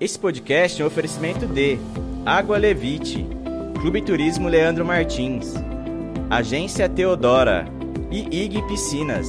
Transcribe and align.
Esse 0.00 0.18
podcast 0.18 0.82
é 0.82 0.84
um 0.84 0.88
oferecimento 0.88 1.46
de 1.46 1.78
Água 2.26 2.58
Levite, 2.58 3.24
Clube 3.80 4.02
Turismo 4.02 4.48
Leandro 4.48 4.84
Martins, 4.84 5.54
Agência 6.28 6.88
Teodora 6.88 7.64
e 8.10 8.44
IG 8.44 8.60
Piscinas. 8.66 9.28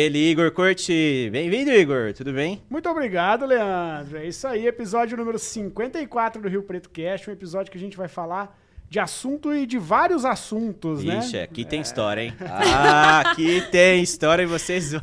Ele, 0.00 0.30
Igor 0.30 0.50
Corte. 0.50 1.28
Bem-vindo, 1.30 1.70
Igor. 1.70 2.14
Tudo 2.14 2.32
bem? 2.32 2.62
Muito 2.70 2.88
obrigado, 2.88 3.44
Leandro. 3.44 4.16
É 4.16 4.26
isso 4.26 4.48
aí, 4.48 4.66
episódio 4.66 5.14
número 5.14 5.38
54 5.38 6.40
do 6.40 6.48
Rio 6.48 6.62
Preto 6.62 6.88
Cast, 6.88 7.28
um 7.28 7.32
episódio 7.34 7.70
que 7.70 7.76
a 7.76 7.80
gente 7.80 7.98
vai 7.98 8.08
falar 8.08 8.58
de 8.90 8.98
assunto 8.98 9.54
e 9.54 9.66
de 9.66 9.78
vários 9.78 10.24
assuntos, 10.24 11.04
né? 11.04 11.20
Ixi, 11.20 11.38
aqui 11.38 11.64
tem 11.64 11.80
história, 11.80 12.22
hein? 12.22 12.34
Ah, 12.44 13.20
aqui 13.20 13.62
tem 13.70 14.02
história 14.02 14.42
e 14.42 14.46
vocês 14.46 14.90
vão, 14.90 15.00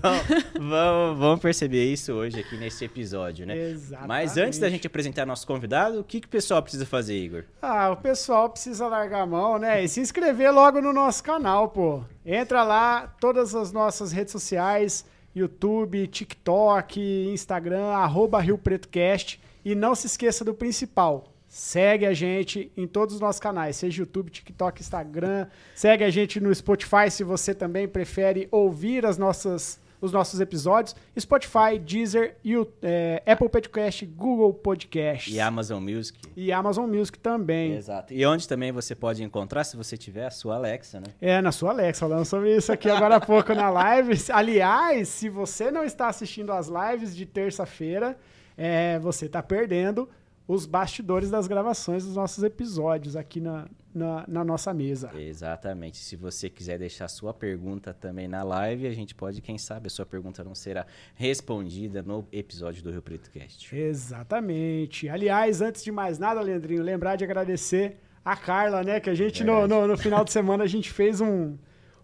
vão, 0.60 1.16
vão 1.16 1.38
perceber 1.38 1.86
isso 1.86 2.12
hoje 2.12 2.38
aqui 2.38 2.58
nesse 2.58 2.84
episódio, 2.84 3.46
né? 3.46 3.58
Exatamente. 3.58 4.08
Mas 4.10 4.36
antes 4.36 4.60
da 4.60 4.70
gente 4.70 4.86
apresentar 4.86 5.26
nosso 5.26 5.48
convidado, 5.48 6.02
o 6.02 6.04
que, 6.04 6.20
que 6.20 6.28
o 6.28 6.30
pessoal 6.30 6.62
precisa 6.62 6.86
fazer, 6.86 7.18
Igor? 7.18 7.46
Ah, 7.62 7.90
o 7.92 7.96
pessoal 7.96 8.50
precisa 8.50 8.88
largar 8.88 9.22
a 9.22 9.26
mão, 9.26 9.58
né? 9.58 9.82
E 9.82 9.88
se 9.88 10.02
inscrever 10.02 10.52
logo 10.52 10.82
no 10.82 10.92
nosso 10.92 11.24
canal, 11.24 11.70
pô. 11.70 12.04
Entra 12.26 12.64
lá, 12.64 13.16
todas 13.22 13.56
as 13.56 13.72
nossas 13.72 14.12
redes 14.12 14.34
sociais, 14.34 15.06
YouTube, 15.34 16.08
TikTok, 16.08 17.00
Instagram, 17.32 17.86
arroba 17.86 18.42
Rio 18.42 18.58
Preto 18.58 18.90
Cast. 18.90 19.40
E 19.64 19.74
não 19.74 19.96
se 19.96 20.08
esqueça 20.08 20.44
do 20.44 20.54
principal. 20.54 21.37
Segue 21.62 22.06
a 22.06 22.14
gente 22.14 22.72
em 22.78 22.86
todos 22.86 23.16
os 23.16 23.20
nossos 23.20 23.40
canais, 23.40 23.76
seja 23.78 24.04
YouTube, 24.04 24.30
TikTok, 24.30 24.80
Instagram. 24.80 25.48
Segue 25.74 26.04
a 26.04 26.10
gente 26.12 26.40
no 26.40 26.54
Spotify 26.54 27.10
se 27.10 27.24
você 27.24 27.52
também 27.52 27.88
prefere 27.88 28.48
ouvir 28.52 29.08
as 29.08 29.18
nossas, 29.18 29.80
os 30.00 30.12
nossos 30.12 30.40
episódios. 30.40 30.96
Spotify, 31.20 31.80
Deezer, 31.84 32.36
You- 32.46 32.72
é, 32.84 33.24
Apple 33.26 33.50
Podcast, 33.50 34.06
Google 34.06 34.54
Podcast. 34.54 35.34
E 35.34 35.40
Amazon 35.40 35.82
Music. 35.82 36.20
E 36.36 36.52
Amazon 36.52 36.88
Music 36.88 37.18
também. 37.18 37.74
Exato. 37.74 38.14
E 38.14 38.24
onde 38.24 38.48
também 38.48 38.72
você 38.72 38.94
pode 38.94 39.24
encontrar, 39.24 39.64
se 39.64 39.76
você 39.76 39.98
tiver 39.98 40.28
a 40.28 40.32
sua 40.32 40.58
Alexa, 40.58 41.00
né? 41.00 41.08
É, 41.20 41.42
na 41.42 41.52
sua 41.52 41.72
Alexa, 41.72 42.02
falando 42.02 42.26
sobre 42.26 42.56
isso 42.56 42.72
aqui 42.72 42.88
agora 42.88 43.16
há 43.16 43.20
pouco 43.20 43.56
na 43.56 43.72
live. 43.72 44.14
Aliás, 44.32 45.08
se 45.08 45.28
você 45.28 45.72
não 45.72 45.84
está 45.84 46.08
assistindo 46.08 46.52
as 46.52 46.68
lives 46.68 47.16
de 47.16 47.26
terça-feira, 47.26 48.16
é, 48.56 49.00
você 49.00 49.26
está 49.26 49.42
perdendo 49.42 50.08
os 50.48 50.66
bastidores 50.66 51.30
das 51.30 51.46
gravações 51.46 52.06
dos 52.06 52.16
nossos 52.16 52.42
episódios 52.44 53.18
aqui 53.18 53.42
na, 53.42 53.68
na, 53.94 54.24
na 54.28 54.46
nossa 54.46 54.74
mesa. 54.74 55.12
Exatamente. 55.14 55.98
Se 55.98 56.16
você 56.16 56.50
quiser 56.50 56.80
deixar 56.80 57.10
sua 57.10 57.34
pergunta 57.34 57.94
também 57.94 58.28
na 58.30 58.44
live, 58.44 58.88
a 58.88 58.94
gente 58.94 59.14
pode, 59.14 59.42
quem 59.42 59.58
sabe, 59.58 59.88
a 59.88 59.90
sua 59.90 60.06
pergunta 60.06 60.44
não 60.46 60.56
será 60.56 60.86
respondida 61.16 62.02
no 62.02 62.26
episódio 62.32 62.82
do 62.82 62.92
Rio 62.92 63.02
Preto 63.02 63.30
Cast. 63.30 63.76
Exatamente. 63.76 65.10
Aliás, 65.10 65.62
antes 65.62 65.84
de 65.84 65.92
mais 65.92 66.18
nada, 66.18 66.40
Leandrinho, 66.40 66.82
lembrar 66.82 67.18
de 67.18 67.26
agradecer 67.26 67.98
a 68.24 68.36
Carla, 68.36 68.84
né? 68.84 69.02
Que 69.02 69.10
a 69.10 69.16
gente, 69.16 69.44
no, 69.44 69.68
no, 69.68 69.86
no 69.86 69.98
final 69.98 70.24
de 70.24 70.32
semana, 70.32 70.64
a 70.64 70.68
gente 70.68 70.90
fez 70.90 71.20
um, 71.20 71.58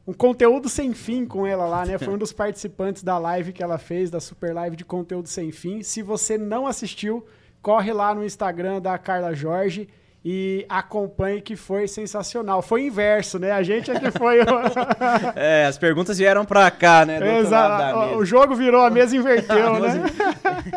um 0.05 0.11
conteúdo 0.11 0.67
sem 0.67 0.93
fim 0.93 1.25
com 1.25 1.47
ela 1.47 1.65
lá, 1.65 1.85
né? 1.85 1.97
Foi 1.97 2.13
um 2.13 2.17
dos 2.17 2.33
participantes 2.33 3.03
da 3.03 3.17
live 3.17 3.53
que 3.53 3.63
ela 3.63 3.77
fez, 3.77 4.11
da 4.11 4.19
super 4.19 4.53
live 4.53 4.75
de 4.75 4.83
conteúdo 4.83 5.29
sem 5.29 5.49
fim. 5.49 5.81
Se 5.81 6.01
você 6.01 6.37
não 6.37 6.67
assistiu, 6.67 7.25
corre 7.63 7.91
lá 7.91 8.13
no 8.13 8.23
Instagram 8.23 8.79
da 8.79 8.95
Carla 8.99 9.33
Jorge 9.33 9.89
e 10.25 10.65
acompanhe 10.69 11.41
que 11.41 11.55
foi 11.55 11.87
sensacional. 11.87 12.61
Foi 12.61 12.83
inverso, 12.85 13.39
né? 13.39 13.51
A 13.51 13.63
gente 13.63 13.89
é 13.91 13.99
que 13.99 14.11
foi. 14.11 14.39
o- 14.41 14.45
É, 15.35 15.65
as 15.65 15.77
perguntas 15.77 16.17
vieram 16.17 16.45
pra 16.45 16.69
cá, 16.69 17.05
né? 17.05 17.39
Exato. 17.39 18.17
O 18.17 18.25
jogo 18.25 18.53
virou, 18.55 18.85
a 18.85 18.89
mesa 18.89 19.15
inverteu, 19.15 19.79
né? 19.81 20.03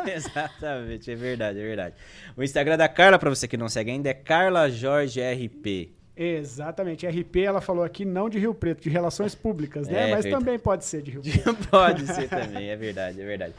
Exatamente, 0.16 1.10
é 1.10 1.14
verdade, 1.14 1.58
é 1.60 1.62
verdade. 1.62 1.94
O 2.36 2.42
Instagram 2.42 2.76
da 2.76 2.88
Carla, 2.88 3.18
pra 3.18 3.30
você 3.30 3.46
que 3.46 3.56
não 3.56 3.68
segue 3.68 3.90
ainda, 3.90 4.08
é 4.08 4.14
Carla 4.14 4.68
Jorge 4.70 5.20
RP. 5.20 5.90
Exatamente. 6.16 7.06
RP, 7.06 7.36
ela 7.44 7.60
falou 7.60 7.84
aqui, 7.84 8.04
não 8.04 8.30
de 8.30 8.38
Rio 8.38 8.54
Preto, 8.54 8.82
de 8.82 8.88
relações 8.88 9.34
públicas, 9.34 9.86
né? 9.86 10.08
É, 10.08 10.14
Mas 10.14 10.24
verdade. 10.24 10.44
também 10.44 10.58
pode 10.58 10.84
ser 10.86 11.02
de 11.02 11.10
Rio 11.10 11.20
Preto. 11.22 11.68
Pode 11.68 12.06
ser 12.06 12.28
também, 12.28 12.70
é 12.70 12.76
verdade, 12.76 13.20
é 13.20 13.24
verdade. 13.24 13.52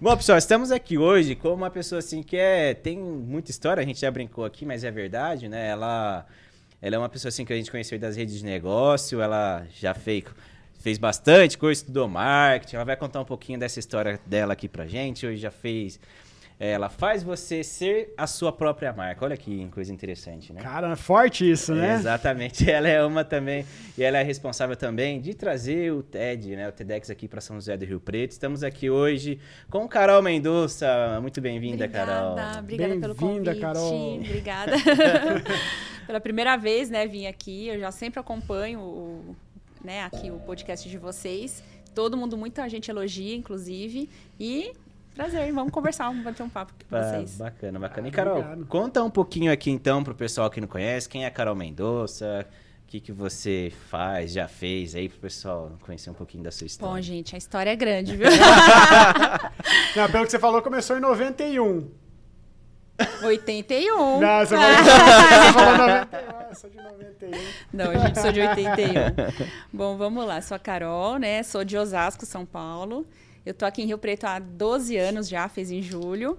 Bom, 0.00 0.16
pessoal, 0.16 0.38
estamos 0.38 0.70
aqui 0.70 0.96
hoje 0.96 1.34
com 1.34 1.52
uma 1.52 1.70
pessoa 1.70 1.98
assim 1.98 2.22
que 2.22 2.36
é, 2.36 2.72
tem 2.72 2.96
muita 2.98 3.50
história, 3.50 3.82
a 3.82 3.84
gente 3.84 4.00
já 4.00 4.10
brincou 4.12 4.44
aqui, 4.44 4.64
mas 4.64 4.84
é 4.84 4.92
verdade, 4.92 5.48
né? 5.48 5.68
Ela, 5.68 6.24
ela 6.80 6.94
é 6.94 6.98
uma 6.98 7.08
pessoa 7.08 7.30
assim 7.30 7.44
que 7.44 7.52
a 7.52 7.56
gente 7.56 7.70
conheceu 7.70 7.98
das 7.98 8.16
redes 8.16 8.38
de 8.38 8.44
negócio, 8.44 9.20
ela 9.20 9.66
já 9.74 9.92
fez, 9.92 10.22
fez 10.78 10.98
bastante 10.98 11.58
coisa, 11.58 11.80
estudou 11.80 12.06
marketing, 12.06 12.76
ela 12.76 12.84
vai 12.84 12.96
contar 12.96 13.20
um 13.20 13.24
pouquinho 13.24 13.58
dessa 13.58 13.80
história 13.80 14.20
dela 14.24 14.52
aqui 14.52 14.68
pra 14.68 14.86
gente, 14.86 15.26
hoje 15.26 15.38
já 15.38 15.50
fez... 15.50 15.98
Ela 16.58 16.88
faz 16.88 17.22
você 17.22 17.64
ser 17.64 18.14
a 18.16 18.28
sua 18.28 18.52
própria 18.52 18.92
marca. 18.92 19.24
Olha 19.24 19.36
que 19.36 19.66
coisa 19.68 19.92
interessante, 19.92 20.52
né? 20.52 20.60
Cara, 20.60 20.92
é 20.92 20.96
forte 20.96 21.50
isso, 21.50 21.74
né? 21.74 21.94
Exatamente, 21.94 22.68
ela 22.70 22.88
é 22.88 23.04
uma 23.04 23.24
também, 23.24 23.66
e 23.98 24.02
ela 24.04 24.18
é 24.18 24.22
responsável 24.22 24.76
também 24.76 25.20
de 25.20 25.34
trazer 25.34 25.92
o 25.92 26.02
TED, 26.02 26.54
né, 26.54 26.68
o 26.68 26.72
TEDx 26.72 27.10
aqui 27.10 27.26
para 27.26 27.40
São 27.40 27.56
José 27.56 27.76
do 27.76 27.84
Rio 27.84 27.98
Preto. 27.98 28.30
Estamos 28.30 28.62
aqui 28.62 28.88
hoje 28.88 29.38
com 29.68 29.88
Carol 29.88 30.22
Mendonça. 30.22 31.18
Muito 31.20 31.40
bem-vinda, 31.40 31.88
Carol. 31.88 32.32
Obrigada, 32.32 32.58
obrigada 32.60 33.00
pelo 33.00 33.14
Bem-vinda, 33.14 33.50
convite. 33.50 33.60
Carol. 33.60 34.14
Obrigada. 34.16 34.72
Pela 36.06 36.20
primeira 36.20 36.56
vez, 36.56 36.90
né, 36.90 37.06
vim 37.06 37.26
aqui. 37.26 37.68
Eu 37.68 37.80
já 37.80 37.90
sempre 37.90 38.20
acompanho 38.20 38.78
o, 38.78 39.36
né, 39.82 40.04
aqui 40.04 40.30
o 40.30 40.38
podcast 40.40 40.88
de 40.88 40.98
vocês. 40.98 41.64
Todo 41.94 42.16
mundo, 42.16 42.36
muita 42.36 42.68
gente 42.68 42.90
elogia, 42.90 43.34
inclusive. 43.34 44.08
E 44.38 44.72
prazer, 45.14 45.52
vamos 45.52 45.72
conversar, 45.72 46.06
vamos 46.08 46.24
bater 46.24 46.42
um 46.42 46.48
papo 46.48 46.72
aqui 46.76 46.84
com 46.84 46.96
Ah, 46.96 47.02
vocês. 47.02 47.36
bacana, 47.36 47.78
bacana. 47.78 48.06
Ah, 48.06 48.08
e 48.08 48.12
Carol, 48.12 48.38
obrigado. 48.38 48.66
conta 48.66 49.02
um 49.02 49.10
pouquinho 49.10 49.52
aqui 49.52 49.70
então 49.70 50.02
pro 50.02 50.14
pessoal 50.14 50.50
que 50.50 50.60
não 50.60 50.68
conhece, 50.68 51.08
quem 51.08 51.24
é 51.24 51.26
a 51.26 51.30
Carol 51.30 51.54
Mendonça, 51.54 52.46
o 52.82 52.86
que, 52.86 53.00
que 53.00 53.12
você 53.12 53.72
faz, 53.88 54.32
já 54.32 54.46
fez 54.48 54.94
aí 54.94 55.08
pro 55.08 55.18
pessoal 55.18 55.72
conhecer 55.82 56.10
um 56.10 56.14
pouquinho 56.14 56.42
da 56.44 56.50
sua 56.50 56.66
história. 56.66 56.94
Bom, 56.94 57.00
gente, 57.00 57.34
a 57.34 57.38
história 57.38 57.70
é 57.70 57.76
grande, 57.76 58.16
viu? 58.16 58.26
Não, 59.96 60.10
pelo 60.10 60.24
que 60.24 60.30
você 60.30 60.38
falou, 60.38 60.60
começou 60.62 60.96
em 60.96 61.00
91. 61.00 61.90
81. 63.24 64.20
Não, 64.20 64.38
você 64.46 64.56
falou, 64.56 64.76
você 64.78 65.52
falou 65.52 65.78
91. 65.88 66.48
Eu 66.48 66.54
sou 66.54 66.70
de 66.70 66.76
91. 66.76 67.30
Não, 67.72 67.92
gente, 67.98 68.20
sou 68.20 68.32
de 68.32 68.40
81. 68.40 68.94
Bom, 69.72 69.96
vamos 69.96 70.24
lá. 70.24 70.40
Sou 70.40 70.54
a 70.54 70.58
Carol, 70.60 71.18
né? 71.18 71.42
Sou 71.42 71.64
de 71.64 71.76
Osasco, 71.76 72.24
São 72.24 72.46
Paulo. 72.46 73.04
Eu 73.44 73.52
tô 73.54 73.64
aqui 73.66 73.82
em 73.82 73.86
Rio 73.86 73.98
Preto 73.98 74.24
há 74.24 74.38
12 74.38 74.96
anos 74.96 75.28
já, 75.28 75.48
fez 75.48 75.70
em 75.70 75.82
julho. 75.82 76.38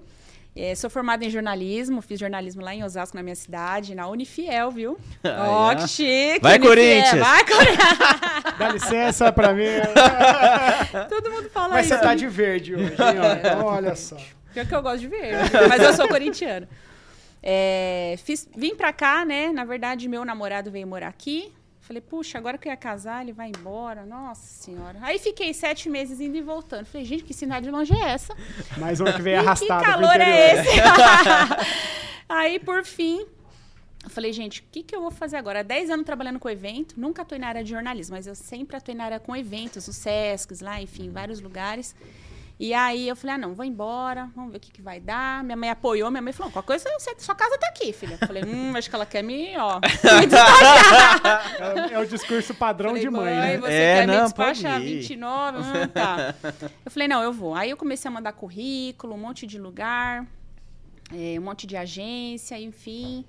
Eh, 0.58 0.74
sou 0.74 0.88
formada 0.88 1.22
em 1.24 1.28
jornalismo, 1.30 2.00
fiz 2.00 2.18
jornalismo 2.18 2.62
lá 2.62 2.74
em 2.74 2.82
Osasco, 2.82 3.14
na 3.16 3.22
minha 3.22 3.34
cidade, 3.36 3.94
na 3.94 4.08
Unifiel, 4.08 4.70
viu? 4.70 4.98
Ó, 5.22 5.68
Ah, 5.68 5.72
é? 5.72 5.76
que 5.76 5.86
chique! 5.88 6.40
Vai, 6.40 6.54
Unifiel, 6.56 6.74
Corinthians! 6.74 7.18
Vai, 7.20 7.44
Corinthians! 7.44 7.98
Dá 8.58 8.68
licença 8.72 9.32
pra 9.32 9.52
mim. 9.52 9.64
Todo 11.10 11.30
mundo 11.30 11.50
fala 11.50 11.74
Mas 11.74 11.86
isso. 11.86 11.94
você 11.94 12.00
tá 12.00 12.14
de 12.14 12.26
verde 12.26 12.74
hoje, 12.74 12.84
hein? 12.92 12.96
ó. 13.20 13.32
Então, 13.34 13.64
olha 13.66 13.94
só. 13.94 14.16
Pior 14.54 14.66
que 14.66 14.74
eu 14.74 14.82
gosto 14.82 15.00
de 15.00 15.08
ver, 15.08 15.34
mas 15.68 15.82
eu 15.82 15.92
sou 15.92 16.08
corintiano. 16.08 16.66
É, 17.42 18.14
fiz, 18.24 18.48
vim 18.56 18.74
pra 18.74 18.92
cá, 18.94 19.24
né? 19.26 19.52
Na 19.52 19.64
verdade, 19.66 20.08
meu 20.08 20.24
namorado 20.24 20.70
veio 20.70 20.86
morar 20.86 21.08
aqui. 21.08 21.52
Falei, 21.86 22.02
puxa, 22.02 22.36
agora 22.36 22.58
que 22.58 22.66
eu 22.66 22.72
ia 22.72 22.76
casar, 22.76 23.22
ele 23.22 23.32
vai 23.32 23.48
embora. 23.48 24.04
Nossa 24.04 24.44
senhora. 24.44 24.98
Aí 25.02 25.20
fiquei 25.20 25.54
sete 25.54 25.88
meses 25.88 26.20
indo 26.20 26.36
e 26.36 26.42
voltando. 26.42 26.84
Falei, 26.84 27.06
gente, 27.06 27.22
que 27.22 27.32
cidade 27.32 27.70
longe 27.70 27.94
é 27.94 28.08
essa? 28.08 28.34
Mais 28.76 28.98
uma 28.98 29.12
que 29.12 29.22
veio 29.22 29.38
arrastada 29.40 29.84
que 29.84 29.90
calor 29.92 30.20
é 30.20 30.54
esse? 30.54 30.68
Aí, 32.28 32.58
por 32.58 32.84
fim, 32.84 33.24
eu 34.02 34.10
falei, 34.10 34.32
gente, 34.32 34.62
o 34.62 34.64
que, 34.72 34.82
que 34.82 34.96
eu 34.96 35.00
vou 35.00 35.12
fazer 35.12 35.36
agora? 35.36 35.60
Há 35.60 35.62
10 35.62 35.90
anos 35.90 36.04
trabalhando 36.04 36.40
com 36.40 36.50
evento, 36.50 36.98
nunca 36.98 37.22
atuei 37.22 37.38
na 37.38 37.46
área 37.46 37.62
de 37.62 37.70
jornalismo, 37.70 38.16
mas 38.16 38.26
eu 38.26 38.34
sempre 38.34 38.76
atuei 38.76 38.96
na 38.96 39.04
área 39.04 39.20
com 39.20 39.36
eventos, 39.36 39.86
os 39.86 39.94
Sescs 39.94 40.60
lá, 40.60 40.82
enfim, 40.82 41.12
vários 41.12 41.40
lugares. 41.40 41.94
E 42.58 42.72
aí 42.72 43.06
eu 43.06 43.14
falei, 43.14 43.36
ah, 43.36 43.38
não, 43.38 43.54
vou 43.54 43.66
embora, 43.66 44.30
vamos 44.34 44.50
ver 44.50 44.56
o 44.56 44.60
que, 44.60 44.70
que 44.72 44.80
vai 44.80 44.98
dar. 44.98 45.44
Minha 45.44 45.56
mãe 45.58 45.68
apoiou, 45.68 46.10
minha 46.10 46.22
mãe 46.22 46.32
falou, 46.32 46.50
qualquer 46.50 46.66
coisa, 46.78 46.88
você- 46.98 47.14
sua 47.18 47.34
casa 47.34 47.58
tá 47.58 47.66
aqui, 47.68 47.92
filha. 47.92 48.16
Eu 48.18 48.26
falei, 48.26 48.44
hum, 48.46 48.74
acho 48.74 48.88
que 48.88 48.96
ela 48.96 49.04
quer 49.04 49.22
me, 49.22 49.54
ó, 49.58 49.78
me 50.20 50.26
despachar. 50.26 51.90
É, 51.90 51.92
é 51.92 51.98
o 51.98 52.06
discurso 52.06 52.54
padrão 52.54 52.90
Falei, 52.90 53.02
de 53.02 53.10
mãe, 53.10 53.34
né? 53.34 53.58
Você 53.58 53.72
É, 53.72 53.94
quer 54.00 54.06
me 54.08 54.16
não, 54.16 54.24
despachar 54.24 54.72
pode 54.80 54.86
ir. 54.86 55.00
29? 55.00 55.58
Hum, 55.58 55.88
tá. 55.92 56.34
Eu 56.84 56.90
falei, 56.90 57.08
não, 57.08 57.22
eu 57.22 57.32
vou. 57.32 57.54
Aí 57.54 57.68
eu 57.68 57.76
comecei 57.76 58.08
a 58.08 58.12
mandar 58.12 58.32
currículo, 58.32 59.14
um 59.14 59.18
monte 59.18 59.46
de 59.46 59.58
lugar, 59.58 60.26
eh, 61.12 61.38
um 61.38 61.42
monte 61.42 61.66
de 61.66 61.76
agência, 61.76 62.58
enfim. 62.58 63.24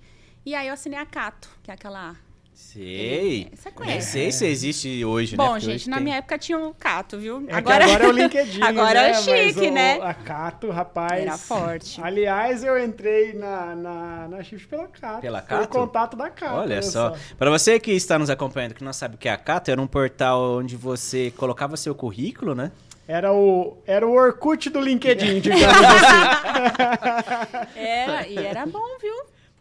E 0.45 0.55
aí 0.55 0.69
eu 0.69 0.73
assinei 0.73 0.97
a 0.99 1.05
Cato, 1.05 1.49
que 1.61 1.69
é 1.69 1.73
aquela 1.73 2.15
Sei. 2.59 3.51
Você 3.55 3.69
Nem 3.69 3.73
conhece. 3.75 4.11
sei 4.11 4.31
se 4.31 4.47
existe 4.47 5.05
hoje, 5.05 5.37
né? 5.37 5.45
Bom, 5.45 5.59
gente, 5.59 5.87
na 5.87 5.97
tem- 5.97 6.03
minha 6.05 6.15
época 6.17 6.39
tinha 6.39 6.57
o 6.57 6.73
Cato, 6.73 7.19
viu? 7.19 7.45
É 7.47 7.53
agora, 7.53 7.85
agora 7.85 8.05
é 8.05 8.07
o 8.07 8.11
LinkedIn. 8.17 8.61
Agora 8.63 9.01
né? 9.03 9.09
é 9.11 9.13
chique, 9.13 9.55
Mas 9.55 9.57
o- 9.57 9.71
né? 9.71 9.99
A 10.01 10.13
Cato, 10.15 10.71
rapaz. 10.71 11.21
Era 11.21 11.37
forte. 11.37 12.01
Aliás, 12.03 12.63
eu 12.63 12.83
entrei 12.83 13.33
na, 13.33 13.75
na, 13.75 14.27
na 14.27 14.43
Shift 14.43 14.67
pela 14.67 14.87
Cato. 14.87 15.21
Pela 15.21 15.39
Foi 15.43 15.55
o 15.55 15.59
Cato? 15.61 15.69
contato 15.77 16.17
da 16.17 16.31
Cato. 16.31 16.55
Olha 16.55 16.81
só. 16.81 17.15
Pra 17.37 17.51
você 17.51 17.79
que 17.79 17.91
está 17.91 18.17
nos 18.17 18.29
acompanhando, 18.31 18.73
que 18.73 18.83
não 18.83 18.91
sabe 18.91 19.15
o 19.15 19.17
que 19.19 19.29
é 19.29 19.33
a 19.33 19.37
Cato, 19.37 19.69
era 19.69 19.79
um 19.79 19.87
portal 19.87 20.57
onde 20.57 20.75
você 20.75 21.31
colocava 21.37 21.77
seu 21.77 21.93
currículo, 21.93 22.55
né? 22.55 22.71
Era 23.07 23.31
o, 23.31 23.77
era 23.85 24.05
o 24.05 24.11
Orkut 24.13 24.67
do 24.71 24.81
LinkedIn, 24.81 25.41
digamos 25.45 25.77
assim. 25.77 27.67
Era, 27.75 28.27
e 28.27 28.35
era 28.37 28.65
bom, 28.65 28.97
viu? 28.99 29.13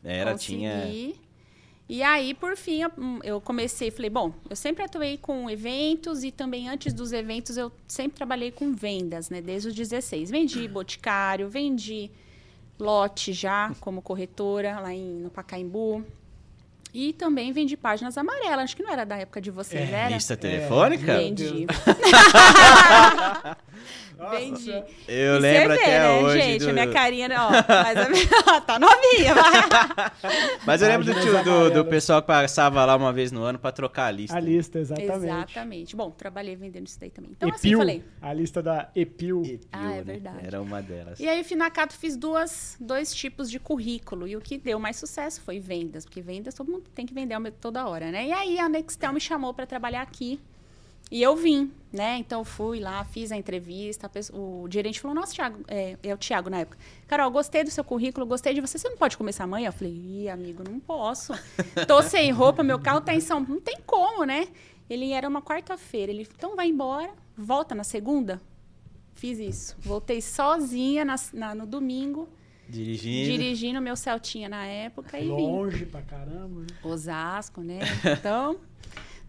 Era, 0.02 0.32
Consegui. 0.32 0.56
tinha. 0.58 1.25
E 1.88 2.02
aí, 2.02 2.34
por 2.34 2.56
fim, 2.56 2.82
eu- 2.82 2.90
hum, 2.98 3.20
eu 3.22 3.40
comecei, 3.40 3.90
falei, 3.92 4.10
bom, 4.10 4.32
eu 4.50 4.56
sempre 4.56 4.82
atuei 4.82 5.16
com 5.16 5.48
eventos 5.48 6.24
e 6.24 6.32
também 6.32 6.68
antes 6.68 6.92
dos 6.92 7.12
eventos 7.12 7.56
eu 7.56 7.70
sempre 7.86 8.16
trabalhei 8.16 8.50
com 8.50 8.72
vendas, 8.74 9.30
né? 9.30 9.40
Desde 9.40 9.68
os 9.68 9.74
16. 9.74 10.28
Vendi 10.30 10.66
boticário, 10.66 11.48
vendi 11.48 12.10
lote 12.78 13.32
já 13.32 13.72
como 13.80 14.02
corretora 14.02 14.80
lá 14.80 14.92
em, 14.92 15.20
no 15.20 15.30
Pacaembu. 15.30 16.04
E 16.98 17.12
também 17.12 17.52
vendi 17.52 17.76
páginas 17.76 18.16
amarelas. 18.16 18.64
Acho 18.64 18.76
que 18.76 18.82
não 18.82 18.90
era 18.90 19.04
da 19.04 19.18
época 19.18 19.38
de 19.38 19.50
vocês, 19.50 19.92
era? 19.92 20.14
Lista 20.14 20.34
telefônica? 20.34 21.14
Vendi. 21.18 21.66
Vendi. 24.30 24.70
Eu 25.06 25.36
E 25.36 25.38
lembro 25.38 25.74
vê, 25.76 25.82
até 25.82 25.98
né, 25.98 26.10
hoje. 26.22 26.40
Gente, 26.40 26.64
do- 26.64 26.70
a 26.70 26.72
minha 26.72 26.90
carinha, 26.90 27.28
ó, 27.38 27.50
mas 27.68 27.98
a 27.98 28.08
minha, 28.08 28.24
ó, 28.46 28.60
tá 28.64 28.78
novinha, 28.78 29.34
vai. 29.34 29.52
Mas 30.64 30.80
eu 30.80 30.88
lembro 30.88 31.04
do, 31.06 31.20
tio- 31.20 31.44
do, 31.44 31.70
do 31.70 31.84
pessoal 31.84 32.22
que 32.22 32.26
passava 32.28 32.82
lá 32.86 32.96
uma 32.96 33.12
vez 33.12 33.30
no 33.30 33.42
ano 33.42 33.58
pra 33.58 33.70
trocar 33.72 34.06
a 34.06 34.10
lista. 34.10 34.34
A 34.36 34.40
lista, 34.40 34.78
exatamente. 34.78 35.12
Exatamente. 35.26 35.94
Bom, 35.96 36.10
trabalhei 36.10 36.56
vendendo 36.56 36.86
isso 36.86 36.98
daí 36.98 37.10
também. 37.10 37.30
Então, 37.36 37.50
assim, 37.50 37.68
Epil, 37.68 37.78
falei. 37.78 38.04
a 38.22 38.32
lista 38.32 38.62
da 38.62 38.88
Epil. 38.96 39.42
Epil, 39.44 39.60
Ah, 39.70 39.92
é 39.92 39.96
né? 39.96 40.02
verdade. 40.02 40.38
Era 40.46 40.62
uma 40.62 40.80
delas. 40.80 41.20
E 41.20 41.28
aí, 41.28 41.44
Finacato, 41.44 41.94
fiz 41.94 42.16
duas, 42.16 42.76
dois 42.80 43.14
tipos 43.14 43.50
de 43.50 43.60
currículo. 43.60 44.26
E 44.26 44.34
o 44.34 44.40
que 44.40 44.56
deu 44.56 44.78
mais 44.78 44.96
sucesso 44.96 45.42
foi 45.42 45.60
vendas. 45.60 46.04
Porque 46.06 46.22
vendas, 46.22 46.54
todo 46.54 46.72
mundo 46.72 46.84
tem 46.94 47.06
que 47.06 47.14
vender 47.14 47.36
toda 47.60 47.86
hora, 47.86 48.10
né? 48.10 48.26
E 48.28 48.32
aí, 48.32 48.58
a 48.58 48.68
Nextel 48.68 49.12
me 49.12 49.20
chamou 49.20 49.52
para 49.54 49.66
trabalhar 49.66 50.02
aqui. 50.02 50.40
E 51.08 51.22
eu 51.22 51.36
vim, 51.36 51.70
né? 51.92 52.16
Então, 52.18 52.44
fui 52.44 52.80
lá, 52.80 53.04
fiz 53.04 53.30
a 53.30 53.36
entrevista. 53.36 54.06
a 54.06 54.10
pessoa- 54.10 54.38
o 54.40 54.66
gerente 54.68 55.00
falou, 55.00 55.14
nossa, 55.14 55.32
Thiago... 55.32 55.60
É, 55.68 55.96
é 56.02 56.12
o 56.12 56.18
Thiago, 56.18 56.50
na 56.50 56.58
época. 56.58 56.76
Carol, 57.06 57.30
gostei 57.30 57.62
do 57.62 57.70
seu 57.70 57.84
currículo, 57.84 58.26
gostei 58.26 58.52
de 58.52 58.60
você. 58.60 58.76
Você 58.76 58.88
não 58.88 58.96
pode 58.96 59.16
começar 59.16 59.44
amanhã? 59.44 59.68
Eu 59.68 59.72
falei, 59.72 59.92
ih, 59.92 60.28
amigo, 60.28 60.64
não 60.68 60.80
posso. 60.80 61.32
Tô 61.86 62.02
sem 62.02 62.32
roupa, 62.32 62.64
meu 62.64 62.78
carro 62.80 63.00
tá 63.00 63.14
em 63.14 63.20
São... 63.20 63.38
Não 63.40 63.60
tem 63.60 63.78
como, 63.86 64.24
né? 64.24 64.48
Ele 64.90 65.12
era 65.12 65.28
uma 65.28 65.40
quarta-feira. 65.40 66.10
Ele, 66.10 66.28
então 66.36 66.56
vai 66.56 66.66
embora, 66.68 67.10
volta 67.36 67.72
na 67.72 67.84
segunda. 67.84 68.40
Fiz 69.14 69.38
isso. 69.38 69.76
Voltei 69.78 70.20
sozinha 70.20 71.04
na- 71.04 71.14
na- 71.32 71.54
no 71.54 71.66
domingo, 71.66 72.28
Dirigindo. 72.68 73.30
dirigindo 73.30 73.80
meu 73.80 73.96
Celtinha 73.96 74.48
na 74.48 74.66
época 74.66 75.18
e 75.18 75.22
vim. 75.22 75.28
Longe 75.28 75.86
pra 75.86 76.02
caramba, 76.02 76.60
né? 76.60 76.66
Osasco, 76.82 77.60
né? 77.60 77.78
Então, 78.18 78.58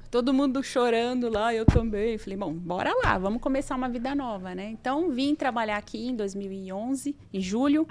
todo 0.09 0.33
mundo 0.33 0.63
chorando 0.63 1.29
lá, 1.29 1.53
eu 1.53 1.65
também. 1.65 2.17
Falei, 2.17 2.37
bom, 2.37 2.53
bora 2.53 2.91
lá, 3.03 3.17
vamos 3.17 3.41
começar 3.41 3.75
uma 3.75 3.89
vida 3.89 4.15
nova, 4.15 4.55
né? 4.55 4.69
Então, 4.71 5.11
vim 5.11 5.35
trabalhar 5.35 5.77
aqui 5.77 6.07
em 6.07 6.15
2011, 6.15 7.15
em 7.33 7.41
julho, 7.41 7.87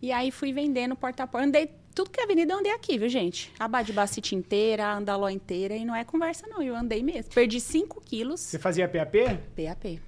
e 0.00 0.12
aí 0.12 0.30
fui 0.30 0.52
vendendo 0.52 0.96
porta 0.96 1.24
a 1.24 1.26
porta. 1.26 1.46
Andei 1.46 1.70
tudo 1.94 2.10
que 2.10 2.20
é 2.20 2.24
avenida, 2.24 2.52
eu 2.52 2.58
andei 2.58 2.72
aqui, 2.72 2.98
viu, 2.98 3.08
gente? 3.08 3.50
A 3.58 3.66
Badibacite 3.66 4.34
inteira, 4.34 4.86
a 4.86 4.96
Andaló 4.96 5.30
inteira, 5.30 5.74
e 5.74 5.84
não 5.84 5.94
é 5.94 6.04
conversa, 6.04 6.46
não. 6.46 6.62
Eu 6.62 6.76
andei 6.76 7.02
mesmo. 7.02 7.32
Perdi 7.32 7.58
5 7.58 8.02
quilos, 8.02 8.40
Você 8.40 8.58
fazia 8.58 8.86
PAP? 8.86 9.14
PAP. 9.56 10.00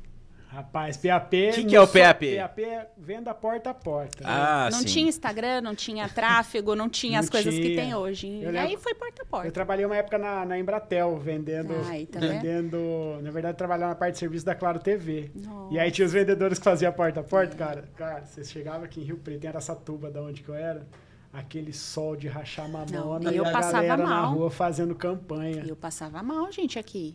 Rapaz, 0.51 0.97
PAP. 0.97 1.31
Que 1.31 1.53
que 1.53 1.65
no 1.67 1.75
é 1.77 1.81
o 1.83 1.87
PAP? 1.87 2.37
PAP 2.39 2.59
é 2.65 2.89
venda 2.97 3.35
porta 3.35 3.69
a 3.69 3.75
porta. 3.75 4.25
né? 4.25 4.31
Ah, 4.33 4.69
não 4.73 4.79
sim. 4.81 4.87
tinha 4.87 5.09
Instagram, 5.09 5.61
não 5.61 5.75
tinha 5.75 6.09
tráfego, 6.11 6.75
não 6.75 6.89
tinha 6.89 7.13
Não 7.13 7.21
as 7.21 7.29
coisas 7.29 7.55
que 7.55 7.61
tinha. 7.63 7.77
tem 7.83 7.95
hoje. 7.95 8.27
Eu 8.29 8.33
E 8.49 8.53
lembro- 8.53 8.61
aí 8.61 8.77
foi 8.79 8.95
porta 8.95 9.23
a 9.23 9.25
Eu 9.25 9.29
porta. 9.29 9.51
trabalhei 9.53 9.85
uma 9.85 9.97
época 9.97 10.17
na, 10.17 10.47
na 10.47 10.59
Embratel, 10.59 11.19
vendendo. 11.19 11.75
Ai, 11.87 12.07
tá 12.07 12.19
vendo? 12.19 12.33
vendendo. 12.33 12.79
Na 13.23 13.31
verdade, 13.31 13.53
eu 13.55 13.59
trabalhava 13.59 13.91
na 13.91 13.95
parte 13.97 14.15
de 14.15 14.19
serviço 14.21 14.47
da 14.47 14.55
Claro 14.55 14.79
TV. 14.79 15.31
Nossa. 15.35 15.75
E 15.75 15.79
aí 15.79 15.91
tinha 15.91 16.07
os 16.07 16.13
vendedores 16.15 16.59
que 16.59 16.65
faziam 16.65 16.93
porta 16.95 17.21
a 17.21 17.25
porta, 17.25 17.55
cara. 17.55 17.85
Cara, 17.95 18.25
você 18.25 18.43
chegava 18.43 18.87
aqui 18.87 19.01
em 19.01 19.05
Rio 19.05 19.19
Preto, 19.19 19.45
em 19.45 19.49
Aracatuba, 19.49 20.11
da 20.11 20.23
onde 20.23 20.43
que 20.43 20.49
eu 20.49 20.55
era. 20.55 20.87
Aquele 21.31 21.75
sol 21.75 22.17
de 22.17 22.27
rachar 22.27 22.67
mamona 22.71 23.19
Não, 23.27 23.31
e 23.33 23.37
eu 23.37 23.45
a 23.47 23.51
passava 23.51 23.83
galera 23.83 23.97
na 24.03 24.09
mal. 24.09 24.33
rua 24.35 24.51
fazendo 24.51 24.95
campanha. 24.95 25.63
Eu 25.69 25.77
passava 25.77 26.23
mal, 26.23 26.51
gente, 26.51 26.79
aqui. 26.79 27.15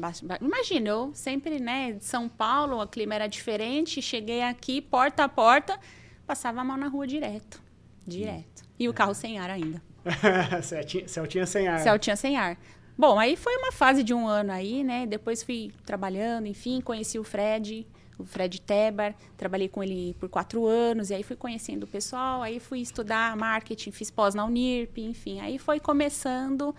Passa- 0.00 0.38
Imagina, 0.40 0.88
eu 0.88 1.10
sempre, 1.14 1.58
né, 1.58 1.92
de 1.92 2.04
São 2.04 2.28
Paulo, 2.28 2.80
o 2.80 2.86
clima 2.86 3.14
era 3.14 3.26
diferente, 3.26 4.00
cheguei 4.02 4.42
aqui, 4.42 4.80
porta 4.80 5.24
a 5.24 5.28
porta, 5.28 5.78
passava 6.26 6.62
mal 6.62 6.76
na 6.76 6.88
rua 6.88 7.06
direto. 7.06 7.60
Direto. 8.06 8.62
E 8.78 8.88
o 8.88 8.92
carro 8.94 9.14
sem 9.14 9.38
ar 9.38 9.50
ainda. 9.50 9.82
Celtinha 11.06 11.46
sem 11.46 11.68
ar. 11.68 11.78
Celtinha 11.80 12.16
sem 12.16 12.36
ar. 12.36 12.56
Bom, 12.98 13.18
aí 13.18 13.36
foi 13.36 13.56
uma 13.56 13.72
fase 13.72 14.02
de 14.02 14.12
um 14.12 14.26
ano 14.26 14.52
aí, 14.52 14.84
né? 14.84 15.06
Depois 15.06 15.42
fui 15.42 15.72
trabalhando, 15.86 16.46
enfim, 16.46 16.80
conheci 16.80 17.18
o 17.18 17.24
Fred, 17.24 17.86
o 18.18 18.24
Fred 18.24 18.60
Tebar, 18.60 19.14
trabalhei 19.36 19.68
com 19.68 19.82
ele 19.82 20.14
por 20.20 20.28
quatro 20.28 20.66
anos, 20.66 21.10
e 21.10 21.14
aí 21.14 21.22
fui 21.22 21.34
conhecendo 21.36 21.84
o 21.84 21.86
pessoal, 21.86 22.42
aí 22.42 22.60
fui 22.60 22.80
estudar 22.80 23.36
marketing, 23.36 23.90
fiz 23.92 24.10
pós 24.10 24.34
na 24.34 24.44
Unirp, 24.44 24.98
enfim, 24.98 25.40
aí 25.40 25.58
foi 25.58 25.80
começando 25.80 26.74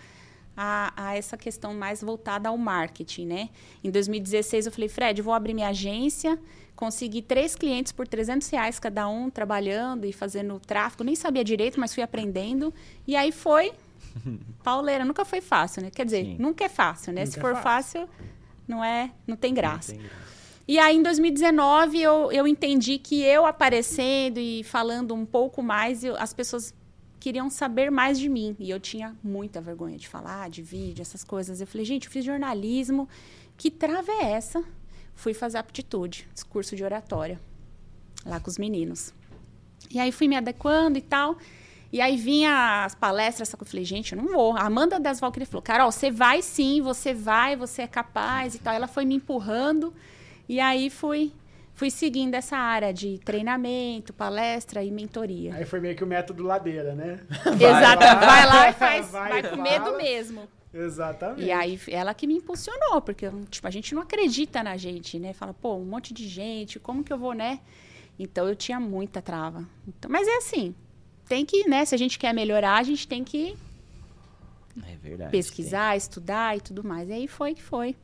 a, 0.55 0.93
a 0.95 1.15
essa 1.17 1.35
questão 1.37 1.73
mais 1.73 2.01
voltada 2.01 2.49
ao 2.49 2.57
marketing, 2.57 3.25
né? 3.25 3.49
Em 3.83 3.89
2016 3.89 4.65
eu 4.67 4.71
falei, 4.71 4.87
Fred, 4.89 5.19
eu 5.19 5.25
vou 5.25 5.33
abrir 5.33 5.53
minha 5.53 5.69
agência, 5.69 6.37
consegui 6.75 7.21
três 7.21 7.55
clientes 7.55 7.91
por 7.91 8.07
300 8.07 8.47
reais 8.49 8.79
cada 8.79 9.07
um, 9.07 9.29
trabalhando 9.29 10.05
e 10.05 10.13
fazendo 10.13 10.59
tráfego, 10.59 11.03
nem 11.03 11.15
sabia 11.15 11.43
direito, 11.43 11.79
mas 11.79 11.93
fui 11.93 12.03
aprendendo, 12.03 12.73
e 13.07 13.15
aí 13.15 13.31
foi 13.31 13.71
Pauleira, 14.63 15.03
nunca 15.03 15.25
foi 15.25 15.41
fácil, 15.41 15.81
né? 15.83 15.89
Quer 15.89 16.05
dizer, 16.05 16.23
Sim. 16.25 16.35
nunca 16.39 16.63
é 16.65 16.69
fácil, 16.69 17.11
né? 17.13 17.21
Nunca 17.21 17.31
Se 17.31 17.39
é 17.39 17.41
for 17.41 17.53
fácil. 17.55 18.01
fácil, 18.07 18.09
não 18.67 18.83
é, 18.83 19.11
não 19.25 19.35
tem 19.35 19.53
graça. 19.53 19.91
Tem 19.93 20.01
graça. 20.01 20.33
E 20.67 20.79
aí, 20.79 20.95
em 20.95 21.03
2019, 21.03 22.01
eu, 22.01 22.31
eu 22.31 22.47
entendi 22.47 22.97
que 22.97 23.21
eu 23.21 23.45
aparecendo 23.45 24.37
e 24.39 24.63
falando 24.63 25.13
um 25.13 25.25
pouco 25.25 25.61
mais, 25.61 26.03
eu- 26.05 26.15
as 26.15 26.33
pessoas 26.33 26.73
queriam 27.23 27.49
saber 27.49 27.89
mais 27.89 28.19
de 28.19 28.27
mim. 28.27 28.53
E 28.59 28.69
eu 28.69 28.81
tinha 28.81 29.15
muita 29.23 29.61
vergonha 29.61 29.97
de 29.97 30.09
falar, 30.09 30.49
de 30.49 30.61
vídeo, 30.61 31.01
essas 31.01 31.23
coisas. 31.23 31.61
Eu 31.61 31.67
falei, 31.67 31.85
gente, 31.85 32.07
eu 32.07 32.11
fiz 32.11 32.25
jornalismo, 32.25 33.07
que 33.55 33.71
trava 33.71 34.11
é 34.11 34.33
essa? 34.33 34.61
Fui 35.15 35.33
fazer 35.33 35.57
aptitude, 35.57 36.27
discurso 36.33 36.75
de 36.75 36.83
oratória, 36.83 37.39
lá 38.25 38.41
com 38.41 38.49
os 38.49 38.57
meninos. 38.57 39.13
E 39.89 39.99
aí 39.99 40.11
fui 40.11 40.27
me 40.27 40.35
adequando 40.35 40.97
e 40.97 41.01
tal. 41.01 41.37
E 41.93 42.01
aí 42.01 42.17
vinha 42.17 42.83
as 42.83 42.93
palestras, 42.93 43.47
só 43.47 43.55
que 43.55 43.63
eu 43.63 43.67
falei, 43.67 43.85
gente, 43.85 44.11
eu 44.11 44.21
não 44.21 44.27
vou. 44.27 44.57
A 44.57 44.63
Amanda 44.63 44.99
das 44.99 45.21
Valkyrie 45.21 45.45
falou, 45.45 45.61
Carol, 45.61 45.93
você 45.93 46.11
vai 46.11 46.41
sim, 46.41 46.81
você 46.81 47.13
vai, 47.13 47.55
você 47.55 47.83
é 47.83 47.87
capaz 47.87 48.53
e 48.53 48.59
tal. 48.59 48.73
Ela 48.73 48.87
foi 48.87 49.05
me 49.05 49.15
empurrando. 49.15 49.93
E 50.49 50.59
aí 50.59 50.89
fui, 50.89 51.31
fui 51.75 51.89
seguindo 51.91 52.35
essa 52.35 52.57
área 52.57 52.93
de 52.93 53.17
treinamento, 53.19 54.13
palestra 54.13 54.83
e 54.83 54.91
mentoria. 54.91 55.55
Aí 55.55 55.65
foi 55.65 55.79
meio 55.79 55.95
que 55.95 56.03
o 56.03 56.07
método 56.07 56.43
ladeira, 56.43 56.93
né? 56.95 57.19
Exato, 57.59 58.03
lá. 58.03 58.15
vai 58.15 58.45
lá 58.45 58.69
e 58.69 58.73
faz, 58.73 59.09
Vai 59.11 59.29
vai, 59.31 59.43
com 59.43 59.49
fala. 59.57 59.61
medo 59.63 59.97
mesmo. 59.97 60.47
Exatamente. 60.73 61.43
E 61.43 61.51
aí, 61.51 61.79
ela 61.87 62.13
que 62.15 62.25
me 62.25 62.33
impulsionou, 62.35 62.99
porque 63.01 63.29
tipo, 63.49 63.67
a 63.67 63.71
gente 63.71 63.93
não 63.93 64.01
acredita 64.01 64.63
na 64.63 64.75
gente, 64.75 65.19
né? 65.19 65.31
Fala, 65.33 65.53
pô, 65.53 65.75
um 65.75 65.85
monte 65.85 66.13
de 66.13 66.27
gente, 66.27 66.79
como 66.79 67.03
que 67.03 67.13
eu 67.13 67.17
vou, 67.17 67.33
né? 67.33 67.59
Então 68.17 68.47
eu 68.47 68.55
tinha 68.55 68.79
muita 68.79 69.21
trava. 69.21 69.67
Então, 69.87 70.09
mas 70.09 70.27
é 70.27 70.37
assim, 70.37 70.73
tem 71.27 71.45
que, 71.45 71.67
né? 71.69 71.85
Se 71.85 71.93
a 71.93 71.97
gente 71.97 72.17
quer 72.17 72.33
melhorar, 72.33 72.77
a 72.79 72.83
gente 72.83 73.07
tem 73.07 73.23
que 73.23 73.55
É 74.87 74.95
verdade. 74.95 75.31
pesquisar, 75.31 75.95
estudar 75.95 76.57
e 76.57 76.61
tudo 76.61 76.83
mais. 76.83 77.07
E 77.09 77.13
aí 77.13 77.27
foi 77.27 77.53
que 77.53 77.61
foi. 77.61 77.95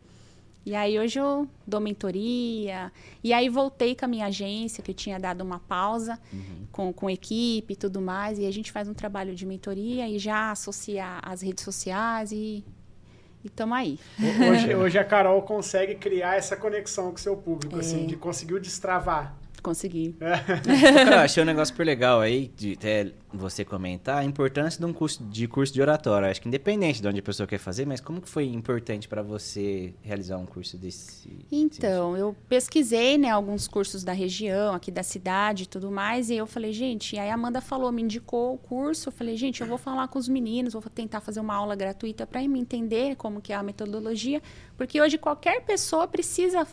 E 0.70 0.76
aí 0.76 1.00
hoje 1.00 1.20
eu 1.20 1.48
dou 1.66 1.80
mentoria. 1.80 2.92
E 3.24 3.34
aí 3.34 3.50
voltei 3.50 3.96
com 3.96 4.06
a 4.06 4.08
minha 4.08 4.28
agência, 4.28 4.84
que 4.84 4.92
eu 4.92 4.96
tinha 4.96 5.20
dado 5.20 5.42
uma 5.42 5.58
pausa 5.60 6.20
Uhum. 6.32 6.68
com, 6.72 6.94
com 6.94 7.10
equipe 7.10 7.74
e 7.74 7.76
tudo 7.76 8.00
mais. 8.00 8.38
E 8.38 8.46
a 8.46 8.52
gente 8.52 8.72
faz 8.72 8.88
um 8.88 8.94
trabalho 8.94 9.34
de 9.34 9.46
mentoria 9.48 10.08
e 10.08 10.20
já 10.20 10.52
associa 10.52 11.18
as 11.24 11.42
redes 11.42 11.64
sociais 11.64 12.32
e 12.32 12.64
estamos 13.44 13.76
aí. 13.76 13.98
Hoje, 14.48 14.76
hoje 14.76 15.00
a 15.00 15.04
Carol 15.04 15.42
consegue 15.42 15.96
criar 15.96 16.36
essa 16.36 16.56
conexão 16.56 17.10
com 17.10 17.16
o 17.16 17.20
seu 17.20 17.36
público, 17.36 17.76
É. 17.76 17.80
assim, 17.80 18.06
de 18.06 18.16
conseguiu 18.16 18.60
destravar. 18.60 19.36
Consegui. 19.62 20.16
Cara, 20.20 21.16
eu 21.16 21.20
achei 21.20 21.44
um 21.44 21.46
negócio 21.46 21.74
super 21.74 21.86
legal 21.86 22.20
aí. 22.22 22.52
De, 22.56 22.78
é, 22.84 23.12
você 23.32 23.64
comentar 23.64 24.18
a 24.18 24.24
importância 24.24 24.80
de 24.80 24.86
um 24.86 24.94
curso 24.94 25.24
de 25.24 25.48
curso 25.48 25.74
de 25.74 25.82
oratória. 25.82 26.30
Acho 26.30 26.42
que 26.42 26.48
independente 26.48 27.02
de 27.02 27.08
onde 27.08 27.20
a 27.20 27.24
pessoa 27.24 27.46
quer 27.46 27.60
fazer, 27.60 27.86
mas 27.86 28.02
como 28.02 28.22
que 28.22 28.28
foi 28.28 28.46
importante 28.46 29.08
para 29.08 29.22
você 29.22 29.94
realizar 30.02 30.38
um 30.38 30.46
curso 30.46 30.78
desse? 30.78 31.46
Então, 31.52 32.18
eu 32.18 32.36
pesquisei, 32.48 33.18
né, 33.18 33.30
alguns 33.30 33.68
cursos 33.68 34.04
da 34.04 34.14
região, 34.14 34.74
aqui 34.74 34.92
da 34.92 35.04
cidade 35.04 35.64
e 35.64 35.66
tudo 35.68 35.92
mais, 35.92 36.30
e 36.30 36.36
eu 36.36 36.48
falei, 36.48 36.74
gente, 36.74 37.16
e 37.16 37.20
aí 37.20 37.30
a 37.30 37.34
Amanda 37.34 37.62
falou, 37.62 37.92
me 37.92 38.02
indicou 38.02 38.54
o 38.54 38.58
curso, 38.58 39.10
eu 39.10 39.14
falei, 39.14 39.38
gente, 39.38 39.62
eu 39.62 39.68
vou 39.68 39.78
falar 39.78 40.08
com 40.08 40.18
os 40.18 40.28
meninos, 40.28 40.74
vou 40.74 40.82
tentar 40.82 41.22
fazer 41.22 41.40
uma 41.40 41.56
aula 41.56 41.76
gratuita 41.76 42.26
para 42.26 42.42
me 42.48 42.60
entender 42.60 43.16
como 43.16 43.42
que 43.42 43.54
é 43.54 43.56
a 43.56 43.64
metodologia, 43.64 44.42
porque 44.76 45.00
hoje 45.00 45.18
qualquer 45.18 45.62
pessoa 45.62 46.08
precisa 46.08 46.68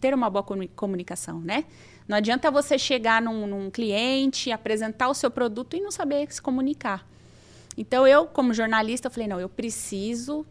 ter 0.00 0.14
uma 0.14 0.30
boa 0.30 0.44
comunicação, 0.74 1.40
né? 1.40 1.64
Não 2.08 2.16
adianta 2.16 2.50
você 2.50 2.78
chegar 2.78 3.20
num, 3.20 3.46
num 3.46 3.70
cliente, 3.70 4.52
apresentar 4.52 5.08
o 5.08 5.14
seu 5.14 5.30
produto 5.30 5.76
e 5.76 5.80
não 5.80 5.90
saber 5.90 6.32
se 6.32 6.40
comunicar. 6.40 7.06
Então, 7.76 8.06
eu, 8.06 8.26
como 8.26 8.54
jornalista, 8.54 9.08
eu 9.08 9.10
falei, 9.10 9.28
não, 9.28 9.40
eu 9.40 9.48
preciso 9.48 10.46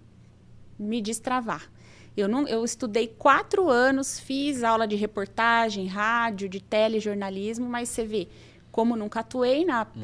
me 0.78 1.02
destravar. 1.02 1.70
Eu, 2.16 2.28
não, 2.28 2.48
eu 2.48 2.64
estudei 2.64 3.08
quatro 3.08 3.70
anos, 3.70 4.20
fiz 4.20 4.64
aula 4.64 4.88
de 4.88 4.96
reportagem, 4.96 5.88
rádio, 5.88 6.48
de 6.48 6.62
telejornalismo, 6.62 7.68
mas 7.68 7.90
você 7.90 8.06
vê, 8.06 8.28
como 8.72 8.96
nunca 8.96 9.22
atuei 9.22 9.66
na 9.66 9.82
uhum. 9.82 10.02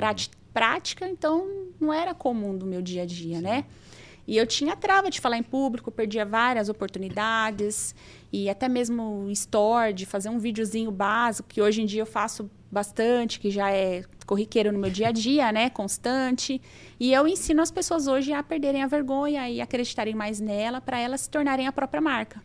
prática, 0.53 1.07
então 1.07 1.69
não 1.79 1.93
era 1.93 2.13
comum 2.13 2.57
do 2.57 2.65
meu 2.65 2.81
dia 2.81 3.03
a 3.03 3.05
dia, 3.05 3.37
Sim. 3.37 3.43
né? 3.43 3.65
E 4.27 4.37
eu 4.37 4.45
tinha 4.45 4.75
trava 4.75 5.09
de 5.09 5.19
falar 5.19 5.37
em 5.37 5.43
público, 5.43 5.91
perdia 5.91 6.25
várias 6.25 6.69
oportunidades 6.69 7.95
e 8.31 8.49
até 8.49 8.69
mesmo 8.69 9.27
store, 9.31 9.93
de 9.93 10.05
fazer 10.05 10.29
um 10.29 10.39
videozinho 10.39 10.91
básico, 10.91 11.49
que 11.49 11.61
hoje 11.61 11.81
em 11.81 11.85
dia 11.85 12.01
eu 12.01 12.05
faço 12.05 12.49
bastante, 12.71 13.39
que 13.39 13.51
já 13.51 13.69
é 13.71 14.03
corriqueiro 14.25 14.71
no 14.71 14.79
meu 14.79 14.89
dia 14.89 15.09
a 15.09 15.11
dia, 15.11 15.51
né, 15.51 15.69
constante. 15.69 16.61
E 16.99 17.11
eu 17.11 17.27
ensino 17.27 17.61
as 17.61 17.69
pessoas 17.69 18.07
hoje 18.07 18.31
a 18.31 18.41
perderem 18.41 18.81
a 18.81 18.87
vergonha 18.87 19.49
e 19.49 19.59
acreditarem 19.59 20.15
mais 20.15 20.39
nela 20.39 20.79
para 20.79 20.97
elas 20.97 21.21
se 21.21 21.29
tornarem 21.29 21.67
a 21.67 21.71
própria 21.71 22.01
marca. 22.01 22.41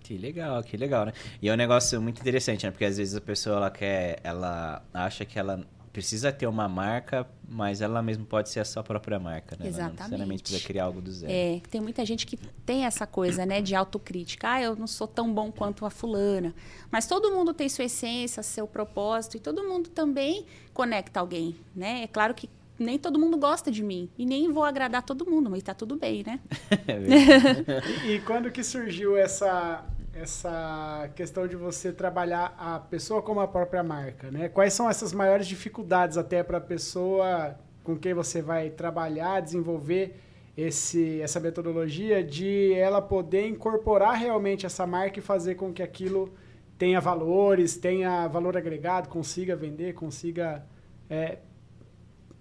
Que 0.00 0.16
legal, 0.18 0.62
que 0.62 0.76
legal, 0.76 1.06
né? 1.06 1.12
E 1.40 1.48
é 1.48 1.52
um 1.52 1.56
negócio 1.56 2.00
muito 2.00 2.20
interessante, 2.20 2.66
né? 2.66 2.70
Porque 2.70 2.84
às 2.84 2.98
vezes 2.98 3.16
a 3.16 3.20
pessoa 3.20 3.56
ela 3.56 3.70
quer, 3.70 4.20
ela 4.22 4.84
acha 4.92 5.24
que 5.24 5.38
ela 5.38 5.66
precisa 5.94 6.32
ter 6.32 6.48
uma 6.48 6.68
marca, 6.68 7.24
mas 7.48 7.80
ela 7.80 8.02
mesmo 8.02 8.26
pode 8.26 8.48
ser 8.50 8.58
a 8.58 8.64
sua 8.64 8.82
própria 8.82 9.16
marca, 9.16 9.56
né? 9.56 9.68
Exatamente. 9.68 9.78
Ela 9.78 9.88
não 9.88 9.94
necessariamente 9.94 10.42
precisa 10.42 10.66
criar 10.66 10.84
algo 10.86 11.00
do 11.00 11.12
zero. 11.12 11.32
É, 11.32 11.60
tem 11.70 11.80
muita 11.80 12.04
gente 12.04 12.26
que 12.26 12.36
tem 12.66 12.84
essa 12.84 13.06
coisa, 13.06 13.46
né, 13.46 13.62
de 13.62 13.76
autocrítica. 13.76 14.50
Ah, 14.50 14.60
eu 14.60 14.74
não 14.74 14.88
sou 14.88 15.06
tão 15.06 15.32
bom 15.32 15.52
quanto 15.52 15.86
a 15.86 15.90
fulana. 15.90 16.52
Mas 16.90 17.06
todo 17.06 17.30
mundo 17.30 17.54
tem 17.54 17.68
sua 17.68 17.84
essência, 17.84 18.42
seu 18.42 18.66
propósito, 18.66 19.36
e 19.36 19.40
todo 19.40 19.62
mundo 19.62 19.88
também 19.88 20.44
conecta 20.74 21.20
alguém, 21.20 21.54
né? 21.76 22.02
É 22.02 22.06
claro 22.08 22.34
que 22.34 22.50
nem 22.76 22.98
todo 22.98 23.16
mundo 23.16 23.36
gosta 23.38 23.70
de 23.70 23.84
mim. 23.84 24.10
E 24.18 24.26
nem 24.26 24.52
vou 24.52 24.64
agradar 24.64 25.04
todo 25.04 25.24
mundo, 25.24 25.48
mas 25.48 25.62
tá 25.62 25.74
tudo 25.74 25.94
bem, 25.94 26.24
né? 26.26 26.40
é 26.88 28.10
e, 28.10 28.16
e 28.16 28.20
quando 28.22 28.50
que 28.50 28.64
surgiu 28.64 29.16
essa 29.16 29.84
essa 30.14 31.10
questão 31.14 31.46
de 31.46 31.56
você 31.56 31.92
trabalhar 31.92 32.54
a 32.58 32.78
pessoa 32.78 33.20
como 33.20 33.40
a 33.40 33.48
própria 33.48 33.82
marca, 33.82 34.30
né? 34.30 34.48
Quais 34.48 34.72
são 34.72 34.88
essas 34.88 35.12
maiores 35.12 35.46
dificuldades 35.46 36.16
até 36.16 36.42
para 36.42 36.58
a 36.58 36.60
pessoa 36.60 37.56
com 37.82 37.96
quem 37.96 38.14
você 38.14 38.40
vai 38.40 38.70
trabalhar, 38.70 39.40
desenvolver 39.40 40.16
esse, 40.56 41.20
essa 41.20 41.40
metodologia 41.40 42.22
de 42.22 42.72
ela 42.74 43.02
poder 43.02 43.48
incorporar 43.48 44.14
realmente 44.14 44.64
essa 44.64 44.86
marca 44.86 45.18
e 45.18 45.22
fazer 45.22 45.56
com 45.56 45.72
que 45.72 45.82
aquilo 45.82 46.32
tenha 46.78 47.00
valores, 47.00 47.76
tenha 47.76 48.26
valor 48.28 48.56
agregado, 48.56 49.08
consiga 49.08 49.56
vender, 49.56 49.94
consiga 49.94 50.64
é, 51.10 51.38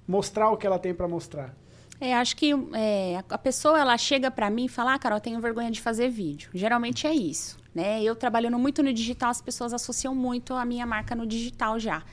mostrar 0.08 0.52
o 0.52 0.58
que 0.58 0.68
ela 0.68 0.80
tem 0.80 0.94
para 0.94 1.08
mostrar. 1.08 1.56
É, 2.04 2.14
acho 2.16 2.36
que 2.36 2.52
é, 2.74 3.24
a 3.30 3.38
pessoa 3.38 3.80
ela 3.80 3.98
chega 3.98 4.30
para 4.30 4.50
mim 4.50 4.66
e 4.66 4.68
fala, 4.68 4.94
ah, 4.94 5.00
Carol, 5.00 5.20
eu 5.20 5.22
tenho 5.22 5.40
vergonha 5.40 5.72
de 5.72 5.80
fazer 5.80 6.10
vídeo. 6.10 6.50
Geralmente 6.54 7.08
é 7.08 7.14
isso. 7.14 7.58
Né? 7.74 8.04
Eu 8.04 8.14
trabalhando 8.14 8.60
muito 8.60 8.84
no 8.84 8.92
digital, 8.92 9.30
as 9.30 9.42
pessoas 9.42 9.72
associam 9.72 10.14
muito 10.14 10.54
a 10.54 10.66
minha 10.66 10.86
marca 10.86 11.16
no 11.16 11.26
digital 11.26 11.80
já. 11.80 12.04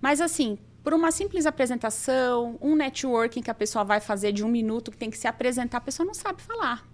Mas 0.00 0.20
assim, 0.20 0.58
por 0.82 0.92
uma 0.92 1.12
simples 1.12 1.46
apresentação, 1.46 2.58
um 2.60 2.74
networking 2.74 3.42
que 3.42 3.50
a 3.50 3.54
pessoa 3.54 3.84
vai 3.84 4.00
fazer 4.00 4.32
de 4.32 4.42
um 4.42 4.48
minuto, 4.48 4.90
que 4.90 4.96
tem 4.96 5.08
que 5.08 5.16
se 5.16 5.28
apresentar, 5.28 5.78
a 5.78 5.82
pessoa 5.82 6.04
não 6.04 6.14
sabe 6.14 6.42
falar. 6.42 6.84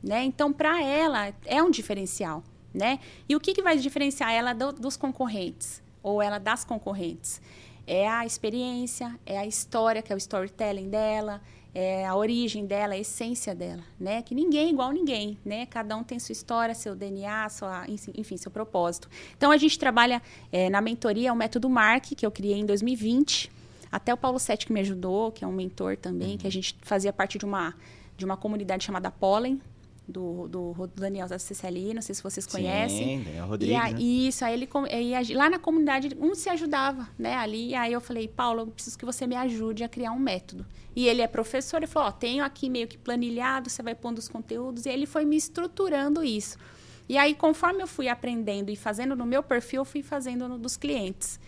Né? 0.00 0.22
Então, 0.22 0.52
para 0.52 0.80
ela, 0.80 1.34
é 1.44 1.60
um 1.60 1.70
diferencial. 1.70 2.44
Né? 2.72 3.00
E 3.28 3.34
o 3.34 3.40
que, 3.40 3.52
que 3.52 3.60
vai 3.60 3.76
diferenciar 3.76 4.30
ela 4.30 4.52
do, 4.52 4.70
dos 4.70 4.96
concorrentes? 4.96 5.82
Ou 6.00 6.22
ela 6.22 6.38
das 6.38 6.64
concorrentes? 6.64 7.42
É 7.84 8.08
a 8.08 8.24
experiência, 8.24 9.18
é 9.26 9.36
a 9.36 9.44
história, 9.44 10.00
que 10.00 10.12
é 10.12 10.14
o 10.14 10.18
storytelling 10.18 10.88
dela, 10.88 11.42
é, 11.74 12.06
a 12.06 12.14
origem 12.14 12.66
dela, 12.66 12.94
a 12.94 12.98
essência 12.98 13.54
dela, 13.54 13.82
né? 13.98 14.22
Que 14.22 14.34
ninguém 14.34 14.66
é 14.66 14.70
igual 14.70 14.90
a 14.90 14.92
ninguém, 14.92 15.38
né? 15.44 15.66
Cada 15.66 15.96
um 15.96 16.04
tem 16.04 16.18
sua 16.18 16.32
história, 16.32 16.74
seu 16.74 16.94
DNA, 16.94 17.48
sua, 17.48 17.86
enfim, 17.88 18.36
seu 18.36 18.50
propósito. 18.50 19.08
Então, 19.36 19.50
a 19.50 19.56
gente 19.56 19.78
trabalha 19.78 20.20
é, 20.50 20.68
na 20.68 20.80
mentoria, 20.80 21.32
o 21.32 21.36
método 21.36 21.68
Mark, 21.70 22.04
que 22.14 22.26
eu 22.26 22.30
criei 22.30 22.58
em 22.58 22.66
2020. 22.66 23.50
Até 23.90 24.12
o 24.12 24.16
Paulo 24.16 24.38
Sete 24.38 24.66
que 24.66 24.72
me 24.72 24.80
ajudou, 24.80 25.32
que 25.32 25.44
é 25.44 25.46
um 25.46 25.52
mentor 25.52 25.96
também, 25.96 26.32
uhum. 26.32 26.38
que 26.38 26.46
a 26.46 26.50
gente 26.50 26.76
fazia 26.82 27.12
parte 27.12 27.38
de 27.38 27.44
uma, 27.44 27.74
de 28.16 28.24
uma 28.24 28.36
comunidade 28.36 28.84
chamada 28.84 29.10
Pollen, 29.10 29.60
do, 30.06 30.48
do 30.48 30.90
Daniel 30.94 31.28
da 31.28 31.38
CCLI, 31.38 31.94
não 31.94 32.02
sei 32.02 32.14
se 32.14 32.22
vocês 32.22 32.46
conhecem. 32.46 33.18
Sim, 33.18 33.24
Daniel 33.24 33.46
Rodrigues. 33.46 33.76
E 33.76 33.80
aí, 33.80 33.92
né? 33.94 34.00
Isso, 34.00 34.44
aí 34.44 34.54
ele 34.54 34.68
aí, 35.14 35.34
lá 35.34 35.48
na 35.48 35.58
comunidade 35.58 36.16
um 36.20 36.34
se 36.34 36.48
ajudava, 36.48 37.08
né? 37.18 37.34
Ali, 37.36 37.74
aí 37.74 37.92
eu 37.92 38.00
falei, 38.00 38.26
Paulo, 38.28 38.62
eu 38.62 38.66
preciso 38.66 38.98
que 38.98 39.04
você 39.04 39.26
me 39.26 39.36
ajude 39.36 39.84
a 39.84 39.88
criar 39.88 40.12
um 40.12 40.18
método. 40.18 40.66
E 40.94 41.06
ele 41.06 41.22
é 41.22 41.26
professor, 41.26 41.78
ele 41.78 41.86
falou, 41.86 42.08
ó, 42.08 42.12
tenho 42.12 42.44
aqui 42.44 42.68
meio 42.68 42.86
que 42.86 42.98
planilhado, 42.98 43.70
você 43.70 43.82
vai 43.82 43.94
pondo 43.94 44.18
os 44.18 44.28
conteúdos, 44.28 44.84
e 44.84 44.90
ele 44.90 45.06
foi 45.06 45.24
me 45.24 45.36
estruturando 45.36 46.22
isso. 46.22 46.58
E 47.08 47.16
aí, 47.16 47.34
conforme 47.34 47.82
eu 47.82 47.86
fui 47.86 48.08
aprendendo 48.08 48.70
e 48.70 48.76
fazendo 48.76 49.16
no 49.16 49.26
meu 49.26 49.42
perfil, 49.42 49.80
eu 49.80 49.84
fui 49.84 50.02
fazendo 50.02 50.48
no 50.48 50.58
dos 50.58 50.76
clientes. 50.76 51.38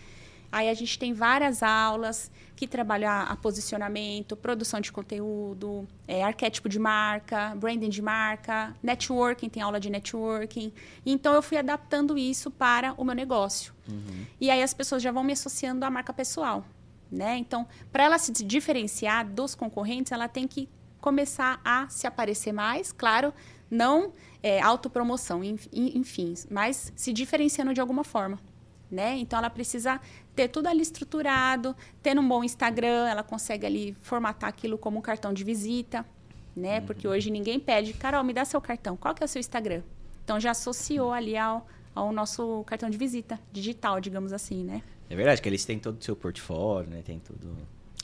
Aí 0.55 0.69
a 0.69 0.73
gente 0.73 0.97
tem 0.97 1.11
várias 1.11 1.61
aulas 1.61 2.31
que 2.55 2.65
trabalham 2.65 3.11
a, 3.11 3.35
posicionamento, 3.35 4.37
produção 4.37 4.79
de 4.79 4.89
conteúdo, 4.89 5.85
é, 6.07 6.23
arquétipo 6.23 6.69
de 6.69 6.79
marca, 6.79 7.53
branding 7.57 7.89
de 7.89 8.01
marca, 8.01 8.73
networking, 8.81 9.49
tem 9.49 9.61
aula 9.61 9.81
de 9.81 9.89
networking. 9.89 10.71
Então 11.05 11.33
eu 11.33 11.41
fui 11.41 11.57
adaptando 11.57 12.17
isso 12.17 12.49
para 12.49 12.93
o 12.93 13.03
meu 13.03 13.13
negócio. 13.13 13.73
Uhum. 13.85 14.25
E 14.39 14.49
aí 14.49 14.63
as 14.63 14.73
pessoas 14.73 15.03
já 15.03 15.11
vão 15.11 15.25
me 15.25 15.33
associando 15.33 15.83
à 15.83 15.89
marca 15.89 16.13
pessoal. 16.13 16.63
Né? 17.11 17.35
Então, 17.35 17.67
para 17.91 18.05
ela 18.05 18.17
se 18.17 18.31
diferenciar 18.31 19.27
dos 19.27 19.55
concorrentes, 19.55 20.13
ela 20.13 20.29
tem 20.29 20.47
que 20.47 20.69
começar 21.01 21.59
a 21.65 21.89
se 21.89 22.07
aparecer 22.07 22.53
mais, 22.53 22.93
claro, 22.93 23.33
não 23.69 24.13
é, 24.41 24.61
autopromoção, 24.61 25.41
enfim, 25.43 26.33
mas 26.49 26.93
se 26.95 27.11
diferenciando 27.11 27.73
de 27.73 27.81
alguma 27.81 28.05
forma 28.05 28.39
né? 28.95 29.17
Então 29.17 29.37
ela 29.37 29.49
precisa 29.49 29.99
ter 30.35 30.47
tudo 30.47 30.67
ali 30.67 30.81
estruturado, 30.81 31.75
ter 32.01 32.17
um 32.17 32.27
bom 32.27 32.43
Instagram, 32.43 33.07
ela 33.07 33.21
consegue 33.21 33.65
ali 33.65 33.95
formatar 34.01 34.49
aquilo 34.49 34.77
como 34.77 34.97
um 34.97 35.01
cartão 35.01 35.33
de 35.33 35.43
visita, 35.43 36.05
né? 36.55 36.79
Uhum. 36.79 36.85
Porque 36.85 37.07
hoje 37.07 37.29
ninguém 37.29 37.59
pede, 37.59 37.93
Carol, 37.93 38.23
me 38.23 38.33
dá 38.33 38.45
seu 38.45 38.61
cartão, 38.61 38.95
qual 38.95 39.13
que 39.13 39.21
é 39.21 39.25
o 39.25 39.27
seu 39.27 39.39
Instagram? 39.39 39.83
Então 40.23 40.39
já 40.39 40.51
associou 40.51 41.11
ali 41.11 41.37
ao, 41.37 41.67
ao 41.93 42.11
nosso 42.11 42.63
cartão 42.65 42.89
de 42.89 42.97
visita 42.97 43.39
digital, 43.51 43.99
digamos 43.99 44.33
assim, 44.33 44.63
né? 44.63 44.81
É 45.09 45.15
verdade 45.15 45.41
que 45.41 45.47
eles 45.47 45.63
têm 45.65 45.77
todo 45.77 45.99
o 45.99 46.03
seu 46.03 46.15
portfólio, 46.15 46.89
né? 46.89 47.03
Tem 47.03 47.19
tudo 47.19 47.55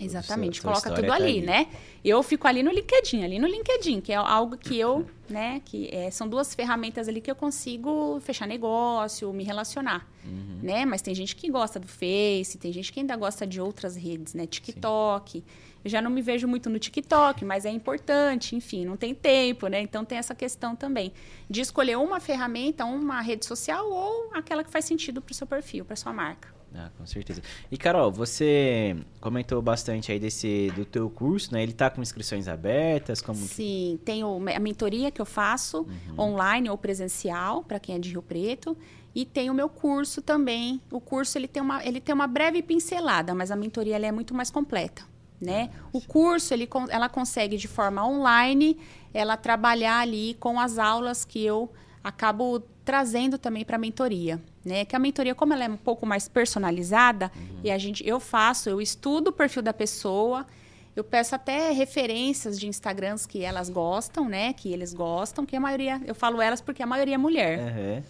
Exatamente, 0.05 0.62
coloca 0.62 0.91
tudo 0.91 1.08
tá 1.08 1.13
ali, 1.13 1.41
né? 1.41 1.67
Eu 2.03 2.22
fico 2.24 2.48
ali 2.48 2.63
no 2.63 2.72
LinkedIn, 2.72 3.24
ali 3.24 3.38
no 3.38 3.48
LinkedIn, 3.48 4.01
que 4.01 4.12
é 4.12 4.15
algo 4.15 4.58
que 4.58 4.77
eu, 4.79 5.05
né, 5.29 5.62
que 5.63 5.88
é, 5.93 6.10
são 6.10 6.27
duas 6.27 6.55
ferramentas 6.55 7.08
ali 7.08 7.22
que 7.22 7.29
eu 7.29 7.36
consigo 7.36 8.20
fechar 8.22 8.48
negócio, 8.48 9.31
me 9.31 9.43
relacionar, 9.43 10.08
uhum. 10.25 10.60
né? 10.63 10.86
Mas 10.86 11.01
tem 11.01 11.13
gente 11.13 11.36
que 11.36 11.50
gosta 11.50 11.79
do 11.79 11.88
Face, 11.88 12.58
tem 12.58 12.74
gente 12.74 12.91
que 12.91 13.00
ainda 13.00 13.15
gosta 13.15 13.46
de 13.46 13.62
outras 13.62 13.96
redes, 13.96 14.34
né? 14.34 14.48
TikTok. 14.48 15.39
Sim. 15.39 15.43
Eu 15.84 15.89
já 15.89 16.01
não 16.01 16.12
me 16.12 16.22
vejo 16.22 16.48
muito 16.48 16.70
no 16.70 16.77
TikTok, 16.77 17.43
mas 17.43 17.65
é 17.65 17.70
importante, 17.70 18.55
enfim, 18.55 18.86
não 18.86 18.96
tem 18.96 19.15
tempo, 19.15 19.67
né? 19.67 19.81
Então 19.81 20.05
tem 20.05 20.17
essa 20.17 20.36
questão 20.36 20.75
também 20.75 21.12
de 21.50 21.62
escolher 21.62 21.98
uma 21.98 22.20
ferramenta, 22.20 22.86
uma 22.86 23.20
rede 23.22 23.46
social 23.46 23.89
ou 23.89 24.29
aquela 24.34 24.63
que 24.63 24.70
faz 24.70 24.86
sentido 24.86 25.22
para 25.22 25.31
o 25.31 25.36
seu 25.36 25.48
perfil, 25.48 25.84
para 25.84 25.96
sua 25.96 26.13
marca. 26.13 26.60
Ah, 26.73 26.89
com 26.97 27.05
certeza. 27.05 27.41
E 27.69 27.77
Carol, 27.77 28.11
você 28.11 28.95
comentou 29.19 29.61
bastante 29.61 30.11
aí 30.11 30.19
desse 30.19 30.71
do 30.75 30.85
teu 30.85 31.09
curso, 31.09 31.53
né? 31.53 31.61
Ele 31.61 31.73
tá 31.73 31.89
com 31.89 32.01
inscrições 32.01 32.47
abertas, 32.47 33.21
como 33.21 33.37
Sim, 33.37 33.97
que... 33.97 34.01
tem 34.05 34.23
a 34.23 34.59
mentoria 34.59 35.11
que 35.11 35.21
eu 35.21 35.25
faço 35.25 35.81
uhum. 35.81 36.19
online 36.19 36.69
ou 36.69 36.77
presencial 36.77 37.63
para 37.63 37.79
quem 37.79 37.95
é 37.95 37.99
de 37.99 38.11
Rio 38.11 38.21
Preto. 38.21 38.77
E 39.13 39.25
tem 39.25 39.49
o 39.49 39.53
meu 39.53 39.67
curso 39.67 40.21
também. 40.21 40.81
O 40.89 41.01
curso 41.01 41.37
ele 41.37 41.47
tem 41.47 41.61
uma, 41.61 41.85
ele 41.85 41.99
tem 41.99 42.15
uma 42.15 42.27
breve 42.27 42.61
pincelada, 42.61 43.35
mas 43.35 43.51
a 43.51 43.55
mentoria 43.57 43.97
é 43.97 44.11
muito 44.11 44.33
mais 44.33 44.49
completa. 44.49 45.03
Né? 45.41 45.71
Ah, 45.73 45.89
o 45.91 45.99
curso 45.99 46.53
ele, 46.53 46.69
ela 46.89 47.09
consegue 47.09 47.57
de 47.57 47.67
forma 47.67 48.07
online 48.07 48.77
ela 49.11 49.35
trabalhar 49.35 49.99
ali 49.99 50.35
com 50.39 50.59
as 50.59 50.77
aulas 50.77 51.25
que 51.25 51.43
eu 51.43 51.71
acabo 52.03 52.59
trazendo 52.91 53.38
também 53.38 53.63
para 53.63 53.77
a 53.77 53.79
mentoria, 53.79 54.38
né? 54.65 54.83
Que 54.83 54.98
a 54.98 55.00
mentoria, 55.00 55.33
como 55.33 55.53
ela 55.53 55.63
é 55.63 55.69
um 55.69 55.77
pouco 55.77 56.05
mais 56.05 56.27
personalizada, 56.27 57.31
e 57.63 57.71
a 57.71 57.77
gente, 57.77 58.05
eu 58.05 58.19
faço, 58.19 58.69
eu 58.69 58.81
estudo 58.81 59.29
o 59.29 59.31
perfil 59.31 59.62
da 59.62 59.71
pessoa, 59.71 60.45
eu 60.93 61.01
peço 61.01 61.33
até 61.33 61.71
referências 61.71 62.60
de 62.60 62.67
Instagrams 62.67 63.25
que 63.25 63.45
elas 63.45 63.69
gostam, 63.69 64.27
né? 64.27 64.51
Que 64.51 64.74
eles 64.74 64.93
gostam, 64.93 65.45
que 65.45 65.55
a 65.55 65.60
maioria, 65.62 66.01
eu 66.05 66.13
falo 66.13 66.41
elas 66.41 66.60
porque 66.60 66.83
a 66.83 66.86
maioria 66.86 67.15
é 67.15 67.17
mulher. 67.17 67.60
Aham. 67.60 68.03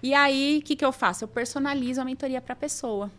E 0.00 0.14
aí, 0.14 0.60
o 0.60 0.64
que, 0.64 0.76
que 0.76 0.84
eu 0.84 0.92
faço? 0.92 1.24
Eu 1.24 1.28
personalizo 1.28 2.00
a 2.00 2.04
mentoria 2.04 2.40
para 2.40 2.52
a 2.52 2.56
pessoa, 2.56 3.10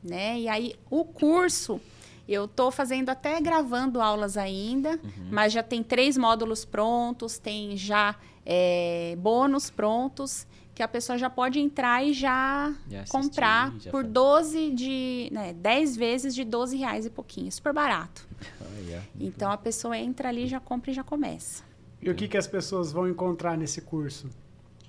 né? 0.00 0.38
E 0.38 0.48
aí, 0.48 0.76
o 0.88 1.04
curso, 1.04 1.80
eu 2.28 2.44
estou 2.44 2.70
fazendo 2.70 3.10
até 3.10 3.40
gravando 3.40 4.00
aulas 4.00 4.36
ainda, 4.36 5.00
mas 5.28 5.52
já 5.52 5.64
tem 5.64 5.82
três 5.82 6.16
módulos 6.16 6.64
prontos, 6.64 7.36
tem 7.36 7.76
já 7.76 8.14
é, 8.46 9.16
bônus 9.18 9.68
prontos, 9.68 10.46
que 10.74 10.82
a 10.82 10.88
pessoa 10.88 11.18
já 11.18 11.28
pode 11.28 11.58
entrar 11.58 12.04
e 12.04 12.12
já, 12.12 12.72
Já 12.88 13.00
assistir, 13.00 13.10
comprar 13.12 13.72
já 13.78 13.90
por 13.90 14.04
fa- 14.04 14.10
12 14.10 14.70
de, 14.72 15.28
né, 15.32 15.52
10 15.54 15.96
vezes 15.96 16.34
de 16.34 16.44
12 16.44 16.76
reais 16.76 17.04
e 17.06 17.10
pouquinho, 17.10 17.50
super 17.50 17.72
barato. 17.72 18.26
Olha. 18.60 19.02
Então, 19.18 19.50
a 19.50 19.56
pessoa 19.56 19.96
entra 19.98 20.28
ali, 20.28 20.46
já 20.46 20.60
compra 20.60 20.90
e 20.90 20.94
já 20.94 21.02
começa. 21.02 21.64
E 22.00 22.08
o 22.10 22.14
que, 22.14 22.28
que 22.28 22.36
as 22.36 22.46
pessoas 22.46 22.92
vão 22.92 23.08
encontrar 23.08 23.56
nesse 23.56 23.80
curso? 23.80 24.28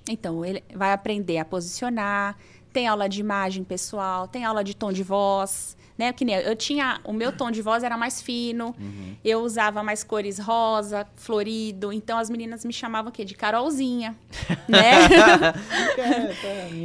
Então, 0.09 0.43
ele 0.45 0.63
vai 0.75 0.91
aprender 0.93 1.37
a 1.37 1.45
posicionar, 1.45 2.37
tem 2.71 2.85
aula 2.87 3.07
de 3.09 3.19
imagem 3.21 3.63
pessoal, 3.63 4.27
tem 4.27 4.43
aula 4.45 4.63
de 4.63 4.75
tom 4.75 4.91
de 4.91 5.03
voz, 5.03 5.75
né? 5.97 6.13
Que 6.13 6.23
nem 6.23 6.35
eu, 6.35 6.41
eu 6.41 6.55
tinha, 6.55 7.01
o 7.03 7.11
meu 7.11 7.31
tom 7.31 7.49
de 7.49 7.61
voz 7.61 7.83
era 7.83 7.97
mais 7.97 8.21
fino, 8.21 8.75
eu 9.23 9.39
usava 9.41 9.81
mais 9.81 10.03
cores 10.03 10.37
rosa, 10.37 11.07
florido, 11.15 11.91
então 11.91 12.17
as 12.17 12.29
meninas 12.29 12.63
me 12.63 12.73
chamavam 12.73 13.09
o 13.09 13.13
quê? 13.13 13.25
De 13.25 13.33
Carolzinha, 13.33 14.15
né? 14.67 15.07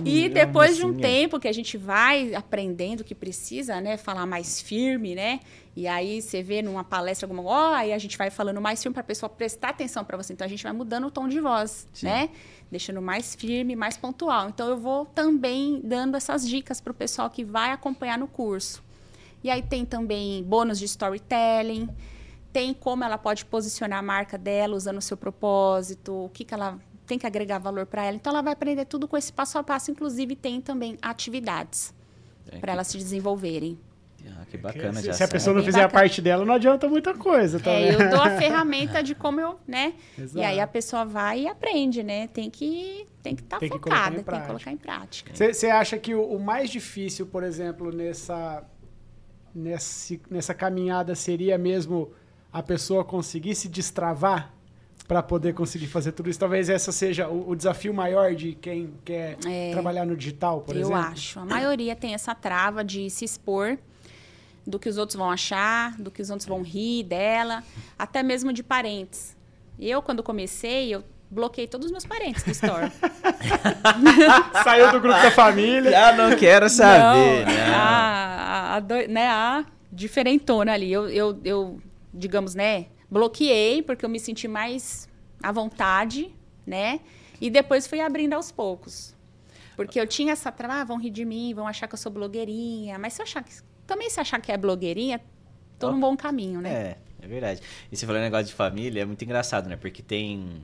E 0.04 0.28
depois 0.28 0.76
de 0.76 0.85
um 0.85 0.95
tempo 0.95 1.38
que 1.38 1.49
a 1.49 1.52
gente 1.52 1.76
vai 1.76 2.35
aprendendo 2.35 3.00
o 3.00 3.04
que 3.04 3.14
precisa, 3.14 3.81
né? 3.81 3.97
Falar 3.97 4.26
mais 4.26 4.61
firme, 4.61 5.14
né? 5.14 5.40
E 5.75 5.87
aí 5.88 6.21
você 6.21 6.42
vê 6.42 6.61
numa 6.61 6.85
palestra 6.85 7.26
alguma 7.26 7.42
coisa, 7.42 7.59
ó, 7.59 7.75
aí 7.75 7.92
a 7.92 7.99
gente 7.99 8.19
vai 8.19 8.31
falando 8.31 8.61
mais 8.61 8.83
firme 8.83 8.92
para 8.92 9.00
a 9.00 9.04
pessoa 9.04 9.28
prestar 9.31 9.71
atenção 9.71 10.04
para 10.04 10.16
você. 10.16 10.33
Então 10.33 10.45
a 10.45 10.49
gente 10.49 10.62
vai 10.62 10.73
mudando 10.73 11.07
o 11.07 11.11
tom 11.11 11.26
de 11.28 11.40
voz, 11.40 11.88
Sim. 11.95 12.07
né? 12.07 12.28
Deixando 12.71 13.00
mais 13.00 13.35
firme, 13.35 13.75
mais 13.75 13.97
pontual. 13.97 14.49
Então 14.49 14.69
eu 14.69 14.76
vou 14.76 15.07
também 15.07 15.81
dando 15.83 16.16
essas 16.16 16.47
dicas 16.47 16.81
para 16.81 16.90
o 16.90 16.95
pessoal 16.95 17.31
que 17.31 17.42
vai 17.42 17.71
acompanhar 17.71 18.19
no 18.19 18.28
curso. 18.28 18.83
E 19.42 19.50
aí 19.50 19.62
tem 19.62 19.84
também 19.84 20.42
bônus 20.44 20.78
de 20.78 20.84
storytelling, 20.84 21.88
tem 22.52 22.72
como 22.75 23.02
ela 23.02 23.18
pode 23.18 23.44
posicionar 23.44 23.99
a 23.99 24.02
marca 24.02 24.37
dela 24.38 24.76
usando 24.76 24.99
o 24.99 25.02
seu 25.02 25.16
propósito, 25.16 26.12
o 26.26 26.28
que, 26.28 26.44
que 26.44 26.54
ela 26.54 26.78
tem 27.06 27.18
que 27.18 27.26
agregar 27.26 27.58
valor 27.58 27.87
para 27.87 28.04
ela. 28.04 28.16
Então 28.16 28.32
ela 28.32 28.42
vai 28.42 28.52
aprender 28.52 28.84
tudo 28.84 29.08
com 29.08 29.16
esse 29.16 29.32
passo 29.32 29.58
a 29.58 29.62
passo, 29.64 29.90
inclusive 29.90 30.37
tem 30.37 30.61
também 30.61 30.96
atividades 31.02 31.92
É, 32.50 32.58
para 32.58 32.72
elas 32.72 32.87
se 32.88 32.99
desenvolverem. 32.99 33.78
Ah, 34.25 34.44
que 34.49 34.56
bacana, 34.56 35.00
se, 35.00 35.06
já 35.06 35.12
se 35.14 35.25
a 35.25 35.28
pessoa 35.28 35.52
não 35.52 35.62
Bem 35.62 35.66
fizer 35.66 35.80
a 35.80 35.88
bacana. 35.88 36.00
parte 36.00 36.22
dela, 36.22 36.44
não 36.44 36.54
adianta 36.54 36.88
muita 36.88 37.12
coisa. 37.12 37.58
Tá 37.58 37.70
É, 37.72 37.92
eu 37.94 38.08
dou 38.11 38.22
a 38.22 38.30
ferramenta 38.38 39.02
de 39.02 39.16
como 39.16 39.40
eu, 39.40 39.58
né? 39.66 39.94
Exato. 40.16 40.38
E 40.38 40.44
aí 40.44 40.61
a 40.61 40.66
pessoa 40.66 41.04
vai 41.04 41.40
e 41.40 41.49
aprende, 41.49 42.04
né? 42.04 42.28
Tem 42.28 42.49
que 42.49 43.04
tem 43.20 43.34
que 43.34 43.42
estar 43.42 43.58
colocar 43.58 43.78
focada, 43.78 44.20
em 44.20 44.22
tem 44.22 44.40
que 44.40 44.46
colocar 44.46 44.72
em 44.72 44.76
prática. 44.76 45.32
Você 45.34 45.66
acha 45.68 45.99
que 45.99 46.14
o, 46.14 46.22
o 46.25 46.38
mais 46.40 46.70
difícil, 46.70 47.26
por 47.26 47.42
exemplo, 47.42 47.90
nessa, 47.90 48.64
nesse, 49.54 50.21
nessa 50.30 50.54
caminhada 50.54 51.14
seria 51.14 51.56
mesmo 51.59 52.11
a 52.52 52.62
pessoa 52.62 53.04
conseguir 53.04 53.54
se 53.54 53.68
destravar 53.68 54.52
para 55.09 55.23
poder 55.23 55.52
conseguir 55.54 55.87
fazer 55.88 56.12
tudo 56.12 56.30
isso? 56.30 56.38
Talvez 56.38 56.68
essa 56.68 56.92
seja 56.92 57.28
o, 57.28 57.50
o 57.50 57.56
desafio 57.56 57.92
maior 57.92 58.35
de 58.35 58.54
quem 58.54 58.92
quer 59.04 59.37
É. 59.47 59.71
trabalhar 59.73 60.06
no 60.06 60.16
digital, 60.16 60.61
por 60.61 60.75
eu 60.75 60.82
exemplo? 60.82 60.97
acho. 61.02 61.40
A 61.40 61.44
maioria 61.44 61.94
tem 61.97 62.14
essa 62.14 62.35
trava 62.35 62.85
de 62.85 63.09
se 63.11 63.25
expor 63.25 63.78
do 64.66 64.78
que 64.78 64.88
os 64.88 64.97
outros 64.97 65.16
vão 65.16 65.30
achar, 65.30 65.97
do 66.00 66.11
que 66.11 66.23
os 66.23 66.30
outros 66.30 66.47
vão 66.49 66.62
rir 66.62 67.02
dela, 67.04 67.64
até 67.99 68.23
mesmo 68.23 68.52
de 68.52 68.62
parentes. 68.62 69.37
Eu, 69.78 70.00
quando 70.00 70.23
comecei, 70.23 70.94
eu 70.94 71.02
bloqueei 71.33 71.67
todos 71.67 71.87
os 71.87 71.91
meus 71.91 72.05
parentes 72.05 72.45
do 72.45 72.51
Store. 72.51 72.93
Saiu 74.62 74.93
do 74.93 75.01
grupo 75.01 75.21
da 75.21 75.31
família. 75.31 75.91
Já 75.91 76.12
não 76.12 76.37
quero 76.37 76.69
saber, 76.69 77.47
não, 77.47 77.53
né? 77.55 77.75
A, 77.75 78.75
a, 78.75 78.77
a 78.77 78.81
né, 79.09 79.27
a 79.29 79.65
diferentona 79.91 80.73
ali. 80.73 80.93
Eu, 80.93 81.09
eu, 81.09 81.41
eu, 81.43 81.81
digamos, 82.12 82.55
né, 82.55 82.87
bloqueei 83.11 83.83
porque 83.83 84.05
eu 84.05 84.09
me 84.11 84.21
senti 84.21 84.47
mais 84.47 85.09
à 85.43 85.51
vontade, 85.51 86.35
né? 86.67 87.01
E 87.41 87.51
depois 87.51 87.87
fui 87.87 88.01
abrindo 88.01 88.35
aos 88.35 88.53
poucos. 88.53 89.17
Porque 89.75 89.99
eu 89.99 90.07
tinha 90.07 90.35
essa 90.35 90.53
trava, 90.53 90.83
ah, 90.83 90.85
vão 90.85 90.99
rir 90.99 91.11
de 91.11 91.25
mim, 91.25 91.55
vão 91.55 91.67
achar 91.67 91.89
que 91.89 91.95
eu 91.95 91.99
sou 91.99 92.12
blogueirinha. 92.12 92.99
Mas 92.99 93.15
se 93.15 93.23
eu 93.23 93.25
achar 93.25 93.43
que, 93.43 93.53
também 93.87 94.11
se 94.11 94.21
achar 94.21 94.41
que 94.41 94.53
é 94.53 94.57
blogueirinha, 94.57 95.21
tô 95.79 95.89
Ó, 95.89 95.93
num 95.93 95.99
bom 95.99 96.17
caminho, 96.17 96.61
né? 96.61 96.71
É, 96.71 96.99
é 97.23 97.27
verdade. 97.27 97.62
E 97.91 97.97
você 97.97 98.07
falou 98.07 98.21
negócio 98.21 98.47
de 98.47 98.53
família, 98.53 99.03
é 99.03 99.05
muito 99.05 99.25
engraçado, 99.25 99.68
né? 99.68 99.77
Porque 99.77 100.03
tem, 100.03 100.62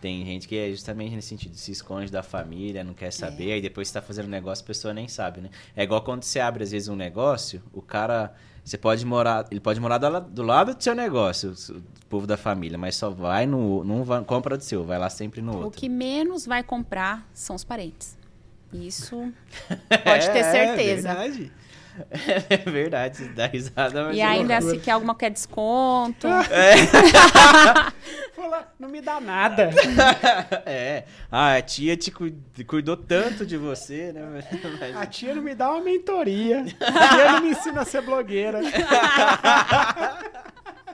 tem 0.00 0.24
gente 0.24 0.48
que 0.48 0.56
é 0.56 0.70
justamente 0.70 1.14
nesse 1.14 1.28
sentido, 1.28 1.54
se 1.56 1.70
esconde 1.72 2.10
da 2.10 2.22
família, 2.22 2.82
não 2.82 2.94
quer 2.94 3.12
saber, 3.12 3.52
aí 3.52 3.60
depois 3.60 3.88
você 3.88 3.94
tá 3.94 4.02
fazendo 4.02 4.26
um 4.26 4.30
negócio, 4.30 4.64
a 4.64 4.66
pessoa 4.66 4.94
nem 4.94 5.06
sabe, 5.08 5.40
né? 5.40 5.50
É 5.76 5.82
igual 5.82 6.02
quando 6.02 6.22
você 6.22 6.40
abre, 6.40 6.62
às 6.64 6.70
vezes, 6.72 6.88
um 6.88 6.96
negócio, 6.96 7.62
o 7.72 7.82
cara. 7.82 8.32
Você 8.62 8.76
pode 8.76 9.04
morar. 9.06 9.46
Ele 9.50 9.58
pode 9.58 9.80
morar 9.80 9.96
do, 9.98 10.08
la- 10.08 10.20
do 10.20 10.42
lado 10.42 10.74
do 10.74 10.82
seu 10.82 10.94
negócio, 10.94 11.54
o, 11.70 11.72
o 11.78 11.82
povo 12.10 12.26
da 12.26 12.36
família, 12.36 12.76
mas 12.76 12.94
só 12.94 13.08
vai 13.10 13.46
no. 13.46 13.82
Não 13.82 14.04
vai, 14.04 14.22
compra 14.22 14.56
do 14.56 14.62
seu, 14.62 14.84
vai 14.84 14.98
lá 14.98 15.08
sempre 15.08 15.40
no 15.40 15.52
O 15.52 15.64
outro. 15.64 15.80
que 15.80 15.88
menos 15.88 16.44
vai 16.46 16.62
comprar 16.62 17.26
são 17.32 17.56
os 17.56 17.64
parentes. 17.64 18.16
Isso 18.72 19.32
pode 20.04 20.30
ter 20.30 20.38
É, 20.38 20.42
certeza. 20.52 21.08
É 21.10 21.14
verdade. 21.14 21.52
É 22.50 22.56
verdade, 22.70 23.28
dá 23.28 23.46
risada, 23.46 24.04
mas 24.04 24.16
E 24.16 24.20
é 24.20 24.24
ainda 24.24 24.54
loucura. 24.58 24.74
se 24.74 24.80
quer 24.84 24.90
alguma 24.92 25.14
quer 25.14 25.30
desconto. 25.30 26.26
Fala, 28.34 28.72
não 28.78 28.88
me 28.88 29.00
dá 29.00 29.20
nada. 29.20 29.70
É. 30.66 31.04
Ah, 31.30 31.54
a 31.56 31.62
tia 31.62 31.96
te 31.96 32.10
cu- 32.10 32.32
cuidou 32.66 32.96
tanto 32.96 33.46
de 33.46 33.56
você, 33.56 34.12
né? 34.12 34.42
Mas- 34.80 34.96
A 34.96 35.06
tia 35.06 35.34
não 35.34 35.42
me 35.42 35.54
dá 35.54 35.70
uma 35.70 35.80
mentoria. 35.82 36.64
A 36.80 37.08
tia 37.08 37.32
não 37.32 37.40
me 37.42 37.50
ensina 37.50 37.82
a 37.82 37.84
ser 37.84 38.02
blogueira. 38.02 38.60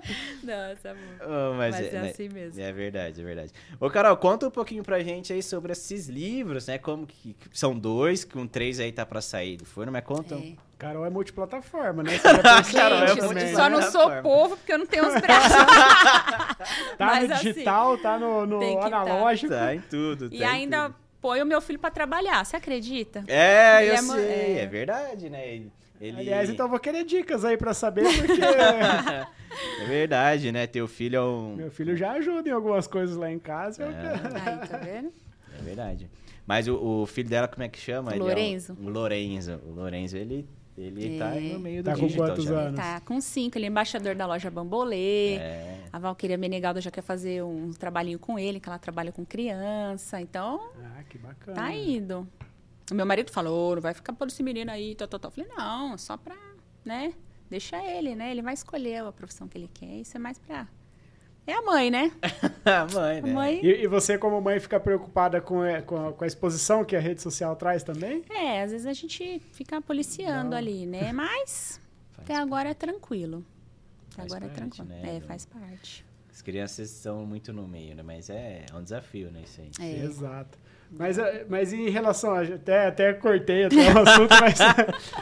Nossa, 0.43 0.91
amor. 0.91 1.05
Oh, 1.21 1.55
mas, 1.57 1.75
Mas 1.75 1.85
é, 1.87 1.89
é 1.97 2.01
né? 2.01 2.11
assim 2.11 2.29
mesmo. 2.29 2.61
É 2.63 2.73
verdade, 2.73 3.21
é 3.21 3.25
verdade. 3.25 3.53
Ô, 3.81 3.91
Carol, 3.91 4.17
conta 4.17 4.47
um 4.47 4.51
pouquinho 4.51 4.83
pra 4.83 5.01
gente 5.01 5.33
aí 5.33 5.43
sobre 5.43 5.73
esses 5.73 6.09
livros, 6.09 6.67
né? 6.67 6.79
Como 6.79 7.07
que 7.07 7.35
que 7.35 7.49
são 7.59 7.77
dois, 7.79 8.25
com 8.25 8.47
três 8.47 8.79
aí 8.81 8.93
tá 8.93 9.05
pra 9.05 9.21
sair 9.21 9.57
do 9.57 9.65
forno, 9.65 9.91
mas 9.93 10.05
conta. 10.05 10.37
um- 10.37 10.57
É. 10.63 10.67
Carol 10.79 11.07
é 11.07 11.11
multiplataforma, 11.11 12.03
né? 12.03 12.13
Carol 12.71 12.99
é 13.05 13.07
Gente, 13.09 13.21
também. 13.21 13.55
só 13.55 13.71
não 13.71 13.81
sou 13.83 14.11
povo 14.23 14.57
porque 14.59 14.73
eu 14.75 14.79
não 14.79 14.87
tenho 14.87 15.07
os 15.09 15.15
braços. 15.21 15.57
Tá 16.99 17.07
Mas 17.07 17.29
no 17.29 17.35
assim, 17.35 17.53
digital, 17.53 17.99
tá 17.99 18.19
no, 18.19 18.47
no 18.47 18.59
que 18.61 18.75
tá. 18.77 18.87
analógico. 18.87 19.53
Tá 19.53 19.75
em 19.75 19.81
tudo. 19.81 20.29
e 20.33 20.39
tá 20.41 20.51
ainda 20.51 20.85
tudo. 20.87 20.97
põe 21.21 21.43
o 21.43 21.47
meu 21.47 21.61
filho 21.61 21.79
pra 21.79 21.91
trabalhar, 21.91 22.45
você 22.45 22.57
acredita? 22.57 23.25
É, 23.27 23.83
Ele 23.83 23.91
eu 23.91 23.95
é 23.95 24.03
sei. 24.03 24.25
É... 24.25 24.59
é. 24.61 24.67
verdade, 24.67 25.31
né? 25.31 25.63
Ele... 26.01 26.11
ele- 26.11 26.21
Aliás, 26.21 26.51
então 26.51 26.67
eu 26.67 26.71
vou 26.71 26.79
querer 26.81 27.05
dicas 27.05 27.45
aí 27.45 27.57
pra 27.57 27.73
saber, 27.75 28.05
porque 28.05 28.41
é 29.83 29.85
verdade, 29.87 30.53
né? 30.53 30.67
Teu 30.67 30.87
filho 30.89 31.17
é 31.17 31.23
um. 31.23 31.57
meu 31.57 31.71
filho 31.71 31.97
já 31.97 32.13
ajuda 32.13 32.49
em 32.49 32.53
algumas 32.53 32.87
coisas 32.87 33.17
lá 33.17 33.31
em 33.31 33.39
casa. 33.39 33.83
eu 33.85 33.91
É. 33.91 33.93
quero- 33.93 34.37
Aí, 34.37 34.69
tá 34.69 34.77
vendo? 34.79 35.13
É 35.59 35.63
verdade. 35.63 36.11
Mas 36.47 36.69
o, 36.69 36.77
o 37.03 37.07
filho 37.07 37.29
dela, 37.29 37.49
como 37.49 37.63
é 37.65 37.69
que 37.69 37.79
chama? 37.79 38.11
O 38.11 38.15
Ele 38.15 38.21
é 38.21 38.25
Lorenzo. 38.25 38.77
o 38.81 38.89
Lorenzo. 38.89 39.61
O 39.67 39.73
Lorenzo, 39.73 40.17
ele, 40.17 40.47
ele 40.79 41.19
tá 41.19 41.31
aí 41.31 41.53
no 41.55 41.59
meio 41.59 41.83
do 41.83 41.87
Tá 41.91 41.97
com 41.97 42.09
quantos 42.09 42.45
já. 42.45 42.55
anos? 42.61 42.79
Tá 42.81 43.01
com 43.01 43.21
cinco, 43.21 43.59
ele 43.59 43.65
é 43.65 43.69
embaixador 43.69 44.15
da 44.15 44.27
loja 44.27 44.49
Bambolê. 44.51 45.37
É. 45.37 45.81
A 45.93 45.99
Valquíria 45.99 46.37
Menegaldo 46.37 46.81
já 46.81 46.91
quer 46.91 47.03
fazer 47.03 47.43
um 47.43 47.71
trabalhinho 47.73 48.19
com 48.19 48.39
ele, 48.39 48.61
que 48.61 48.69
ela 48.69 48.79
trabalha 48.79 49.11
com 49.11 49.25
criança. 49.25 50.21
Então, 50.21 50.71
Ah, 50.85 51.03
que 51.09 51.19
bacana. 51.19 51.57
tá 51.57 51.73
indo. 51.75 52.29
O 52.91 52.95
meu 52.95 53.05
marido 53.07 53.31
falou, 53.33 53.75
não 53.75 53.83
vai 53.83 53.93
ficar 53.95 54.13
por 54.13 54.29
esse 54.29 54.43
menino 54.43 54.71
aí, 54.71 54.95
tal, 54.95 55.09
tal, 55.09 55.19
tal. 55.21 55.31
Eu 55.31 55.35
falei, 55.35 55.51
não, 55.57 55.99
só 55.99 56.17
pra, 56.17 56.37
né? 56.85 57.13
Deixa 57.51 57.77
ele, 57.85 58.15
né? 58.15 58.31
Ele 58.31 58.43
vai 58.43 58.55
escolher 58.55 59.05
a 59.05 59.13
profissão 59.13 59.49
que 59.49 59.59
ele 59.59 59.71
quer. 59.73 59.87
Isso 60.01 60.17
é 60.17 60.21
mais 60.21 60.39
pra... 60.39 60.69
É 61.49 61.53
a 61.53 61.63
mãe, 61.63 61.91
né? 61.93 62.11
a 62.65 62.87
mãe, 62.93 63.19
A 63.19 63.23
né? 63.23 63.33
mãe... 63.33 63.61
E, 63.65 63.83
e 63.85 63.87
você, 63.87 64.19
como 64.19 64.41
mãe, 64.41 64.59
fica 64.59 64.81
preocupada 64.81 65.41
com, 65.41 65.61
a- 65.63 65.81
com, 65.83 66.09
a, 66.09 66.13
com 66.13 66.25
a 66.25 66.27
exposição 66.27 66.85
que 66.85 66.97
a 66.97 67.01
rede 67.01 67.23
social 67.23 67.55
traz 67.55 67.85
também? 67.85 68.25
É, 68.31 68.63
às 68.63 68.73
vezes 68.73 68.87
a 68.87 68.93
gente 68.93 69.39
fica 69.53 69.81
policiando 69.81 70.51
Não. 70.51 70.57
ali, 70.57 70.87
né? 70.87 71.11
Mas 71.15 71.81
Faz 72.13 72.25
até 72.31 72.35
agora 72.35 72.71
é 72.71 72.75
tranquilo. 72.75 73.45
Até 74.13 74.17
Faz 74.23 74.33
agora 74.33 74.45
é 74.45 74.49
parte, 74.49 74.77
tranquilo. 74.77 74.89
né, 75.03 75.17
É, 75.17 75.21
faz 75.21 75.45
parte. 75.47 76.05
As 76.33 76.43
crianças 76.43 76.91
estão 76.91 77.25
muito 77.25 77.53
no 77.53 77.67
meio, 77.69 77.95
né? 77.95 78.03
Mas 78.03 78.29
é, 78.29 78.67
é 78.69 78.75
um 78.77 78.83
desafio, 78.83 79.31
né? 79.31 79.43
Isso 79.45 79.61
aí. 79.61 79.71
É. 80.01 80.05
Exato. 80.05 80.59
Mas, 80.91 81.19
eh, 81.19 81.47
mas 81.49 81.73
em 81.73 81.89
relação 81.89 82.33
a. 82.33 82.43
Até, 82.43 82.87
até 82.87 83.13
cortei 83.13 83.65
até 83.65 83.93
o 83.93 83.99
assunto, 84.07 84.35
mas 84.41 84.59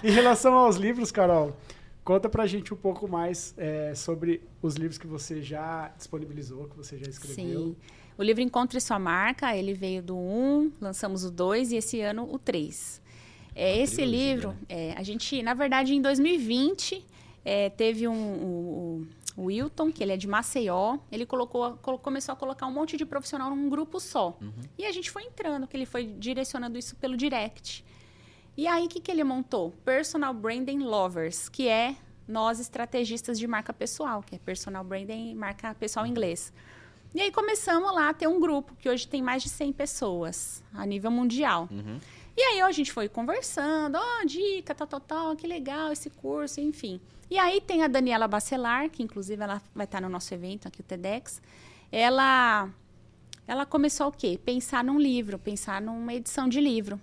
em 0.03 0.11
relação 0.11 0.55
aos 0.55 0.77
livros, 0.77 1.11
Carol, 1.11 1.57
conta 2.05 2.29
pra 2.29 2.46
gente 2.46 2.72
um 2.72 2.77
pouco 2.77 3.09
mais 3.09 3.55
eh, 3.57 3.92
sobre 3.94 4.42
os 4.61 4.74
livros 4.74 4.98
que 4.98 5.07
você 5.07 5.42
já 5.42 5.92
disponibilizou, 5.96 6.68
que 6.68 6.77
você 6.77 6.98
já 6.98 7.09
escreveu. 7.09 7.61
Sim. 7.61 7.77
O 8.16 8.22
livro 8.22 8.42
Encontre 8.42 8.81
Sua 8.81 8.98
Marca, 8.98 9.57
ele 9.57 9.74
veio 9.74 10.03
do 10.03 10.16
1, 10.16 10.72
lançamos 10.81 11.24
o 11.24 11.31
2 11.31 11.72
e 11.72 11.77
esse 11.77 12.00
ano 12.00 12.29
o 12.31 12.38
3. 12.38 13.03
É, 13.57 13.79
esse 13.79 13.96
trilogia, 13.96 14.35
livro, 14.35 14.57
é, 14.68 14.92
a 14.96 15.03
gente, 15.03 15.42
na 15.42 15.55
verdade, 15.55 15.94
em 15.94 16.00
2020, 16.00 17.05
é, 17.44 17.68
teve 17.70 18.07
um, 18.09 18.14
um- 18.14 19.07
o 19.37 19.46
Wilton, 19.46 19.90
que 19.90 20.02
ele 20.02 20.12
é 20.12 20.16
de 20.16 20.28
Maceió, 20.28 20.96
ele 21.11 21.26
colocou, 21.26 21.72
colo- 21.83 21.98
começou 21.98 22.33
a 22.33 22.37
colocar 22.37 22.66
um 22.66 22.72
monte 22.72 22.96
de 22.96 23.04
profissional 23.04 23.50
num 23.50 23.68
grupo 23.68 23.98
só. 23.98 24.37
E 24.78 24.87
a 24.87 24.92
gente 24.92 25.11
foi 25.11 25.24
entrando, 25.24 25.66
que 25.66 25.76
ele 25.76 25.87
foi 25.87 26.07
direcionando 26.07 26.78
isso 26.78 26.94
pelo 26.96 27.16
direct. 27.16 27.85
E 28.57 28.68
aí, 28.68 28.87
o 28.87 28.88
que, 28.88 29.00
que 29.00 29.11
ele 29.11 29.24
montou? 29.24 29.72
Personal 29.85 30.33
Branding 30.33 30.78
Lovers, 30.85 31.48
que 31.48 31.66
é 31.68 31.96
nós 32.28 32.61
estrategistas 32.61 33.37
de 33.38 33.46
marca 33.48 33.72
pessoal, 33.72 34.22
que 34.22 34.37
é 34.37 34.38
Personal 34.38 34.85
Branding 34.85 35.35
marca 35.35 35.74
pessoal 35.74 36.07
em 36.07 36.11
inglês. 36.11 36.52
E 37.12 37.20
aí 37.20 37.33
começamos 37.33 37.92
lá 37.92 38.11
a 38.11 38.14
ter 38.14 38.28
um 38.28 38.38
grupo, 38.40 38.74
que 38.76 38.88
hoje 38.88 39.07
tem 39.09 39.20
mais 39.20 39.42
de 39.42 39.48
100 39.48 39.72
pessoas 39.72 40.62
a 40.72 40.87
nível 40.87 41.11
mundial. 41.11 41.68
E 42.37 42.40
aí 42.42 42.61
a 42.61 42.70
gente 42.72 42.92
foi 42.92 43.09
conversando, 43.09 43.96
ó, 43.96 44.24
dica, 44.24 44.74
tal, 44.74 44.87
tal, 44.87 45.00
tal, 45.00 45.37
que 45.37 45.46
legal 45.46 45.90
esse 45.92 46.09
curso, 46.11 46.61
enfim. 46.61 47.00
E 47.34 47.38
aí 47.38 47.60
tem 47.60 47.82
a 47.82 47.88
Daniela 47.88 48.28
Bacelar, 48.28 48.88
que 48.88 49.02
inclusive 49.02 49.42
ela 49.42 49.60
vai 49.74 49.86
estar 49.86 50.00
no 50.00 50.08
nosso 50.08 50.32
evento 50.32 50.68
aqui, 50.68 50.82
o 50.82 50.84
TEDx. 50.84 51.42
Ela, 51.90 52.68
ela 53.44 53.66
começou 53.66 54.06
o 54.06 54.12
quê? 54.12 54.38
Pensar 54.44 54.84
num 54.84 55.00
livro, 55.00 55.36
pensar 55.36 55.82
numa 55.82 56.14
edição 56.14 56.48
de 56.48 56.60
livro, 56.60 57.00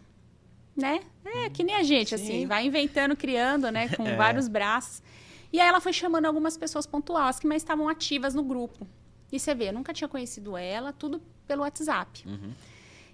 né? 0.73 1.01
É, 1.25 1.49
que 1.49 1.65
nem 1.65 1.75
a 1.75 1.83
gente, 1.83 2.15
assim, 2.15 2.43
Sim. 2.43 2.45
vai 2.47 2.65
inventando, 2.65 3.13
criando, 3.13 3.69
né, 3.69 3.89
com 3.89 4.07
É. 4.07 4.15
vários 4.15 4.47
braços. 4.47 5.03
E 5.51 5.59
aí 5.59 5.67
ela 5.67 5.81
foi 5.81 5.91
chamando 5.91 6.27
algumas 6.27 6.55
pessoas 6.55 6.85
pontuais 6.85 7.37
que 7.37 7.45
mais 7.45 7.61
estavam 7.61 7.89
ativas 7.89 8.33
no 8.33 8.41
grupo. 8.41 8.87
E 9.33 9.37
você 9.37 9.53
vê, 9.53 9.67
eu 9.67 9.73
nunca 9.73 9.91
tinha 9.91 10.07
conhecido 10.07 10.55
ela, 10.55 10.93
tudo 10.93 11.21
pelo 11.45 11.63
WhatsApp. 11.63 12.23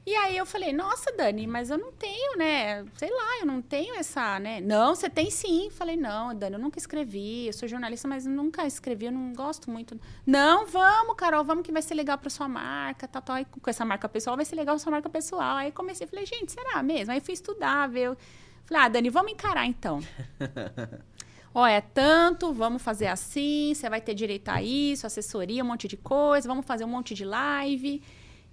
E 0.08 0.16
aí 0.16 0.38
eu 0.38 0.46
falei, 0.46 0.72
nossa, 0.72 1.12
Dani, 1.12 1.46
mas 1.46 1.70
eu 1.70 1.78
não 1.78 1.92
tenho, 1.92 2.38
né? 2.38 2.86
Sei 2.96 3.12
lá, 3.12 3.40
eu 3.42 3.46
não 3.46 3.62
tenho 3.62 3.94
essa, 3.96 4.40
né? 4.40 4.62
Não, 4.62 4.96
você 4.96 5.10
tem 5.10 5.30
sim. 5.30 5.70
Falei, 5.70 5.98
não, 5.98 6.34
Dani, 6.34 6.56
eu 6.56 6.62
nunca 6.62 6.80
escrevi, 6.80 7.48
eu 7.48 7.52
sou 7.52 7.68
jornalista, 7.68 8.08
mas 8.08 8.26
nunca 8.26 8.66
escrevi, 8.66 9.08
eu 9.08 9.12
não 9.12 9.34
gosto 9.34 9.70
muito. 9.70 10.00
Não, 10.26 10.66
vamos, 10.66 11.14
Carol, 11.18 11.44
vamos 11.44 11.66
que 11.66 11.74
vai 11.74 11.82
ser 11.82 11.94
legal 11.94 12.18
pra 12.18 12.30
sua 12.30 12.48
marca, 12.48 13.06
tal, 13.06 13.22
tal. 13.22 13.36
Aí, 13.36 13.44
com 13.44 13.70
essa 13.70 13.84
marca 13.84 14.08
pessoal 14.08 14.38
vai 14.38 14.46
ser 14.46 14.56
legal 14.56 14.76
pra 14.76 14.80
sua 14.82 14.92
marca 14.92 15.10
pessoal. 15.10 15.58
Aí 15.58 15.74
comecei, 15.74 16.08
falei, 16.08 16.26
gente, 16.26 16.54
será 16.54 16.82
mesmo? 16.82 17.12
Aí 17.12 17.20
fui 17.20 17.34
estudar, 17.34 17.90
ver. 17.90 18.16
Falei, 18.64 18.84
ah, 18.84 18.88
Dani, 18.88 19.10
vamos 19.10 19.34
encarar 19.34 19.66
então. 19.66 20.00
Ó, 21.54 21.68
é 21.68 21.82
tanto, 21.82 22.54
vamos 22.54 22.82
fazer 22.82 23.08
assim, 23.08 23.74
você 23.76 23.90
vai 23.90 24.00
ter 24.00 24.14
direito 24.14 24.48
a 24.48 24.62
isso, 24.62 25.06
assessoria, 25.06 25.62
um 25.62 25.68
monte 25.68 25.86
de 25.86 25.98
coisa, 25.98 26.48
vamos 26.48 26.66
fazer 26.66 26.86
um 26.86 26.90
monte 26.90 27.14
de 27.14 27.26
live. 27.26 28.02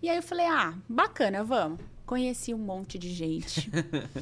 E 0.02 0.08
aí 0.08 0.16
eu 0.16 0.22
falei, 0.22 0.46
ah, 0.46 0.74
bacana, 0.88 1.42
vamos. 1.42 1.80
Conheci 2.04 2.52
um 2.52 2.58
monte 2.58 2.98
de 2.98 3.10
gente. 3.10 3.70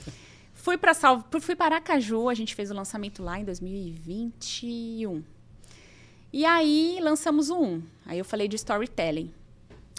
fui 0.54 0.78
para 0.78 0.94
Sal... 0.94 1.24
fui 1.40 1.56
para 1.56 1.76
Aracaju, 1.76 2.28
a 2.28 2.34
gente 2.34 2.54
fez 2.54 2.70
o 2.70 2.74
lançamento 2.74 3.22
lá 3.22 3.38
em 3.38 3.44
2021. 3.44 5.22
E 6.32 6.44
aí 6.44 6.98
lançamos 7.02 7.50
o 7.50 7.60
1. 7.60 7.82
Aí 8.06 8.18
eu 8.18 8.24
falei 8.24 8.48
de 8.48 8.56
storytelling. 8.56 9.30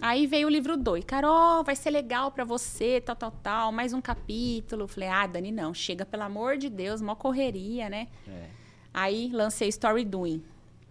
Aí 0.02 0.26
veio 0.26 0.48
o 0.48 0.50
livro 0.50 0.76
2. 0.76 1.06
Carol, 1.06 1.64
vai 1.64 1.76
ser 1.76 1.90
legal 1.90 2.32
pra 2.32 2.44
você, 2.44 3.00
tal, 3.00 3.16
tal, 3.16 3.32
tal. 3.32 3.72
Mais 3.72 3.94
um 3.94 4.02
capítulo. 4.02 4.88
Falei, 4.88 5.10
ah, 5.10 5.28
Dani, 5.28 5.52
não. 5.52 5.74
Chega, 5.74 6.06
pelo 6.06 6.24
amor 6.24 6.58
de 6.58 6.70
Deus, 6.70 7.02
mó 7.02 7.16
correria, 7.16 7.90
né? 7.90 8.08
É. 8.28 8.48
Aí 8.94 9.30
lancei 9.32 9.70
Story 9.70 10.04
Doing. 10.04 10.44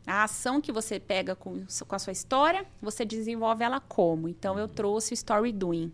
A 0.07 0.25
ação 0.25 0.61
que 0.61 0.73
você 0.73 0.99
pega 0.99 1.35
com, 1.35 1.65
com 1.87 1.95
a 1.95 1.99
sua 1.99 2.13
história, 2.13 2.67
você 2.81 3.05
desenvolve 3.05 3.63
ela 3.63 3.81
como. 3.81 4.29
Então 4.29 4.59
eu 4.59 4.67
trouxe 4.67 5.13
o 5.13 5.15
Story 5.15 5.53
Doing. 5.53 5.93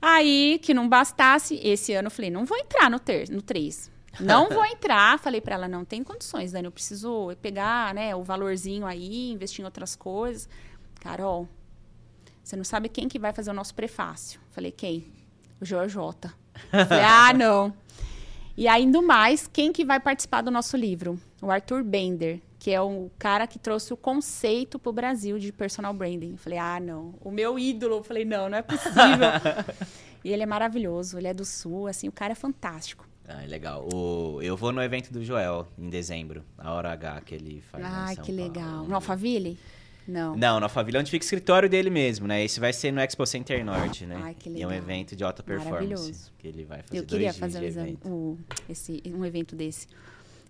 Aí, 0.00 0.58
que 0.62 0.74
não 0.74 0.88
bastasse, 0.88 1.58
esse 1.62 1.92
ano 1.94 2.08
eu 2.08 2.10
falei, 2.10 2.30
não 2.30 2.44
vou 2.44 2.58
entrar 2.58 2.90
no, 2.90 2.98
ter, 2.98 3.28
no 3.30 3.40
3. 3.40 3.90
Não 4.20 4.48
vou 4.48 4.64
entrar. 4.66 5.18
Falei 5.18 5.40
pra 5.40 5.54
ela, 5.54 5.68
não 5.68 5.84
tem 5.84 6.02
condições, 6.02 6.52
Dani. 6.52 6.66
Eu 6.66 6.72
preciso 6.72 7.34
pegar 7.40 7.94
né, 7.94 8.14
o 8.14 8.22
valorzinho 8.22 8.86
aí, 8.86 9.30
investir 9.30 9.62
em 9.62 9.64
outras 9.64 9.96
coisas. 9.96 10.48
Carol, 11.00 11.48
você 12.42 12.56
não 12.56 12.64
sabe 12.64 12.88
quem 12.88 13.08
que 13.08 13.18
vai 13.18 13.32
fazer 13.32 13.50
o 13.50 13.54
nosso 13.54 13.74
prefácio. 13.74 14.40
Falei, 14.50 14.70
quem? 14.70 15.06
O 15.60 15.64
Jorjota. 15.64 16.34
Falei, 16.70 17.04
ah, 17.04 17.32
não. 17.32 17.74
E 18.56 18.68
ainda 18.68 19.02
mais, 19.02 19.48
quem 19.50 19.72
que 19.72 19.84
vai 19.84 19.98
participar 19.98 20.42
do 20.42 20.50
nosso 20.50 20.76
livro? 20.76 21.18
O 21.40 21.50
Arthur 21.50 21.82
Bender, 21.82 22.40
que 22.64 22.70
é 22.70 22.80
o 22.80 23.10
cara 23.18 23.46
que 23.46 23.58
trouxe 23.58 23.92
o 23.92 23.96
conceito 23.96 24.78
pro 24.78 24.90
Brasil 24.90 25.38
de 25.38 25.52
personal 25.52 25.92
branding. 25.92 26.34
Falei, 26.38 26.58
ah, 26.58 26.80
não. 26.80 27.14
O 27.20 27.30
meu 27.30 27.58
ídolo. 27.58 28.02
Falei, 28.02 28.24
não, 28.24 28.48
não 28.48 28.56
é 28.56 28.62
possível. 28.62 28.94
e 30.24 30.32
ele 30.32 30.42
é 30.44 30.46
maravilhoso, 30.46 31.18
ele 31.18 31.26
é 31.28 31.34
do 31.34 31.44
Sul, 31.44 31.86
assim, 31.88 32.08
o 32.08 32.12
cara 32.12 32.32
é 32.32 32.34
fantástico. 32.34 33.06
Ah, 33.28 33.42
legal. 33.46 33.86
O, 33.92 34.40
eu 34.40 34.56
vou 34.56 34.72
no 34.72 34.82
evento 34.82 35.12
do 35.12 35.22
Joel, 35.22 35.68
em 35.78 35.90
dezembro. 35.90 36.42
A 36.56 36.72
hora 36.72 36.90
H 36.92 37.20
que 37.26 37.34
ele 37.34 37.62
faz 37.70 38.14
São 38.16 38.24
que 38.24 38.32
legal. 38.32 38.64
Paulo. 38.64 38.88
No 38.88 38.94
Alphaville? 38.94 39.58
Não. 40.08 40.34
Não, 40.34 40.58
no 40.58 40.64
Alphaville 40.64 40.96
é 40.96 41.00
onde 41.00 41.10
fica 41.10 41.22
o 41.22 41.26
escritório 41.26 41.68
dele 41.68 41.90
mesmo, 41.90 42.26
né? 42.26 42.42
Esse 42.42 42.60
vai 42.60 42.72
ser 42.72 42.92
no 42.92 43.00
Expo 43.02 43.26
Center 43.26 43.62
Norte, 43.62 44.06
né? 44.06 44.18
Ai, 44.24 44.34
que 44.34 44.48
E 44.48 44.62
é 44.62 44.66
um 44.66 44.70
legal. 44.70 44.82
evento 44.88 45.14
de 45.14 45.22
alta 45.22 45.42
performance. 45.42 45.70
Maravilhoso. 45.86 46.32
Que 46.38 46.48
ele 46.48 46.64
vai 46.64 46.80
fazer 46.82 46.98
Eu 46.98 47.04
queria 47.04 47.30
dois 47.30 47.36
dias 47.36 47.36
fazer 47.36 47.58
um, 47.58 47.82
evento. 47.82 48.08
o- 48.08 48.38
esse, 48.70 49.02
um 49.14 49.22
evento 49.22 49.54
desse. 49.54 49.86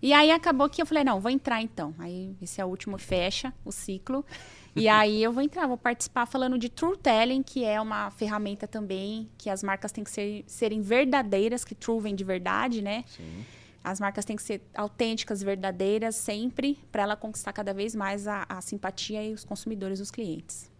E 0.01 0.13
aí 0.13 0.31
acabou 0.31 0.69
que 0.69 0.81
eu 0.81 0.85
falei, 0.85 1.03
não, 1.03 1.19
vou 1.19 1.31
entrar 1.31 1.61
então. 1.61 1.93
Aí 1.97 2.35
esse 2.41 2.61
é 2.61 2.65
o 2.65 2.67
último, 2.67 2.97
fecha 2.97 3.53
o 3.63 3.71
ciclo. 3.71 4.25
E 4.75 4.87
aí 4.89 5.23
eu 5.23 5.31
vou 5.31 5.41
entrar, 5.41 5.67
vou 5.67 5.77
participar 5.77 6.25
falando 6.25 6.57
de 6.57 6.69
True 6.69 6.97
Telling, 6.97 7.43
que 7.43 7.63
é 7.63 7.79
uma 7.79 8.11
ferramenta 8.11 8.67
também 8.67 9.29
que 9.37 9.49
as 9.49 9.63
marcas 9.63 9.91
têm 9.91 10.03
que 10.03 10.11
ser, 10.11 10.43
serem 10.47 10.81
verdadeiras, 10.81 11.63
que 11.63 11.73
True 11.73 12.01
vem 12.01 12.15
de 12.15 12.23
verdade, 12.23 12.81
né? 12.81 13.03
Sim. 13.07 13.45
As 13.83 13.99
marcas 13.99 14.25
têm 14.25 14.35
que 14.35 14.41
ser 14.41 14.61
autênticas, 14.73 15.43
verdadeiras, 15.43 16.15
sempre, 16.15 16.79
para 16.91 17.03
ela 17.03 17.15
conquistar 17.15 17.53
cada 17.53 17.71
vez 17.73 17.93
mais 17.93 18.27
a, 18.27 18.43
a 18.49 18.59
simpatia 18.59 19.23
e 19.23 19.31
os 19.31 19.43
consumidores, 19.43 19.99
os 19.99 20.09
clientes. 20.09 20.71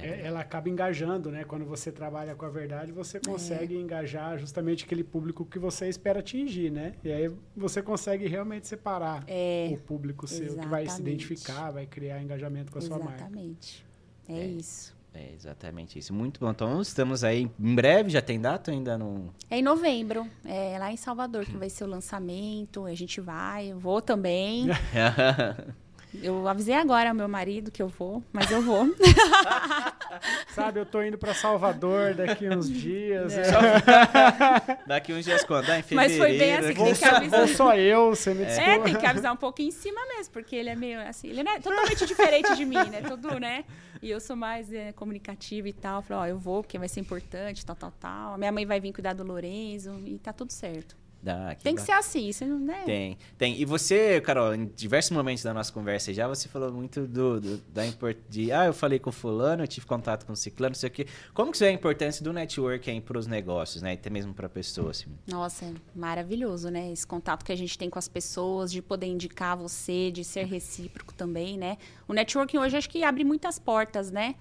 É, 0.00 0.26
ela 0.26 0.40
acaba 0.40 0.68
engajando, 0.68 1.30
né? 1.30 1.44
Quando 1.44 1.64
você 1.64 1.90
trabalha 1.92 2.34
com 2.34 2.44
a 2.44 2.50
verdade, 2.50 2.92
você 2.92 3.18
consegue 3.20 3.76
engajar 3.76 4.38
justamente 4.38 4.84
aquele 4.84 5.04
público 5.04 5.44
que 5.44 5.58
você 5.58 5.88
espera 5.88 6.20
atingir, 6.20 6.70
né? 6.70 6.94
E 7.04 7.10
aí 7.12 7.30
você 7.56 7.82
consegue 7.82 8.26
realmente 8.26 8.66
separar 8.68 9.24
É, 9.26 9.68
o 9.72 9.76
público 9.78 10.26
seu, 10.26 10.54
que 10.56 10.66
vai 10.66 10.84
se 10.84 10.90
exatamente. 10.92 11.00
identificar, 11.24 11.70
vai 11.70 11.86
criar 11.86 12.22
engajamento 12.22 12.70
com 12.72 12.78
a 12.78 12.82
sua 12.82 12.98
marca. 12.98 13.14
Exatamente. 13.24 13.84
É, 14.28 14.38
É. 14.40 14.46
isso. 14.46 14.96
É 15.18 15.32
exatamente 15.32 15.98
isso. 15.98 16.12
Muito 16.12 16.38
bom. 16.40 16.50
Então 16.50 16.78
estamos 16.82 17.24
aí 17.24 17.50
em 17.58 17.74
breve, 17.74 18.10
já 18.10 18.20
tem 18.20 18.38
data 18.38 18.70
ainda 18.70 18.98
não? 18.98 19.30
É 19.50 19.58
em 19.58 19.62
novembro, 19.62 20.28
é 20.44 20.78
lá 20.78 20.92
em 20.92 20.96
Salvador 20.98 21.46
que 21.46 21.56
vai 21.56 21.70
ser 21.70 21.84
o 21.84 21.86
lançamento. 21.86 22.84
A 22.84 22.94
gente 22.94 23.18
vai, 23.18 23.68
eu 23.72 23.78
vou 23.78 24.02
também. 24.02 24.66
Eu 26.22 26.46
avisei 26.48 26.74
agora 26.74 27.10
ao 27.10 27.14
meu 27.14 27.28
marido 27.28 27.70
que 27.70 27.82
eu 27.82 27.88
vou, 27.88 28.22
mas 28.32 28.50
eu 28.50 28.62
vou. 28.62 28.86
Sabe, 30.54 30.80
eu 30.80 30.86
tô 30.86 31.02
indo 31.02 31.18
para 31.18 31.34
Salvador 31.34 32.14
daqui 32.14 32.48
uns 32.48 32.70
dias. 32.70 33.32
É. 33.36 33.42
é. 33.42 34.78
Daqui 34.86 35.12
uns 35.12 35.24
dias 35.24 35.44
quando? 35.44 35.68
Ah, 35.70 35.78
em 35.78 35.84
Mas 35.92 36.12
fevereiro. 36.12 36.18
foi 36.18 36.38
bem 36.38 36.56
assim 36.56 36.68
que 36.68 36.74
Vou, 36.74 36.86
tem 36.86 36.94
que 36.94 37.04
avisar. 37.04 37.38
vou 37.40 37.48
só 37.48 37.76
eu, 37.76 38.10
você 38.10 38.34
me 38.34 38.42
É, 38.42 38.46
desculpa. 38.46 38.84
tem 38.84 38.94
que 38.96 39.06
avisar 39.06 39.32
um 39.32 39.36
pouco 39.36 39.60
em 39.62 39.70
cima 39.70 40.00
mesmo, 40.16 40.32
porque 40.32 40.56
ele 40.56 40.70
é 40.70 40.76
meio 40.76 41.00
assim, 41.00 41.28
ele 41.28 41.46
é 41.46 41.58
totalmente 41.60 42.06
diferente 42.06 42.54
de 42.56 42.64
mim, 42.64 42.76
né? 42.76 43.02
Tudo, 43.02 43.38
né? 43.38 43.64
E 44.02 44.10
eu 44.10 44.20
sou 44.20 44.36
mais 44.36 44.72
é, 44.72 44.92
comunicativa 44.92 45.68
e 45.68 45.72
tal. 45.72 46.02
Falei, 46.02 46.22
ó, 46.22 46.26
eu 46.34 46.38
vou, 46.38 46.62
porque 46.62 46.78
vai 46.78 46.88
ser 46.88 47.00
importante, 47.00 47.64
tal, 47.64 47.76
tal, 47.76 47.90
tal. 47.92 48.38
Minha 48.38 48.52
mãe 48.52 48.64
vai 48.64 48.80
vir 48.80 48.92
cuidar 48.92 49.12
do 49.14 49.24
Lorenzo 49.24 50.00
e 50.06 50.18
tá 50.18 50.32
tudo 50.32 50.52
certo. 50.52 50.96
Dá, 51.22 51.56
Tem 51.60 51.74
que 51.74 51.80
ser 51.80 51.90
assim, 51.92 52.30
você 52.30 52.44
não, 52.44 52.58
né? 52.58 52.82
Tem, 52.84 53.18
tem. 53.36 53.60
E 53.60 53.64
você, 53.64 54.20
Carol, 54.20 54.54
em 54.54 54.66
diversos 54.66 55.10
momentos 55.10 55.42
da 55.42 55.52
nossa 55.52 55.72
conversa 55.72 56.14
já, 56.14 56.28
você 56.28 56.48
falou 56.48 56.70
muito 56.72 57.04
do, 57.06 57.40
do- 57.40 57.58
da 57.72 57.84
import... 57.84 58.16
de 58.28 58.52
ah, 58.52 58.66
eu 58.66 58.72
falei 58.72 59.00
com 59.00 59.10
fulano, 59.10 59.64
eu 59.64 59.66
tive 59.66 59.86
contato 59.86 60.24
com 60.24 60.36
ciclano, 60.36 60.70
não 60.70 60.78
sei 60.78 60.88
o 60.88 60.92
quê. 60.92 61.06
Como 61.34 61.50
que 61.50 61.58
você 61.58 61.64
vê 61.64 61.70
a 61.70 61.74
importância 61.74 62.22
do 62.22 62.32
networking 62.32 63.00
para 63.00 63.18
os 63.18 63.26
negócios, 63.26 63.82
né? 63.82 63.92
E 63.92 63.94
até 63.94 64.08
mesmo 64.08 64.32
para 64.34 64.46
a 64.46 64.50
pessoa, 64.50 64.92
assim. 64.92 65.06
Nossa, 65.26 65.64
é 65.64 65.72
maravilhoso, 65.94 66.68
né? 66.70 66.92
Esse 66.92 67.06
contato 67.06 67.44
que 67.44 67.50
a 67.50 67.56
gente 67.56 67.76
tem 67.76 67.90
com 67.90 67.98
as 67.98 68.06
pessoas, 68.06 68.70
de 68.70 68.80
poder 68.80 69.06
indicar 69.06 69.56
você, 69.56 70.12
de 70.12 70.22
ser 70.22 70.44
recíproco 70.46 71.12
também, 71.12 71.58
né? 71.58 71.76
O 72.06 72.12
networking 72.12 72.58
hoje 72.58 72.76
acho 72.76 72.88
que 72.88 73.02
abre 73.02 73.24
muitas 73.24 73.58
portas, 73.58 74.12
né? 74.12 74.36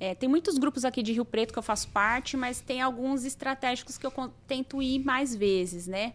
É, 0.00 0.14
tem 0.14 0.28
muitos 0.28 0.58
grupos 0.58 0.84
aqui 0.84 1.02
de 1.02 1.12
Rio 1.12 1.24
Preto 1.24 1.52
que 1.52 1.58
eu 1.58 1.62
faço 1.62 1.88
parte, 1.88 2.36
mas 2.36 2.60
tem 2.60 2.80
alguns 2.80 3.24
estratégicos 3.24 3.98
que 3.98 4.06
eu 4.06 4.12
tento 4.46 4.80
ir 4.80 5.00
mais 5.04 5.34
vezes, 5.34 5.86
né? 5.88 6.14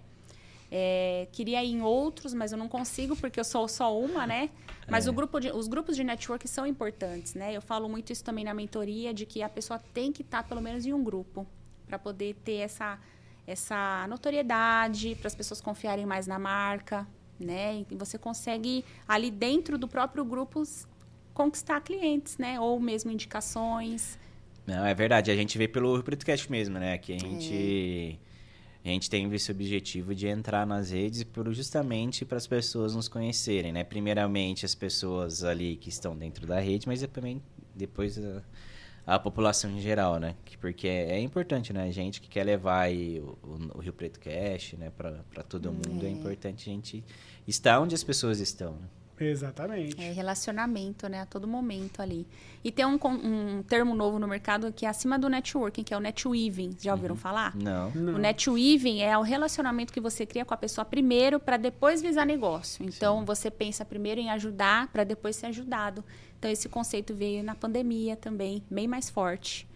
É, 0.72 1.28
queria 1.32 1.63
ir 1.63 1.72
em 1.72 1.82
outros, 1.82 2.34
mas 2.34 2.52
eu 2.52 2.58
não 2.58 2.67
consigo 2.67 3.15
porque 3.15 3.39
eu 3.39 3.43
sou 3.43 3.67
só 3.67 3.96
uma, 3.98 4.26
né? 4.26 4.50
Mas 4.89 5.06
É. 5.06 5.10
o 5.10 5.13
grupo 5.13 5.39
de- 5.39 5.52
os 5.52 5.67
grupos 5.67 5.96
de 5.96 6.04
network 6.04 6.48
são 6.48 6.65
importantes, 6.65 7.36
né? 7.36 7.54
Eu 7.56 7.62
falo 7.62 7.88
muito 7.88 8.12
isso 8.12 8.24
também 8.24 8.43
na 8.43 8.54
mentoria, 8.54 9.13
de 9.13 9.26
que 9.26 9.43
a 9.43 9.50
pessoa 9.50 9.80
tem 9.93 10.12
que 10.12 10.22
estar 10.24 10.43
pelo 10.43 10.62
menos 10.62 10.86
em 10.86 10.93
um 10.93 11.04
grupo 11.04 11.46
para 11.86 12.00
poder 12.00 12.36
ter 12.43 12.56
essa, 12.56 12.98
essa 13.46 14.08
notoriedade, 14.08 15.15
para 15.15 15.28
as 15.28 15.36
pessoas 15.36 15.62
confiarem 15.62 16.06
mais 16.08 16.26
na 16.26 16.39
marca, 16.39 17.06
né? 17.39 17.86
E 17.91 17.96
você 17.96 18.17
consegue 18.17 18.84
ali 19.08 19.30
dentro 19.30 19.78
do 19.78 19.88
próprio 19.88 20.26
grupo 20.26 20.63
conquistar 21.34 21.82
clientes, 21.82 22.38
né? 22.38 22.60
Ou 22.60 22.80
mesmo 22.80 23.12
indicações. 23.12 24.17
Não, 24.65 24.86
é 24.86 24.93
verdade. 24.93 25.30
A 25.32 25.36
gente 25.36 25.58
vê 25.58 25.67
pelo 25.67 26.02
Pretocast 26.04 26.50
mesmo, 26.52 26.80
né? 26.80 26.98
Que 26.98 27.13
a 27.13 27.19
gente, 27.19 28.19
a 28.84 28.88
gente 28.88 29.10
tem 29.10 29.32
esse 29.34 29.52
objetivo 29.52 30.15
de 30.15 30.28
entrar 30.28 30.65
nas 30.65 30.91
redes 30.91 31.24
por, 31.24 31.52
justamente 31.54 32.24
para 32.24 32.38
as 32.38 32.48
pessoas 32.48 32.96
nos 32.96 33.08
conhecerem, 33.08 33.72
né? 33.74 33.84
Primeiramente 33.84 34.65
as 34.65 34.74
pessoas 34.76 35.43
ali 35.43 35.76
que 35.76 35.89
estão 35.89 36.15
dentro 36.15 36.46
da 36.48 36.60
rede, 36.60 36.88
mas 36.88 37.06
também 37.08 37.41
depois 37.76 38.17
a, 38.24 38.41
a 39.06 39.19
população 39.19 39.69
em 39.72 39.82
geral, 39.82 40.17
né? 40.19 40.36
Que- 40.46 40.58
Porque 40.58 40.88
é, 40.88 41.12
é 41.17 41.19
importante, 41.19 41.74
né? 41.74 41.84
A 41.84 41.91
gente 41.91 42.22
que 42.22 42.30
quer 42.30 42.46
levar 42.46 42.82
aí 42.84 43.19
o, 43.19 43.38
o- 43.43 43.78
o 43.78 43.80
Rio 43.82 43.91
Preto 43.91 44.17
Cast, 44.19 44.78
né? 44.78 44.91
Para 44.96 45.43
todo 45.43 45.74
mundo, 45.74 46.06
é. 46.06 46.10
importante 46.10 46.69
a 46.69 46.74
gente 46.74 47.04
estar 47.46 47.82
onde 47.82 47.93
as 47.96 48.04
pessoas 48.04 48.39
estão. 48.39 48.74
né? 48.74 48.88
Exatamente. 49.30 50.02
É 50.02 50.12
relacionamento, 50.12 51.08
né? 51.08 51.22
A 51.22 51.26
todo 51.26 51.48
momento 51.48 52.02
ali. 52.02 52.28
E 52.64 52.72
tem 52.72 52.86
um, 52.86 52.98
um 53.04 53.64
termo 53.64 53.94
novo 53.94 54.20
no 54.20 54.28
mercado 54.28 54.72
que 54.72 54.86
é 54.86 54.90
acima 54.90 55.20
do 55.20 55.28
networking, 55.30 55.84
que 55.84 55.94
é 55.94 55.98
o 55.98 56.00
netweaving. 56.00 56.78
Já 56.80 56.94
ouviram 56.94 57.16
falar? 57.16 57.56
Não. 57.56 57.92
Não. 57.92 58.16
O 58.16 58.18
netweaving 58.18 59.02
é 59.02 59.18
o 59.18 59.22
relacionamento 59.22 59.92
que 59.92 60.00
você 60.00 60.26
cria 60.26 60.46
com 60.46 60.54
a 60.54 60.58
pessoa 60.58 60.86
primeiro 60.86 61.40
para 61.40 61.58
depois 61.58 62.02
visar 62.02 62.26
negócio. 62.26 62.86
Então 62.86 63.26
você 63.26 63.52
pensa 63.52 63.84
primeiro 63.84 64.22
em 64.22 64.30
ajudar 64.30 64.88
para 64.88 65.04
depois 65.04 65.36
ser 65.36 65.48
ajudado. 65.48 66.04
Então 66.40 66.50
esse 66.50 66.70
conceito 66.70 67.14
veio 67.14 67.44
na 67.44 67.56
pandemia 67.56 68.16
também, 68.16 68.64
bem 68.70 68.88
mais 68.88 69.10
forte. 69.10 69.68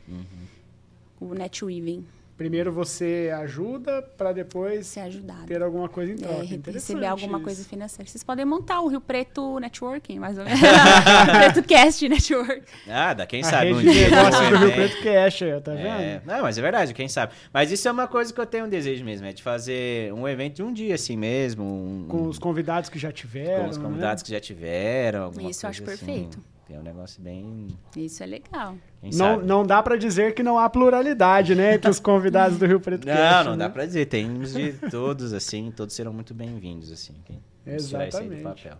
O 1.19 1.33
netweaving, 1.33 2.05
Primeiro 2.37 2.71
você 2.71 3.33
ajuda 3.41 4.03
para 4.15 4.31
depois 4.31 4.85
ser 4.85 4.99
ajudado. 4.99 5.47
ter 5.47 5.61
alguma 5.63 5.89
coisa 5.89 6.11
em 6.11 6.15
É, 6.15 6.19
troca. 6.19 6.43
Interessante 6.45 6.73
receber 6.73 7.05
alguma 7.07 7.37
isso. 7.39 7.43
coisa 7.45 7.63
financeira. 7.65 8.07
Vocês 8.09 8.23
podem 8.23 8.45
montar 8.45 8.79
o 8.81 8.87
Rio 8.87 9.01
Preto 9.01 9.59
Networking, 9.59 10.19
mais 10.19 10.37
ou 10.37 10.43
menos. 10.45 10.59
Rio 10.59 10.69
Preto 11.53 11.67
Cast 11.67 12.07
Network. 12.07 12.61
Ah, 12.87 13.13
dá, 13.15 13.25
quem 13.25 13.41
A 13.41 13.43
sabe 13.43 13.73
um 13.73 13.79
dia. 13.81 14.09
negócio 14.11 14.43
né? 14.43 14.49
do 14.51 14.57
Rio 14.57 14.71
Preto 14.73 15.01
Cash, 15.03 15.41
aí, 15.41 15.61
tá 15.61 15.71
vendo? 15.73 15.87
É, 15.87 16.21
não, 16.25 16.41
mas 16.43 16.57
é 16.57 16.61
verdade, 16.61 16.93
quem 16.93 17.07
sabe. 17.09 17.33
Mas 17.51 17.71
isso 17.71 17.87
é 17.87 17.91
uma 17.91 18.07
coisa 18.07 18.31
que 18.31 18.39
eu 18.39 18.45
tenho 18.45 18.65
um 18.65 18.69
desejo 18.69 19.03
mesmo, 19.03 19.25
é 19.25 19.33
de 19.33 19.41
fazer 19.41 20.13
um 20.13 20.27
evento 20.27 20.57
de 20.57 20.63
um 20.63 20.71
dia 20.71 20.93
assim 20.93 21.17
mesmo. 21.17 21.63
Um, 21.63 22.05
Com 22.07 22.27
os 22.27 22.37
convidados 22.37 22.89
que 22.89 22.99
já 22.99 23.11
tiveram. 23.11 23.63
com 23.63 23.69
os 23.71 23.77
convidados 23.79 24.21
que 24.21 24.29
já 24.29 24.39
tiveram. 24.39 25.31
Isso 25.49 25.65
eu 25.65 25.69
acho 25.71 25.83
assim. 25.89 26.29
Tem 26.67 26.77
um 26.77 26.83
negócio 26.83 27.21
bem. 27.21 27.67
Isso 27.95 28.21
é 28.21 28.25
legal. 28.25 28.75
Quem 28.99 29.11
Não, 29.11 29.17
sabe? 29.17 29.45
não 29.45 29.65
dá 29.65 29.81
para 29.81 29.95
dizer 29.95 30.33
que 30.35 30.43
não 30.43 30.59
há 30.59 30.69
pluralidade, 30.69 31.55
né, 31.55 31.75
entre 31.75 31.89
os 31.89 31.99
convidados 31.99 32.57
do 32.57 32.65
Rio 32.65 32.79
Preto 32.79 33.07
Não, 33.07 33.13
Cast, 33.13 33.45
não 33.45 33.51
né? 33.55 33.65
dá 33.65 33.69
pra 33.69 33.85
dizer. 33.85 34.05
Temos 34.07 34.53
de 34.53 34.73
todos, 34.91 35.31
assim, 35.31 35.71
todos 35.71 35.95
serão 35.95 36.11
muito 36.11 36.33
bem-vindos, 36.33 36.91
assim. 36.91 37.13
Quem 37.23 37.41
Exatamente. 37.65 38.43
papel. 38.43 38.77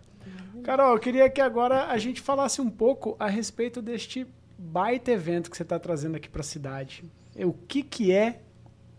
Carol, 0.62 0.92
eu 0.92 0.98
queria 0.98 1.30
que 1.30 1.40
agora 1.40 1.86
a 1.86 1.96
gente 1.98 2.20
falasse 2.20 2.60
um 2.60 2.68
pouco 2.68 3.16
a 3.18 3.26
respeito 3.28 3.80
deste 3.80 4.26
baita 4.58 5.10
evento 5.10 5.50
que 5.50 5.56
você 5.56 5.62
está 5.62 5.78
trazendo 5.78 6.16
aqui 6.16 6.28
para 6.28 6.40
a 6.40 6.44
cidade. 6.44 7.04
É, 7.34 7.46
O 7.46 7.52
que, 7.52 7.82
que 7.82 8.12
é 8.12 8.40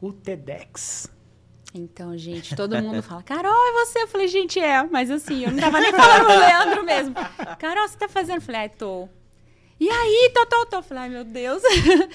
o 0.01 0.11
TEDx? 0.11 1.11
Então, 1.73 2.17
gente, 2.17 2.55
todo 2.55 2.81
mundo 2.81 3.03
fala, 3.03 3.21
Carol, 3.21 3.53
é 3.53 3.85
você? 3.85 4.01
Eu 4.01 4.07
falei, 4.07 4.27
gente, 4.27 4.59
é. 4.59 4.83
Mas 4.83 5.11
assim, 5.11 5.45
eu 5.45 5.51
não 5.51 5.59
tava 5.59 5.79
nem 5.79 5.91
falando 5.91 6.25
pro 6.25 6.39
Leandro 6.39 6.83
mesmo. 6.83 7.15
Carol, 7.59 7.87
você 7.87 7.97
tá 7.97 8.07
fazendo? 8.07 8.37
Eu 8.37 8.41
falei, 8.41 8.69
tô. 8.69 9.07
E 9.79 9.89
aí, 9.89 10.31
tô, 10.33 10.45
tô, 10.45 10.65
tô. 10.65 10.77
Eu 10.77 10.83
falei, 10.83 11.03
ai, 11.03 11.09
meu 11.09 11.23
Deus. 11.23 11.61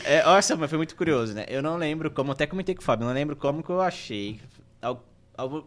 É, 0.05 0.23
nossa, 0.25 0.57
mas 0.57 0.69
foi 0.69 0.77
muito 0.77 0.97
curioso, 0.97 1.35
né? 1.35 1.47
Eu 1.49 1.63
não 1.63 1.77
lembro 1.77 2.11
como, 2.11 2.33
até 2.33 2.47
comentei 2.47 2.75
com 2.75 2.83
o 2.83 2.85
Fábio, 2.85 3.07
não 3.07 3.15
lembro 3.15 3.37
como 3.37 3.63
que 3.63 3.71
eu 3.71 3.81
achei. 3.81 4.41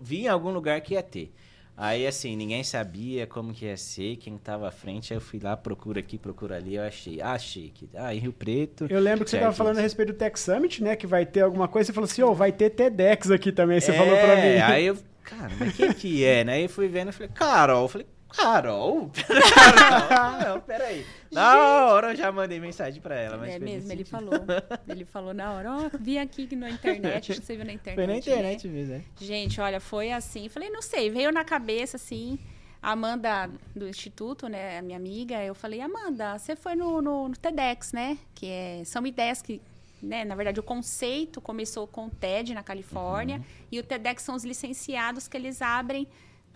Vi 0.01 0.23
em 0.23 0.27
algum 0.27 0.51
lugar 0.51 0.79
que 0.81 0.93
ia 0.93 1.03
ter. 1.03 1.33
Aí, 1.79 2.07
assim, 2.07 2.35
ninguém 2.35 2.63
sabia 2.63 3.27
como 3.27 3.53
que 3.53 3.65
ia 3.65 3.77
ser, 3.77 4.15
quem 4.15 4.35
tava 4.35 4.67
à 4.67 4.71
frente. 4.71 5.13
Aí 5.13 5.17
eu 5.17 5.21
fui 5.21 5.39
lá, 5.39 5.55
procura 5.55 5.99
aqui, 5.99 6.17
procura 6.17 6.55
ali, 6.55 6.73
eu 6.73 6.81
achei. 6.81 7.21
Ah, 7.21 7.33
achei 7.33 7.69
que. 7.69 7.87
Ah, 7.93 8.15
em 8.15 8.17
Rio 8.17 8.33
Preto. 8.33 8.87
Eu 8.89 8.99
lembro 8.99 9.23
que 9.23 9.29
você 9.29 9.37
estava 9.37 9.53
falando 9.53 9.77
a 9.77 9.81
respeito 9.81 10.11
do 10.11 10.17
Tech 10.17 10.39
Summit, 10.39 10.83
né? 10.83 10.95
Que 10.95 11.05
vai 11.05 11.23
ter 11.23 11.41
alguma 11.41 11.67
coisa. 11.67 11.85
Você 11.85 11.93
falou 11.93 12.05
assim, 12.05 12.23
ô, 12.23 12.33
vai 12.33 12.51
ter 12.51 12.71
TEDx 12.71 13.29
aqui 13.29 13.51
também. 13.51 13.79
Você 13.79 13.91
é, 13.91 13.93
falou 13.93 14.17
para 14.17 14.35
mim. 14.37 14.57
Aí 14.57 14.87
eu, 14.87 14.97
cara, 15.23 15.51
mas 15.59 15.75
quem 15.75 15.93
que 15.93 16.25
é, 16.25 16.43
né? 16.43 16.53
Aí 16.53 16.63
eu 16.63 16.69
fui 16.69 16.87
vendo, 16.87 17.09
eu 17.09 17.13
falei, 17.13 17.29
Carol. 17.35 17.83
Eu 17.83 17.87
falei, 17.87 18.07
Carol? 18.29 19.09
Carol? 19.53 20.39
Não, 20.39 20.61
peraí. 20.61 21.05
Na 21.31 21.85
hora 21.87 22.11
eu 22.11 22.15
já 22.15 22.31
mandei 22.31 22.59
mensagem 22.59 23.01
pra 23.01 23.15
ela. 23.15 23.37
Mas 23.37 23.55
é 23.55 23.59
mesmo, 23.59 23.91
ele 23.91 24.03
falou. 24.03 24.33
Ele 24.87 25.05
falou 25.05 25.33
na 25.33 25.53
hora, 25.53 25.71
ó, 25.71 25.89
vi 25.99 26.17
aqui 26.17 26.55
na 26.55 26.69
internet, 26.69 27.33
você 27.33 27.55
viu 27.55 27.65
na 27.65 27.73
internet. 27.73 27.95
Foi 27.95 28.07
na 28.07 28.13
né? 28.13 28.19
internet 28.19 28.67
mesmo, 28.67 28.95
é. 28.95 29.01
Gente, 29.19 29.59
olha, 29.59 29.79
foi 29.79 30.11
assim. 30.11 30.49
Falei, 30.49 30.69
não 30.69 30.81
sei, 30.81 31.09
veio 31.09 31.31
na 31.31 31.43
cabeça 31.43 31.97
assim. 31.97 32.39
A 32.81 32.91
Amanda 32.91 33.49
do 33.75 33.87
Instituto, 33.87 34.47
né, 34.47 34.77
a 34.77 34.81
minha 34.81 34.97
amiga, 34.97 35.43
eu 35.43 35.55
falei, 35.55 35.81
Amanda, 35.81 36.37
você 36.37 36.55
foi 36.55 36.75
no, 36.75 37.01
no, 37.01 37.27
no 37.27 37.35
TEDx, 37.35 37.91
né? 37.91 38.17
Que 38.35 38.47
é, 38.47 38.81
são 38.85 39.05
ideias 39.05 39.41
que, 39.41 39.61
né, 40.01 40.23
na 40.23 40.35
verdade, 40.35 40.59
o 40.59 40.63
conceito 40.63 41.41
começou 41.41 41.87
com 41.87 42.05
o 42.05 42.09
TED 42.09 42.53
na 42.53 42.63
Califórnia 42.63 43.41
e 43.71 43.79
o 43.79 43.83
TEDx 43.83 44.23
são 44.23 44.35
os 44.35 44.45
licenciados 44.45 45.27
que 45.27 45.35
eles 45.35 45.61
abrem 45.61 46.07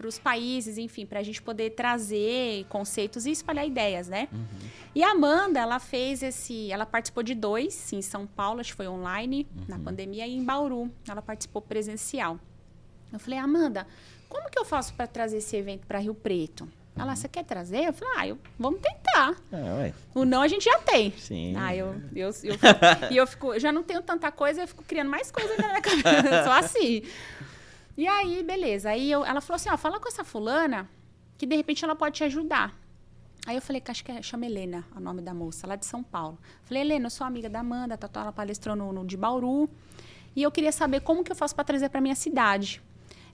para 0.01 0.07
os 0.07 0.17
países, 0.17 0.79
enfim, 0.79 1.05
para 1.05 1.19
a 1.19 1.23
gente 1.23 1.39
poder 1.39 1.69
trazer 1.71 2.65
conceitos 2.69 3.27
e 3.27 3.31
espalhar 3.31 3.67
ideias, 3.67 4.07
né? 4.07 4.27
E 4.95 5.03
a 5.03 5.11
Amanda, 5.11 5.59
ela 5.59 5.79
fez 5.79 6.23
esse. 6.23 6.71
Ela 6.71 6.87
participou 6.87 7.21
de 7.21 7.35
dois 7.35 7.93
em 7.93 8.01
São 8.01 8.25
Paulo, 8.25 8.59
acho 8.61 8.71
que 8.71 8.77
foi 8.77 8.87
online, 8.87 9.47
na 9.67 9.77
pandemia, 9.77 10.25
e 10.25 10.35
em 10.35 10.43
Bauru. 10.43 10.91
Ela 11.07 11.21
participou 11.21 11.61
presencial. 11.61 12.39
Eu 13.13 13.19
falei, 13.19 13.37
Amanda, 13.37 13.85
como 14.27 14.49
que 14.49 14.57
eu 14.57 14.65
faço 14.65 14.91
para 14.95 15.05
trazer 15.05 15.37
esse 15.37 15.55
evento 15.55 15.85
para 15.85 15.99
Rio 15.99 16.15
Preto? 16.15 16.67
Ela, 16.97 17.15
você 17.15 17.29
quer 17.29 17.45
trazer? 17.45 17.85
Eu 17.85 17.93
falei, 17.93 18.13
ah, 18.17 18.27
eu, 18.27 18.39
vamos 18.57 18.81
tentar. 18.81 19.35
Ah, 19.51 19.77
ué. 19.79 19.93
O 20.15 20.25
não 20.25 20.41
a 20.41 20.47
gente 20.47 20.65
já 20.65 20.79
tem. 20.79 21.11
Sim. 21.11 21.53
Ah, 21.55 21.75
eu, 21.75 21.95
eu, 22.13 22.31
eu, 22.43 22.55
e 23.11 23.17
eu 23.17 23.27
fico, 23.27 23.53
eu 23.53 23.59
já 23.59 23.71
não 23.71 23.83
tenho 23.83 24.01
tanta 24.01 24.31
coisa, 24.31 24.61
eu 24.61 24.67
fico 24.67 24.83
criando 24.83 25.09
mais 25.09 25.31
coisa 25.31 25.55
na 25.57 25.67
minha 25.67 25.81
cabeça. 25.81 26.43
Só 26.43 26.51
assim. 26.51 27.03
E 28.01 28.07
aí, 28.07 28.41
beleza. 28.41 28.89
Aí 28.89 29.11
eu- 29.11 29.23
ela 29.23 29.39
falou 29.41 29.57
assim: 29.57 29.69
ó, 29.69 29.77
fala 29.77 29.99
com 29.99 30.07
essa 30.07 30.23
fulana 30.23 30.89
que 31.37 31.45
de 31.45 31.55
repente 31.55 31.85
ela 31.85 31.95
pode 31.95 32.15
te 32.15 32.23
ajudar. 32.23 32.73
Aí 33.45 33.55
eu 33.55 33.61
falei, 33.61 33.81
acho 33.87 34.03
que 34.03 34.11
é, 34.11 34.21
chama 34.23 34.47
Helena, 34.47 34.83
o 34.95 34.99
nome 34.99 35.21
da 35.21 35.35
moça, 35.35 35.67
lá 35.67 35.75
de 35.75 35.85
São 35.85 36.01
Paulo. 36.01 36.35
Falei, 36.63 36.81
Helena, 36.81 37.05
eu 37.05 37.09
sou 37.11 37.27
amiga 37.27 37.47
da 37.47 37.59
Amanda, 37.59 37.95
tá, 37.97 38.09
ela 38.21 38.31
palestrou 38.31 38.75
no, 38.75 38.91
no 38.91 39.05
de 39.05 39.15
Bauru. 39.15 39.69
E 40.35 40.41
eu 40.41 40.49
queria 40.51 40.71
saber 40.71 41.01
como 41.01 41.23
que 41.23 41.31
eu 41.31 41.35
faço 41.35 41.53
para 41.53 41.63
trazer 41.63 41.89
para 41.89 42.01
minha 42.01 42.15
cidade. 42.15 42.81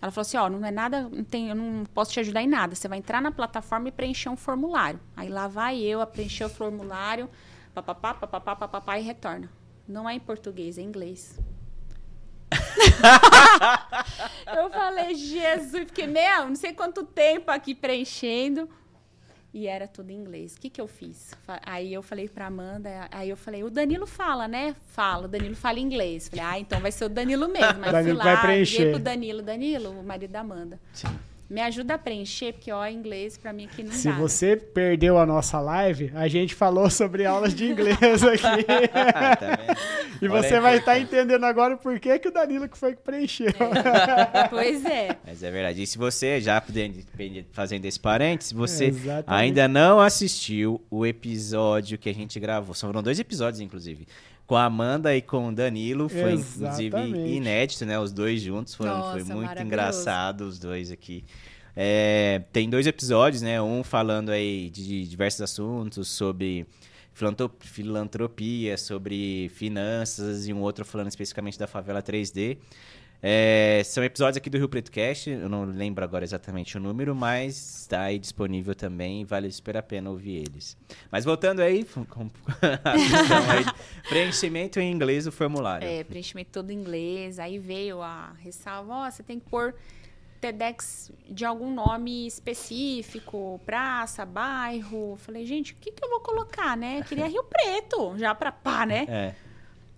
Ela 0.01 0.11
falou 0.11 0.23
assim, 0.23 0.35
ó, 0.35 0.49
não 0.49 0.65
é 0.65 0.71
nada, 0.71 1.03
não 1.03 1.23
tem, 1.23 1.47
eu 1.47 1.55
não 1.55 1.85
posso 1.93 2.11
te 2.11 2.19
ajudar 2.19 2.41
em 2.41 2.47
nada. 2.47 2.75
Você 2.75 2.89
vai 2.89 2.97
entrar 2.97 3.21
na 3.21 3.31
plataforma 3.31 3.87
e 3.87 3.91
preencher 3.91 4.27
um 4.29 4.35
formulário. 4.37 4.99
Aí 5.15 5.29
lá 5.29 5.47
vai 5.47 5.79
eu 5.79 6.01
a 6.01 6.05
preencher 6.05 6.43
o 6.43 6.49
formulário, 6.49 7.29
papapá, 7.73 8.13
papapá, 8.13 8.53
papapá 8.53 8.99
e 8.99 9.01
retorna. 9.01 9.49
Não 9.87 10.09
é 10.09 10.13
em 10.13 10.19
português, 10.19 10.77
é 10.77 10.81
em 10.81 10.85
inglês. 10.85 11.39
eu 14.57 14.69
falei, 14.69 15.15
Jesus, 15.15 15.85
fiquei, 15.85 16.07
meu, 16.07 16.47
não 16.47 16.55
sei 16.55 16.73
quanto 16.73 17.03
tempo 17.03 17.51
aqui 17.51 17.75
preenchendo. 17.75 18.69
E 19.53 19.65
era 19.65 19.87
tudo 19.87 20.11
em 20.11 20.15
inglês. 20.15 20.55
O 20.55 20.59
que, 20.59 20.69
que 20.69 20.79
eu 20.79 20.87
fiz? 20.87 21.33
Aí 21.65 21.93
eu 21.93 22.03
falei 22.03 22.29
pra 22.29 22.47
Amanda, 22.47 23.07
aí 23.11 23.29
eu 23.29 23.37
falei, 23.37 23.63
o 23.63 23.69
Danilo 23.69 24.05
fala, 24.05 24.47
né? 24.47 24.75
Fala, 24.89 25.25
o 25.25 25.27
Danilo 25.27 25.55
fala 25.55 25.79
inglês. 25.79 26.27
Falei, 26.27 26.45
ah, 26.45 26.59
então 26.59 26.79
vai 26.79 26.91
ser 26.91 27.05
o 27.05 27.09
Danilo 27.09 27.47
mesmo. 27.47 27.65
Aí 27.65 27.77
eu 27.77 27.83
fui 27.83 27.91
Danilo 27.91 28.17
lá, 28.17 28.23
vai 28.23 28.41
preencher. 28.41 28.91
pro 28.91 28.99
Danilo, 28.99 29.41
Danilo, 29.41 29.99
o 29.99 30.03
marido 30.03 30.31
da 30.31 30.41
Amanda. 30.41 30.79
Sim. 30.93 31.07
Me 31.49 31.61
ajuda 31.61 31.93
a 31.93 31.97
preencher, 31.97 32.51
porque 32.53 32.71
ó, 32.71 32.85
inglês 32.87 33.37
pra 33.37 33.53
mim 33.53 33.65
aqui 33.65 33.81
não 33.81 33.91
Se 33.93 34.09
dá. 34.09 34.15
você 34.17 34.57
perdeu 34.57 35.17
a 35.17 35.25
nossa 35.25 35.59
live, 35.61 36.11
a 36.13 36.27
gente 36.27 36.53
falou 36.53 36.89
sobre 36.89 37.25
aulas 37.25 37.53
de 37.55 37.65
inglês 37.65 37.97
aqui. 38.21 38.63
tá 38.67 39.57
e 40.21 40.27
Olha 40.27 40.41
você 40.41 40.59
vai 40.59 40.77
estar 40.77 40.97
importância. 40.97 41.21
entendendo 41.21 41.43
agora 41.45 41.77
por 41.77 41.97
que, 41.99 42.19
que 42.19 42.27
o 42.27 42.31
Danilo 42.33 42.67
que 42.67 42.77
foi 42.77 42.95
que 42.95 43.01
preencheu. 43.01 43.47
Pois 44.49 44.83
é. 44.85 45.15
Mas 45.25 45.41
é 45.43 45.49
verdade. 45.51 45.81
E 45.81 45.87
se 45.87 45.97
você, 45.97 46.41
já 46.41 46.61
fazendo 47.51 47.85
esse 47.85 47.99
parênteses, 47.99 48.49
se 48.49 48.55
você 48.55 48.85
Exatamente. 48.85 49.25
ainda 49.29 49.67
não 49.67 49.99
assistiu 49.99 50.81
o 50.89 51.05
episódio 51.05 51.97
que 51.97 52.09
a 52.09 52.13
gente 52.13 52.39
gravou, 52.39 52.73
foram 52.75 53.01
dois 53.01 53.19
episódios, 53.19 53.61
inclusive, 53.61 54.07
com 54.47 54.55
a 54.55 54.63
Amanda 54.63 55.13
e 55.13 55.21
com 55.21 55.49
o 55.49 55.51
Danilo, 55.53 56.07
foi 56.07 56.35
inclusive 56.35 56.87
Exatamente. 56.87 57.29
inédito, 57.29 57.85
né? 57.85 57.99
Os 57.99 58.13
dois 58.13 58.41
juntos, 58.41 58.73
foram, 58.73 59.11
foi 59.11 59.19
Nossa, 59.19 59.35
muito 59.35 59.61
engraçado 59.61 60.41
os 60.41 60.57
dois 60.57 60.89
aqui. 60.89 61.25
É, 61.75 62.41
tem 62.53 62.69
dois 62.69 62.87
episódios, 62.87 63.41
né? 63.41 63.61
Um 63.61 63.83
falando 63.83 64.29
aí 64.29 64.69
de 64.69 65.05
diversos 65.05 65.41
assuntos 65.41 66.07
sobre 66.07 66.65
filantropia, 67.59 68.77
sobre 68.77 69.49
finanças 69.49 70.47
e 70.47 70.53
um 70.53 70.61
outro 70.61 70.85
falando 70.85 71.09
especificamente 71.09 71.59
da 71.59 71.67
favela 71.67 72.01
3D. 72.01 72.57
É, 73.21 73.81
são 73.83 74.03
episódios 74.03 74.37
aqui 74.37 74.49
do 74.49 74.57
Rio 74.57 74.69
Preto 74.69 74.91
Cast, 74.91 75.29
eu 75.29 75.49
não 75.49 75.65
lembro 75.65 76.03
agora 76.03 76.23
exatamente 76.23 76.77
o 76.77 76.79
número, 76.79 77.15
mas 77.15 77.81
está 77.81 78.01
aí 78.03 78.19
disponível 78.19 78.75
também 78.75 79.21
e 79.21 79.25
vale 79.25 79.51
super 79.51 79.75
a 79.75 79.81
pena 79.81 80.09
ouvir 80.09 80.35
eles. 80.35 80.77
Mas 81.11 81.25
voltando 81.25 81.61
aí, 81.61 81.83
com 81.83 82.29
aí, 82.61 83.65
preenchimento 84.07 84.79
em 84.79 84.91
inglês 84.91 85.25
do 85.25 85.31
formulário. 85.31 85.87
É, 85.87 86.03
preenchimento 86.03 86.51
todo 86.51 86.69
em 86.69 86.75
inglês. 86.75 87.39
Aí 87.39 87.57
veio 87.57 88.01
a 88.01 88.33
ressalva, 88.39 88.93
ó, 88.93 89.09
você 89.09 89.23
tem 89.23 89.39
que 89.39 89.49
pôr 89.49 89.73
TEDx 90.39 91.11
de 91.27 91.43
algum 91.43 91.73
nome 91.73 92.27
específico, 92.27 93.59
praça, 93.65 94.25
bairro. 94.25 95.17
Falei, 95.17 95.45
gente, 95.45 95.73
o 95.73 95.75
que, 95.77 95.91
que 95.91 96.05
eu 96.05 96.09
vou 96.09 96.19
colocar, 96.19 96.77
né? 96.77 97.01
Queria 97.01 97.25
Rio 97.27 97.43
Preto, 97.43 98.15
já 98.17 98.35
pra 98.35 98.51
pá, 98.51 98.85
né? 98.85 99.05
É. 99.09 99.46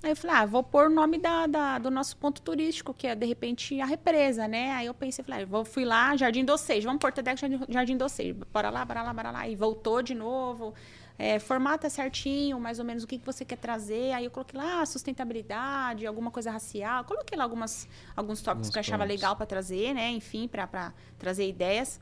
Aí 0.01 0.11
eu 0.11 0.15
falei, 0.15 0.35
ah, 0.37 0.45
vou 0.45 0.63
pôr 0.63 0.87
o 0.87 0.89
nome 0.89 1.17
da, 1.17 1.45
da- 1.45 1.77
do 1.77 1.91
nosso 1.91 2.15
ponto 2.15 2.41
turístico, 2.41 2.93
que 2.93 3.05
é, 3.05 3.13
de 3.15 3.25
repente, 3.25 3.81
a 3.81 3.85
represa, 3.85 4.47
né? 4.47 4.71
Aí 4.71 4.85
eu 4.85 4.93
pensei, 4.93 5.25
falei, 5.25 5.43
ah, 5.43 5.45
vou, 5.45 5.65
fui 5.65 5.83
lá, 5.83 6.15
Jardim 6.15 6.45
Docejo, 6.45 6.87
vamos 6.87 7.01
pôr 7.01 7.11
TEDx 7.11 7.39
Jardim, 7.41 7.59
Jardim 7.67 7.97
Docejo. 7.97 8.35
Bora 8.53 8.69
lá, 8.69 8.85
bora 8.85 9.01
lá, 9.03 9.13
bora 9.13 9.31
lá. 9.31 9.47
E 9.49 9.55
voltou 9.57 10.01
de 10.01 10.15
novo. 10.15 10.73
É, 11.17 11.37
formata 11.37 11.89
certinho, 11.89 12.57
mais 12.61 12.79
ou 12.79 12.85
menos, 12.85 13.03
o 13.03 13.07
que, 13.07 13.17
que 13.17 13.25
você 13.25 13.43
quer 13.43 13.57
trazer. 13.57 14.13
Aí 14.13 14.23
eu 14.23 14.31
coloquei 14.31 14.57
lá 14.57 14.85
sustentabilidade, 14.85 16.07
alguma 16.07 16.31
coisa 16.31 16.49
racial. 16.49 17.03
Coloquei 17.03 17.37
lá 17.37 17.43
algumas, 17.43 17.85
alguns 18.15 18.41
tópicos 18.41 18.69
que 18.69 18.77
eu 18.77 18.79
achava 18.79 19.03
legal 19.03 19.35
para 19.35 19.45
trazer, 19.45 19.93
né? 19.93 20.09
Enfim, 20.11 20.47
para 20.47 20.93
trazer 21.17 21.45
ideias. 21.45 21.99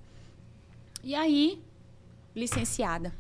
E 1.04 1.16
aí, 1.16 1.60
licenciada. 2.36 3.12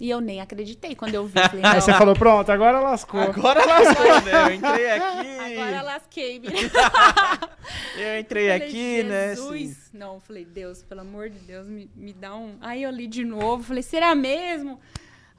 E 0.00 0.08
eu 0.08 0.20
nem 0.20 0.40
acreditei 0.40 0.94
quando 0.94 1.14
eu 1.14 1.26
vi. 1.26 1.34
Falei, 1.48 1.64
Aí 1.64 1.80
você 1.80 1.90
não, 1.90 1.98
falou, 1.98 2.14
pronto, 2.14 2.50
agora 2.50 2.80
lascou. 2.80 3.20
Agora 3.20 3.64
lascou, 3.64 4.22
né? 4.22 4.46
Eu 4.46 4.54
entrei 4.54 4.90
aqui. 4.90 5.58
Agora 5.58 5.82
lasquei-me. 5.82 6.48
Eu 7.96 8.18
entrei 8.18 8.48
Falei, 8.48 8.68
aqui, 8.68 9.02
né? 9.02 9.28
Jesus. 9.28 9.70
assim. 9.70 9.98
Não, 9.98 10.14
eu 10.14 10.20
falei, 10.20 10.44
Deus, 10.44 10.82
pelo 10.82 11.02
amor 11.02 11.28
de 11.28 11.38
Deus, 11.38 11.68
me, 11.68 11.90
me 11.94 12.12
dá 12.12 12.34
um. 12.34 12.56
Aí 12.60 12.82
eu 12.82 12.90
li 12.90 13.06
de 13.06 13.24
novo, 13.24 13.62
falei, 13.62 13.82
será 13.82 14.14
mesmo? 14.14 14.80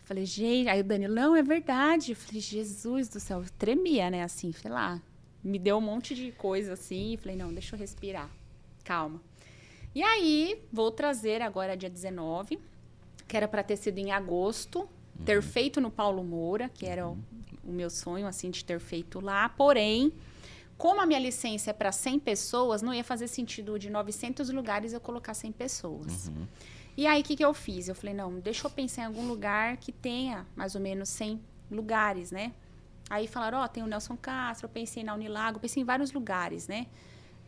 Falei, 0.04 0.26
gente, 0.26 0.70
aí 0.70 0.82
o 0.82 0.84
Danilo, 0.84 1.14
não, 1.14 1.36
é 1.36 1.42
verdade. 1.42 2.12
Eu 2.12 2.16
falei, 2.16 2.40
Jesus 2.40 3.10
do 3.10 3.20
céu, 3.20 3.40
eu 3.40 3.50
tremia, 3.58 4.10
né? 4.10 4.24
Assim, 4.24 4.52
sei 4.52 4.70
lá. 4.70 5.02
Me 5.44 5.58
deu 5.58 5.78
um 5.78 5.82
monte 5.82 6.14
de 6.14 6.32
coisa 6.32 6.74
assim. 6.74 7.18
Falei, 7.18 7.36
não, 7.36 7.52
deixa 7.52 7.76
eu 7.76 7.80
respirar. 7.80 8.30
Calma. 8.84 9.22
E 9.94 10.04
aí, 10.04 10.62
vou 10.72 10.92
trazer 10.92 11.42
agora 11.42 11.76
dia 11.76 11.90
19, 11.90 12.60
que 13.32 13.38
era 13.38 13.48
para 13.48 13.64
ter 13.64 13.78
sido 13.78 13.98
em 13.98 14.12
agosto, 14.12 14.90
ter 15.24 15.42
feito 15.42 15.80
no 15.80 15.90
Paulo 15.90 16.22
Moura, 16.22 16.68
que 16.68 16.86
era 16.86 17.08
o, 17.08 17.18
o 17.64 17.72
meu 17.72 17.90
sonho, 17.90 18.28
assim, 18.28 18.52
de 18.52 18.66
ter 18.66 18.78
feito 18.78 19.22
lá. 19.22 19.48
Porém, 19.48 20.12
como 20.78 21.00
a 21.00 21.06
minha 21.06 21.18
licença 21.18 21.70
é 21.70 21.74
para 21.74 21.94
100 21.94 22.20
pessoas, 22.20 22.82
não 22.82 22.94
ia 22.94 23.06
fazer 23.06 23.30
sentido 23.30 23.80
de 23.80 23.90
900 23.90 24.50
lugares 24.50 24.92
eu 24.92 25.00
colocar 25.00 25.34
100 25.34 25.54
pessoas. 25.54 26.30
E 26.98 27.08
aí, 27.08 27.22
o 27.22 27.24
que, 27.24 27.38
que 27.38 27.46
eu 27.46 27.54
fiz? 27.54 27.88
Eu 27.88 27.96
falei, 27.96 28.14
não, 28.14 28.38
deixa 28.38 28.68
eu 28.68 28.70
pensar 28.70 29.04
em 29.04 29.06
algum 29.06 29.26
lugar 29.26 29.78
que 29.78 29.94
tenha 29.94 30.46
mais 30.54 30.76
ou 30.76 30.82
menos 30.82 31.08
100 31.08 31.42
lugares, 31.72 32.32
né? 32.32 32.52
Aí 33.10 33.28
falaram, 33.28 33.60
ó, 33.60 33.68
tem 33.70 33.82
o 33.82 33.88
Nelson 33.88 34.18
Castro, 34.18 34.66
eu 34.66 34.70
pensei 34.70 35.06
na 35.06 35.14
Unilago, 35.14 35.58
pensei 35.58 35.82
em 35.82 35.86
vários 35.86 36.12
lugares, 36.12 36.68
né? 36.68 36.88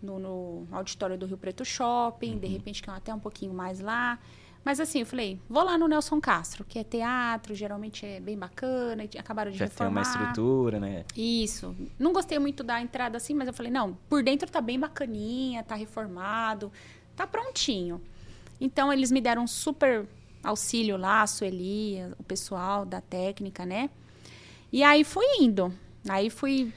No, 0.01 0.17
no 0.17 0.67
auditório 0.71 1.17
do 1.17 1.25
Rio 1.25 1.37
Preto 1.37 1.65
Shopping, 1.65 2.39
de 2.39 2.47
repente 2.47 2.81
que 2.81 2.89
é 2.89 2.93
até 2.93 3.13
um 3.13 3.19
pouquinho 3.19 3.53
mais 3.53 3.81
lá. 3.81 4.17
Mas 4.63 4.80
assim, 4.80 5.02
eu 5.02 5.06
falei, 5.06 5.39
vou 5.49 5.63
lá 5.63 5.78
no 5.78 5.88
Nelson 5.88 6.21
Castro, 6.21 6.63
que 6.63 6.80
é 6.80 6.84
teatro, 6.84 7.54
geralmente 7.54 8.06
é 8.06 8.19
bem 8.19 8.38
bacana, 8.38 9.04
acabaram 9.19 9.52
de 9.52 9.58
Já 9.58 9.67
tem 9.67 9.88
uma 9.88 9.99
reformar. 10.02 10.26
estrutura, 10.30 10.80
né? 10.80 11.06
Isso. 11.17 11.76
Não 11.99 12.13
gostei 12.13 12.39
muito 12.39 12.63
da 12.63 12.82
entrada 12.82 13.17
assim, 13.17 13.34
mas 13.34 13.47
eu 13.47 13.54
falei, 13.54 13.71
não, 13.71 13.97
por 14.08 14.23
dentro 14.23 14.49
tá 14.49 14.62
bem 14.62 14.80
bacaninha, 14.80 15.63
tá 15.63 15.76
reformado, 15.76 16.71
tá 17.15 17.28
prontinho. 17.28 18.02
Então 18.60 18.91
eles 18.93 19.12
me 19.12 19.19
deram 19.19 19.43
um 19.43 19.47
super 19.47 20.08
auxílio 20.41 20.95
lá, 20.95 21.23
a 21.23 21.28
Sueli, 21.28 21.97
o 22.17 22.23
pessoal 22.23 22.86
da 22.86 23.02
técnica, 23.02 23.65
né? 23.65 23.89
E 24.71 24.82
aí 24.82 25.04
fui 25.04 25.26
indo. 25.39 25.73
Aí 26.08 26.30
fui 26.30 26.73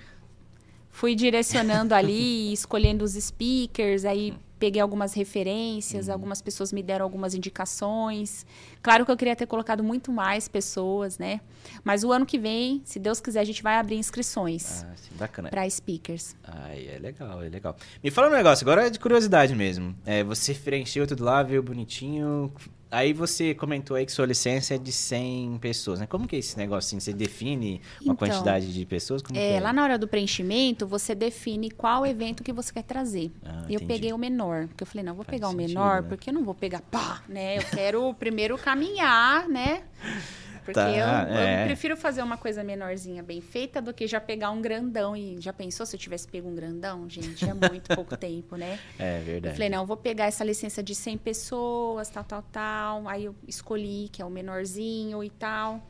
fui 0.90 1.14
direcionando 1.14 1.94
ali, 1.94 2.50
escolhendo 2.54 3.04
os 3.04 3.12
speakers, 3.12 4.04
aí 4.04 4.34
peguei 4.58 4.80
algumas 4.80 5.12
referências, 5.14 6.08
algumas 6.08 6.40
pessoas 6.40 6.72
me 6.72 6.82
deram 6.82 7.04
algumas 7.04 7.34
indicações. 7.34 8.46
Claro 8.82 9.04
que 9.04 9.10
eu 9.10 9.16
queria 9.16 9.36
ter 9.36 9.46
colocado 9.46 9.82
muito 9.84 10.10
mais 10.10 10.48
pessoas, 10.48 11.18
né? 11.18 11.40
Mas 11.84 12.04
o 12.04 12.12
ano 12.12 12.24
que 12.24 12.38
vem, 12.38 12.80
se 12.84 12.98
Deus 12.98 13.20
quiser, 13.20 13.40
a 13.40 13.44
gente 13.44 13.62
vai 13.62 13.76
abrir 13.76 13.96
inscrições 13.96 14.82
Ah, 14.84 14.92
sim, 14.96 15.10
bacana. 15.16 15.50
para 15.50 15.68
speakers. 15.68 16.34
Ai, 16.44 16.88
é 16.88 16.98
legal, 16.98 17.42
é 17.42 17.48
legal. 17.48 17.76
Me 18.02 18.10
fala 18.10 18.28
um 18.28 18.32
negócio, 18.32 18.64
agora 18.64 18.86
é 18.86 18.90
de 18.90 18.98
curiosidade 18.98 19.54
mesmo. 19.54 19.94
É, 20.06 20.22
você 20.24 20.54
preencheu 20.54 21.06
tudo 21.06 21.24
lá, 21.24 21.42
veio 21.42 21.62
bonitinho. 21.62 22.52
Aí 22.90 23.12
você 23.12 23.54
comentou 23.54 23.96
aí 23.96 24.06
que 24.06 24.12
sua 24.12 24.26
licença 24.26 24.74
é 24.74 24.78
de 24.78 24.92
100 24.92 25.58
pessoas, 25.58 25.98
né? 25.98 26.06
Como 26.06 26.26
que 26.28 26.36
é 26.36 26.38
esse 26.38 26.56
negócio 26.56 26.86
assim? 26.88 27.00
Você 27.00 27.12
define 27.12 27.80
uma 28.00 28.14
Então, 28.14 28.16
quantidade 28.16 28.72
de 28.72 28.86
pessoas? 28.86 29.22
Como 29.22 29.34
que 29.38 29.44
É, 29.44 29.58
lá 29.60 29.72
na 29.72 29.82
hora 29.82 29.98
do 29.98 30.06
preenchimento, 30.06 30.86
você 30.86 31.14
define 31.14 31.70
qual 31.70 32.06
evento 32.06 32.44
que 32.44 32.52
você 32.52 32.72
quer 32.72 32.84
trazer. 32.84 33.32
Ah, 33.44 33.62
eu 33.68 33.74
entendi. 33.76 33.86
peguei 33.86 34.12
o 34.12 34.18
menor, 34.18 34.68
porque 34.68 34.84
eu 34.84 34.86
falei, 34.86 35.04
não, 35.04 35.14
vou 35.14 35.24
Faz 35.24 35.36
pegar 35.36 35.48
o 35.48 35.50
sentido, 35.50 35.68
menor, 35.68 36.02
né? 36.02 36.08
porque 36.08 36.30
eu 36.30 36.34
não 36.34 36.44
vou 36.44 36.54
pegar 36.54 36.80
pá, 36.82 37.22
né? 37.28 37.58
Eu 37.58 37.62
quero 37.64 38.14
primeiro 38.14 38.56
caminhar, 38.56 39.48
né? 39.48 39.82
Porque 40.66 40.80
Tá, 40.80 40.90
eu, 40.90 41.36
é. 41.36 41.62
eu 41.62 41.66
prefiro 41.66 41.96
fazer 41.96 42.20
uma 42.22 42.36
coisa 42.36 42.62
menorzinha 42.64 43.22
bem 43.22 43.40
feita 43.40 43.80
do 43.80 43.94
que 43.94 44.06
já 44.06 44.20
pegar 44.20 44.50
um 44.50 44.60
grandão. 44.60 45.16
E 45.16 45.40
já 45.40 45.52
pensou 45.52 45.86
se 45.86 45.94
eu 45.96 46.00
tivesse 46.00 46.26
pego 46.28 46.48
um 46.48 46.54
grandão? 46.54 47.08
Gente, 47.08 47.48
é 47.48 47.54
muito 47.54 47.94
pouco 47.94 48.14
tempo, 48.18 48.56
né? 48.56 48.78
É 48.98 49.20
Eu 49.20 49.24
verdade. 49.24 49.54
falei, 49.54 49.68
não, 49.70 49.82
eu 49.82 49.86
vou 49.86 49.96
pegar 49.96 50.26
essa 50.26 50.44
licença 50.44 50.82
de 50.82 50.94
100 50.94 51.18
pessoas, 51.18 52.08
tal, 52.10 52.24
tal, 52.24 52.42
tal. 52.50 53.08
Aí 53.08 53.24
eu 53.26 53.34
escolhi, 53.46 54.08
que 54.12 54.20
é 54.20 54.24
o 54.24 54.30
menorzinho 54.30 55.22
e 55.22 55.30
tal. 55.30 55.80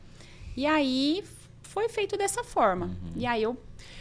E 0.55 0.65
aí 0.65 1.23
foi 1.63 1.89
feito 1.89 2.15
dessa 2.17 2.43
forma. 2.43 2.85
Uhum. 2.85 3.11
E 3.15 3.25
aí 3.25 3.43
eu 3.43 3.57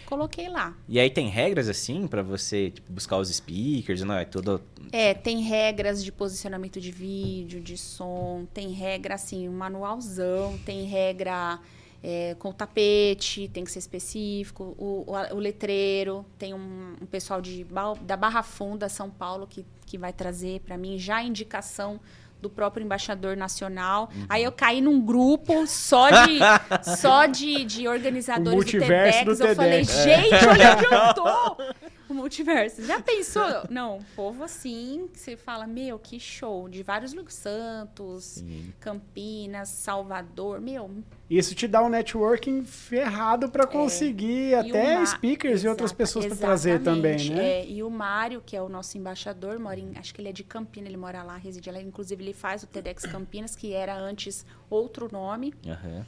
coloquei 0.07 0.49
lá. 0.49 0.75
E 0.89 0.99
aí 0.99 1.11
tem 1.11 1.29
regras 1.29 1.69
assim 1.69 2.07
pra 2.07 2.23
você 2.23 2.71
tipo, 2.71 2.93
buscar 2.93 3.19
os 3.19 3.29
speakers, 3.29 4.03
não 4.03 4.15
é 4.15 4.25
tudo 4.25 4.63
É, 4.93 5.13
tem 5.13 5.43
regras 5.43 6.03
de 6.03 6.11
posicionamento 6.11 6.81
de 6.81 6.91
vídeo, 6.91 7.61
de 7.61 7.77
som, 7.77 8.47
tem 8.55 8.71
regra, 8.71 9.17
assim, 9.17 9.49
um 9.49 9.53
manualzão, 9.53 10.57
tem 10.65 10.85
regra 10.85 11.61
é, 12.03 12.37
com 12.39 12.51
o 12.51 12.53
tapete, 12.53 13.49
tem 13.49 13.65
que 13.65 13.71
ser 13.71 13.81
específico, 13.81 14.75
o, 14.79 15.05
o, 15.07 15.35
o 15.35 15.39
letreiro, 15.39 16.25
tem 16.39 16.55
um, 16.55 16.95
um 17.03 17.07
pessoal 17.07 17.41
de, 17.41 17.67
da 18.03 18.17
Barra 18.17 18.43
Funda, 18.43 18.89
São 18.89 19.11
Paulo, 19.11 19.47
que, 19.47 19.67
que 19.85 19.99
vai 19.99 20.13
trazer 20.13 20.61
para 20.61 20.79
mim 20.79 20.99
já 20.99 21.23
indicação 21.23 22.01
do 22.41 22.51
próprio 22.51 22.85
embaixador 22.85 23.37
nacional. 23.37 24.11
Aí 24.29 24.45
eu 24.45 24.53
caí 24.53 24.81
num 24.81 25.01
grupo 25.01 25.67
só 25.67 26.11
de 26.11 26.39
só 26.99 27.27
de, 27.27 27.65
de 27.65 27.89
organizadores 27.89 28.65
do 28.73 28.79
TEDx. 28.79 29.39
do 29.39 29.45
eu 29.45 29.55
falei, 29.55 29.85
TEDx. 29.85 30.05
gente, 30.05 30.47
olha 30.47 30.77
onde 30.77 30.85
eu 30.85 31.15
tô! 31.15 31.57
O 32.09 32.15
multiverso. 32.15 32.85
Já 32.85 33.01
pensou? 33.03 33.43
Não, 33.69 33.99
povo 34.15 34.45
assim, 34.45 35.09
que 35.13 35.19
você 35.19 35.37
fala, 35.37 35.67
meu, 35.67 35.99
que 35.99 36.21
show. 36.21 36.69
De 36.69 36.83
vários 36.83 37.13
lugares, 37.13 37.35
Santos, 37.35 38.25
Sim. 38.25 38.73
Campinas, 38.79 39.69
Salvador. 39.69 40.61
Meu, 40.61 40.91
Isso 41.29 41.55
te 41.55 41.67
dá 41.67 41.83
um 41.83 41.89
networking 41.89 42.65
ferrado 42.65 43.49
pra 43.49 43.67
conseguir 43.67 44.55
É. 44.55 44.61
Até 44.61 44.99
Ma- 44.99 45.07
speakers 45.07 45.65
e 45.65 45.69
outras 45.69 45.93
pessoas 45.93 46.27
pra 46.27 46.37
trazer 46.37 46.83
também, 46.83 47.31
né? 47.31 47.61
É, 47.61 47.67
e 47.67 47.83
o 47.83 47.91
Mário, 47.91 48.41
que 48.45 48.57
é 48.57 48.63
o 48.63 48.69
nosso 48.69 48.97
embaixador, 48.97 49.59
mora 49.59 49.81
em, 49.81 49.93
acho 49.97 50.15
que 50.15 50.21
ele 50.21 50.29
é 50.29 50.33
de 50.33 50.45
Campinas, 50.45 50.89
ele 50.89 50.97
mora 50.97 51.23
lá, 51.23 51.37
reside 51.37 51.71
lá. 51.71 51.81
Inclusive, 51.81 52.23
ele 52.23 52.33
faz 52.33 52.63
o 52.63 52.67
TEDx 52.67 53.05
Campinas, 53.07 53.57
que 53.57 53.73
era 53.73 53.97
antes 53.97 54.45
outro 54.71 55.09
nome. 55.11 55.53
Aham. 55.67 56.07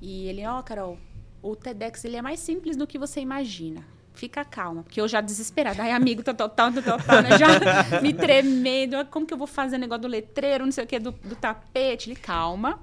E 0.00 0.26
ele, 0.28 0.46
ó, 0.46 0.62
Carol, 0.62 0.98
o 1.42 1.54
TEDx 1.54 2.04
ele 2.04 2.16
é 2.16 2.22
mais 2.22 2.40
simples 2.40 2.76
do 2.76 2.86
que 2.86 2.98
você 2.98 3.20
imagina. 3.20 3.84
Fica 4.14 4.44
calma, 4.44 4.84
porque 4.84 5.00
eu 5.00 5.08
já 5.08 5.20
desesperada. 5.20 5.82
Ai, 5.82 5.90
amigo, 5.90 6.22
tal, 6.22 6.34
tal, 6.34 6.48
tal, 6.48 6.72
tal, 6.72 6.98
tal, 6.98 7.22
né? 7.22 7.36
Já 7.36 7.48
me 8.00 8.12
tremendo. 8.14 8.96
Ah, 8.96 9.04
Como 9.04 9.26
que 9.26 9.34
eu 9.34 9.38
vou 9.38 9.46
fazer 9.46 9.76
o 9.76 9.78
negócio 9.78 10.02
do 10.02 10.08
letreiro, 10.08 10.64
não 10.64 10.72
sei 10.72 10.84
o 10.84 10.86
que, 10.86 10.98
do, 11.00 11.10
do 11.10 11.34
tapete? 11.34 12.10
Ele, 12.10 12.16
calma. 12.16 12.80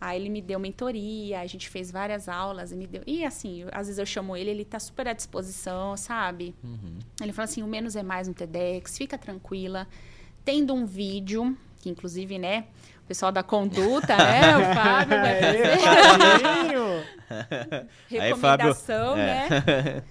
Aí 0.00 0.20
ele 0.20 0.28
me 0.28 0.42
deu 0.42 0.58
mentoria, 0.58 1.38
a 1.38 1.46
gente 1.46 1.68
fez 1.68 1.92
várias 1.92 2.28
aulas 2.28 2.72
e 2.72 2.74
me 2.74 2.88
deu. 2.88 3.02
E 3.06 3.24
assim, 3.24 3.64
às 3.70 3.86
vezes 3.86 4.00
eu 4.00 4.04
chamo 4.04 4.36
ele, 4.36 4.50
ele 4.50 4.64
tá 4.64 4.80
super 4.80 5.06
à 5.06 5.12
disposição, 5.12 5.96
sabe? 5.96 6.52
Ele 7.20 7.32
fala 7.32 7.44
assim: 7.44 7.62
o 7.62 7.68
menos 7.68 7.94
é 7.94 8.02
mais 8.02 8.26
no 8.26 8.34
TEDx, 8.34 8.98
fica 8.98 9.16
tranquila. 9.16 9.86
Tendo 10.44 10.74
um 10.74 10.84
vídeo, 10.84 11.56
que 11.80 11.88
inclusive, 11.88 12.36
né, 12.36 12.64
o 13.04 13.06
pessoal 13.06 13.30
da 13.30 13.44
conduta, 13.44 14.16
né, 14.16 14.56
o 14.56 14.64
Fábio 14.74 15.20
vai 15.20 15.38
Aê, 15.38 15.78
fazer 15.78 15.78
Fabinho! 15.78 16.84
Aí, 18.20 18.34
Fábio, 18.34 18.66
recomendação, 18.66 19.16
é. 19.16 20.02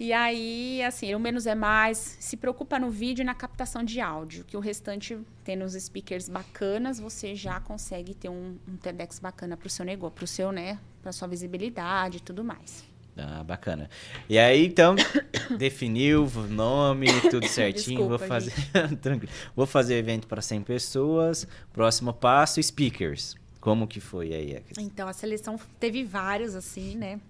E 0.00 0.12
aí, 0.12 0.82
assim, 0.82 1.14
o 1.14 1.20
menos 1.20 1.46
é 1.46 1.54
mais. 1.54 2.16
Se 2.18 2.36
preocupa 2.36 2.78
no 2.78 2.90
vídeo 2.90 3.22
e 3.22 3.24
na 3.24 3.34
captação 3.34 3.84
de 3.84 4.00
áudio, 4.00 4.44
que 4.44 4.56
o 4.56 4.60
restante, 4.60 5.18
tendo 5.44 5.64
os 5.64 5.74
speakers 5.74 6.28
bacanas, 6.28 6.98
você 6.98 7.34
já 7.34 7.60
consegue 7.60 8.14
ter 8.14 8.28
um, 8.28 8.56
um 8.68 8.76
TEDx 8.76 9.18
bacana 9.18 9.56
pro 9.56 9.70
seu 9.70 9.84
negócio, 9.84 10.14
pro 10.14 10.26
seu, 10.26 10.50
né, 10.50 10.78
pra 11.02 11.12
sua 11.12 11.28
visibilidade 11.28 12.18
e 12.18 12.20
tudo 12.20 12.42
mais. 12.42 12.84
Ah, 13.16 13.44
bacana. 13.44 13.90
E 14.28 14.38
aí, 14.38 14.66
então, 14.66 14.96
definiu 15.58 16.24
o 16.24 16.46
nome, 16.48 17.06
tudo 17.30 17.46
certinho. 17.48 18.08
vou 18.08 18.18
Desculpa, 18.18 18.26
fazer. 18.26 18.52
Tranquilo. 18.96 19.32
Vou 19.54 19.66
fazer 19.66 19.96
evento 19.96 20.26
para 20.26 20.40
100 20.40 20.62
pessoas. 20.62 21.46
Próximo 21.72 22.12
passo, 22.12 22.62
speakers. 22.62 23.36
Como 23.60 23.86
que 23.86 24.00
foi 24.00 24.34
aí? 24.34 24.62
Então, 24.78 25.06
a 25.06 25.12
seleção 25.12 25.58
teve 25.78 26.02
vários, 26.02 26.56
assim, 26.56 26.96
né? 26.96 27.20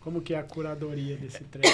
Como 0.00 0.22
que 0.22 0.32
é 0.32 0.38
a 0.38 0.42
curadoria 0.42 1.16
desse 1.16 1.44
treino? 1.44 1.68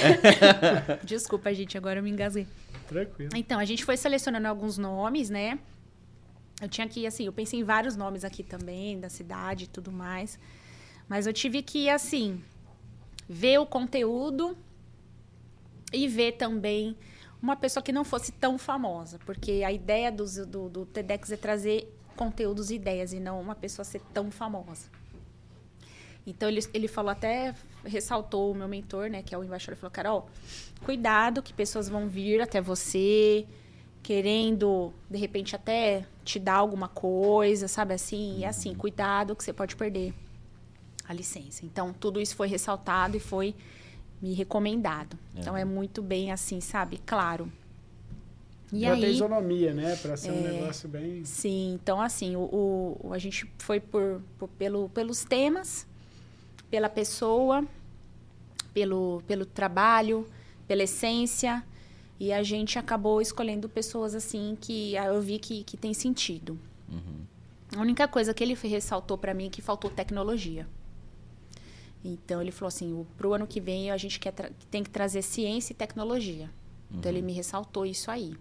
Desculpa, 1.05 1.55
gente, 1.55 1.79
agora 1.79 2.01
eu 2.01 2.03
me 2.03 2.11
engasguei. 2.11 2.47
Tranquilo. 2.89 3.31
Então, 3.37 3.59
a 3.59 3.64
gente 3.64 3.85
foi 3.85 3.97
selecionando 3.97 4.49
alguns 4.49 4.77
nomes, 4.77 5.31
né? 5.31 5.59
Eu 6.61 6.68
tinha 6.68 6.89
que, 6.89 7.07
assim, 7.07 7.27
eu 7.27 7.33
pensei 7.33 7.61
em 7.61 7.64
vários 7.64 7.97
nomes 7.97 8.24
aqui 8.24 8.43
também, 8.43 8.99
da 8.99 9.09
cidade 9.09 9.64
e 9.64 9.66
tudo 9.68 9.93
mais. 9.93 10.39
Mas 11.09 11.27
eu 11.27 11.33
tive 11.33 11.62
que, 11.62 11.89
assim, 11.89 12.43
ver 13.29 13.59
o 13.59 13.66
conteúdo 13.66 14.57
e 15.93 16.09
ver 16.09 16.33
também 16.33 16.97
uma 17.41 17.55
pessoa 17.55 17.83
que 17.83 17.93
não 17.93 18.05
fosse 18.05 18.33
tão 18.33 18.59
famosa. 18.59 19.20
Porque 19.24 19.62
a 19.64 19.70
ideia 19.70 20.11
do, 20.11 20.24
do, 20.47 20.68
do 20.68 20.87
TEDx 20.87 21.31
é 21.31 21.37
trazer 21.37 21.93
conteúdos 22.16 22.70
e 22.70 22.74
ideias 22.74 23.12
e 23.12 23.20
não 23.20 23.41
uma 23.41 23.55
pessoa 23.55 23.85
ser 23.85 24.01
tão 24.12 24.31
famosa. 24.33 24.89
Então, 26.27 26.49
ele, 26.49 26.61
ele 26.74 26.89
falou 26.89 27.11
até, 27.11 27.55
ressaltou 27.85 28.51
o 28.51 28.55
meu 28.55 28.66
mentor, 28.66 29.09
né, 29.09 29.22
que 29.22 29.35
é 29.35 29.39
o 29.39 29.45
embaixador, 29.45 29.74
ele 29.74 29.81
falou, 29.81 29.93
Carol, 29.93 30.31
cuidado 30.85 31.43
que 31.43 31.53
pessoas 31.53 31.89
vão 31.89 32.09
vir 32.09 32.41
até 32.41 32.61
você 32.61 33.47
querendo, 34.03 34.93
de 35.11 35.18
repente, 35.18 35.55
até 35.55 36.05
te 36.24 36.39
dar 36.39 36.55
alguma 36.55 36.89
coisa, 36.89 37.66
sabe 37.68 37.95
assim? 37.95 38.39
E 38.39 38.45
assim, 38.45 38.74
cuidado 38.74 39.35
que 39.35 39.43
você 39.43 39.53
pode 39.53 39.74
perder 39.77 40.14
a 41.09 41.12
licença. 41.12 41.64
Então, 41.64 41.93
tudo 41.93 42.20
isso 42.20 42.35
foi 42.37 42.49
ressaltado 42.49 43.16
e 43.16 43.20
foi 43.20 43.55
me 44.20 44.33
recomendado. 44.33 45.18
É. 45.35 45.41
Então, 45.41 45.57
é 45.57 45.64
muito 45.64 46.03
bem 46.03 46.31
assim, 46.31 46.61
sabe? 46.61 47.01
Claro. 47.05 47.51
E 48.72 48.81
Já 48.81 48.93
aí, 48.93 49.01
tem 49.01 49.11
isonomia, 49.11 49.72
né? 49.72 49.97
Para 49.97 50.16
ser 50.16 50.29
é, 50.29 50.33
um 50.33 50.41
negócio 50.41 50.89
bem... 50.89 51.24
Sim, 51.24 51.74
então 51.74 52.01
assim, 52.01 52.35
o, 52.37 52.97
o 53.01 53.12
a 53.12 53.18
gente 53.18 53.49
foi 53.59 53.79
por, 53.79 54.20
por, 54.39 54.49
pelo, 54.51 54.89
pelos 54.89 55.24
temas, 55.24 55.87
pela 56.71 56.89
pessoa, 56.89 57.64
pelo, 58.73 59.23
pelo 59.27 59.47
trabalho, 59.47 60.27
pela 60.67 60.83
essência. 60.83 61.64
E 62.19 62.33
a 62.33 62.43
gente 62.43 62.79
acabou 62.79 63.21
escolhendo 63.21 63.69
pessoas 63.69 64.14
assim 64.14 64.57
que 64.61 64.95
eu 64.95 65.21
vi 65.21 65.39
que, 65.39 65.64
que 65.64 65.77
tem 65.77 65.93
sentido. 65.93 66.59
Uhum. 66.89 67.27
A 67.77 67.81
única 67.81 68.09
coisa 68.09 68.33
que 68.33 68.43
ele 68.43 68.55
ressaltou 68.55 69.19
para 69.19 69.35
mim 69.35 69.47
é 69.47 69.51
que 69.51 69.61
faltou 69.61 69.91
tecnologia. 69.91 70.67
Então 72.05 72.41
ele 72.41 72.53
falou 72.53 72.69
assim, 72.69 73.07
para 73.17 73.27
o 73.27 73.35
ano 73.35 73.47
que 73.47 73.61
vem 73.61 73.91
a 73.91 73.97
gente 73.97 74.21
quer 74.21 74.33
tem 74.71 74.83
que 74.83 74.91
trazer 74.91 75.23
ciência 75.23 75.73
e 75.73 75.77
tecnologia. 75.77 76.45
Uhum. 76.91 76.99
Então 76.99 77.11
ele 77.11 77.21
uhum. 77.21 77.27
me 77.27 77.33
ressaltou 77.33 77.85
isso 77.85 78.11
aí. 78.11 78.35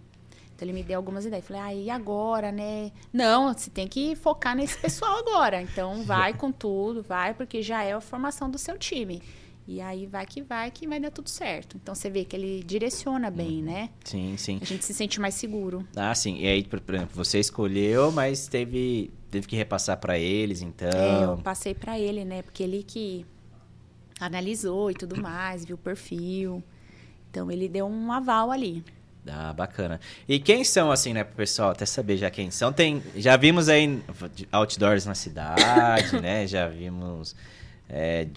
Então 0.55 0.65
ele 0.65 0.73
me 0.73 0.83
deu 0.83 0.97
algumas 0.97 1.25
ideias. 1.25 1.45
Falei, 1.45 1.61
ah, 1.61 1.73
e 1.73 1.89
agora, 1.89 2.51
né? 2.51 2.91
Não, 3.11 3.53
você 3.53 3.69
tem 3.69 3.87
que 3.87 4.15
focar 4.15 4.55
nesse 4.55 4.77
pessoal 4.79 5.19
agora. 5.19 5.61
Então 5.61 6.03
vai 6.03 6.33
com 6.33 6.51
tudo, 6.51 7.03
vai, 7.03 7.33
porque 7.33 7.61
já 7.61 7.83
é 7.83 7.93
a 7.93 8.01
formação 8.01 8.49
do 8.49 8.57
seu 8.57 8.77
time. 8.77 9.21
E 9.67 9.81
aí 9.81 10.05
vai 10.05 10.25
que 10.25 10.41
vai, 10.43 10.69
que 10.69 10.87
vai 10.87 10.99
dar 10.99 11.11
tudo 11.11 11.27
certo. 11.27 11.77
Então 11.81 11.93
você 11.93 12.09
vê 12.09 12.23
que 12.23 12.35
ele 12.35 12.63
direciona 12.63 13.31
bem, 13.31 13.59
uhum. 13.59 13.65
né? 13.65 13.89
Sim, 14.03 14.35
sim. 14.37 14.59
A 14.61 14.65
gente 14.65 14.85
se 14.85 14.93
sente 14.93 15.19
mais 15.19 15.33
seguro. 15.33 15.85
Ah, 15.95 16.13
sim. 16.13 16.37
E 16.37 16.47
aí, 16.47 16.63
por 16.63 16.79
exemplo, 16.87 17.15
você 17.15 17.39
escolheu, 17.39 18.11
mas 18.11 18.47
teve, 18.47 19.11
teve 19.31 19.47
que 19.47 19.55
repassar 19.55 19.97
para 19.97 20.17
eles, 20.19 20.61
então. 20.61 20.89
É, 20.89 21.25
eu 21.25 21.37
passei 21.39 21.73
para 21.73 21.99
ele, 21.99 22.23
né? 22.23 22.43
Porque 22.43 22.61
ele 22.63 22.83
que 22.83 23.25
analisou 24.19 24.91
e 24.91 24.93
tudo 24.93 25.19
mais, 25.19 25.65
viu 25.65 25.75
o 25.75 25.79
perfil. 25.79 26.63
Então 27.29 27.51
ele 27.51 27.67
deu 27.67 27.87
um 27.87 28.11
aval 28.11 28.51
ali. 28.51 28.83
Ah, 29.28 29.53
bacana. 29.53 29.99
E 30.28 30.39
quem 30.39 30.63
são, 30.63 30.91
assim, 30.91 31.13
né, 31.13 31.23
pro 31.23 31.36
pessoal 31.36 31.71
até 31.71 31.86
saber 31.86 32.17
já 32.17 32.30
quem 32.30 32.51
são? 32.51 32.71
Tem, 32.71 33.01
já 33.15 33.36
vimos 33.36 33.69
aí 33.69 34.01
outdoors 34.51 35.05
na 35.05 35.15
cidade, 35.15 36.19
né? 36.21 36.45
Já 36.45 36.67
vimos. 36.67 37.36
É, 37.89 38.28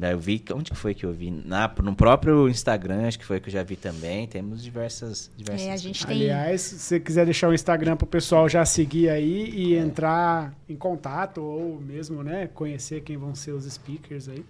eu 0.00 0.18
vi. 0.18 0.44
Onde 0.54 0.70
que 0.70 0.76
foi 0.76 0.94
que 0.94 1.04
eu 1.04 1.12
vi? 1.12 1.30
Na, 1.30 1.72
no 1.82 1.94
próprio 1.96 2.48
Instagram, 2.48 3.08
acho 3.08 3.18
que 3.18 3.24
foi 3.24 3.40
que 3.40 3.48
eu 3.48 3.52
já 3.52 3.64
vi 3.64 3.74
também. 3.74 4.28
Temos 4.28 4.62
diversas. 4.62 5.28
diversas 5.36 5.66
é, 5.66 5.72
a 5.72 5.76
gente 5.76 6.06
tem... 6.06 6.16
Aliás, 6.16 6.60
se 6.60 6.78
você 6.78 7.00
quiser 7.00 7.24
deixar 7.24 7.48
o 7.48 7.54
Instagram 7.54 7.96
pro 7.96 8.06
pessoal 8.06 8.48
já 8.48 8.64
seguir 8.64 9.08
aí 9.08 9.50
e 9.50 9.74
é. 9.74 9.78
entrar 9.78 10.54
em 10.68 10.76
contato, 10.76 11.42
ou 11.42 11.80
mesmo, 11.80 12.22
né, 12.22 12.48
conhecer 12.54 13.00
quem 13.00 13.16
vão 13.16 13.34
ser 13.34 13.52
os 13.52 13.64
speakers 13.64 14.28
aí. 14.28 14.44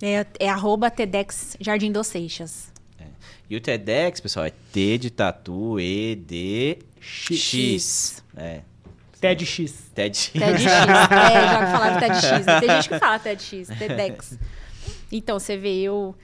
É, 0.00 0.24
é 0.38 0.48
arroba 0.48 0.88
TEDx 0.88 1.56
Jardim 1.60 1.90
dos 1.90 2.06
Seixas. 2.06 2.70
E 3.50 3.56
o 3.56 3.60
TEDx, 3.60 4.20
pessoal, 4.20 4.46
é 4.46 4.52
T 4.72 4.96
de 4.96 5.10
tatu, 5.10 5.80
E, 5.80 6.14
D, 6.14 6.78
X. 7.00 7.36
X. 7.36 8.24
É. 8.36 8.60
TEDx. 9.20 9.90
TEDx. 9.92 10.28
TEDx. 10.28 10.30
é, 10.62 10.62
já 10.62 11.72
falaram 11.72 11.98
TEDx. 11.98 12.46
Tem 12.60 12.70
gente 12.70 12.88
que 12.88 12.98
fala 13.00 13.18
TEDx, 13.18 13.68
TEDx. 13.76 14.38
Então, 15.10 15.40
você 15.40 15.56
vê, 15.56 15.82
eu, 15.82 16.14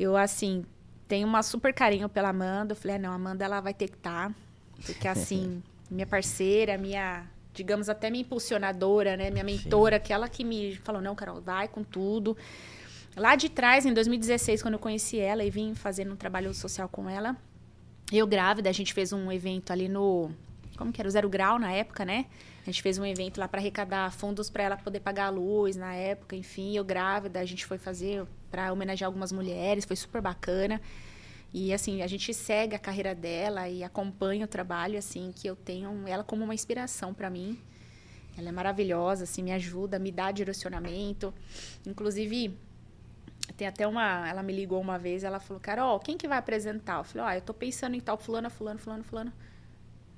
eu 0.00 0.16
assim, 0.16 0.64
tenho 1.06 1.28
uma 1.28 1.42
super 1.42 1.74
carinho 1.74 2.08
pela 2.08 2.30
Amanda. 2.30 2.72
Eu 2.72 2.76
falei, 2.76 2.96
ah, 2.96 2.98
não, 2.98 3.12
a 3.12 3.14
Amanda, 3.14 3.44
ela 3.44 3.60
vai 3.60 3.74
ter 3.74 3.88
que 3.88 3.96
estar. 3.98 4.30
Tá, 4.30 4.34
porque, 4.86 5.06
assim, 5.06 5.62
minha 5.90 6.06
parceira, 6.06 6.78
minha, 6.78 7.26
digamos, 7.52 7.90
até 7.90 8.08
minha 8.08 8.22
impulsionadora, 8.22 9.18
né? 9.18 9.30
Minha 9.30 9.44
mentora, 9.44 9.96
Sim. 9.96 10.02
aquela 10.02 10.30
que 10.30 10.42
me 10.42 10.76
falou, 10.76 11.02
não, 11.02 11.14
Carol, 11.14 11.42
vai 11.42 11.68
com 11.68 11.84
tudo. 11.84 12.34
Lá 13.16 13.36
de 13.36 13.48
trás, 13.48 13.86
em 13.86 13.92
2016, 13.92 14.60
quando 14.60 14.74
eu 14.74 14.80
conheci 14.80 15.18
ela 15.18 15.44
e 15.44 15.50
vim 15.50 15.74
fazendo 15.74 16.12
um 16.12 16.16
trabalho 16.16 16.52
social 16.52 16.88
com 16.88 17.08
ela, 17.08 17.36
eu 18.12 18.26
grávida, 18.26 18.68
a 18.68 18.72
gente 18.72 18.92
fez 18.92 19.12
um 19.12 19.30
evento 19.30 19.72
ali 19.72 19.88
no. 19.88 20.32
Como 20.76 20.92
que 20.92 21.00
era? 21.00 21.08
O 21.08 21.10
Zero 21.10 21.28
Grau 21.28 21.58
na 21.58 21.72
época, 21.72 22.04
né? 22.04 22.26
A 22.62 22.64
gente 22.66 22.82
fez 22.82 22.98
um 22.98 23.04
evento 23.04 23.38
lá 23.38 23.46
para 23.46 23.60
arrecadar 23.60 24.10
fundos 24.10 24.50
para 24.50 24.64
ela 24.64 24.76
poder 24.76 24.98
pagar 24.98 25.26
a 25.26 25.30
luz 25.30 25.76
na 25.76 25.94
época, 25.94 26.34
enfim. 26.34 26.76
Eu 26.76 26.84
grávida, 26.84 27.38
a 27.38 27.44
gente 27.44 27.64
foi 27.64 27.78
fazer 27.78 28.26
para 28.50 28.72
homenagear 28.72 29.06
algumas 29.06 29.30
mulheres, 29.30 29.84
foi 29.84 29.94
super 29.94 30.20
bacana. 30.20 30.80
E 31.52 31.72
assim, 31.72 32.02
a 32.02 32.08
gente 32.08 32.34
segue 32.34 32.74
a 32.74 32.78
carreira 32.80 33.14
dela 33.14 33.68
e 33.68 33.84
acompanha 33.84 34.44
o 34.44 34.48
trabalho, 34.48 34.98
assim, 34.98 35.32
que 35.32 35.46
eu 35.46 35.54
tenho 35.54 36.02
ela 36.08 36.24
como 36.24 36.42
uma 36.42 36.54
inspiração 36.54 37.14
para 37.14 37.30
mim. 37.30 37.56
Ela 38.36 38.48
é 38.48 38.52
maravilhosa, 38.52 39.22
assim, 39.22 39.42
me 39.42 39.52
ajuda, 39.52 39.98
me 40.00 40.10
dá 40.10 40.32
direcionamento. 40.32 41.32
Inclusive, 41.86 42.58
tem 43.52 43.68
até 43.68 43.86
uma. 43.86 44.28
Ela 44.28 44.42
me 44.42 44.52
ligou 44.52 44.80
uma 44.80 44.98
vez, 44.98 45.24
ela 45.24 45.38
falou, 45.38 45.60
Carol, 45.60 45.98
quem 46.00 46.16
que 46.16 46.26
vai 46.26 46.38
apresentar? 46.38 46.98
Eu 46.98 47.04
falei, 47.04 47.26
ó, 47.26 47.30
oh, 47.30 47.32
eu 47.32 47.42
tô 47.42 47.54
pensando 47.54 47.94
em 47.94 48.00
tal, 48.00 48.16
fulano, 48.16 48.50
fulano, 48.50 48.78
fulano, 48.78 49.04
fulano. 49.04 49.32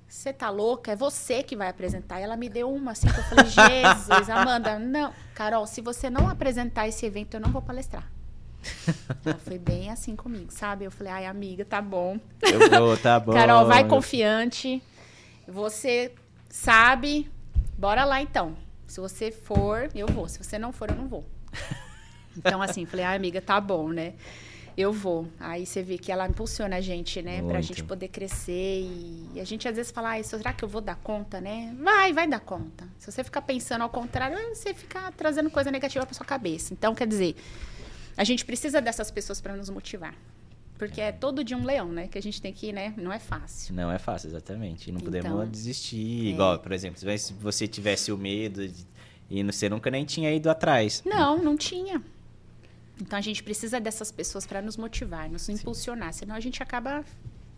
Você 0.08 0.32
tá 0.32 0.48
louca? 0.50 0.92
É 0.92 0.96
você 0.96 1.42
que 1.42 1.56
vai 1.56 1.68
apresentar. 1.68 2.20
E 2.20 2.22
ela 2.22 2.36
me 2.36 2.48
deu 2.48 2.72
uma 2.72 2.92
assim, 2.92 3.08
que 3.08 3.18
eu 3.18 3.24
falei, 3.24 3.44
Jesus, 3.50 4.30
Amanda, 4.30 4.78
não. 4.78 5.12
Carol, 5.34 5.66
se 5.66 5.80
você 5.80 6.08
não 6.08 6.28
apresentar 6.28 6.86
esse 6.86 7.04
evento, 7.04 7.34
eu 7.34 7.40
não 7.40 7.50
vou 7.50 7.60
palestrar. 7.60 8.08
Ela 9.24 9.36
foi 9.38 9.58
bem 9.58 9.90
assim 9.90 10.16
comigo, 10.16 10.50
sabe? 10.50 10.84
Eu 10.84 10.90
falei, 10.90 11.12
ai, 11.12 11.26
amiga, 11.26 11.64
tá 11.64 11.82
bom. 11.82 12.18
Eu 12.42 12.70
vou, 12.70 12.96
tá 12.96 13.18
bom. 13.20 13.32
Carol, 13.32 13.66
vai 13.66 13.86
confiante. 13.86 14.82
Você 15.46 16.12
sabe. 16.48 17.30
Bora 17.76 18.04
lá 18.04 18.20
então. 18.20 18.56
Se 18.86 19.00
você 19.00 19.30
for, 19.30 19.90
eu 19.94 20.06
vou. 20.06 20.28
Se 20.28 20.42
você 20.42 20.58
não 20.58 20.72
for, 20.72 20.90
eu 20.90 20.96
não 20.96 21.08
vou. 21.08 21.24
Então, 22.36 22.60
assim, 22.62 22.84
falei, 22.86 23.04
ah, 23.04 23.12
amiga, 23.12 23.40
tá 23.40 23.60
bom, 23.60 23.88
né? 23.88 24.14
Eu 24.76 24.92
vou. 24.92 25.26
Aí 25.40 25.64
você 25.64 25.82
vê 25.82 25.96
que 25.96 26.12
ela 26.12 26.28
impulsiona 26.28 26.76
a 26.76 26.80
gente, 26.82 27.22
né? 27.22 27.38
Muito. 27.38 27.48
Pra 27.48 27.60
gente 27.62 27.82
poder 27.82 28.08
crescer. 28.08 28.82
E 29.34 29.40
a 29.40 29.44
gente 29.44 29.66
às 29.66 29.74
vezes 29.74 29.90
fala, 29.90 30.16
ah, 30.16 30.22
será 30.22 30.52
que 30.52 30.62
eu 30.62 30.68
vou 30.68 30.82
dar 30.82 30.96
conta, 30.96 31.40
né? 31.40 31.74
Vai, 31.80 32.12
vai 32.12 32.28
dar 32.28 32.40
conta. 32.40 32.86
Se 32.98 33.10
você 33.10 33.24
ficar 33.24 33.40
pensando 33.40 33.82
ao 33.82 33.88
contrário, 33.88 34.36
você 34.54 34.74
fica 34.74 35.10
trazendo 35.12 35.50
coisa 35.50 35.70
negativa 35.70 36.04
pra 36.04 36.14
sua 36.14 36.26
cabeça. 36.26 36.74
Então, 36.74 36.94
quer 36.94 37.06
dizer, 37.06 37.36
a 38.16 38.22
gente 38.22 38.44
precisa 38.44 38.80
dessas 38.80 39.10
pessoas 39.10 39.40
para 39.40 39.56
nos 39.56 39.70
motivar. 39.70 40.14
Porque 40.78 41.00
é. 41.00 41.08
é 41.08 41.12
todo 41.12 41.42
dia 41.42 41.56
um 41.56 41.64
leão, 41.64 41.88
né? 41.88 42.06
Que 42.06 42.18
a 42.18 42.22
gente 42.22 42.42
tem 42.42 42.52
que, 42.52 42.70
né? 42.70 42.92
Não 42.98 43.10
é 43.10 43.18
fácil. 43.18 43.74
Não 43.74 43.90
é 43.90 43.98
fácil, 43.98 44.28
exatamente. 44.28 44.90
E 44.90 44.92
não 44.92 45.00
podemos 45.00 45.30
então, 45.30 45.48
desistir. 45.48 46.26
É. 46.26 46.30
Igual, 46.32 46.58
por 46.58 46.72
exemplo, 46.72 47.00
se 47.00 47.32
você 47.32 47.66
tivesse 47.66 48.12
o 48.12 48.18
medo 48.18 48.68
de... 48.68 48.86
e 49.30 49.42
você 49.42 49.70
nunca 49.70 49.90
nem 49.90 50.04
tinha 50.04 50.30
ido 50.34 50.50
atrás. 50.50 51.02
Não, 51.06 51.42
não 51.42 51.56
tinha. 51.56 52.02
Então 53.00 53.18
a 53.18 53.22
gente 53.22 53.42
precisa 53.42 53.78
dessas 53.78 54.10
pessoas 54.10 54.46
para 54.46 54.62
nos 54.62 54.76
motivar, 54.76 55.30
nos 55.30 55.42
Sim. 55.42 55.52
impulsionar, 55.52 56.12
senão 56.12 56.34
a 56.34 56.40
gente 56.40 56.62
acaba 56.62 57.04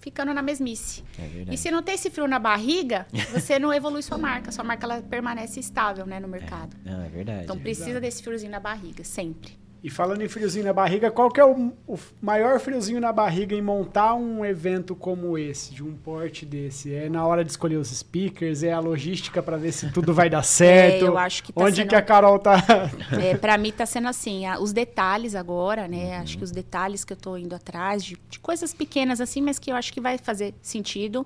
ficando 0.00 0.32
na 0.32 0.42
mesmice. 0.42 1.04
É 1.18 1.52
e 1.52 1.56
se 1.56 1.70
não 1.70 1.82
tem 1.82 1.94
esse 1.94 2.10
frio 2.10 2.26
na 2.26 2.38
barriga, 2.38 3.06
você 3.32 3.58
não 3.58 3.72
evolui 3.72 4.02
sua 4.02 4.18
marca. 4.18 4.50
Sua 4.52 4.64
marca 4.64 4.86
ela 4.86 5.02
permanece 5.02 5.60
estável 5.60 6.06
né, 6.06 6.20
no 6.20 6.28
mercado. 6.28 6.76
É, 6.84 6.90
não, 6.90 7.02
é 7.02 7.08
verdade. 7.08 7.44
Então 7.44 7.58
precisa 7.58 7.90
Exato. 7.90 8.00
desse 8.00 8.22
friozinho 8.22 8.50
na 8.50 8.60
barriga, 8.60 9.04
sempre. 9.04 9.58
E 9.82 9.88
falando 9.88 10.22
em 10.22 10.28
friozinho 10.28 10.64
na 10.64 10.72
barriga, 10.72 11.08
qual 11.08 11.30
que 11.30 11.38
é 11.38 11.44
o, 11.44 11.72
o, 11.86 11.98
maior 12.20 12.58
friozinho 12.58 13.00
na 13.00 13.12
barriga 13.12 13.54
em 13.54 13.62
montar 13.62 14.14
um 14.14 14.44
evento 14.44 14.96
como 14.96 15.38
esse, 15.38 15.72
de 15.72 15.84
um 15.84 15.94
porte 15.94 16.44
desse? 16.44 16.92
É 16.92 17.08
na 17.08 17.24
hora 17.24 17.44
de 17.44 17.50
escolher 17.50 17.76
os 17.76 17.88
speakers, 17.88 18.64
é 18.64 18.72
a 18.72 18.80
logística 18.80 19.40
para 19.40 19.56
ver 19.56 19.70
se 19.70 19.92
tudo 19.92 20.12
vai 20.12 20.28
dar 20.28 20.42
certo? 20.44 21.04
É, 21.04 21.08
eu 21.08 21.16
acho 21.16 21.44
que 21.44 21.52
tá 21.52 21.62
Onde 21.62 21.76
sendo... 21.76 21.88
que 21.88 21.94
a 21.94 22.02
Carol 22.02 22.40
tá? 22.40 22.60
é, 23.22 23.36
para 23.36 23.56
mim 23.56 23.70
tá 23.70 23.86
sendo 23.86 24.08
assim, 24.08 24.42
os 24.60 24.72
detalhes 24.72 25.36
agora, 25.36 25.86
né? 25.86 26.16
Uhum. 26.16 26.22
Acho 26.22 26.38
que 26.38 26.44
os 26.44 26.50
detalhes 26.50 27.04
que 27.04 27.12
eu 27.12 27.16
tô 27.16 27.36
indo 27.36 27.54
atrás 27.54 28.04
de, 28.04 28.18
de, 28.28 28.40
coisas 28.40 28.74
pequenas 28.74 29.20
assim, 29.20 29.40
mas 29.40 29.60
que 29.60 29.70
eu 29.70 29.76
acho 29.76 29.92
que 29.92 30.00
vai 30.00 30.18
fazer 30.18 30.54
sentido. 30.60 31.24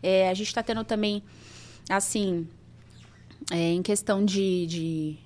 É, 0.00 0.30
a 0.30 0.34
gente 0.34 0.54
tá 0.54 0.62
tendo 0.62 0.84
também, 0.84 1.24
assim, 1.88 2.46
é, 3.50 3.72
em 3.72 3.82
questão 3.82 4.24
de, 4.24 4.66
de 4.68 5.18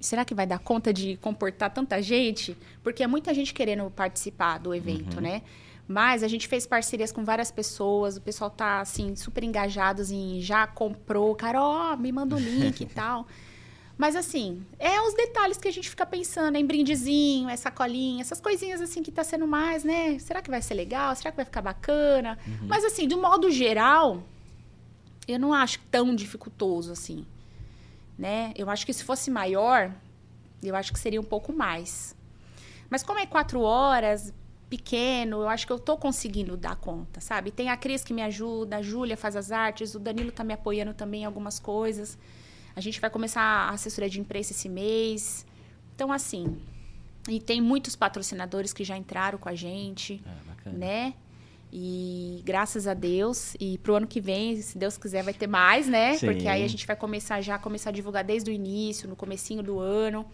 será 0.00 0.24
que 0.24 0.34
vai 0.34 0.46
dar 0.46 0.58
conta 0.58 0.92
de 0.92 1.16
comportar 1.16 1.72
tanta 1.72 2.00
gente? 2.02 2.56
Porque 2.82 3.02
é 3.02 3.06
muita 3.06 3.34
gente 3.34 3.52
querendo 3.52 3.90
participar 3.90 4.58
do 4.58 4.74
evento, 4.74 5.16
uhum. 5.16 5.22
né? 5.22 5.42
Mas 5.86 6.22
a 6.22 6.28
gente 6.28 6.46
fez 6.46 6.66
parcerias 6.66 7.10
com 7.10 7.24
várias 7.24 7.50
pessoas, 7.50 8.18
o 8.18 8.20
pessoal 8.20 8.50
tá, 8.50 8.80
assim, 8.80 9.16
super 9.16 9.42
engajados 9.42 10.10
em 10.10 10.40
já 10.40 10.66
comprou, 10.66 11.34
cara, 11.34 11.62
ó, 11.62 11.96
me 11.96 12.12
manda 12.12 12.36
o 12.36 12.38
link 12.38 12.82
e 12.82 12.86
tal. 12.94 13.26
Mas 13.96 14.14
assim, 14.14 14.64
é 14.78 15.00
os 15.00 15.12
detalhes 15.14 15.58
que 15.58 15.66
a 15.66 15.72
gente 15.72 15.90
fica 15.90 16.06
pensando, 16.06 16.56
em 16.56 16.64
brindezinho, 16.64 17.48
essa 17.48 17.68
colinha, 17.68 18.20
essas 18.20 18.40
coisinhas 18.40 18.80
assim 18.80 19.02
que 19.02 19.10
tá 19.10 19.24
sendo 19.24 19.46
mais, 19.46 19.82
né? 19.82 20.18
Será 20.20 20.40
que 20.40 20.48
vai 20.48 20.62
ser 20.62 20.74
legal? 20.74 21.16
Será 21.16 21.32
que 21.32 21.36
vai 21.36 21.44
ficar 21.44 21.62
bacana? 21.62 22.38
Uhum. 22.46 22.68
Mas 22.68 22.84
assim, 22.84 23.08
de 23.08 23.16
modo 23.16 23.50
geral, 23.50 24.22
eu 25.26 25.38
não 25.38 25.52
acho 25.52 25.80
tão 25.90 26.14
dificultoso 26.14 26.92
assim, 26.92 27.26
né? 28.18 28.52
Eu 28.56 28.68
acho 28.68 28.84
que 28.84 28.92
se 28.92 29.04
fosse 29.04 29.30
maior, 29.30 29.94
eu 30.62 30.74
acho 30.74 30.92
que 30.92 30.98
seria 30.98 31.20
um 31.20 31.24
pouco 31.24 31.52
mais. 31.52 32.16
Mas 32.90 33.02
como 33.02 33.18
é 33.18 33.26
quatro 33.26 33.60
horas, 33.60 34.34
pequeno, 34.68 35.42
eu 35.42 35.48
acho 35.48 35.66
que 35.66 35.72
eu 35.72 35.78
tô 35.78 35.96
conseguindo 35.96 36.56
dar 36.56 36.76
conta, 36.76 37.20
sabe? 37.20 37.50
Tem 37.50 37.70
a 37.70 37.76
Cris 37.76 38.02
que 38.02 38.12
me 38.12 38.22
ajuda, 38.22 38.78
a 38.78 38.82
Júlia 38.82 39.16
faz 39.16 39.36
as 39.36 39.52
artes, 39.52 39.94
o 39.94 39.98
Danilo 39.98 40.32
tá 40.32 40.42
me 40.42 40.52
apoiando 40.52 40.92
também 40.92 41.22
em 41.22 41.24
algumas 41.24 41.58
coisas. 41.58 42.18
A 42.74 42.80
gente 42.80 43.00
vai 43.00 43.10
começar 43.10 43.40
a 43.40 43.70
assessoria 43.70 44.10
de 44.10 44.20
imprensa 44.20 44.52
esse 44.52 44.68
mês. 44.68 45.46
Então, 45.94 46.12
assim, 46.12 46.60
e 47.28 47.40
tem 47.40 47.60
muitos 47.60 47.96
patrocinadores 47.96 48.72
que 48.72 48.84
já 48.84 48.96
entraram 48.96 49.38
com 49.38 49.48
a 49.48 49.54
gente, 49.54 50.22
ah, 50.26 50.70
né? 50.70 51.14
E 51.72 52.40
graças 52.44 52.86
a 52.86 52.94
Deus, 52.94 53.54
e 53.60 53.76
pro 53.78 53.94
ano 53.94 54.06
que 54.06 54.20
vem, 54.20 54.60
se 54.60 54.78
Deus 54.78 54.96
quiser, 54.96 55.22
vai 55.22 55.34
ter 55.34 55.46
mais, 55.46 55.86
né? 55.86 56.14
Sim. 56.14 56.26
Porque 56.26 56.48
aí 56.48 56.64
a 56.64 56.68
gente 56.68 56.86
vai 56.86 56.96
começar 56.96 57.40
já 57.40 57.58
começar 57.58 57.90
a 57.90 57.92
divulgar 57.92 58.24
desde 58.24 58.50
o 58.50 58.52
início, 58.52 59.08
no 59.08 59.14
comecinho 59.14 59.62
do 59.62 59.78
ano. 59.78 60.26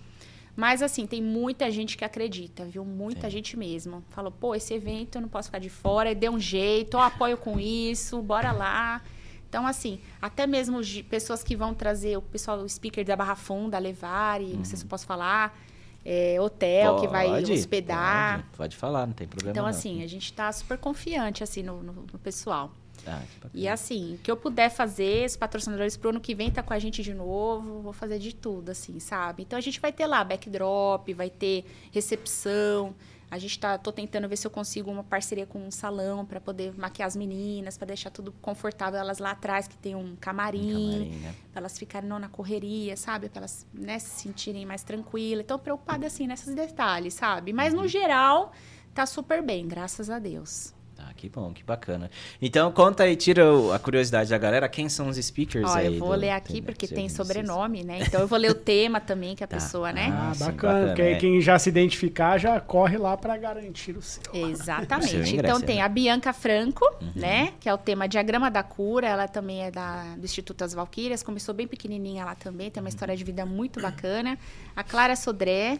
Mas, 0.57 0.83
assim, 0.83 1.05
tem 1.05 1.21
muita 1.21 1.69
gente 1.71 1.97
que 1.97 2.05
acredita, 2.05 2.65
viu? 2.65 2.85
Muita 2.85 3.23
Sim. 3.23 3.31
gente 3.31 3.57
mesmo. 3.59 4.05
Falou, 4.11 4.31
pô, 4.31 4.55
esse 4.55 4.73
evento 4.73 5.17
eu 5.17 5.23
não 5.23 5.29
posso 5.29 5.49
ficar 5.49 5.59
de 5.59 5.69
fora, 5.69 6.15
dê 6.15 6.29
um 6.29 6.39
jeito, 6.39 6.97
eu 6.97 7.01
apoio 7.01 7.37
com 7.37 7.59
isso, 7.59 8.23
bora 8.23 8.53
lá. 8.53 9.03
Então, 9.49 9.67
assim, 9.67 10.01
até 10.23 10.47
mesmo 10.47 10.81
pessoas 11.09 11.43
que 11.43 11.57
vão 11.57 11.75
trazer 11.75 12.17
o 12.17 12.23
pessoal, 12.23 12.59
o 12.59 12.69
speaker 12.69 13.05
da 13.05 13.17
Barra 13.17 13.35
Funda, 13.35 13.79
levar, 13.79 14.41
e 14.41 14.55
não 14.55 14.65
sei 14.65 14.77
se 14.77 14.85
eu 14.85 14.89
posso 14.89 15.07
falar, 15.07 15.57
é, 16.05 16.41
hotel 16.41 16.95
pode, 16.95 17.07
que 17.07 17.13
vai 17.13 17.43
hospedar. 17.43 18.39
Pode, 18.39 18.57
pode, 18.57 18.77
falar, 18.77 19.07
não 19.07 19.15
tem 19.15 19.27
problema. 19.27 19.53
Então, 19.53 19.63
não. 19.63 19.71
assim, 19.71 20.03
a 20.03 20.07
gente 20.07 20.27
está 20.27 20.53
super 20.53 20.77
confiante, 20.79 21.43
assim, 21.43 21.63
no, 21.63 21.83
no, 21.83 21.93
no 22.13 22.19
pessoal. 22.19 22.71
Ah, 23.07 23.21
e 23.53 23.69
assim, 23.69 24.15
o 24.15 24.19
que 24.19 24.31
eu 24.31 24.37
puder 24.37 24.71
fazer, 24.71 25.27
os 25.27 25.37
patrocinadores 25.37 25.97
pro 25.97 26.11
ano 26.11 26.21
que 26.21 26.35
vem 26.35 26.51
tá 26.51 26.63
com 26.63 26.73
a 26.73 26.79
gente 26.79 27.03
de 27.03 27.13
novo, 27.13 27.81
vou 27.83 27.93
fazer 27.93 28.19
de 28.19 28.35
tudo, 28.35 28.71
assim, 28.71 28.99
sabe? 28.99 29.43
Então 29.43 29.59
a 29.59 29.61
gente 29.63 29.81
vai 29.81 29.93
ter 29.93 30.07
lá 30.07 30.25
backdrop, 30.25 31.13
vai 31.13 31.29
ter 31.29 31.65
recepção. 31.93 32.95
A 33.35 33.39
gente 33.39 33.59
tá 33.59 33.77
tô 33.77 33.91
tentando 33.91 34.29
ver 34.29 34.37
se 34.37 34.47
eu 34.47 34.51
consigo 34.51 34.89
uma 34.93 35.03
parceria 35.03 35.45
com 35.45 35.59
um 35.59 35.71
salão 35.71 36.25
para 36.25 36.41
poder 36.41 36.73
maquiar 36.79 37.09
as 37.09 37.17
meninas, 37.17 37.77
para 37.77 37.89
deixar 37.89 38.09
tudo 38.09 38.31
confortável 38.41 39.01
elas 39.01 39.19
lá 39.19 39.33
atrás 39.33 39.67
que 39.67 39.77
tem 39.77 39.97
um 39.97 40.15
camarim, 40.15 40.73
um 40.73 40.93
camarim 40.93 41.11
né? 41.17 41.35
para 41.51 41.61
elas 41.61 41.77
ficarem 41.77 42.09
não 42.09 42.21
na 42.21 42.29
correria, 42.29 42.97
sabe? 42.97 43.29
Para 43.29 43.41
elas, 43.41 43.67
né, 43.75 43.99
se 43.99 44.23
sentirem 44.23 44.65
mais 44.65 44.85
tranquilas. 44.85 45.43
Então 45.43 45.59
preocupada 45.59 46.07
assim 46.07 46.29
nesses 46.29 46.55
detalhes, 46.55 47.15
sabe? 47.15 47.53
Mas 47.53 47.75
uhum. 47.75 47.81
no 47.81 47.89
geral 47.89 48.53
tá 48.95 49.05
super 49.05 49.43
bem, 49.43 49.67
graças 49.67 50.09
a 50.09 50.21
Deus. 50.21 50.73
Ah, 51.15 51.17
que 51.17 51.29
bom, 51.29 51.53
que 51.53 51.63
bacana. 51.63 52.11
Então, 52.41 52.71
conta 52.73 53.05
aí, 53.05 53.17
tira 53.17 53.45
a 53.75 53.79
curiosidade 53.79 54.31
da 54.31 54.39
galera, 54.39 54.69
quem 54.69 54.89
são 54.89 55.09
os 55.09 55.17
speakers 55.17 55.71
Ó, 55.71 55.77
aí? 55.77 55.87
eu 55.87 56.01
vou 56.01 56.11
do... 56.11 56.17
ler 56.17 56.31
aqui 56.31 56.61
porque 56.61 56.87
tem 56.87 57.09
sobrenome, 57.09 57.85
né? 57.85 58.01
Então, 58.03 58.21
eu 58.21 58.29
vou 58.29 58.39
ler 58.39 58.51
o 58.51 58.55
tema 58.55 59.01
também 59.01 59.35
que 59.35 59.45
a 59.45 59.47
tá. 59.49 59.57
pessoa, 59.57 59.93
né? 59.93 60.09
Ah, 60.13 60.33
bacana, 60.37 60.53
bacana 60.53 60.87
porque 60.89 61.03
é. 61.03 61.15
quem 61.17 61.41
já 61.41 61.59
se 61.59 61.69
identificar 61.69 62.39
já 62.39 62.61
corre 62.61 62.99
lá 62.99 63.17
para 63.17 63.37
garantir 63.37 63.97
o 63.97 64.03
seu. 64.03 64.23
Exatamente. 64.35 65.11
Seu 65.11 65.21
ingresso, 65.21 65.57
então, 65.57 65.61
tem 65.61 65.77
né? 65.77 65.83
a 65.83 65.89
Bianca 65.89 66.33
Franco, 66.33 66.85
uhum. 67.01 67.13
né? 67.15 67.53
Que 67.61 67.69
é 67.69 67.75
o 67.75 67.79
tema 67.79 68.09
Diagrama 68.09 68.51
da 68.51 68.63
Cura, 68.63 69.07
ela 69.07 69.29
também 69.29 69.63
é 69.63 69.71
da, 69.71 70.17
do 70.17 70.25
Instituto 70.25 70.65
As 70.65 70.75
Valquírias, 70.75 71.23
começou 71.23 71.55
bem 71.55 71.67
pequenininha 71.67 72.25
lá 72.25 72.35
também, 72.35 72.71
tem 72.71 72.83
uma 72.83 72.89
história 72.89 73.17
de 73.17 73.25
vida 73.25 73.47
muito 73.47 73.81
bacana. 73.81 74.39
A 74.75 74.83
Clara 74.83 75.15
Sodré, 75.15 75.79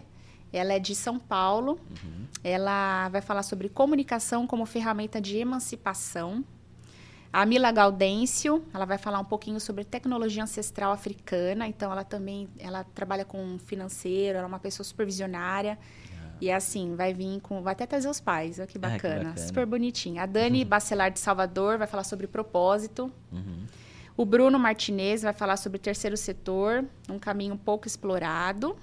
ela 0.55 0.73
é 0.73 0.79
de 0.79 0.95
São 0.95 1.19
Paulo. 1.19 1.81
Uhum. 1.91 2.27
Ela 2.43 3.09
vai 3.09 3.21
falar 3.21 3.43
sobre 3.43 3.69
comunicação 3.69 4.47
como 4.47 4.65
ferramenta 4.65 5.21
de 5.21 5.37
emancipação. 5.37 6.45
A 7.33 7.45
Mila 7.45 7.73
Gaudêncio, 7.73 8.65
ela 8.73 8.85
vai 8.85 8.97
falar 8.97 9.19
um 9.19 9.25
pouquinho 9.25 9.59
sobre 9.59 9.83
tecnologia 9.83 10.45
ancestral 10.45 10.93
africana. 10.93 11.67
Então, 11.67 11.91
ela 11.91 12.05
também 12.05 12.49
ela 12.57 12.85
trabalha 12.95 13.25
com 13.25 13.59
financeiro, 13.59 14.39
ela 14.39 14.47
é 14.47 14.49
uma 14.49 14.61
pessoa 14.61 14.85
supervisionária. 14.85 15.77
Ah. 16.13 16.37
E 16.41 16.53
assim, 16.53 16.95
vai 16.95 17.13
vir 17.13 17.41
com. 17.41 17.61
Vai 17.61 17.73
até 17.73 17.87
trazer 17.87 18.09
os 18.09 18.21
pais, 18.21 18.61
olha 18.61 18.69
que 18.69 18.79
bacana. 18.79 18.97
Ah, 18.97 19.19
que 19.19 19.25
bacana. 19.25 19.47
Super 19.49 19.67
bonitinha. 19.67 20.23
A 20.23 20.27
Dani 20.27 20.63
uhum. 20.63 20.69
Bacelar 20.69 21.11
de 21.11 21.19
Salvador 21.19 21.79
vai 21.79 21.89
falar 21.89 22.05
sobre 22.05 22.29
propósito. 22.29 23.11
Uhum. 23.33 23.67
O 24.17 24.25
Bruno 24.25 24.57
Martinez 24.57 25.23
vai 25.23 25.33
falar 25.33 25.57
sobre 25.57 25.81
terceiro 25.81 26.17
setor, 26.17 26.85
um 27.11 27.19
caminho 27.19 27.57
pouco 27.57 27.89
explorado. 27.89 28.77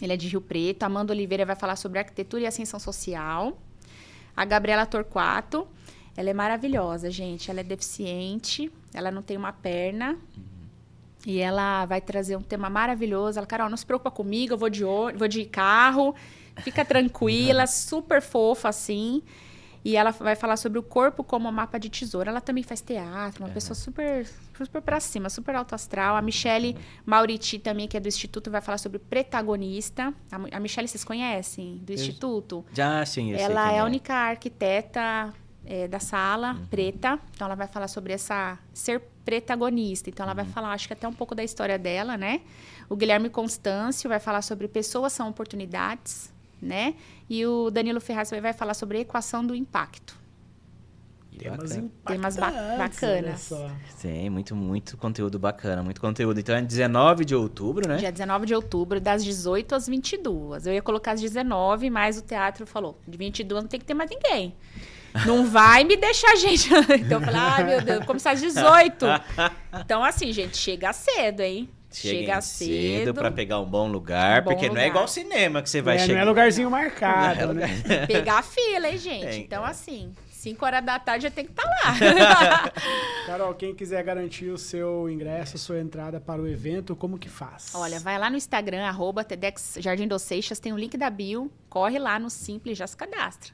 Ele 0.00 0.12
é 0.12 0.16
de 0.16 0.28
Rio 0.28 0.40
Preto. 0.40 0.82
A 0.82 0.86
Amanda 0.86 1.12
Oliveira 1.12 1.44
vai 1.44 1.56
falar 1.56 1.76
sobre 1.76 1.98
arquitetura 1.98 2.42
e 2.42 2.46
ascensão 2.46 2.80
social. 2.80 3.58
A 4.36 4.44
Gabriela 4.44 4.84
Torquato, 4.84 5.66
ela 6.16 6.30
é 6.30 6.34
maravilhosa, 6.34 7.10
gente. 7.10 7.50
Ela 7.50 7.60
é 7.60 7.64
deficiente, 7.64 8.70
ela 8.92 9.10
não 9.10 9.22
tem 9.22 9.36
uma 9.36 9.52
perna. 9.52 10.12
Uhum. 10.12 10.54
E 11.26 11.40
ela 11.40 11.86
vai 11.86 12.00
trazer 12.00 12.36
um 12.36 12.42
tema 12.42 12.68
maravilhoso. 12.68 13.38
Ela, 13.38 13.46
Carol, 13.46 13.70
não 13.70 13.76
se 13.76 13.86
preocupa 13.86 14.10
comigo, 14.10 14.54
eu 14.54 14.58
vou 14.58 14.68
de, 14.68 14.82
vou 14.82 15.28
de 15.28 15.44
carro. 15.44 16.14
Fica 16.62 16.84
tranquila, 16.84 17.66
super 17.68 18.20
fofa 18.20 18.68
assim. 18.68 19.22
E 19.84 19.96
ela 19.96 20.12
vai 20.12 20.34
falar 20.34 20.56
sobre 20.56 20.78
o 20.78 20.82
corpo 20.82 21.22
como 21.22 21.50
mapa 21.52 21.78
de 21.78 21.90
tesoura. 21.90 22.30
Ela 22.30 22.40
também 22.40 22.64
faz 22.64 22.80
teatro, 22.80 23.44
uma 23.44 23.50
é. 23.50 23.52
pessoa 23.52 23.74
super, 23.74 24.26
super 24.56 24.80
pra 24.80 24.98
cima, 24.98 25.28
super 25.28 25.54
alto 25.54 25.74
astral. 25.74 26.16
A 26.16 26.22
Michele 26.22 26.74
Mauriti 27.04 27.58
também, 27.58 27.86
que 27.86 27.94
é 27.94 28.00
do 28.00 28.08
Instituto, 28.08 28.50
vai 28.50 28.62
falar 28.62 28.78
sobre 28.78 28.98
protagonista. 28.98 30.14
A, 30.32 30.56
a 30.56 30.60
Michele, 30.60 30.88
vocês 30.88 31.04
conhecem? 31.04 31.76
Do 31.84 31.92
eu, 31.92 31.96
Instituto? 31.96 32.64
Já, 32.72 33.04
sim. 33.04 33.32
Eu 33.32 33.38
ela 33.38 33.72
é 33.72 33.74
a 33.74 33.82
é. 33.82 33.84
única 33.84 34.14
arquiteta 34.14 35.34
é, 35.66 35.86
da 35.86 36.00
sala, 36.00 36.54
uhum. 36.54 36.66
preta. 36.66 37.18
Então, 37.34 37.46
ela 37.46 37.54
vai 37.54 37.66
falar 37.66 37.88
sobre 37.88 38.14
essa 38.14 38.58
ser 38.72 39.02
protagonista. 39.22 40.08
Então, 40.08 40.24
ela 40.24 40.32
uhum. 40.32 40.36
vai 40.36 40.46
falar, 40.46 40.72
acho 40.72 40.86
que 40.86 40.94
até 40.94 41.06
um 41.06 41.12
pouco 41.12 41.34
da 41.34 41.44
história 41.44 41.78
dela, 41.78 42.16
né? 42.16 42.40
O 42.88 42.96
Guilherme 42.96 43.28
Constâncio 43.28 44.08
vai 44.08 44.18
falar 44.18 44.40
sobre 44.40 44.66
pessoas 44.66 45.12
são 45.12 45.28
oportunidades 45.28 46.33
né? 46.64 46.94
E 47.28 47.44
o 47.46 47.70
Danilo 47.70 48.00
Ferraz 48.00 48.30
vai 48.30 48.52
falar 48.52 48.74
sobre 48.74 48.98
a 48.98 49.00
equação 49.00 49.46
do 49.46 49.54
impacto. 49.54 50.24
Temas, 51.38 51.80
Temas 52.06 52.36
ba 52.36 52.50
bacanas. 52.78 53.52
Sim, 53.96 54.30
muito, 54.30 54.54
muito 54.54 54.96
conteúdo 54.96 55.38
bacana, 55.38 55.82
muito 55.82 56.00
conteúdo. 56.00 56.38
Então 56.38 56.54
é 56.54 56.62
19 56.62 57.24
de 57.24 57.34
outubro, 57.34 57.88
né? 57.88 57.96
Dia 57.96 58.12
19 58.12 58.46
de 58.46 58.54
outubro, 58.54 59.00
das 59.00 59.24
18 59.24 59.74
às 59.74 59.88
22. 59.88 60.66
Eu 60.66 60.74
ia 60.74 60.82
colocar 60.82 61.12
às 61.12 61.20
19, 61.20 61.90
mas 61.90 62.18
o 62.18 62.22
teatro 62.22 62.66
falou: 62.66 62.98
de 63.06 63.18
22 63.18 63.64
não 63.64 63.68
tem 63.68 63.80
que 63.80 63.86
ter 63.86 63.94
mais 63.94 64.08
ninguém. 64.08 64.54
Não 65.26 65.46
vai 65.46 65.84
me 65.84 65.96
deixar 65.96 66.32
a 66.32 66.36
gente. 66.36 66.68
então 66.98 67.18
eu 67.18 67.24
falei: 67.24 67.40
ai 67.40 67.62
ah, 67.62 67.64
meu 67.64 67.80
Deus, 67.82 68.04
começar 68.04 68.32
às 68.32 68.40
18. 68.40 69.06
Então, 69.80 70.02
assim, 70.02 70.32
gente, 70.32 70.56
chega 70.56 70.92
cedo, 70.92 71.40
hein? 71.40 71.68
Chega 71.94 72.40
cedo, 72.40 72.68
cedo 72.70 73.14
para 73.14 73.30
pegar 73.30 73.60
um 73.60 73.64
bom 73.64 73.86
lugar, 73.86 74.42
um 74.42 74.44
bom 74.44 74.50
porque 74.50 74.68
lugar. 74.68 74.80
não 74.80 74.84
é 74.84 74.88
igual 74.88 75.06
cinema 75.06 75.62
que 75.62 75.70
você 75.70 75.80
vai 75.80 75.94
é, 75.94 75.98
chegar. 76.00 76.14
Não 76.14 76.22
é 76.22 76.24
lugarzinho 76.24 76.68
marcado, 76.68 77.38
é 77.40 77.46
lugar... 77.46 77.68
né? 77.68 78.06
Pegar 78.10 78.38
a 78.38 78.42
fila, 78.42 78.88
hein, 78.88 78.98
gente? 78.98 79.26
É, 79.26 79.36
então, 79.36 79.64
assim, 79.64 80.12
5 80.28 80.66
horas 80.66 80.84
da 80.84 80.98
tarde 80.98 81.22
já 81.22 81.30
tem 81.30 81.44
que 81.44 81.52
estar 81.52 81.62
tá 81.62 81.70
lá. 81.70 82.72
Carol, 83.26 83.54
quem 83.54 83.72
quiser 83.74 84.02
garantir 84.02 84.50
o 84.50 84.58
seu 84.58 85.08
ingresso, 85.08 85.54
a 85.54 85.58
sua 85.58 85.78
entrada 85.78 86.20
para 86.20 86.42
o 86.42 86.48
evento, 86.48 86.96
como 86.96 87.16
que 87.16 87.28
faz? 87.28 87.72
Olha, 87.74 88.00
vai 88.00 88.18
lá 88.18 88.28
no 88.28 88.36
Instagram, 88.36 88.84
arroba 88.84 89.22
TEDx 89.22 89.78
Jardim 89.78 90.08
dos 90.08 90.22
Seixas, 90.22 90.58
tem 90.58 90.72
o 90.72 90.74
um 90.74 90.78
link 90.78 90.96
da 90.96 91.08
bio, 91.08 91.50
corre 91.70 92.00
lá 92.00 92.18
no 92.18 92.28
Simples, 92.28 92.76
já 92.76 92.88
se 92.88 92.96
cadastra. 92.96 93.52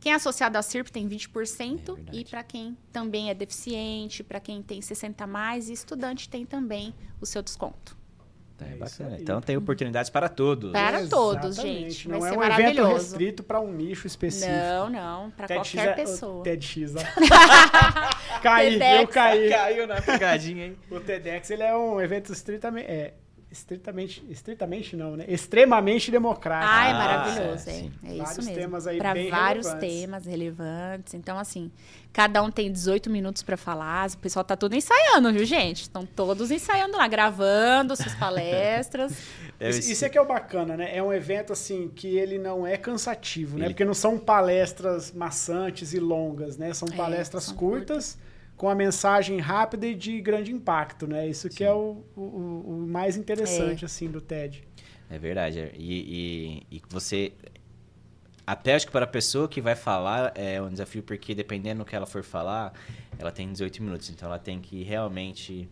Quem 0.00 0.12
é 0.12 0.14
associado 0.14 0.56
ao 0.56 0.62
CIRP 0.62 0.90
tem 0.90 1.06
20%, 1.06 1.98
é 1.98 2.16
e 2.16 2.24
para 2.24 2.42
quem 2.42 2.76
também 2.90 3.28
é 3.28 3.34
deficiente, 3.34 4.24
para 4.24 4.40
quem 4.40 4.62
tem 4.62 4.80
60 4.80 5.22
a 5.22 5.26
mais 5.26 5.68
e 5.68 5.74
estudante 5.74 6.28
tem 6.28 6.46
também 6.46 6.94
o 7.20 7.26
seu 7.26 7.42
desconto. 7.42 8.00
É, 8.60 8.72
é 8.72 8.76
bacana. 8.76 9.18
Então 9.20 9.40
tem 9.40 9.56
oportunidades 9.56 10.10
para 10.10 10.28
todos. 10.28 10.72
Para 10.72 11.06
todos, 11.06 11.56
gente. 11.56 12.08
Não 12.08 12.20
Vai 12.20 12.34
é 12.34 12.38
um 12.38 12.42
evento 12.42 12.84
restrito 12.84 13.42
para 13.42 13.60
um 13.60 13.72
nicho 13.72 14.06
específico. 14.06 14.52
Não, 14.52 14.90
não. 14.90 15.30
Para 15.30 15.48
qualquer 15.48 15.88
é, 15.88 15.92
pessoa. 15.92 16.44
TEDx, 16.44 16.94
ó. 16.96 17.00
Caí, 18.42 18.78
eu 19.00 19.08
caí. 19.08 19.50
Caiu 19.50 19.86
na 19.86 20.00
pegadinha, 20.00 20.66
hein? 20.66 20.78
o 20.90 21.00
TEDx, 21.00 21.50
ele 21.50 21.62
é 21.62 21.76
um 21.76 22.00
evento 22.00 22.32
estritamente... 22.32 22.86
É, 22.86 23.14
estritamente, 23.50 24.24
estritamente 24.30 24.94
não, 24.96 25.16
né? 25.16 25.24
Extremamente 25.28 26.10
democrático. 26.10 26.72
Ah, 26.72 26.86
é 26.86 26.90
Ah, 26.92 26.94
maravilhoso, 26.94 27.68
é, 27.68 27.72
é. 27.72 27.76
É 27.76 28.14
isso 28.14 28.24
Vários 28.24 28.46
mesmo. 28.46 28.54
temas 28.54 28.86
aí 28.86 28.98
Pra 28.98 29.12
bem 29.14 29.30
vários 29.30 29.66
relevantes. 29.66 30.00
temas 30.00 30.26
relevantes. 30.26 31.14
Então, 31.14 31.38
assim, 31.38 31.70
cada 32.12 32.42
um 32.42 32.50
tem 32.50 32.70
18 32.70 33.10
minutos 33.10 33.42
pra 33.42 33.56
falar. 33.56 34.08
O 34.10 34.18
pessoal 34.18 34.44
tá 34.44 34.56
tudo 34.56 34.74
ensaiando, 34.76 35.32
viu, 35.32 35.44
gente? 35.44 35.82
Estão 35.82 36.06
todos 36.06 36.50
ensaiando 36.50 36.96
lá, 36.96 37.08
gravando 37.08 37.96
suas 37.96 38.14
palestras. 38.14 39.12
Isso, 39.60 40.04
é 40.04 40.08
que 40.08 40.16
é 40.16 40.20
o 40.22 40.26
bacana, 40.26 40.76
né? 40.76 40.96
É 40.96 41.02
um 41.02 41.12
evento 41.12 41.52
assim 41.52 41.88
que 41.94 42.16
ele 42.16 42.38
não 42.38 42.66
é 42.66 42.76
cansativo, 42.76 43.58
né? 43.58 43.66
Ele- 43.66 43.74
Porque 43.74 43.84
não 43.84 43.94
são 43.94 44.18
palestras 44.18 45.12
maçantes 45.12 45.92
e 45.92 45.98
longas, 46.00 46.56
né? 46.56 46.72
São 46.72 46.88
É, 46.92 46.96
palestras 46.96 47.44
são 47.44 47.56
curtas 47.56 48.16
com 48.60 48.68
a 48.68 48.74
mensagem 48.74 49.38
rápida 49.38 49.86
e 49.86 49.94
de 49.94 50.20
grande 50.20 50.52
impacto, 50.52 51.06
né? 51.06 51.26
Isso 51.26 51.48
que 51.48 51.64
é 51.64 51.72
o, 51.72 52.04
o- 52.14 52.20
o- 52.66 52.86
mais 52.86 53.16
interessante 53.16 53.86
assim 53.86 54.10
do 54.10 54.20
TED. 54.20 54.62
É 55.08 55.18
verdade. 55.18 55.58
é. 55.60 55.72
E, 55.78 56.62
e, 56.70 56.76
e 56.76 56.82
você. 56.90 57.32
Até 58.46 58.74
acho 58.74 58.84
que 58.84 58.92
para 58.92 59.04
a 59.04 59.08
pessoa 59.08 59.48
que 59.48 59.62
vai 59.62 59.74
falar 59.74 60.32
é 60.34 60.60
um 60.60 60.68
desafio, 60.68 61.02
porque 61.02 61.34
dependendo 61.34 61.82
do 61.82 61.86
que 61.86 61.96
ela 61.96 62.04
for 62.04 62.22
falar, 62.22 62.74
ela 63.18 63.30
tem 63.32 63.50
18 63.50 63.82
minutos. 63.82 64.10
Então 64.10 64.28
ela 64.28 64.38
tem 64.38 64.60
que 64.60 64.82
realmente. 64.82 65.66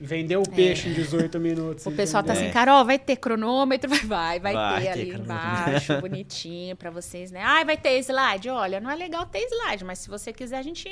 Vender 0.00 0.36
o 0.36 0.44
peixe 0.44 0.88
em 0.88 0.94
18 0.94 1.40
minutos. 1.40 1.84
É. 1.84 1.88
O 1.90 1.92
pessoal 1.92 2.22
tá 2.22 2.30
entendeu? 2.32 2.50
assim, 2.50 2.54
Carol, 2.54 2.84
vai 2.84 3.00
ter 3.00 3.16
cronômetro? 3.16 3.90
Vai, 3.90 3.98
vai, 4.38 4.38
vai, 4.38 4.54
Vai 4.54 4.80
ter 4.80 4.92
ter 4.92 5.00
ali 5.00 5.10
cronômetro. 5.10 5.34
embaixo, 5.70 5.98
bonitinho 6.00 6.76
pra 6.76 6.88
vocês, 6.90 7.32
né? 7.32 7.40
Ai, 7.42 7.64
vai 7.64 7.76
ter 7.76 7.98
slide? 7.98 8.48
Olha, 8.48 8.78
não 8.78 8.88
é 8.92 8.94
legal 8.94 9.26
ter 9.26 9.40
slide, 9.40 9.84
mas 9.84 9.98
se 9.98 10.08
você 10.08 10.32
quiser, 10.32 10.58
a 10.58 10.62
gente 10.62 10.88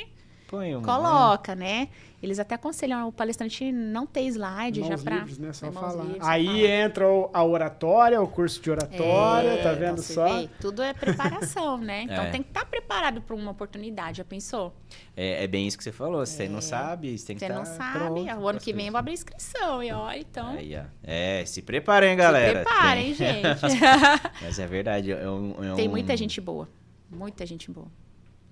Põe 0.49 0.76
um. 0.76 0.82
coloca, 0.82 1.55
né? 1.55 1.88
Eles 2.22 2.38
até 2.38 2.55
aconselham 2.55 3.07
o 3.07 3.12
palestrante 3.12 3.70
não 3.70 4.07
ter 4.07 4.22
slide 4.26 4.80
já 4.80 4.88
Mãos 4.88 5.03
pra... 5.05 5.16
livres, 5.16 5.38
né? 5.38 5.53
Só 5.53 5.66
mãos 5.70 5.74
falar. 5.80 6.03
livres, 6.05 6.22
Aí 6.26 6.47
falar. 6.47 6.59
entra 6.68 7.09
o- 7.09 7.30
a 7.32 7.44
oratória, 7.44 8.20
o 8.22 8.26
curso 8.26 8.61
de 8.61 8.70
oratória, 8.70 9.49
É, 9.51 9.57
tá 9.62 9.70
então 9.72 9.76
vendo 9.76 10.03
você 10.03 10.14
só? 10.14 10.40
vê, 10.40 10.49
tudo 10.61 10.82
é 10.82 10.94
preparação, 10.94 11.76
né? 11.78 12.03
Então 12.09 12.24
É. 12.24 12.30
tem 12.30 12.42
que 12.42 12.49
estar 12.49 12.64
preparado 12.64 13.20
para 13.20 13.36
uma 13.36 13.51
oportunidade, 13.51 14.18
já 14.18 14.24
pensou? 14.24 14.74
É, 15.16 15.44
é 15.44 15.47
bem 15.47 15.66
isso 15.66 15.76
que 15.76 15.84
você 15.84 15.92
falou. 15.92 16.24
Você 16.24 16.49
não 16.49 16.59
É. 16.59 16.62
sabe, 16.62 17.16
você 17.18 17.26
tem 17.26 17.36
que 17.36 17.40
Você 17.40 17.53
estar. 17.53 17.59
não 17.59 17.64
sabe, 17.64 17.99
pronto 18.24 18.40
o 18.40 18.49
ano 18.49 18.59
que 18.59 18.72
vem 18.72 18.86
eu 18.86 18.92
vou 18.92 18.99
abrir 18.99 19.12
inscrição, 19.12 19.82
e 19.82 19.92
ó, 19.92 20.11
então... 20.12 20.49
Aí, 20.49 20.74
ó. 20.76 20.84
É, 21.05 21.44
se 21.44 21.61
preparem, 21.62 22.16
galera. 22.16 22.61
Se 22.61 22.64
preparem, 22.64 23.14
Tem- 23.14 23.42
gente. 23.42 23.61
Mas 24.42 24.59
é 24.59 24.66
verdade. 24.66 25.12
É 25.12 25.28
um, 25.30 25.55
é 25.72 25.74
Tem 25.76 25.86
um- 25.86 25.90
muita 25.90 26.16
gente 26.16 26.40
boa. 26.40 26.66
Muita 27.11 27.44
gente 27.47 27.70
boa. 27.70 27.86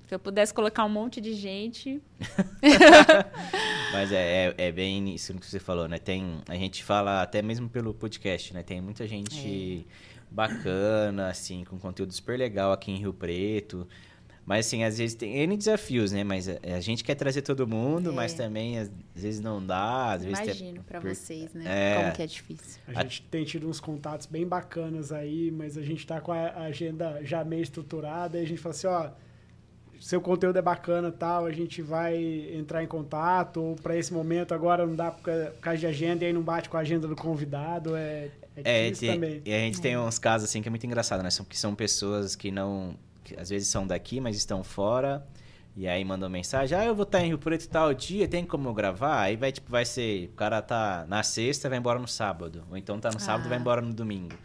Se 0.07 0.15
eu 0.15 0.19
pudesse 0.19 0.53
colocar 0.53 0.85
um 0.85 0.89
monte 0.89 1.21
de 1.21 1.33
gente. 1.35 2.01
Mas 3.93 4.13
é, 4.13 4.49
é, 4.49 4.55
é 4.69 4.73
bem 4.73 5.15
isso 5.15 5.33
que 5.35 5.47
você 5.47 5.59
falou, 5.59 5.89
né? 5.89 5.99
Tem, 5.99 6.41
a 6.49 6.57
gente 6.57 6.85
fala 6.85 7.23
até 7.23 7.41
mesmo 7.41 7.69
pelo 7.69 7.95
podcast, 7.95 8.53
né? 8.53 8.63
Tem 8.63 8.81
muita 8.81 9.07
gente 9.07 9.87
bacana, 10.31 11.29
assim, 11.29 11.65
com 11.65 11.79
conteúdo 11.79 12.13
super 12.13 12.39
legal 12.39 12.73
aqui 12.73 12.91
em 12.91 12.97
Rio 12.99 13.15
Preto. 13.15 13.87
Mas, 14.47 14.67
assim, 14.67 14.85
às 14.85 14.99
vezes 14.99 15.15
tem 15.15 15.39
N 15.39 15.57
desafios, 15.57 16.13
né? 16.13 16.23
Mas 16.23 16.47
a, 16.51 16.59
a 16.77 16.81
gente 16.81 17.03
quer 17.03 17.15
trazer 17.15 17.41
todo 17.41 17.67
mundo, 17.67 18.11
É. 18.11 18.13
mas 18.13 18.35
também 18.35 18.79
às, 18.79 18.91
vezes 19.15 19.41
não 19.41 19.65
dá. 19.65 20.13
Às 20.13 20.23
vezes 20.25 20.39
tem- 20.41 20.49
Imagino 20.49 20.83
pra 20.85 21.01
vocês, 21.01 21.55
né? 21.55 21.65
É. 21.67 21.97
Como 22.03 22.13
que 22.13 22.23
é 22.23 22.27
difícil. 22.27 22.83
A 22.89 23.03
gente 23.05 23.23
tem 23.23 23.43
tido 23.45 23.67
uns 23.67 23.81
contatos 23.81 24.27
bem 24.27 24.47
bacanas 24.47 25.13
aí, 25.13 25.51
mas 25.51 25.79
a 25.79 25.83
gente 25.83 26.07
tá 26.07 26.21
com 26.21 26.31
a 26.31 26.51
agenda 26.65 27.21
já 27.25 27.43
meio 27.43 27.63
estruturada, 27.63 28.39
e 28.39 28.43
a 28.43 28.47
gente 28.47 28.61
fala 28.61 28.75
assim, 28.75 28.87
ó, 28.87 29.11
seu 30.07 30.21
conteúdo 30.21 30.59
é 30.59 30.63
bacana 30.63 31.11
tal, 31.11 31.47
a 31.47 31.51
gente 31.53 31.81
vai 31.81 32.15
entrar 32.53 32.83
em 32.83 32.87
contato, 32.87 33.61
ou 33.63 33.75
para 33.77 33.97
esse 33.97 34.13
momento 34.13 34.53
agora 34.53 34.85
não 34.87 34.95
dá 34.95 35.11
por 35.11 35.23
ca- 35.23 35.51
por 35.55 35.61
causa 35.61 35.79
de 35.79 35.87
agenda, 35.87 36.25
e 36.25 36.27
aí 36.27 36.33
não 36.33 36.43
bate 36.43 36.69
com 36.69 36.77
a 36.77 36.81
agenda 36.81 37.09
do 37.09 37.17
convidado, 37.17 37.97
é, 37.97 38.29
é 38.57 38.89
É, 38.89 38.91
tem- 38.91 39.13
também. 39.15 39.43
e 39.45 39.53
a 39.55 39.59
gente 39.61 39.81
tem 39.81 39.97
uns 39.97 40.19
casos 40.19 40.49
assim 40.51 40.61
que 40.61 40.69
é 40.69 40.71
muito 40.71 40.85
engraçado, 40.87 41.23
né? 41.23 41.31
São, 41.31 41.45
que 41.47 41.57
são 41.59 41.75
pessoas 41.75 42.37
que 42.37 42.51
não. 42.51 42.95
Que 43.25 43.35
às 43.41 43.49
vezes 43.49 43.69
são 43.69 43.87
daqui, 43.87 44.21
mas 44.21 44.37
estão 44.37 44.63
fora. 44.63 45.27
E 45.75 45.89
aí 45.89 46.05
mandam 46.05 46.29
mensagem, 46.29 46.77
ah, 46.79 46.85
eu 46.85 46.95
vou 46.95 47.05
estar 47.05 47.21
em 47.23 47.29
Rio 47.29 47.39
Preto 47.39 47.67
tal 47.69 47.93
dia, 47.95 48.29
tem 48.29 48.45
como 48.45 48.69
eu 48.69 48.75
gravar? 48.75 49.23
Aí 49.23 49.35
vai, 49.37 49.51
tipo, 49.51 49.71
vai 49.71 49.85
ser, 49.87 50.27
o 50.29 50.37
cara 50.37 50.61
tá 50.61 51.07
na 51.09 51.23
sexta, 51.23 51.69
vai 51.71 51.79
embora 51.79 51.99
no 51.99 52.07
sábado. 52.07 52.63
Ou 52.71 52.77
então 52.77 53.01
tá 53.01 53.11
no 53.11 53.19
sábado, 53.19 53.47
Ah. 53.47 53.49
vai 53.49 53.59
embora 53.59 53.81
no 53.81 53.93
domingo. 53.95 54.37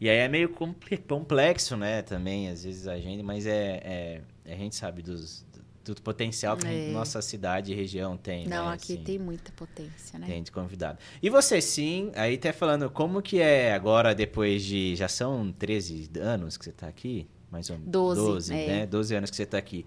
E 0.00 0.08
aí 0.08 0.16
é 0.16 0.26
meio 0.28 0.48
comple- 0.48 0.96
complexo, 0.98 1.76
né, 1.76 2.00
também, 2.02 2.48
às 2.48 2.64
vezes 2.64 2.88
a 2.88 2.98
gente, 2.98 3.22
mas 3.22 3.46
é, 3.46 3.80
é- 3.84 4.20
a 4.46 4.54
gente 4.54 4.74
sabe 4.76 5.02
dos, 5.02 5.44
do, 5.84 5.94
do 5.94 6.02
potencial 6.02 6.56
que 6.56 6.66
É. 6.66 6.90
nossa 6.92 7.20
cidade 7.22 7.72
e 7.72 7.74
região 7.74 8.16
tem, 8.16 8.46
Não, 8.46 8.66
né, 8.68 8.74
aqui 8.74 8.94
assim. 8.94 9.02
tem 9.04 9.18
muita 9.18 9.52
potência, 9.52 10.18
né? 10.18 10.26
Tem 10.26 10.42
de 10.42 10.50
convidado. 10.50 10.98
E 11.22 11.28
você, 11.30 11.60
sim, 11.60 12.10
aí 12.14 12.36
tá 12.38 12.52
falando, 12.52 12.90
como 12.90 13.20
que 13.22 13.40
é 13.40 13.72
agora, 13.74 14.14
depois 14.14 14.62
de. 14.64 14.94
Já 14.96 15.08
são 15.08 15.52
13 15.52 16.10
anos 16.20 16.56
que 16.56 16.64
você 16.64 16.72
tá 16.72 16.86
aqui? 16.88 17.26
Mais 17.50 17.70
ou 17.70 17.76
menos. 17.78 17.90
Doze, 17.92 18.20
12, 18.20 18.54
é. 18.54 18.66
né? 18.66 18.86
12 18.86 19.14
anos 19.14 19.30
que 19.30 19.36
você 19.36 19.46
tá 19.46 19.58
aqui. 19.58 19.86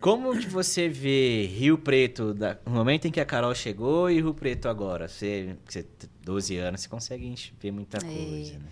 Como 0.00 0.38
que 0.38 0.46
você 0.46 0.86
vê 0.88 1.46
Rio 1.46 1.78
Preto, 1.78 2.34
da- 2.34 2.58
no 2.66 2.72
momento 2.72 3.06
em 3.06 3.10
que 3.10 3.18
a 3.20 3.24
Carol 3.24 3.54
chegou 3.54 4.10
e 4.10 4.16
Rio 4.16 4.34
Preto 4.34 4.68
agora? 4.68 5.08
Você, 5.08 5.56
você 5.66 5.82
tem 5.82 6.10
12 6.22 6.56
anos, 6.58 6.82
você 6.82 6.88
consegue 6.88 7.34
ver 7.58 7.70
muita 7.70 7.96
É. 7.98 8.00
coisa, 8.00 8.58
né? 8.58 8.66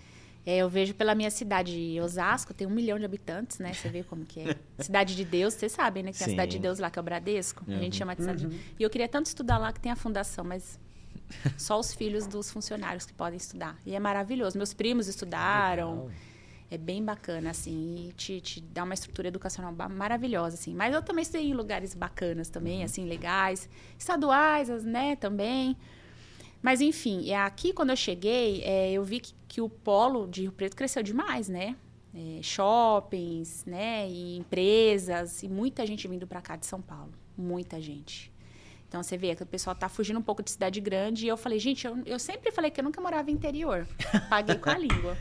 É, 0.45 0.57
eu 0.59 0.69
vejo 0.69 0.93
pela 0.95 1.15
minha 1.15 1.31
cidade, 1.31 1.99
Osasco, 2.03 2.53
tem 2.53 2.67
um 2.67 2.71
milhão 2.71 2.99
de 2.99 3.05
habitantes, 3.05 3.61
né? 3.61 3.73
Você 3.73 3.89
vê 3.89 4.03
como 4.03 4.25
que 4.25 4.41
é. 4.41 4.57
Cidade 4.83 5.15
de 5.15 5.25
Deus, 5.25 5.55
vocês 5.55 5.71
sabem, 5.71 6.03
né? 6.03 6.11
Que 6.13 6.19
tem 6.19 6.27
a. 6.27 6.31
Cidade 6.31 6.51
de 6.53 6.59
Deus 6.59 6.79
lá, 6.81 6.91
que 6.91 6.99
é 6.99 7.03
o 7.03 7.05
Bradesco. 7.05 7.65
A 7.69 7.73
gente 7.75 7.93
Uhum. 7.95 7.99
chama 7.99 8.17
de 8.17 8.23
cidade 8.23 8.47
de... 8.47 8.57
E 8.79 8.83
eu 8.83 8.91
queria 8.91 9.09
tanto 9.09 9.27
estudar 9.27 9.59
lá 9.59 9.73
que 9.73 9.79
tem 9.79 9.93
a 9.93 9.97
fundação, 9.97 10.45
mas 10.45 10.81
só 11.57 11.79
os 11.79 11.95
filhos 11.95 12.27
dos 12.27 12.51
funcionários 12.51 13.07
que 13.07 13.13
podem 13.13 13.37
estudar. 13.37 13.79
E 13.87 13.95
é 13.95 14.01
maravilhoso. 14.01 14.57
Meus 14.59 14.75
primos 14.75 15.07
estudaram. 15.07 15.93
Legal. 16.07 16.11
É 16.73 16.79
bem 16.79 17.05
bacana, 17.05 17.51
assim, 17.51 18.09
e 18.09 18.13
te, 18.15 18.41
te 18.41 18.59
dá 18.59 18.83
uma 18.83 18.95
estrutura 18.95 19.29
educacional 19.29 19.75
maravilhosa, 19.91 20.55
assim. 20.57 20.75
Mas 20.75 20.95
eu 20.95 21.03
também 21.03 21.21
estudei 21.23 21.47
em 21.51 21.53
lugares 21.53 21.95
bacanas 21.95 22.49
também, 22.49 22.79
Uhum. 22.79 22.85
assim, 22.87 23.05
legais. 23.05 23.69
Estaduais, 23.99 24.71
as- 24.71 24.83
né, 24.83 25.15
também. 25.17 25.77
Mas, 26.63 26.81
enfim, 26.81 27.31
é 27.31 27.37
aqui 27.37 27.73
quando 27.73 27.91
eu 27.91 27.97
cheguei, 27.97 28.63
é, 28.63 28.93
eu 28.93 29.03
vi 29.03 29.21
que, 29.21 29.35
que 29.49 29.61
o 29.61 29.69
polo 29.69 30.29
de 30.29 30.43
Rio 30.43 30.53
Preto 30.53 30.77
cresceu 30.77 31.03
demais, 31.03 31.49
né? 31.49 31.77
É, 32.15 32.43
shoppings, 32.43 33.65
né, 33.65 34.07
e 34.07 34.37
empresas, 34.37 35.43
e 35.43 35.49
muita 35.49 35.87
gente 35.87 36.07
vindo 36.07 36.27
para 36.27 36.43
cá 36.43 36.57
de 36.57 36.67
São 36.67 36.81
Paulo. 36.81 37.13
Muita 37.37 37.81
gente. 37.81 38.31
Então, 38.87 39.03
você 39.03 39.17
vê 39.17 39.35
que 39.35 39.43
o 39.43 39.47
pessoal 39.47 39.75
tá 39.75 39.89
fugindo 39.89 40.19
um 40.19 40.23
pouco 40.23 40.43
de 40.43 40.51
cidade 40.51 40.79
grande. 40.79 41.25
E 41.25 41.29
eu 41.29 41.37
falei, 41.39 41.59
gente, 41.59 41.87
eu, 41.87 41.97
eu 42.05 42.19
sempre 42.19 42.53
falei 42.53 42.71
que 42.71 42.79
eu 42.79 42.85
nunca 42.85 43.01
morava 43.01 43.31
em 43.31 43.33
interior. 43.33 43.87
Paguei 44.29 44.57
com 44.57 44.69
a 44.69 44.77
língua. 44.77 45.17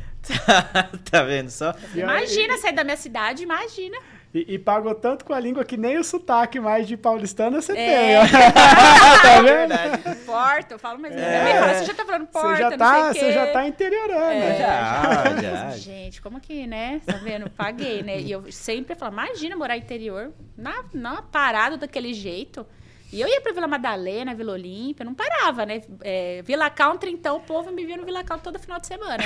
tá 1.09 1.23
vendo 1.23 1.49
só? 1.49 1.73
Imagina 1.95 2.57
sair 2.57 2.73
da 2.73 2.83
minha 2.83 2.97
cidade, 2.97 3.43
imagina. 3.43 3.97
E, 4.33 4.53
e 4.55 4.57
pagou 4.59 4.95
tanto 4.95 5.25
com 5.25 5.33
a 5.33 5.39
língua 5.39 5.65
que 5.65 5.75
nem 5.75 5.97
o 5.97 6.03
sotaque 6.05 6.57
mais 6.59 6.87
de 6.87 6.95
paulistana 6.95 7.61
você 7.61 7.73
É. 7.73 7.75
tem, 7.75 8.17
ó. 8.17 8.21
tá 9.21 9.41
vendo? 9.41 10.25
Porta, 10.25 10.73
eu 10.75 10.79
falo, 10.79 10.99
mas 10.99 11.13
É. 11.13 11.59
fala, 11.59 11.73
você 11.73 11.85
já 11.85 11.93
tá 11.93 12.05
falando 12.05 12.27
porta, 12.27 12.49
Você 12.55 12.61
já 12.63 12.69
não 12.69 12.77
tá, 12.77 13.01
sei 13.01 13.09
o 13.09 13.13
quê. 13.13 13.19
você 13.19 13.31
já 13.33 13.47
tá 13.47 13.67
interiorando, 13.67 14.31
É, 14.31 14.39
né? 14.39 14.57
Já, 14.57 15.41
já. 15.41 15.69
Gente, 15.71 16.21
como 16.21 16.39
que, 16.39 16.65
né? 16.65 17.01
Tá 17.05 17.17
vendo? 17.17 17.49
Paguei, 17.49 18.01
né? 18.03 18.19
E 18.21 18.31
eu 18.31 18.49
sempre 18.51 18.95
falo, 18.95 19.11
imagina 19.11 19.55
morar 19.57 19.75
no 19.75 19.81
interior, 19.81 20.31
na, 20.57 20.83
na 20.93 21.21
parada 21.21 21.75
daquele 21.75 22.13
jeito. 22.13 22.65
E 23.11 23.19
eu 23.19 23.27
ia 23.27 23.41
pra 23.41 23.51
Vila 23.51 23.67
Madalena, 23.67 24.33
Vila 24.33 24.53
Olímpia, 24.53 25.03
não 25.03 25.13
parava, 25.13 25.65
né? 25.65 25.81
É, 26.01 26.41
Vila 26.43 26.69
Country, 26.69 27.11
então, 27.11 27.37
o 27.37 27.41
povo 27.41 27.69
me 27.71 27.85
via 27.85 27.97
no 27.97 28.05
Vila 28.05 28.23
Country 28.23 28.43
todo 28.43 28.59
final 28.59 28.79
de 28.79 28.87
semana. 28.87 29.23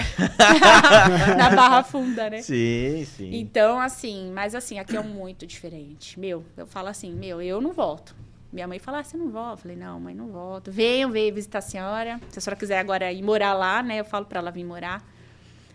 na 1.38 1.52
Barra 1.52 1.84
Funda, 1.84 2.30
né? 2.30 2.42
Sim, 2.42 3.06
sim. 3.06 3.36
Então, 3.36 3.80
assim, 3.80 4.32
mas 4.34 4.56
assim, 4.56 4.80
aqui 4.80 4.98
é 4.98 5.04
muito 5.04 5.46
diferente. 5.46 6.20
Meu, 6.20 6.44
eu 6.58 6.66
falo 6.66 6.88
assim, 6.88 7.14
meu, 7.14 7.42
eu 7.42 7.62
não 7.62 7.74
volto. 7.74 8.16
Minha 8.52 8.68
mãe 8.68 8.80
fala, 8.80 9.00
ah, 9.00 9.04
você 9.04 9.18
não 9.18 9.30
volta? 9.30 9.54
Eu 9.54 9.58
falei, 9.58 9.78
não, 9.78 10.00
mãe, 10.00 10.16
não 10.16 10.30
volto. 10.30 10.72
Venham, 10.72 11.12
venham 11.12 11.36
visitar 11.36 11.60
a 11.60 11.62
senhora. 11.62 12.20
Se 12.30 12.40
a 12.40 12.42
senhora 12.42 12.60
quiser 12.60 12.80
agora 12.80 13.12
ir 13.12 13.22
morar 13.22 13.54
lá, 13.54 13.84
né? 13.84 14.00
Eu 14.00 14.06
falo 14.06 14.26
pra 14.26 14.40
ela 14.40 14.50
vir 14.50 14.64
morar. 14.64 15.06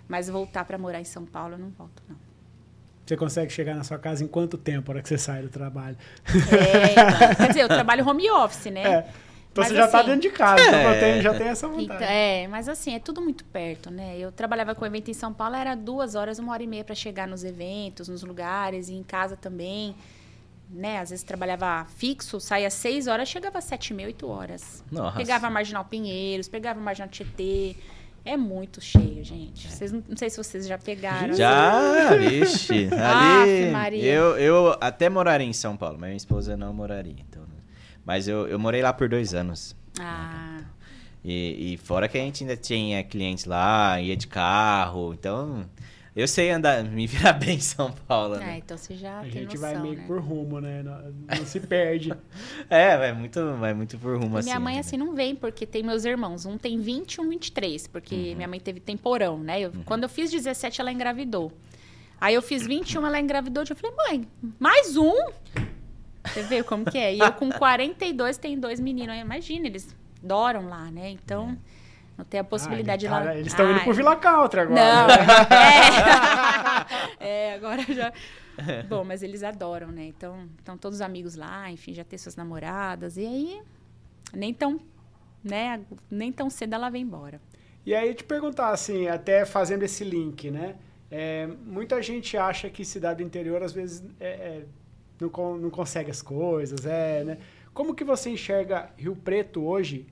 Mas 0.09 0.29
voltar 0.29 0.65
pra 0.65 0.77
morar 0.77 1.01
em 1.01 1.05
São 1.05 1.25
Paulo, 1.25 1.55
eu 1.55 1.59
não 1.59 1.69
volto, 1.71 2.03
não. 2.09 2.30
Você 3.11 3.17
consegue 3.17 3.53
chegar 3.53 3.75
na 3.75 3.83
sua 3.83 3.99
casa 3.99 4.23
em 4.23 4.29
quanto 4.29 4.57
tempo, 4.57 4.89
a 4.89 4.95
hora 4.95 5.03
que 5.03 5.09
você 5.09 5.19
sai 5.19 5.43
do 5.43 5.49
trabalho? 5.49 5.97
É, 6.29 6.93
então, 6.93 7.35
quer 7.35 7.49
dizer, 7.49 7.61
eu 7.63 7.67
trabalho 7.69 8.09
home 8.09 8.31
office, 8.31 8.67
né? 8.71 8.83
É. 8.85 8.99
Então 9.51 9.65
Mas 9.65 9.67
você 9.67 9.75
já 9.75 9.89
tá 9.89 9.99
assim- 9.99 10.11
dentro 10.11 10.21
de 10.23 10.31
casa, 10.31 10.63
então 10.63 10.79
É. 10.79 10.95
já 10.95 11.01
tem, 11.01 11.23
já 11.23 11.35
tem 11.35 11.49
essa 11.49 11.67
vontade. 11.67 11.85
Então, 12.05 12.07
é, 12.07 12.47
mas 12.47 12.69
assim, 12.69 12.95
é 12.95 13.01
tudo 13.01 13.21
muito 13.21 13.45
perto, 13.47 13.91
né? 13.91 14.17
Eu 14.17 14.31
trabalhava 14.31 14.77
com 14.77 14.87
evento 14.87 15.11
em 15.11 15.15
São 15.15 15.33
Paulo, 15.33 15.57
era 15.57 15.75
duas 15.75 16.15
horas, 16.15 16.39
uma 16.39 16.53
hora 16.53 16.63
e 16.63 16.69
meia 16.69 16.85
para 16.85 16.95
chegar 16.95 17.27
nos 17.27 17.43
eventos, 17.43 18.07
nos 18.07 18.23
lugares, 18.23 18.89
e 18.89 18.95
em 18.95 19.03
casa 19.03 19.37
também. 19.37 19.97
Né? 20.71 21.01
Às 21.01 21.11
vezes 21.11 21.25
trabalhava 21.25 21.85
fixo, 21.97 22.39
saía 22.39 22.71
seis 22.71 23.09
horas, 23.09 23.29
chegava 23.29 23.59
às 23.59 23.65
sete 23.65 23.89
e 23.89 23.95
meia, 23.95 24.07
oito 24.07 24.29
horas. 24.29 24.85
Nossa. 24.89 25.17
Pegava 25.17 25.49
a 25.49 25.51
Marginal 25.51 25.85
Pinheiros, 25.85 26.47
pegava 26.47 26.79
a 26.79 26.83
Marginal 26.83 27.09
Tietê. 27.09 27.75
É 28.25 28.37
muito 28.37 28.81
cheio, 28.81 29.25
gente. 29.25 29.67
Vocês 29.71 29.91
não, 29.93 30.03
não 30.09 30.17
sei 30.17 30.29
se 30.31 30.37
vocês 30.37 30.67
já 30.67 30.77
pegaram. 30.79 31.33
Já, 31.35 32.15
vixe. 32.17 32.89
Ali, 32.93 33.65
Aff, 33.65 33.71
Maria. 33.73 34.03
eu, 34.05 34.37
eu 34.39 34.77
até 34.81 35.09
moraria 35.09 35.47
em 35.47 35.53
São 35.53 35.77
Paulo, 35.77 35.97
mas 35.99 36.09
minha 36.09 36.17
esposa 36.17 36.57
não 36.57 36.73
moraria. 36.73 37.17
Então, 37.29 37.43
mas 38.05 38.29
eu, 38.29 38.47
eu 38.49 38.59
morei 38.59 38.83
lá 38.83 38.93
por 38.93 39.09
dois 39.09 39.35
anos. 39.35 39.75
Ah, 39.99 40.61
E, 41.25 41.75
e 41.75 41.77
fora 41.79 42.09
que 42.09 42.17
a 42.19 42.21
gente 42.21 42.43
ainda 42.45 42.57
tinha 42.57 43.03
clientes 43.05 43.45
lá, 43.45 44.01
ia 44.01 44.17
de 44.17 44.27
carro, 44.27 45.13
então 45.13 45.65
eu 46.15 46.27
sei 46.29 46.51
andar, 46.51 46.83
me 46.89 47.07
virar 47.07 47.33
bem 47.35 47.57
em 47.57 47.61
São 47.61 47.93
Paulo, 47.93 48.35
É, 48.37 48.39
né? 48.39 48.59
então 48.59 48.77
você 48.77 48.95
já 48.97 49.19
A 49.19 49.23
tem 49.23 49.31
gente 49.33 49.57
noção, 49.57 49.61
vai 49.61 49.81
meio 49.81 49.97
né? 49.97 50.05
por 50.07 50.21
rumo, 50.21 50.61
né? 50.61 50.83
Não, 50.83 51.13
não 51.39 51.47
se 51.47 51.61
perde. 51.61 52.13
É, 52.69 52.97
vai 52.97 53.13
muito, 53.13 53.57
vai 53.57 53.75
muito 53.75 53.99
por 53.99 54.17
rumo 54.19 54.37
E 54.37 54.39
assim. 54.41 54.49
minha 54.49 54.61
mãe, 54.61 54.75
né? 54.75 54.81
assim, 54.81 54.97
não 54.97 55.15
vem, 55.15 55.35
porque 55.35 55.67
tem 55.67 55.83
meus 55.83 56.05
irmãos. 56.05 56.45
Um 56.47 56.57
tem 56.59 56.79
20 56.79 57.15
e 57.15 57.21
um 57.21 57.29
23, 57.29 57.87
porque 57.89 58.15
Uhum. 58.15 58.37
minha 58.37 58.49
mãe 58.49 58.61
teve 58.61 58.79
temporão, 58.81 59.39
né? 59.39 59.61
Eu- 59.61 59.73
Quando 59.85 60.05
eu 60.05 60.09
fiz 60.09 60.31
17, 60.31 60.81
ela 60.81 60.93
engravidou. 60.93 61.53
Aí 62.21 62.35
eu 62.35 62.43
fiz 62.43 62.67
21, 62.67 63.07
ela 63.07 63.19
engravidou. 63.19 63.65
Eu 63.69 63.75
falei, 63.77 63.97
mãe, 63.97 64.29
mais 64.59 64.97
um? 64.97 65.13
Você 66.25 66.43
vê 66.43 66.63
como 66.63 66.85
que 66.85 66.99
é? 66.99 67.15
E 67.15 67.19
eu 67.19 67.33
com 67.33 67.51
42 67.51 68.37
tenho 68.37 68.61
dois 68.61 68.79
meninos. 68.79 69.15
Aí, 69.15 69.21
Imagina, 69.21 69.67
eles 69.67 69.97
adoram 70.23 70.69
lá, 70.69 70.91
né? 70.91 71.11
Então, 71.11 71.57
não 72.21 72.25
tem 72.25 72.39
a 72.39 72.45
possibilidade 72.45 73.07
Ah, 73.07 73.19
de 73.19 73.27
lá... 73.27 73.35
eles 73.35 73.47
estão 73.47 73.65
indo 73.65 73.79
Ai, 73.79 73.85
pro 73.85 73.95
Vila 73.95 74.15
Country 74.15 74.61
agora. 74.61 74.81
Não, 74.81 75.07
né? 75.07 75.15
é. 77.19 77.49
é, 77.49 77.55
agora 77.55 77.83
já. 77.83 78.13
Bom, 78.89 79.05
mas 79.05 79.23
eles 79.23 79.43
adoram, 79.43 79.89
né? 79.89 80.05
Então, 80.05 80.47
estão 80.59 80.77
todos 80.77 80.99
os 80.99 81.03
amigos 81.03 81.35
lá, 81.35 81.71
enfim, 81.71 81.95
já 81.95 82.05
tem 82.05 82.19
suas 82.19 82.37
namoradas. 82.37 83.17
E 83.17 83.25
aí, 83.25 83.63
nem 84.35 84.53
tão, 84.53 84.79
né? 85.43 85.81
Nem 86.11 86.31
tão 86.31 86.51
cedo 86.51 86.75
ela 86.75 86.91
vem 86.91 87.03
embora. 87.03 87.41
E 87.87 87.95
aí 87.95 88.13
te 88.15 88.23
perguntar 88.23 88.69
assim, 88.71 89.09
até 89.09 89.47
fazendo 89.47 89.83
esse 89.83 90.05
link, 90.05 90.51
né? 90.51 90.77
É, 91.11 91.47
muita 91.65 92.03
gente 92.03 92.37
acha 92.37 92.69
que 92.69 92.85
cidade 92.85 93.23
do 93.23 93.27
interior 93.27 93.63
às 93.63 93.73
vezes 93.73 94.05
é, 94.21 94.29
é, 94.29 94.65
não, 95.19 95.57
não 95.57 95.71
consegue 95.71 96.11
as 96.11 96.21
coisas, 96.21 96.85
é, 96.85 97.25
né? 97.25 97.39
Como 97.73 97.95
que 97.95 98.05
você 98.05 98.29
enxerga 98.29 98.91
Rio 98.99 99.17
Preto 99.17 99.65
hoje? 99.65 100.07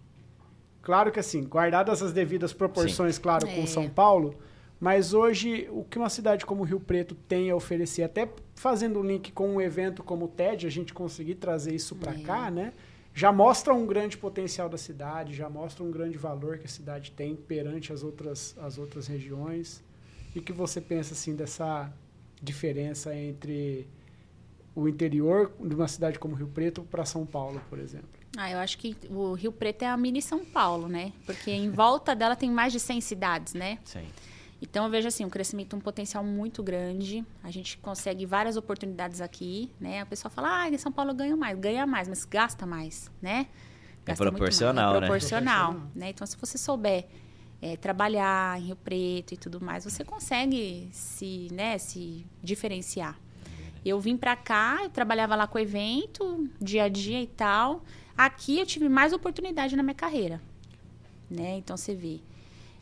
Claro 0.83 1.11
que 1.13 1.21
assim, 1.21 1.45
guardadas 1.45 2.03
as 2.03 2.13
devidas 2.13 2.53
proporções, 2.53 3.19
claro, 3.19 3.47
com 3.47 3.63
É. 3.63 3.67
São 3.67 3.89
Paulo, 3.89 4.35
mas 4.81 5.13
hoje 5.13 5.69
o 5.71 5.85
que 5.85 5.99
uma 5.99 6.09
cidade 6.09 6.47
como 6.47 6.63
Rio 6.63 6.81
Preto 6.81 7.15
tem 7.15 7.51
a 7.51 7.57
oferecer, 7.57 8.03
até 8.05 8.29
fazendo 8.55 9.01
um 9.01 9.03
link 9.03 9.33
com 9.33 9.49
um 9.55 9.61
evento 9.61 10.03
como 10.03 10.27
o 10.27 10.29
TED, 10.29 10.67
a 10.67 10.71
gente 10.71 10.95
conseguir 10.95 11.35
trazer 11.35 11.75
isso 11.75 11.95
para 11.97 12.13
É. 12.13 12.19
cá, 12.21 12.51
né? 12.51 12.73
Já 13.13 13.33
mostra 13.33 13.75
um 13.75 13.85
grande 13.85 14.17
potencial 14.17 14.69
da 14.69 14.79
cidade, 14.79 15.35
já 15.35 15.51
mostra 15.51 15.83
um 15.83 15.91
grande 15.91 16.17
valor 16.17 16.59
que 16.59 16.67
a 16.67 16.69
cidade 16.69 17.11
tem 17.11 17.35
perante 17.35 17.93
as 17.93 18.05
outras, 18.05 18.57
as 18.61 18.79
outras 18.79 19.09
regiões. 19.09 19.83
E 20.37 20.41
que 20.41 20.53
você 20.53 20.81
pensa 20.81 21.15
assim 21.15 21.35
dessa 21.35 21.93
diferença 22.41 23.13
entre 23.17 23.89
o 24.75 24.87
interior 24.89 25.51
de 25.59 25.75
uma 25.75 25.89
cidade 25.89 26.19
como 26.19 26.37
Rio 26.37 26.47
Preto 26.47 26.83
para 26.85 27.05
São 27.05 27.27
Paulo, 27.27 27.61
por 27.69 27.81
exemplo? 27.81 28.09
Ah, 28.37 28.51
eu 28.51 28.59
acho 28.59 28.79
que 28.79 28.97
o 29.11 29.33
Rio 29.33 29.51
Preto 29.53 29.83
é 29.83 29.87
a 29.89 29.97
mini 29.97 30.21
São 30.23 30.45
Paulo, 30.45 30.89
né? 30.89 31.13
Porque 31.25 31.51
em 31.51 31.71
volta 31.71 32.15
dela 32.15 32.37
tem 32.37 32.51
mais 32.51 32.73
de 32.73 32.79
100 32.81 33.01
cidades, 33.01 33.55
né? 33.55 33.79
Sim. 33.85 34.05
Então 34.61 34.85
eu 34.85 34.91
vejo 34.91 35.07
assim, 35.09 35.25
um 35.25 35.31
crescimento, 35.31 35.77
um 35.77 35.81
potencial 35.81 36.23
muito 36.25 36.63
grande. 36.63 37.25
A 37.43 37.51
gente 37.51 37.79
consegue 37.79 38.27
várias 38.27 38.57
oportunidades 38.57 39.21
aqui, 39.21 39.71
né? 39.81 40.01
A 40.01 40.07
pessoa 40.07 40.31
fala, 40.31 40.63
ah, 40.63 40.69
em 40.69 40.77
São 40.79 40.91
Paulo 40.93 41.13
eu 41.13 41.15
ganho 41.15 41.37
mais, 41.37 41.59
ganha 41.59 41.87
mais, 41.87 42.09
mas 42.09 42.25
gasta 42.25 42.67
mais, 42.67 43.11
né? 43.23 43.47
É 44.05 44.13
Gasta 44.13 44.25
muito 44.25 44.33
mais. 44.33 44.39
proporcional, 44.57 44.91
é 44.97 45.01
né? 45.01 45.07
proporcional, 45.07 45.65
Proporcional. 45.73 45.93
né? 45.95 46.11
Então 46.11 46.27
se 46.27 46.37
você 46.37 46.59
souber 46.59 47.07
é, 47.63 47.77
trabalhar 47.77 48.59
em 48.61 48.65
Rio 48.67 48.77
Preto 48.77 49.33
e 49.35 49.37
tudo 49.37 49.61
mais, 49.61 49.85
você 49.85 50.05
consegue 50.05 50.89
se, 50.93 51.49
né, 51.53 51.77
se 51.79 52.27
diferenciar. 52.43 53.19
Eu 53.85 54.01
vim 54.01 54.17
pra 54.17 54.35
cá, 54.37 54.79
eu 54.83 54.91
trabalhava 54.91 55.37
lá 55.37 55.47
com 55.47 55.59
evento, 55.59 56.49
dia 56.61 56.85
a 56.85 56.89
dia 56.89 57.21
e 57.23 57.27
tal. 57.27 57.83
Aqui 58.19 58.59
eu 58.59 58.67
tive 58.67 58.89
mais 58.89 59.13
oportunidade 59.13 59.77
na 59.77 59.83
minha 59.85 59.95
carreira, 59.95 60.41
né? 61.31 61.57
Então 61.57 61.77
você 61.77 61.95
vê. 61.95 62.19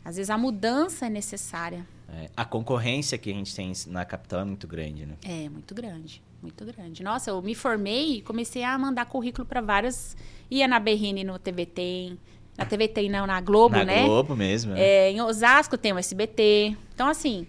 Às 0.03 0.15
vezes 0.15 0.31
a 0.31 0.37
mudança 0.37 1.05
é 1.05 1.09
necessária. 1.09 1.85
É, 2.09 2.29
a 2.35 2.43
concorrência 2.43 3.17
que 3.19 3.29
a 3.29 3.33
gente 3.33 3.53
tem 3.55 3.71
na 3.87 4.03
capital 4.03 4.39
é 4.39 4.45
muito 4.45 4.65
grande, 4.67 5.05
né? 5.05 5.15
É, 5.23 5.47
muito 5.47 5.75
grande, 5.75 6.23
muito 6.41 6.65
grande. 6.65 7.03
Nossa, 7.03 7.29
eu 7.29 7.41
me 7.41 7.53
formei 7.53 8.15
e 8.17 8.21
comecei 8.23 8.63
a 8.63 8.75
mandar 8.79 9.05
currículo 9.05 9.45
para 9.45 9.61
várias. 9.61 10.17
Ia 10.49 10.67
na 10.67 10.79
Berrine 10.79 11.23
no 11.23 11.37
TV 11.37 11.65
Tem, 11.67 12.17
na 12.57 12.65
TV 12.65 12.87
Tem 12.87 13.07
não, 13.07 13.27
na 13.27 13.39
Globo, 13.39 13.75
na 13.75 13.85
né? 13.85 14.05
Globo 14.05 14.35
mesmo. 14.35 14.73
né? 14.73 14.81
É, 14.81 15.11
em 15.11 15.21
Osasco 15.21 15.77
tem 15.77 15.93
o 15.93 15.99
SBT. 15.99 16.75
Então, 16.95 17.07
assim, 17.07 17.45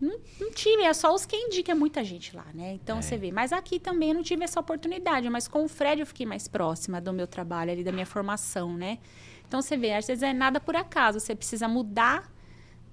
não, 0.00 0.50
tive, 0.52 0.82
é 0.82 0.92
só 0.94 1.12
os 1.12 1.26
que 1.26 1.34
indica, 1.36 1.74
muita 1.74 2.04
gente 2.04 2.34
lá, 2.36 2.46
né? 2.54 2.74
Então 2.74 2.98
É. 2.98 3.02
você 3.02 3.16
vê. 3.16 3.32
Mas 3.32 3.52
aqui 3.52 3.80
também 3.80 4.10
eu 4.10 4.14
não 4.14 4.22
tive 4.22 4.44
essa 4.44 4.60
oportunidade. 4.60 5.28
Mas 5.28 5.48
com 5.48 5.64
o 5.64 5.68
Fred 5.68 6.00
eu 6.00 6.06
fiquei 6.06 6.24
mais 6.24 6.46
próxima 6.46 7.00
do 7.00 7.12
meu 7.12 7.26
trabalho 7.26 7.72
ali, 7.72 7.82
da 7.82 7.90
minha 7.92 8.06
formação, 8.06 8.74
né? 8.76 8.98
Então 9.46 9.60
você 9.60 9.76
vê, 9.76 9.92
às 9.94 10.06
vezes 10.06 10.22
é 10.22 10.32
nada 10.32 10.60
por 10.60 10.76
acaso. 10.76 11.18
Você 11.18 11.34
precisa 11.34 11.66
mudar, 11.66 12.30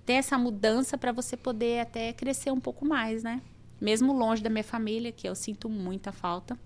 ter 0.05 0.13
essa 0.13 0.37
mudança 0.37 0.97
para 0.97 1.11
você 1.11 1.35
poder 1.37 1.79
até 1.81 2.11
crescer 2.13 2.51
um 2.51 2.59
pouco 2.59 2.85
mais, 2.85 3.23
né? 3.23 3.41
Mesmo 3.79 4.13
longe 4.13 4.41
da 4.41 4.49
minha 4.49 4.63
família, 4.63 5.11
que 5.11 5.27
eu 5.27 5.35
sinto 5.35 5.69
muita 5.69 6.11
falta. 6.11 6.57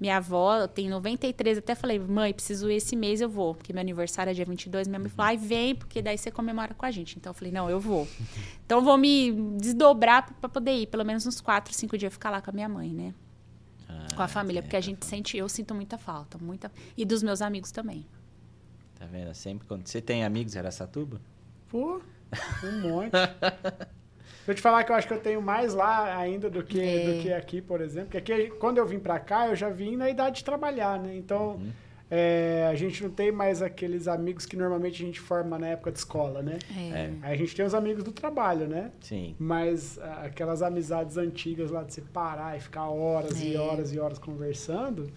Minha 0.00 0.18
avó 0.18 0.66
tem 0.68 0.88
93, 0.88 1.58
até 1.58 1.74
falei, 1.74 1.98
mãe, 1.98 2.32
preciso 2.32 2.70
ir 2.70 2.76
esse 2.76 2.94
mês, 2.94 3.20
eu 3.20 3.28
vou. 3.28 3.54
Porque 3.54 3.72
meu 3.72 3.80
aniversário 3.80 4.30
é 4.30 4.34
dia 4.34 4.44
22, 4.44 4.86
minha 4.86 4.98
mãe 5.00 5.08
falou, 5.08 5.28
ai, 5.28 5.36
vem, 5.36 5.74
porque 5.74 6.00
daí 6.00 6.16
você 6.16 6.30
comemora 6.30 6.72
com 6.72 6.86
a 6.86 6.90
gente. 6.90 7.18
Então 7.18 7.30
eu 7.30 7.34
falei, 7.34 7.52
não, 7.52 7.68
eu 7.68 7.80
vou. 7.80 8.06
Então 8.64 8.78
eu 8.78 8.84
vou 8.84 8.98
me 8.98 9.32
desdobrar 9.58 10.30
para 10.40 10.48
poder 10.48 10.72
ir, 10.72 10.86
pelo 10.88 11.02
menos 11.02 11.26
uns 11.26 11.40
4, 11.40 11.72
5 11.72 11.96
dias 11.96 12.12
ficar 12.12 12.28
lá 12.30 12.42
com 12.42 12.50
a 12.50 12.52
minha 12.52 12.68
mãe, 12.68 12.90
né? 12.90 13.14
com 14.14 14.20
a 14.22 14.26
Ah, 14.26 14.28
família, 14.28 14.58
é, 14.58 14.62
porque 14.62 14.76
a 14.76 14.80
gente 14.80 15.06
sente, 15.06 15.36
eu 15.38 15.48
sinto 15.48 15.74
muita 15.74 15.96
falta, 15.96 16.36
muita. 16.38 16.70
E 16.96 17.04
dos 17.04 17.22
meus 17.22 17.40
amigos 17.40 17.70
também. 17.70 18.04
Tá 18.98 19.06
vendo? 19.06 19.32
Sempre 19.34 19.66
quando 19.66 19.86
você 19.86 20.02
tem 20.02 20.24
amigos 20.24 20.54
em 20.54 20.58
Araçatuba? 20.58 21.20
Pô, 21.68 22.00
um 22.64 22.80
monte. 22.82 23.12
Deixa 24.48 24.52
eu 24.52 24.54
te 24.54 24.62
falar 24.62 24.82
que 24.82 24.90
eu 24.90 24.96
acho 24.96 25.06
que 25.06 25.12
eu 25.12 25.20
tenho 25.20 25.42
mais 25.42 25.74
lá 25.74 26.16
ainda 26.16 26.48
do 26.48 26.62
que, 26.64 26.80
É. 26.80 27.04
do 27.04 27.20
que 27.22 27.30
aqui, 27.32 27.60
por 27.60 27.82
exemplo. 27.82 28.08
Porque 28.10 28.32
aqui, 28.32 28.48
quando 28.58 28.78
eu 28.78 28.86
vim 28.86 28.98
pra 28.98 29.18
cá, 29.18 29.48
eu 29.48 29.54
já 29.54 29.68
vim 29.68 29.94
na 29.94 30.08
idade 30.08 30.36
de 30.36 30.44
trabalhar, 30.44 30.98
né? 30.98 31.14
Então, 31.14 31.60
é, 32.10 32.66
a 32.70 32.74
gente 32.74 33.02
não 33.02 33.10
tem 33.10 33.30
mais 33.30 33.60
aqueles 33.60 34.08
amigos 34.08 34.46
que 34.46 34.56
normalmente 34.56 35.02
a 35.02 35.06
gente 35.06 35.20
forma 35.20 35.58
na 35.58 35.66
época 35.68 35.92
de 35.92 35.98
escola, 35.98 36.40
né? 36.40 36.58
É. 36.74 37.10
Aí 37.20 37.34
a 37.34 37.36
gente 37.36 37.54
tem 37.54 37.62
os 37.66 37.74
amigos 37.74 38.02
do 38.02 38.10
trabalho, 38.10 38.66
né? 38.66 38.90
Sim. 39.00 39.36
Mas 39.38 39.98
aquelas 40.24 40.62
amizades 40.62 41.18
antigas 41.18 41.70
lá 41.70 41.82
de 41.82 41.92
você 41.92 42.00
parar 42.00 42.56
e 42.56 42.60
ficar 42.60 42.88
horas 42.88 43.42
e 43.42 43.54
É. 43.54 43.58
horas 43.58 43.92
e 43.92 44.00
horas 44.00 44.18
conversando, 44.18 45.10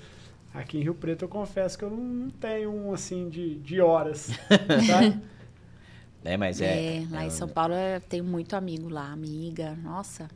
aqui 0.54 0.78
em 0.78 0.82
Rio 0.84 0.94
Preto 0.96 1.24
eu 1.24 1.30
confesso 1.30 1.78
que 1.78 1.86
eu 1.86 1.90
não, 1.90 1.98
não 2.04 2.30
tenho 2.30 2.70
um 2.70 2.94
assim 2.94 3.30
de, 3.30 3.56
de 3.60 3.80
horas, 3.80 4.30
sabe? 4.86 5.18
É, 6.24 6.38
mas 6.38 6.62
é. 6.62 6.98
É, 6.98 7.04
lá 7.10 7.24
é 7.24 7.28
em 7.28 7.30
São 7.30 7.48
Paulo 7.48 7.74
eu 7.74 8.00
tenho 8.02 8.24
muito 8.24 8.56
amigo 8.56 8.90
lá, 8.90 9.12
amiga. 9.12 9.78
Nossa. 9.84 10.30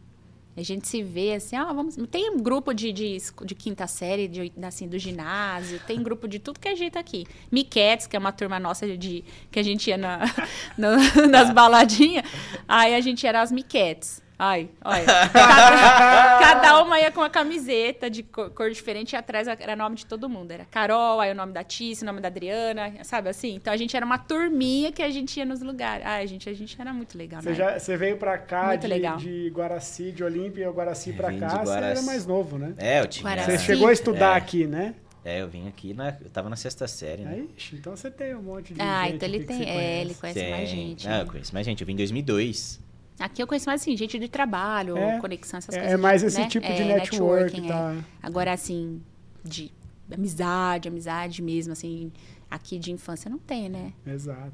A 0.58 0.62
gente 0.64 0.88
se 0.88 1.04
vê 1.04 1.34
assim, 1.34 1.58
ah, 1.58 1.66
vamos. 1.74 1.98
Tem 2.10 2.30
um 2.30 2.38
grupo 2.40 2.74
de, 2.74 2.94
de, 2.94 3.18
de 3.44 3.54
quinta 3.54 3.86
série, 3.88 4.26
de, 4.28 4.54
assim, 4.64 4.88
do 4.88 4.98
ginásio, 4.98 5.82
tem 5.86 6.02
grupo 6.02 6.30
de 6.30 6.40
tudo 6.40 6.62
que 6.62 6.68
é 6.70 6.76
jeito 6.76 6.98
aqui. 6.98 7.26
Miquetes, 7.52 8.08
que 8.08 8.16
é 8.16 8.20
uma 8.20 8.32
turma 8.32 8.58
nossa 8.58 8.88
de, 8.98 9.26
que 9.52 9.60
a 9.60 9.64
gente 9.64 9.90
ia 9.90 9.98
na, 9.98 10.20
na- 10.78 11.28
nas 11.28 11.52
baladinhas. 11.52 12.24
Aí 12.68 12.96
a 12.96 13.02
gente 13.02 13.28
era 13.28 13.42
as 13.42 13.52
Miquetes. 13.52 14.24
Ai, 14.38 14.70
olha. 14.84 15.06
Cada, 15.32 16.40
cada 16.40 16.82
uma 16.84 17.00
ia 17.00 17.10
com 17.12 17.22
uma 17.22 17.30
camiseta 17.30 18.10
de 18.10 18.22
cor, 18.24 18.50
cor 18.52 18.70
diferente 18.70 19.14
e 19.14 19.16
atrás 19.16 19.48
era 19.48 19.76
nome 19.76 19.96
de 19.96 20.06
todo 20.06 20.28
mundo. 20.28 20.52
Era 20.52 20.66
Carol, 20.66 21.20
aí 21.22 21.32
o 21.32 21.36
nome 21.36 21.54
da 21.54 21.64
Tice, 21.64 22.04
o 22.04 22.06
nome 22.06 22.20
da 22.20 22.28
Adriana, 22.28 22.94
sabe 23.04 23.30
assim? 23.30 23.56
Então 23.56 23.72
a 23.74 23.78
gente 23.78 23.96
era 23.96 24.06
uma 24.06 24.18
turminha 24.18 24.92
que 24.92 25.02
a 25.02 25.10
gente 25.10 25.38
ia 25.38 25.46
nos 25.46 25.62
lugares. 25.62 26.06
Ai, 26.06 26.28
gente, 26.28 26.50
a 26.50 26.54
gente 26.54 26.76
era 26.80 26.92
muito 26.94 27.18
legal, 27.18 27.42
Você, 27.42 27.50
né? 27.50 27.56
já, 27.56 27.80
você 27.80 27.96
veio 27.96 28.18
pra 28.18 28.38
cá 28.38 28.68
Muito 28.68 28.82
de, 28.82 28.88
legal. 28.88 29.18
de 29.18 29.50
Guaraci, 29.54 30.12
de 30.12 30.24
Olímpia, 30.24 30.70
Guaraci 30.70 31.14
pra 31.14 31.30
Vim 31.30 31.36
de 31.36 31.40
cá, 31.42 31.50
você 31.50 31.72
era 31.72 31.82
Guaraci. 31.88 32.06
mais 32.06 32.26
novo, 32.26 32.58
né? 32.58 32.74
É, 32.78 33.00
eu 33.02 33.08
tinha. 33.08 33.24
Guaraci. 33.24 33.52
Você 33.52 33.58
chegou 33.60 33.88
a 33.88 33.94
estudar 33.94 34.34
É. 34.34 34.38
aqui, 34.38 34.68
né? 34.68 34.96
É, 35.24 35.42
eu 35.42 35.48
vim 35.48 35.68
aqui 35.68 35.92
na. 35.94 36.10
Eu 36.22 36.30
tava 36.30 36.50
na 36.50 36.56
sexta 36.56 36.88
série, 36.88 37.24
né? 37.24 37.32
Aí, 37.34 37.50
então 37.74 37.96
você 37.96 38.12
tem 38.12 38.36
um 38.36 38.44
monte 38.44 38.74
de 38.76 38.82
Ah, 38.82 39.06
gente 39.06 39.16
então 39.16 39.28
ele 39.30 39.44
tem. 39.44 39.68
É, 39.68 40.02
ele 40.02 40.14
conhece. 40.14 40.20
conhece 40.40 40.52
mais 40.52 40.70
Tem. 40.70 40.78
gente. 40.88 41.08
Ah, 41.08 41.22
eu 41.22 41.26
conheço 41.26 41.52
mais 41.54 41.66
gente. 41.66 41.82
Eu 41.82 41.88
vim 41.88 41.94
em 41.94 41.96
2002. 41.96 42.80
Aqui 43.20 43.42
eu 43.42 43.48
conheço 43.48 43.68
mais 43.68 43.82
assim, 43.82 43.96
gente 43.96 44.20
de 44.20 44.28
trabalho, 44.28 44.98
É, 44.98 45.20
conexão, 45.20 45.58
essas 45.58 45.74
é- 45.74 45.80
coisas. 45.80 45.94
é 45.94 45.98
mais 45.98 46.22
esse 46.24 46.40
né? 46.40 46.48
tipo 46.48 46.66
de 46.68 46.82
É, 46.82 46.86
network, 46.86 47.62
networking, 47.62 47.68
tá? 47.68 47.94
é. 47.98 48.04
Agora, 48.22 48.52
assim, 48.52 49.02
de 49.44 49.72
amizade, 50.14 50.88
amizade 50.90 51.42
mesmo, 51.42 51.72
assim, 51.74 52.12
aqui 52.52 52.78
de 52.78 52.92
infância 52.92 53.30
não 53.30 53.38
tem, 53.40 53.70
né? 53.70 53.94
Exato. 54.06 54.52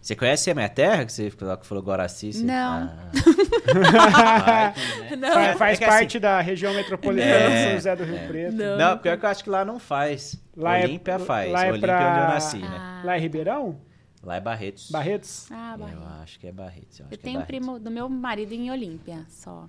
Você 0.00 0.14
conhece 0.16 0.50
a 0.50 0.54
minha 0.54 0.68
terra? 0.68 1.04
Que 1.06 1.12
você 1.12 1.30
falou 1.30 1.56
que 1.56 1.66
falou 1.66 1.82
Guaraci? 1.84 2.32
Você... 2.32 2.44
Não. 2.44 2.90
Ah. 3.72 4.72
Que, 4.74 5.16
né? 5.16 5.16
Não. 5.16 5.32
Fa- 5.32 5.54
faz 5.56 5.80
É 5.80 5.84
assim- 5.84 5.92
parte 5.98 6.18
da 6.18 6.40
região 6.40 6.72
metropolitana 6.74 7.30
É, 7.32 7.48
de 7.56 7.62
São 7.64 7.72
José 7.74 7.96
do 7.96 8.04
Rio 8.04 8.16
é. 8.16 8.26
Preto. 8.26 8.56
Não. 8.56 8.76
Não, 8.78 8.98
pior 8.98 9.16
que 9.18 9.24
eu 9.26 9.30
acho 9.30 9.44
que 9.44 9.50
lá 9.50 9.64
não 9.64 9.78
faz. 9.78 10.40
Lá 10.56 10.78
é- 10.78 10.84
Olímpia 10.84 11.18
faz. 11.18 11.50
lá 11.52 11.64
é 11.66 11.70
Olímpia 11.70 11.88
pra- 11.88 12.00
é 12.02 12.10
onde 12.10 12.20
eu 12.20 12.28
nasci, 12.28 12.58
né? 12.58 12.76
Ah. 12.78 13.02
Lá 13.04 13.18
em 13.18 13.20
Ribeirão? 13.20 13.78
Lá 14.22 14.36
é 14.36 14.40
Barretos. 14.40 14.90
Barretos? 14.90 15.50
Ah, 15.50 15.72
Eu 15.74 15.78
Bahia. 15.78 15.98
acho 16.22 16.38
que 16.38 16.46
é 16.46 16.52
Barretos. 16.52 16.98
Eu, 17.00 17.06
acho 17.06 17.14
Eu 17.14 17.18
que 17.18 17.24
tenho 17.24 17.36
é 17.36 17.38
um 17.38 17.40
Barretos. 17.42 17.64
primo 17.66 17.78
do 17.78 17.90
meu 17.90 18.08
marido 18.08 18.52
em 18.52 18.70
Olímpia, 18.70 19.24
só. 19.28 19.68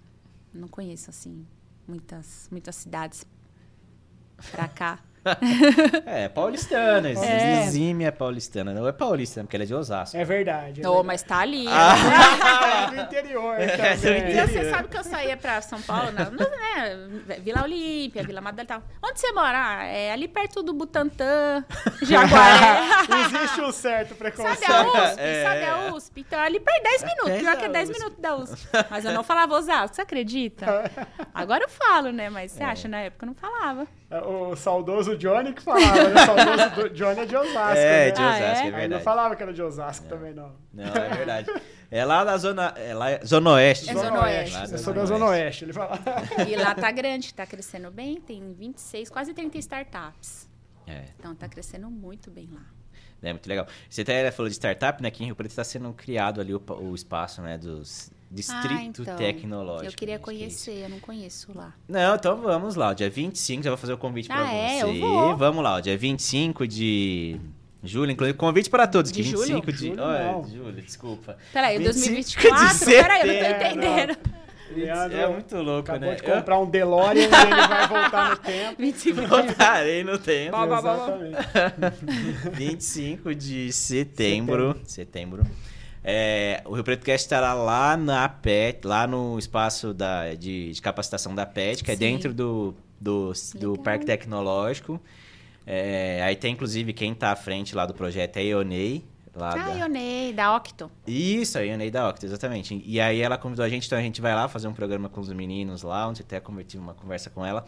Não 0.54 0.68
conheço, 0.68 1.10
assim, 1.10 1.46
muitas, 1.88 2.50
muitas 2.52 2.76
cidades 2.76 3.26
pra 4.52 4.68
cá. 4.68 5.00
É, 6.06 6.28
paulistana. 6.30 7.10
É. 7.10 7.64
Exime 7.64 8.04
é 8.06 8.12
paulistana. 8.12 8.74
Não 8.74 8.88
é 8.88 8.92
paulistana, 8.92 9.46
porque 9.46 9.56
ela 9.56 9.64
é 9.64 9.68
de 9.68 9.74
Osasco. 9.76 10.18
É 10.18 10.24
verdade. 10.26 10.82
É 10.84 10.90
Ô, 10.90 11.04
mas 11.04 11.22
tá 11.24 11.38
ali. 11.40 11.66
verdade. 11.70 12.96
do 12.96 13.02
interior 13.02 13.60
É, 13.60 13.68
também. 13.68 13.98
do 13.98 14.08
interior. 14.30 14.48
você 14.50 14.70
sabe 14.70 14.88
que 14.88 14.98
eu 14.98 15.04
saía 15.04 15.38
pra 15.38 15.62
São 15.62 15.82
Paulo, 15.82 16.12
na, 16.12 16.26
no- 16.26 16.38
né, 16.40 17.40
Vila 17.42 17.64
Olímpia, 17.64 18.24
Vila 18.24 18.42
Madalena 18.42 18.64
e 18.64 18.68
tal. 18.68 18.84
Onde 19.10 19.20
você 19.20 19.32
mora? 19.32 19.58
Ah, 19.80 19.84
é 19.86 20.12
ali 20.12 20.28
perto 20.28 20.64
do 20.64 20.74
Butantã, 20.74 21.64
Jaguaré. 22.02 22.82
Existe 23.26 23.62
um 23.62 23.72
certo 23.72 24.10
Sabe 24.10 24.20
preconceito. 24.20 24.72
a 24.72 24.82
USP? 24.88 25.20
É. 25.22 25.44
Sabe 25.44 25.64
a 25.66 25.94
USP? 25.96 26.22
Então, 26.22 26.40
ali 26.40 26.60
perto 26.60 26.84
10 26.84 27.04
minutos. 27.04 27.26
perto 27.26 27.40
Pior 27.42 27.58
que 27.58 27.66
é 27.66 27.70
10 27.70 27.90
USP. 27.90 28.00
minutos 28.00 28.22
da 28.22 28.36
USP. 28.36 28.68
Mas 28.90 29.06
eu 29.06 29.12
não 29.14 29.24
falava 29.24 29.54
Osasco, 29.56 29.96
você 29.96 30.02
acredita? 30.02 30.92
Agora 31.34 31.64
eu 31.64 31.70
falo, 31.70 32.12
né? 32.12 32.30
Mas 32.30 32.54
É. 32.54 32.58
você 32.58 32.64
acha, 32.64 32.88
na 32.88 33.00
época 33.02 33.26
eu 33.26 33.28
não 33.28 33.36
falava. 33.36 33.88
O 34.28 34.56
saudoso 34.58 35.11
Johnny 35.18 35.54
que 35.54 35.62
falava, 35.62 36.10
né? 36.10 36.22
O 36.22 36.26
saudoso 36.26 36.76
do- 36.76 36.90
Johnny 36.90 37.20
é 37.22 37.26
de 37.26 37.36
Osasco, 37.36 37.78
É, 37.78 38.06
né? 38.06 38.12
de 38.12 38.22
Ah, 38.22 38.28
Osasco, 38.30 38.44
é? 38.44 38.48
é, 38.48 38.56
Aí 38.66 38.72
não 38.72 38.78
verdade. 38.80 39.04
falava 39.04 39.36
que 39.36 39.44
era 39.44 39.54
de 39.54 39.62
Osasco 39.62 40.06
também, 40.08 40.34
não. 40.34 40.52
Não, 40.74 40.84
é 40.86 41.10
verdade. 41.10 41.52
É 41.90 42.06
lá 42.06 42.24
na 42.24 42.38
zona. 42.38 42.74
É 42.78 42.94
lá, 42.94 43.08
zona 43.26 43.52
Oeste. 43.52 43.90
É 43.90 43.94
Zona 43.94 44.22
Oeste. 44.24 44.56
Lá 44.58 44.64
Eu 44.64 44.78
sou 44.78 44.94
da 44.94 45.06
Zona 45.06 45.26
Oeste, 45.26 45.66
ele 45.66 45.74
fala. 45.74 46.00
E 46.48 46.56
lá 46.56 46.74
tá 46.74 46.90
grande, 46.92 47.34
tá 47.34 47.46
crescendo 47.46 47.92
bem. 47.92 48.20
Tem 48.22 48.54
26, 48.54 49.10
quase 49.10 49.34
30 49.34 49.58
startups. 49.58 50.48
É, 50.88 51.04
Então 51.20 51.36
tá 51.36 51.48
crescendo 51.50 51.90
muito 51.90 52.32
bem 52.32 52.50
lá. 52.54 52.62
É 53.22 53.34
muito 53.34 53.48
legal. 53.48 53.68
Você 53.90 54.02
até 54.02 54.30
falou 54.32 54.50
de 54.50 54.56
startup, 54.56 55.02
né? 55.02 55.08
Aqui 55.10 55.24
em 55.24 55.28
Rio 55.28 55.36
Preto 55.36 55.52
está 55.52 55.64
sendo 55.64 55.92
criado 55.94 56.42
ali 56.42 56.54
o, 56.54 56.62
o 56.82 56.96
espaço, 56.96 57.42
né? 57.42 57.58
Dos 57.58 58.12
Distrito 58.34 58.74
Ah, 58.74 58.84
então. 58.84 59.16
Tecnológico. 59.18 59.88
Eu 59.88 59.92
queria 59.92 60.14
né, 60.16 60.20
que 60.20 60.24
é 60.24 60.26
conhecer, 60.26 60.84
eu 60.84 60.90
não 60.90 61.00
conheço 61.02 61.52
lá. 61.54 61.74
Não, 61.86 62.16
então 62.16 62.38
vamos 62.42 62.76
lá. 62.76 62.94
Dia 62.94 63.10
25, 63.10 63.62
já 63.62 63.70
vou 63.70 63.78
fazer 63.78 63.92
o 63.92 63.98
convite 63.98 64.28
pra 64.30 64.48
Ah, 64.48 64.54
é? 64.54 64.80
você. 64.80 64.84
Eu 64.84 65.00
vou. 65.02 65.36
Vamos 65.36 65.62
lá, 65.62 65.82
dia 65.82 65.98
25 65.98 66.66
de 66.66 67.38
julho, 67.84 68.10
inclusive 68.10 68.38
convite 68.38 68.70
para 68.70 68.88
todos. 68.88 69.12
De 69.12 69.22
que 69.22 69.30
25 69.30 69.72
de. 69.74 69.78
julho? 69.90 70.02
Olha, 70.02 70.32
Não. 70.32 70.44
julho, 70.48 70.82
desculpa. 70.82 71.38
Peraí, 71.52 71.78
25 71.78 71.94
2024? 71.94 72.80
de 72.80 72.86
Peraí, 72.86 73.22
eu 73.22 73.28
não 73.28 73.34
tô 73.34 73.66
setembro. 73.66 73.86
entendendo. 73.86 74.41
Leandro 74.76 75.18
é 75.18 75.28
muito 75.28 75.56
louco, 75.58 75.92
Acabou 75.92 76.10
né? 76.10 76.16
de 76.16 76.24
comprar 76.24 76.60
um 76.60 76.70
DeLorean 76.70 77.14
e 77.14 77.24
ele 77.24 77.68
vai 77.68 77.88
voltar 77.88 78.30
no 78.32 78.38
tempo. 78.38 78.76
25 78.80 79.22
Eu 79.22 79.28
voltarei 79.28 80.04
no 80.04 80.18
tempo. 80.18 80.58
Bom, 80.58 80.68
bom. 80.68 80.78
Exatamente. 80.78 81.38
25 82.54 83.36
de 83.36 83.72
setembro. 83.72 84.80
Setembro. 84.86 85.44
É, 86.04 86.62
o 86.66 86.74
Rio 86.74 86.84
Preto 86.84 87.06
Cast 87.06 87.26
estará 87.26 87.54
lá 87.54 87.96
na 87.96 88.28
PET, 88.28 88.88
lá 88.88 89.06
no 89.06 89.38
espaço 89.38 89.94
da, 89.94 90.34
de, 90.34 90.72
de 90.72 90.82
capacitação 90.82 91.36
da 91.36 91.46
PET, 91.46 91.84
que 91.84 91.92
é 91.92 91.94
Sim. 91.94 92.00
dentro 92.00 92.34
do, 92.34 92.74
do, 93.00 93.32
do. 93.56 93.78
Parque 93.78 94.06
Tecnológico. 94.06 95.00
É, 95.66 96.22
aí 96.24 96.36
tem, 96.36 96.54
inclusive, 96.54 96.92
quem 96.92 97.12
está 97.12 97.32
à 97.32 97.36
frente 97.36 97.76
lá 97.76 97.86
do 97.86 97.94
projeto 97.94 98.38
é 98.38 98.40
a 98.40 98.44
Ionei. 98.44 99.04
Lá 99.36 99.52
Ah, 99.54 99.58
da... 99.70 99.72
Ionei, 99.76 100.34
da 100.34 100.56
Octo. 100.56 100.92
Isso, 101.08 101.58
a 101.58 101.62
Ionei 101.62 101.90
da 101.90 102.10
Octa, 102.10 102.26
exatamente. 102.26 102.82
E 102.86 103.00
aí 103.00 103.22
ela 103.22 103.38
convidou 103.38 103.64
a 103.64 103.70
gente, 103.70 103.86
então 103.88 103.98
a 103.98 104.02
gente 104.02 104.20
vai 104.22 104.36
lá 104.36 104.48
fazer 104.48 104.68
um 104.68 104.74
programa 104.74 105.08
com 105.08 105.22
os 105.22 105.32
meninos 105.32 105.84
lá, 105.84 106.08
onde 106.08 106.22
até 106.22 106.40
converti 106.40 106.78
uma 106.78 106.94
conversa 106.94 107.30
com 107.30 107.46
ela. 107.46 107.66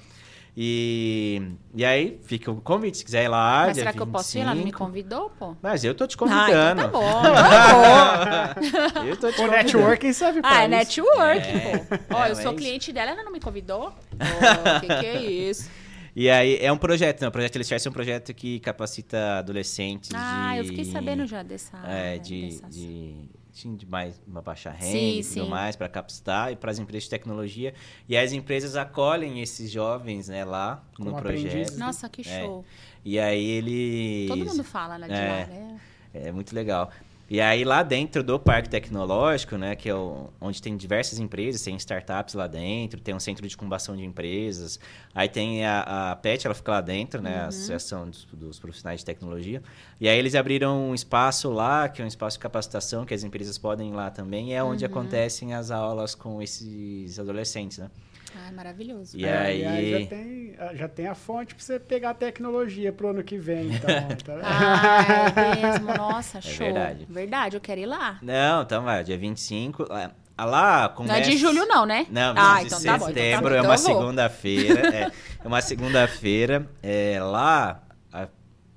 E, 0.55 1.41
e 1.73 1.83
aí 1.83 2.19
fica 2.25 2.51
o 2.51 2.61
convite, 2.61 2.97
se 2.99 3.03
quiser 3.05 3.23
ir 3.23 3.27
lá. 3.27 3.63
Mas 3.67 3.77
será 3.77 3.91
que 3.91 3.99
eu 3.99 4.05
posso 4.05 4.37
ir? 4.37 4.41
Ela 4.41 4.49
não 4.51 4.57
me 4.57 4.63
25. 4.65 4.77
convidou, 4.85 5.29
pô? 5.31 5.55
Mas 5.63 5.83
eu 5.83 5.95
tô 5.95 6.05
te 6.05 6.13
Ah, 6.15 6.17
convidando. 6.19 6.81
então 6.81 6.91
tá 6.91 6.99
bom. 6.99 7.19
então 7.21 7.33
tá 8.93 8.99
bom. 9.01 9.05
eu 9.07 9.17
tô 9.17 9.27
te 9.31 9.33
O 9.33 9.37
convidando. 9.37 9.63
networking 9.63 10.13
serve 10.13 10.41
pra 10.41 10.51
Ah, 10.51 10.61
é 10.61 10.65
isso. 10.65 10.69
network, 10.69 11.47
É. 11.47 11.77
pô. 11.79 12.15
Ó, 12.15 12.25
É, 12.25 12.31
eu 12.31 12.35
sou 12.35 12.51
mas- 12.51 12.61
cliente 12.61 12.93
dela, 12.93 13.11
ela 13.11 13.23
não 13.23 13.31
me 13.31 13.39
convidou? 13.39 13.87
Ô, 14.13 14.79
que 14.79 14.87
que 14.87 14.93
é 15.05 15.21
isso? 15.21 15.71
E 16.15 16.29
aí 16.29 16.57
é 16.57 16.71
um 16.71 16.77
projeto, 16.77 17.21
né? 17.21 17.27
O 17.27 17.31
projeto 17.31 17.55
Alicerce 17.55 17.87
é 17.87 17.89
um 17.89 17.93
projeto 17.93 18.33
que 18.33 18.59
capacita 18.59 19.39
adolescentes 19.39 20.11
Ah, 20.13 20.51
de... 20.53 20.59
eu 20.59 20.65
fiquei 20.65 20.85
sabendo 20.85 21.25
já 21.25 21.41
dessa... 21.41 21.77
É, 21.87 22.17
de, 22.19 22.49
dessas- 22.49 22.75
de, 22.75 23.15
sim, 23.51 23.75
de 23.75 23.85
mais 23.87 24.21
uma 24.27 24.41
baixa 24.41 24.69
renda 24.69 24.91
Sim, 24.91 25.19
e 25.19 25.23
tudo 25.23 25.33
sim. 25.45 25.49
mais 25.49 25.75
para 25.75 25.89
capacitar 25.89 26.51
e 26.51 26.55
para 26.55 26.69
as 26.69 26.77
empresas 26.77 27.05
de 27.05 27.09
tecnologia. 27.09 27.73
E 28.07 28.15
as 28.15 28.31
empresas 28.31 28.75
acolhem 28.75 29.41
esses 29.41 29.71
jovens, 29.71 30.27
né, 30.27 30.45
lá 30.45 30.83
no 30.99 31.05
Como 31.05 31.17
projeto. 31.21 31.47
aprendizes. 31.47 31.77
Nossa, 31.79 32.07
que 32.07 32.21
É. 32.21 32.41
show. 32.41 32.63
E 33.03 33.17
aí 33.19 33.43
eles... 33.43 34.27
Todo 34.29 34.45
mundo 34.45 34.63
fala 34.63 34.97
lá 34.97 35.07
de 35.07 35.13
É. 35.13 35.27
lá, 35.27 35.47
né? 35.47 35.79
É 36.13 36.31
muito 36.31 36.53
legal. 36.53 36.91
E 37.33 37.41
aí 37.41 37.63
lá 37.63 37.81
dentro 37.81 38.23
do 38.23 38.39
Parque 38.39 38.69
Tecnológico, 38.69 39.57
né, 39.57 39.75
que 39.75 39.89
é 39.89 39.95
o- 39.95 40.29
onde 40.39 40.61
tem 40.61 40.77
diversas 40.77 41.17
empresas, 41.17 41.63
tem 41.63 41.75
startups 41.77 42.35
lá 42.35 42.45
dentro, 42.45 43.01
tem 43.01 43.15
um 43.15 43.19
centro 43.19 43.47
de 43.47 43.55
incubação 43.55 43.97
de 43.97 44.03
empresas, 44.05 44.79
aí 45.15 45.27
tem 45.27 45.65
a, 45.65 46.11
a 46.11 46.15
PET, 46.15 46.45
ela 46.45 46.53
fica 46.53 46.73
lá 46.73 46.81
dentro, 46.81 47.23
né, 47.23 47.39
Uhum. 47.39 47.45
a 47.45 47.47
Associação 47.47 48.07
dos, 48.07 48.25
dos 48.31 48.59
Profissionais 48.59 48.99
de 48.99 49.05
Tecnologia, 49.07 49.63
e 49.99 50.07
aí 50.07 50.15
eles 50.15 50.35
abriram 50.35 50.89
um 50.91 50.93
espaço 50.93 51.49
lá, 51.49 51.89
que 51.89 52.03
é 52.03 52.05
um 52.05 52.07
espaço 52.07 52.37
de 52.37 52.41
capacitação, 52.43 53.03
que 53.03 53.15
as 53.15 53.23
empresas 53.23 53.57
podem 53.57 53.89
ir 53.89 53.93
lá 53.93 54.11
também, 54.11 54.51
e 54.51 54.53
é 54.53 54.63
onde 54.63 54.85
Uhum. 54.85 54.91
acontecem 54.91 55.55
as 55.55 55.71
aulas 55.71 56.13
com 56.13 56.39
esses 56.39 57.17
adolescentes, 57.17 57.79
né. 57.79 57.89
Ah, 58.35 58.51
maravilhoso. 58.51 59.17
E 59.17 59.25
É, 59.25 59.37
aí... 59.37 59.91
já, 59.91 60.07
tem, 60.07 60.55
já 60.77 60.87
tem 60.87 61.07
a 61.07 61.15
fonte 61.15 61.53
pra 61.55 61.63
você 61.63 61.79
pegar 61.79 62.11
a 62.11 62.13
tecnologia 62.13 62.91
pro 62.91 63.09
ano 63.09 63.23
que 63.23 63.37
vem, 63.37 63.73
então. 63.73 63.89
tá? 64.23 64.39
Ah, 64.43 65.27
é 65.39 65.55
mesmo. 65.67 65.93
Nossa, 65.97 66.41
show. 66.41 66.65
verdade. 66.65 67.05
Verdade, 67.09 67.57
eu 67.57 67.61
quero 67.61 67.81
ir 67.81 67.85
lá. 67.85 68.17
Não, 68.21 68.63
então 68.63 68.83
vai, 68.83 69.03
dia 69.03 69.17
25, 69.17 69.85
lá, 69.89 70.11
lá 70.39 70.89
começa... 70.89 71.13
Não 71.13 71.19
é 71.19 71.23
de 71.23 71.37
julho, 71.37 71.65
não, 71.65 71.85
né? 71.85 72.05
Não, 72.09 72.33
ah, 72.35 72.59
de 72.59 72.67
então 72.67 72.81
tá 72.81 72.97
bom. 72.97 73.05
setembro 73.07 73.15
então 73.15 73.41
tá 73.41 73.49
bom, 73.49 73.55
é 73.55 73.59
então 73.59 73.69
uma 73.71 73.77
segunda-feira. 73.77 74.95
É, 74.95 75.11
é 75.43 75.47
uma 75.47 75.61
segunda-feira. 75.61 76.67
É, 76.81 77.19
lá, 77.21 77.81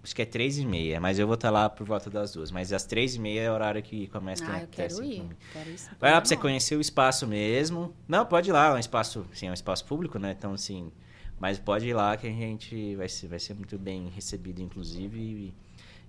acho 0.06 0.14
que 0.14 0.22
é 0.22 0.24
três 0.24 0.56
e 0.56 0.64
meia, 0.64 1.00
mas 1.00 1.18
eu 1.18 1.26
vou 1.26 1.34
estar 1.34 1.50
lá 1.50 1.68
por 1.68 1.84
volta 1.84 2.08
das 2.08 2.32
duas. 2.32 2.52
Mas 2.52 2.72
às 2.72 2.84
três 2.84 3.16
e 3.16 3.18
meia 3.18 3.40
é 3.40 3.50
o 3.50 3.54
horário 3.54 3.82
que 3.82 4.06
começa 4.06 4.44
a 4.46 4.54
Ah, 4.54 4.60
eu 4.60 4.68
quero 4.68 5.02
ir. 5.02 5.24
Quero 5.52 5.68
ir. 5.68 5.76
Vai 5.98 6.12
lá 6.12 6.20
pra 6.20 6.28
você 6.28 6.36
conhecer 6.36 6.76
o 6.76 6.80
espaço 6.80 7.26
mesmo. 7.26 7.92
Não, 8.06 8.24
pode 8.24 8.48
ir 8.48 8.52
lá, 8.52 8.68
é 8.68 8.74
um 8.74 8.78
espaço, 8.78 9.26
sim, 9.34 9.48
é 9.48 9.50
um 9.50 9.54
espaço 9.54 9.84
público, 9.84 10.16
né? 10.16 10.32
Então, 10.38 10.54
assim, 10.54 10.92
mas 11.40 11.58
pode 11.58 11.88
ir 11.88 11.92
lá 11.92 12.16
que 12.16 12.28
a 12.28 12.30
gente 12.30 12.94
vai 12.94 13.08
ser, 13.08 13.26
vai 13.26 13.40
ser 13.40 13.54
muito 13.54 13.76
bem 13.76 14.08
recebido, 14.14 14.62
inclusive. 14.62 15.18
E, 15.18 15.54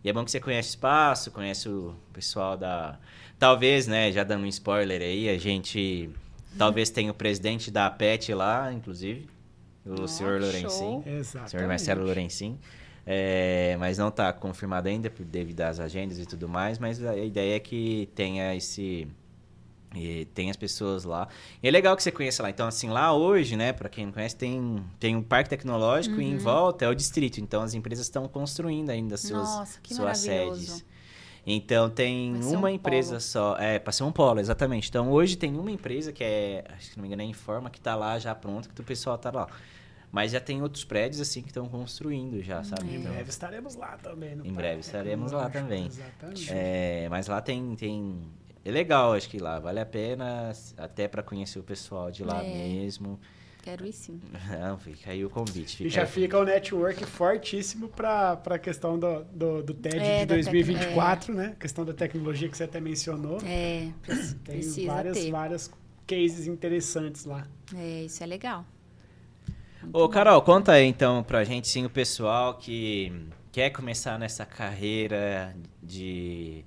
e 0.03 0.09
é 0.09 0.13
bom 0.13 0.23
que 0.23 0.29
você 0.29 0.39
conhece 0.39 0.69
o 0.69 0.71
espaço, 0.71 1.31
conhece 1.31 1.67
o 1.67 1.95
pessoal 2.13 2.55
da. 2.55 2.99
Talvez, 3.39 3.87
né, 3.87 4.11
já 4.11 4.23
dando 4.23 4.43
um 4.43 4.47
spoiler 4.47 5.01
aí, 5.01 5.27
a 5.27 5.39
gente. 5.39 6.07
Talvez 6.55 6.91
tenha 6.91 7.11
o 7.11 7.15
presidente 7.15 7.71
da 7.71 7.89
PET 7.89 8.31
lá, 8.35 8.71
inclusive. 8.71 9.27
O 9.83 10.03
Ó, 10.03 10.07
senhor. 10.07 10.39
Lourencin. 10.39 11.01
Exatamente. 11.03 11.49
Senhor 11.49 11.67
Marcelo 11.67 12.03
Lourencin. 12.03 12.59
É, 13.09 13.77
mas 13.79 13.97
não 13.97 14.09
está 14.09 14.33
confirmado 14.33 14.89
ainda 14.89 15.09
devido 15.17 15.61
às 15.61 15.79
agendas 15.79 16.19
e 16.19 16.25
tudo 16.25 16.49
mais, 16.49 16.77
mas 16.77 17.01
a 17.01 17.15
ideia 17.15 17.55
é 17.55 17.59
que 17.59 18.09
tenha 18.13 18.53
esse 18.53 19.07
e 19.95 20.25
tem 20.33 20.49
as 20.49 20.57
pessoas 20.57 21.05
lá. 21.05 21.29
E 21.63 21.67
é 21.67 21.71
legal 21.71 21.95
que 21.95 22.03
você 22.03 22.11
conheça 22.11 22.43
lá. 22.43 22.49
Então, 22.49 22.67
assim, 22.67 22.89
lá 22.89 23.13
hoje, 23.13 23.55
né, 23.55 23.71
para 23.71 23.87
quem 23.87 24.05
não 24.05 24.11
conhece, 24.11 24.35
tem, 24.35 24.83
tem 24.99 25.15
um 25.15 25.23
parque 25.23 25.49
tecnológico 25.49 26.19
e 26.19 26.25
Uhum. 26.25 26.33
em 26.33 26.37
volta 26.37 26.83
é 26.83 26.89
o 26.89 26.93
distrito. 26.93 27.39
Então, 27.39 27.61
as 27.63 27.73
empresas 27.73 28.05
estão 28.05 28.27
construindo 28.27 28.89
ainda 28.89 29.15
seus, 29.15 29.39
Nossa, 29.47 29.79
que 29.81 29.93
suas 29.93 30.17
sedes. 30.17 30.85
Então, 31.45 31.89
tem 31.89 32.35
uma 32.43 32.67
um 32.67 32.69
empresa 32.73 33.11
polo. 33.11 33.21
só. 33.21 33.55
É, 33.57 33.79
para 33.79 33.93
ser 33.93 34.03
um 34.03 34.11
polo, 34.11 34.41
exatamente. 34.41 34.89
Então, 34.89 35.09
hoje 35.09 35.37
tem 35.37 35.57
uma 35.57 35.71
empresa 35.71 36.11
que 36.11 36.21
é, 36.21 36.65
acho 36.77 36.91
que 36.91 36.97
não 36.97 37.03
me 37.03 37.07
engano, 37.07 37.21
é 37.21 37.25
Informa, 37.25 37.69
que 37.69 37.79
tá 37.79 37.95
lá 37.95 38.19
já 38.19 38.35
pronta, 38.35 38.67
que 38.67 38.81
o 38.81 38.83
pessoal 38.83 39.17
tá 39.17 39.31
lá. 39.31 39.47
Mas 40.17 40.31
já 40.31 40.39
tem 40.39 40.63
outros 40.63 40.83
prédios, 40.83 41.21
assim, 41.21 41.43
que 41.43 41.49
estão 41.49 41.67
construindo 41.69 42.41
já, 42.41 42.63
sabe? 42.63 42.89
Em 42.89 42.95
Então, 42.95 43.11
breve 43.11 43.29
estaremos 43.29 43.75
lá 43.75 43.97
também. 43.97 44.31
no 44.35 44.41
Em 44.41 44.45
Parque 44.45 44.55
breve 44.57 44.79
estaremos 44.79 45.31
lá 45.31 45.47
também. 45.47 45.85
Exatamente. 45.85 46.49
É, 46.51 47.07
mas 47.07 47.27
lá 47.27 47.39
tem, 47.39 47.75
tem. 47.75 48.19
É 48.65 48.71
legal, 48.71 49.13
acho 49.13 49.29
que 49.29 49.37
lá 49.37 49.59
vale 49.59 49.79
a 49.79 49.85
pena, 49.85 50.51
até 50.75 51.07
para 51.07 51.21
conhecer 51.21 51.59
o 51.59 51.63
pessoal 51.63 52.09
de 52.09 52.23
lá 52.23 52.43
É. 52.43 52.51
mesmo. 52.51 53.19
Quero 53.61 53.85
ir 53.85 53.93
sim. 53.93 54.19
Não, 54.59 54.79
fica 54.79 55.11
aí 55.11 55.23
o 55.23 55.29
convite. 55.29 55.85
E 55.85 55.89
já 55.89 56.01
aí. 56.01 56.07
fica 56.07 56.39
o 56.39 56.43
network 56.43 57.05
fortíssimo 57.05 57.87
para 57.87 58.41
a 58.43 58.57
questão 58.57 58.97
do, 58.97 59.23
do, 59.25 59.61
do 59.61 59.73
TED 59.75 59.97
É, 59.99 60.19
de 60.21 60.25
da 60.25 60.35
tec- 60.35 60.45
2024, 60.45 61.33
né? 61.35 61.55
questão 61.59 61.85
da 61.85 61.93
tecnologia 61.93 62.49
que 62.49 62.57
você 62.57 62.63
até 62.63 62.81
mencionou. 62.81 63.37
É, 63.45 63.89
Tem 64.43 64.61
várias, 64.87 65.17
ter. 65.19 65.31
várias 65.31 65.71
cases 66.07 66.47
interessantes 66.47 67.23
lá. 67.25 67.45
É, 67.75 68.03
isso 68.05 68.23
é 68.23 68.25
legal. 68.25 68.65
Muito 69.87 69.97
Ô, 69.97 70.07
bom. 70.07 70.09
Carol, 70.09 70.41
conta 70.41 70.73
aí 70.73 70.85
então 70.85 71.23
pra 71.23 71.43
gente, 71.45 71.67
sim, 71.67 71.85
o 71.85 71.89
pessoal 71.89 72.55
que 72.55 73.11
quer 73.51 73.69
começar 73.69 74.19
nessa 74.19 74.45
carreira 74.45 75.55
de. 75.81 76.65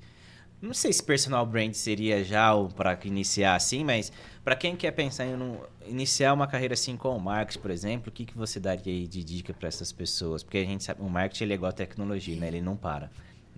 Não 0.61 0.75
sei 0.75 0.93
se 0.93 1.03
personal 1.03 1.45
brand 1.47 1.73
seria 1.75 2.23
já 2.25 2.55
o 2.55 2.69
para 2.69 2.99
iniciar 3.05 3.55
assim, 3.57 3.83
mas 3.85 4.11
para 4.45 4.55
quem 4.57 4.77
quer 4.77 4.91
pensar 4.93 5.25
em 5.27 5.35
um- 5.35 5.59
iniciar 5.87 6.33
uma 6.35 6.47
carreira 6.47 6.75
assim 6.75 6.97
com 6.97 7.17
o 7.17 7.21
marketing, 7.21 7.61
por 7.61 7.71
exemplo, 7.71 8.09
o 8.09 8.13
que, 8.13 8.25
que 8.27 8.37
você 8.37 8.59
daria 8.61 8.93
aí 8.93 9.07
de 9.07 9.23
dica 9.25 9.55
para 9.55 9.69
essas 9.69 9.91
pessoas? 9.93 10.43
Porque 10.43 10.59
a 10.59 10.65
gente 10.65 10.85
sabe, 10.85 11.01
o 11.03 11.09
marketing 11.09 11.45
ele 11.45 11.53
é 11.53 11.57
igual 11.57 11.71
a 11.71 11.73
tecnologia, 11.73 12.37
né? 12.39 12.49
Ele 12.49 12.61
não 12.61 12.77
para. 12.77 13.11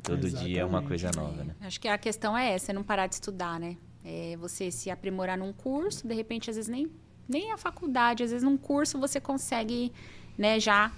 Todo 0.02 0.28
dia 0.28 0.60
é 0.62 0.64
uma 0.64 0.82
coisa 0.82 1.10
nova, 1.12 1.44
né? 1.44 1.54
Acho 1.60 1.80
que 1.80 1.86
a 1.88 1.96
questão 1.98 2.36
é 2.36 2.52
essa, 2.52 2.72
é 2.72 2.74
não 2.74 2.82
parar 2.82 3.06
de 3.06 3.14
estudar, 3.14 3.58
né? 3.60 3.76
É 4.04 4.36
você 4.36 4.70
se 4.70 4.90
aprimorar 4.90 5.38
num 5.38 5.52
curso, 5.52 6.06
de 6.06 6.14
repente, 6.14 6.50
às 6.50 6.56
vezes 6.56 6.68
nem, 6.68 6.90
nem 7.28 7.52
a 7.52 7.56
faculdade, 7.56 8.22
às 8.22 8.30
vezes 8.30 8.44
num 8.44 8.56
curso 8.56 8.98
você 8.98 9.20
consegue, 9.20 9.92
né, 10.36 10.58
já 10.60 10.92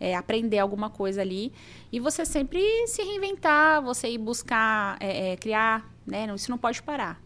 é, 0.00 0.14
aprender 0.14 0.58
alguma 0.58 0.90
coisa 0.90 1.20
ali. 1.20 1.52
E 1.90 2.00
você 2.00 2.24
sempre 2.24 2.60
se 2.86 3.02
reinventar, 3.02 3.82
você 3.82 4.08
ir 4.10 4.18
buscar, 4.18 4.96
é, 5.00 5.32
é, 5.32 5.36
criar, 5.36 5.90
né? 6.06 6.26
Isso 6.34 6.50
não 6.50 6.58
pode 6.58 6.82
parar. 6.82 7.20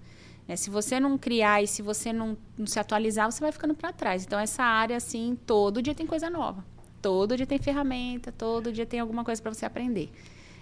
né? 0.46 0.56
Se 0.56 0.70
você 0.70 0.98
não 0.98 1.18
criar 1.18 1.62
e 1.62 1.66
se 1.66 1.82
você 1.82 2.12
não, 2.12 2.36
não 2.56 2.66
se 2.66 2.78
atualizar, 2.78 3.30
você 3.30 3.40
vai 3.40 3.52
ficando 3.52 3.74
para 3.74 3.92
trás. 3.92 4.24
Então, 4.24 4.38
essa 4.38 4.62
área, 4.62 4.96
assim, 4.96 5.38
todo 5.46 5.82
dia 5.82 5.94
tem 5.94 6.06
coisa 6.06 6.30
nova. 6.30 6.64
Todo 7.00 7.36
dia 7.36 7.46
tem 7.46 7.58
ferramenta, 7.58 8.30
todo 8.30 8.72
dia 8.72 8.86
tem 8.86 9.00
alguma 9.00 9.24
coisa 9.24 9.42
para 9.42 9.52
você 9.52 9.66
aprender. 9.66 10.10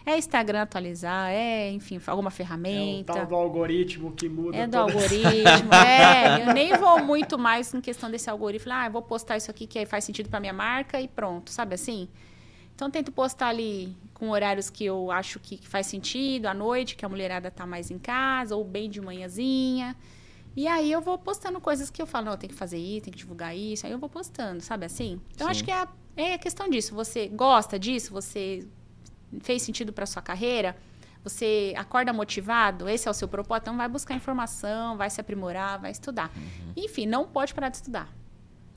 É 0.05 0.17
Instagram 0.17 0.63
atualizar, 0.63 1.31
é, 1.31 1.71
enfim, 1.71 2.01
alguma 2.07 2.29
É 2.29 2.33
o 2.33 2.35
ferramenta. 2.35 3.13
tal 3.13 3.27
do 3.27 3.35
algoritmo 3.35 4.13
que 4.13 4.29
muda 4.29 4.57
É 4.57 4.67
do 4.67 4.71
toda- 4.73 4.83
algoritmo, 4.93 5.75
é. 5.75 6.43
Eu 6.49 6.55
nem 6.55 6.77
vou 6.77 7.05
muito 7.05 7.39
mais 7.39 7.73
em 7.75 7.81
questão 7.81 8.11
desse 8.11 8.29
algoritmo. 8.31 8.73
Ah, 8.73 8.87
eu 8.87 8.91
vou 8.93 9.03
postar 9.03 9.37
isso 9.37 9.51
aqui 9.51 9.67
que 9.67 9.79
aí 9.79 9.87
faz 9.87 10.05
sentido 10.05 10.29
para 10.31 10.41
minha 10.41 10.53
marca 10.55 11.01
e 11.01 11.07
pronto, 11.07 11.51
sabe 11.51 11.75
assim? 11.75 12.09
Então, 12.75 12.89
eu 12.89 12.93
tento 12.93 13.13
postar 13.13 13.49
ali 13.49 13.95
com 14.15 14.31
horários 14.31 14.71
que 14.71 14.85
eu 14.87 15.11
acho 15.11 15.39
que, 15.39 15.59
faz 15.69 15.87
sentido, 15.87 16.47
à 16.47 16.55
noite, 16.55 16.97
que 16.97 17.05
a 17.05 17.09
mulherada 17.11 17.51
tá 17.51 17.67
mais 17.67 17.91
em 17.91 17.99
casa, 17.99 18.57
ou 18.57 18.65
bem 18.65 18.89
de 18.89 19.03
manhãzinha. 19.03 19.95
E 20.57 20.67
aí 20.67 20.91
eu 20.91 21.03
vou 21.03 21.19
postando 21.19 21.61
coisas 21.61 21.91
que 21.91 22.01
eu 22.01 22.07
falo, 22.07 22.27
não, 22.27 22.37
tem 22.39 22.49
que 22.49 22.55
fazer 22.57 22.79
isso, 22.79 23.05
tem 23.05 23.13
que 23.13 23.19
divulgar 23.19 23.55
isso. 23.55 23.85
Aí 23.87 23.93
eu 23.93 23.99
vou 23.99 24.09
postando, 24.09 24.63
sabe 24.63 24.87
assim? 24.87 25.21
Então, 25.35 25.47
acho 25.47 25.63
que 25.63 25.71
é 25.71 25.87
é 26.17 26.35
a 26.35 26.39
questão 26.39 26.69
disso. 26.71 26.95
Você 26.95 27.29
gosta 27.29 27.79
disso? 27.79 28.13
Você 28.13 28.67
fez 29.41 29.63
sentido 29.63 29.93
para 29.93 30.07
sua 30.07 30.21
carreira? 30.23 30.77
Você 31.23 31.75
acorda 31.77 32.13
motivado? 32.13 32.89
Esse 32.89 33.07
é 33.07 33.11
o 33.11 33.15
seu 33.15 33.29
propósito? 33.29 33.65
Então, 33.65 33.77
vai 33.77 33.89
buscar 33.89 34.15
informação, 34.15 34.97
vai 34.97 35.11
se 35.11 35.21
aprimorar, 35.21 35.79
vai 35.79 35.91
estudar. 35.91 36.31
Enfim, 36.77 37.07
não 37.07 37.27
pode 37.29 37.53
parar 37.55 37.69
de 37.69 37.77
estudar. 37.77 38.09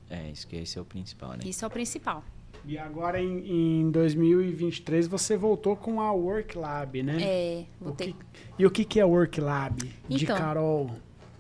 É, 0.09 0.29
isso 0.29 0.45
que 0.47 0.57
esse 0.57 0.77
é 0.77 0.81
o 0.81 0.85
principal, 0.85 1.31
né? 1.31 1.39
Isso 1.45 1.63
é 1.63 1.67
o 1.67 1.71
principal. 1.71 2.23
E 2.65 2.77
agora 2.77 3.19
em, 3.21 3.81
em 3.81 3.91
2023 3.91 5.07
você 5.07 5.35
voltou 5.35 5.75
com 5.75 5.99
a 6.01 6.11
Work 6.11 6.57
Lab, 6.57 7.01
né? 7.03 7.17
É, 7.21 7.65
que- 7.97 8.15
e 8.59 8.65
o 8.65 8.71
que, 8.71 8.85
que 8.85 8.99
é 8.99 9.05
Work 9.05 9.39
Lab? 9.41 9.77
De 10.07 10.23
Então. 10.23 10.37
Carol. 10.37 10.91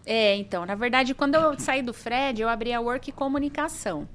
É, 0.05 0.35
então, 0.35 0.65
na 0.65 0.75
verdade, 0.75 1.13
quando 1.13 1.35
eu 1.35 1.57
saí 1.59 1.81
do 1.81 1.93
Fred, 1.93 2.41
eu 2.41 2.49
abri 2.49 2.73
a 2.73 2.81
Work 2.81 3.11
Comunicação. 3.13 4.07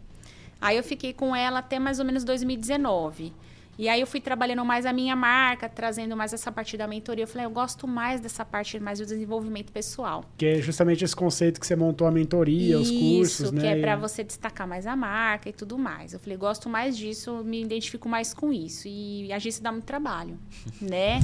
Aí 0.61 0.77
eu 0.77 0.83
fiquei 0.85 1.13
com 1.15 1.35
ela 1.35 1.61
até 1.61 1.79
mais 1.79 1.99
ou 1.99 2.05
menos 2.05 2.25
2019. 2.25 3.33
E 3.79 3.89
aí 3.89 4.01
eu 4.01 4.07
fui 4.09 4.21
trabalhando 4.21 4.65
mais 4.65 4.85
a 4.85 4.93
minha 4.93 5.15
marca, 5.15 5.69
trazendo 5.69 6.17
mais 6.17 6.33
essa 6.33 6.51
parte 6.51 6.77
da 6.77 6.89
mentoria. 6.89 7.23
Eu 7.23 7.29
falei, 7.29 7.47
eu 7.47 7.51
gosto 7.51 7.87
mais 7.87 8.21
dessa 8.21 8.45
parte 8.45 8.81
mais 8.81 8.99
do 8.99 9.07
desenvolvimento 9.07 9.71
pessoal. 9.73 10.25
Que 10.37 10.47
é 10.47 10.61
justamente 10.61 11.05
esse 11.05 11.15
conceito 11.15 11.61
que 11.61 11.67
você 11.67 11.77
montou 11.77 12.05
a 12.07 12.11
mentoria, 12.11 12.77
os 12.77 12.91
cursos, 12.91 13.41
Isso, 13.47 13.55
né? 13.55 13.61
que 13.61 13.67
é 13.69 13.79
E- 13.79 13.81
para 13.81 13.95
você 13.95 14.25
destacar 14.25 14.67
mais 14.67 14.85
a 14.85 14.97
marca 14.97 15.49
e 15.49 15.53
tudo 15.53 15.79
mais. 15.79 16.13
Eu 16.13 16.19
falei, 16.19 16.37
gosto 16.37 16.69
mais 16.69 16.97
disso, 16.99 17.45
me 17.45 17.63
identifico 17.63 18.09
mais 18.09 18.35
com 18.35 18.53
isso. 18.53 18.89
E 18.89 19.33
a 19.33 19.37
agência 19.37 19.63
dá 19.63 19.71
muito 19.71 19.85
trabalho, 19.85 20.37
né? 20.83 21.21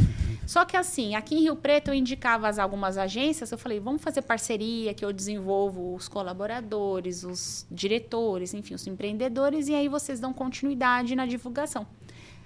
Só 0.46 0.64
que 0.64 0.76
assim, 0.76 1.16
aqui 1.16 1.34
em 1.34 1.40
Rio 1.40 1.56
Preto 1.56 1.88
eu 1.88 1.94
indicava 1.94 2.46
as, 2.46 2.60
algumas 2.60 2.96
agências, 2.96 3.50
eu 3.50 3.58
falei, 3.58 3.80
vamos 3.80 4.00
fazer 4.00 4.22
parceria, 4.22 4.94
que 4.94 5.04
eu 5.04 5.12
desenvolvo 5.12 5.92
os 5.94 6.06
colaboradores, 6.06 7.24
os 7.24 7.66
diretores, 7.70 8.54
enfim, 8.54 8.74
os 8.74 8.86
empreendedores, 8.86 9.66
e 9.66 9.74
aí 9.74 9.88
vocês 9.88 10.20
dão 10.20 10.32
continuidade 10.32 11.16
na 11.16 11.26
divulgação. 11.26 11.84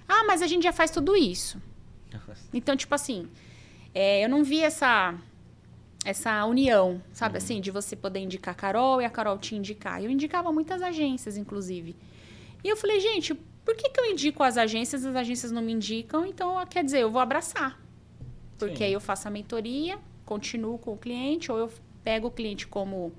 Ah, 0.09 0.23
mas 0.25 0.41
a 0.41 0.47
gente 0.47 0.63
já 0.63 0.73
faz 0.73 0.91
tudo 0.91 1.15
isso. 1.15 1.61
Então, 2.51 2.75
tipo 2.75 2.93
assim, 2.95 3.29
é, 3.93 4.25
eu 4.25 4.29
não 4.29 4.43
vi 4.43 4.61
essa 4.61 5.15
essa 6.03 6.45
união, 6.45 7.01
sabe 7.13 7.37
assim, 7.37 7.59
de 7.59 7.69
você 7.71 7.95
poder 7.95 8.19
indicar 8.19 8.53
a 8.53 8.57
Carol 8.57 9.01
e 9.01 9.05
a 9.05 9.09
Carol 9.09 9.37
te 9.37 9.55
indicar. 9.55 10.03
Eu 10.03 10.09
indicava 10.09 10.51
muitas 10.51 10.81
agências, 10.81 11.37
inclusive. 11.37 11.95
E 12.63 12.69
eu 12.69 12.77
falei, 12.77 12.99
gente, 12.99 13.35
por 13.65 13.75
que, 13.75 13.89
que 13.89 13.99
eu 13.99 14.05
indico 14.05 14.41
as 14.41 14.57
agências, 14.57 15.05
as 15.05 15.15
agências 15.15 15.51
não 15.51 15.61
me 15.61 15.73
indicam? 15.73 16.25
Então, 16.25 16.65
quer 16.67 16.83
dizer, 16.83 17.01
eu 17.01 17.11
vou 17.11 17.21
abraçar. 17.21 17.79
Porque 18.57 18.77
Sim. 18.77 18.83
aí 18.85 18.93
eu 18.93 18.99
faço 18.99 19.27
a 19.27 19.31
mentoria, 19.31 19.99
continuo 20.25 20.77
com 20.77 20.93
o 20.93 20.97
cliente, 20.97 21.51
ou 21.51 21.57
eu 21.57 21.71
pego 22.03 22.27
o 22.27 22.31
cliente 22.31 22.65
como, 22.65 23.13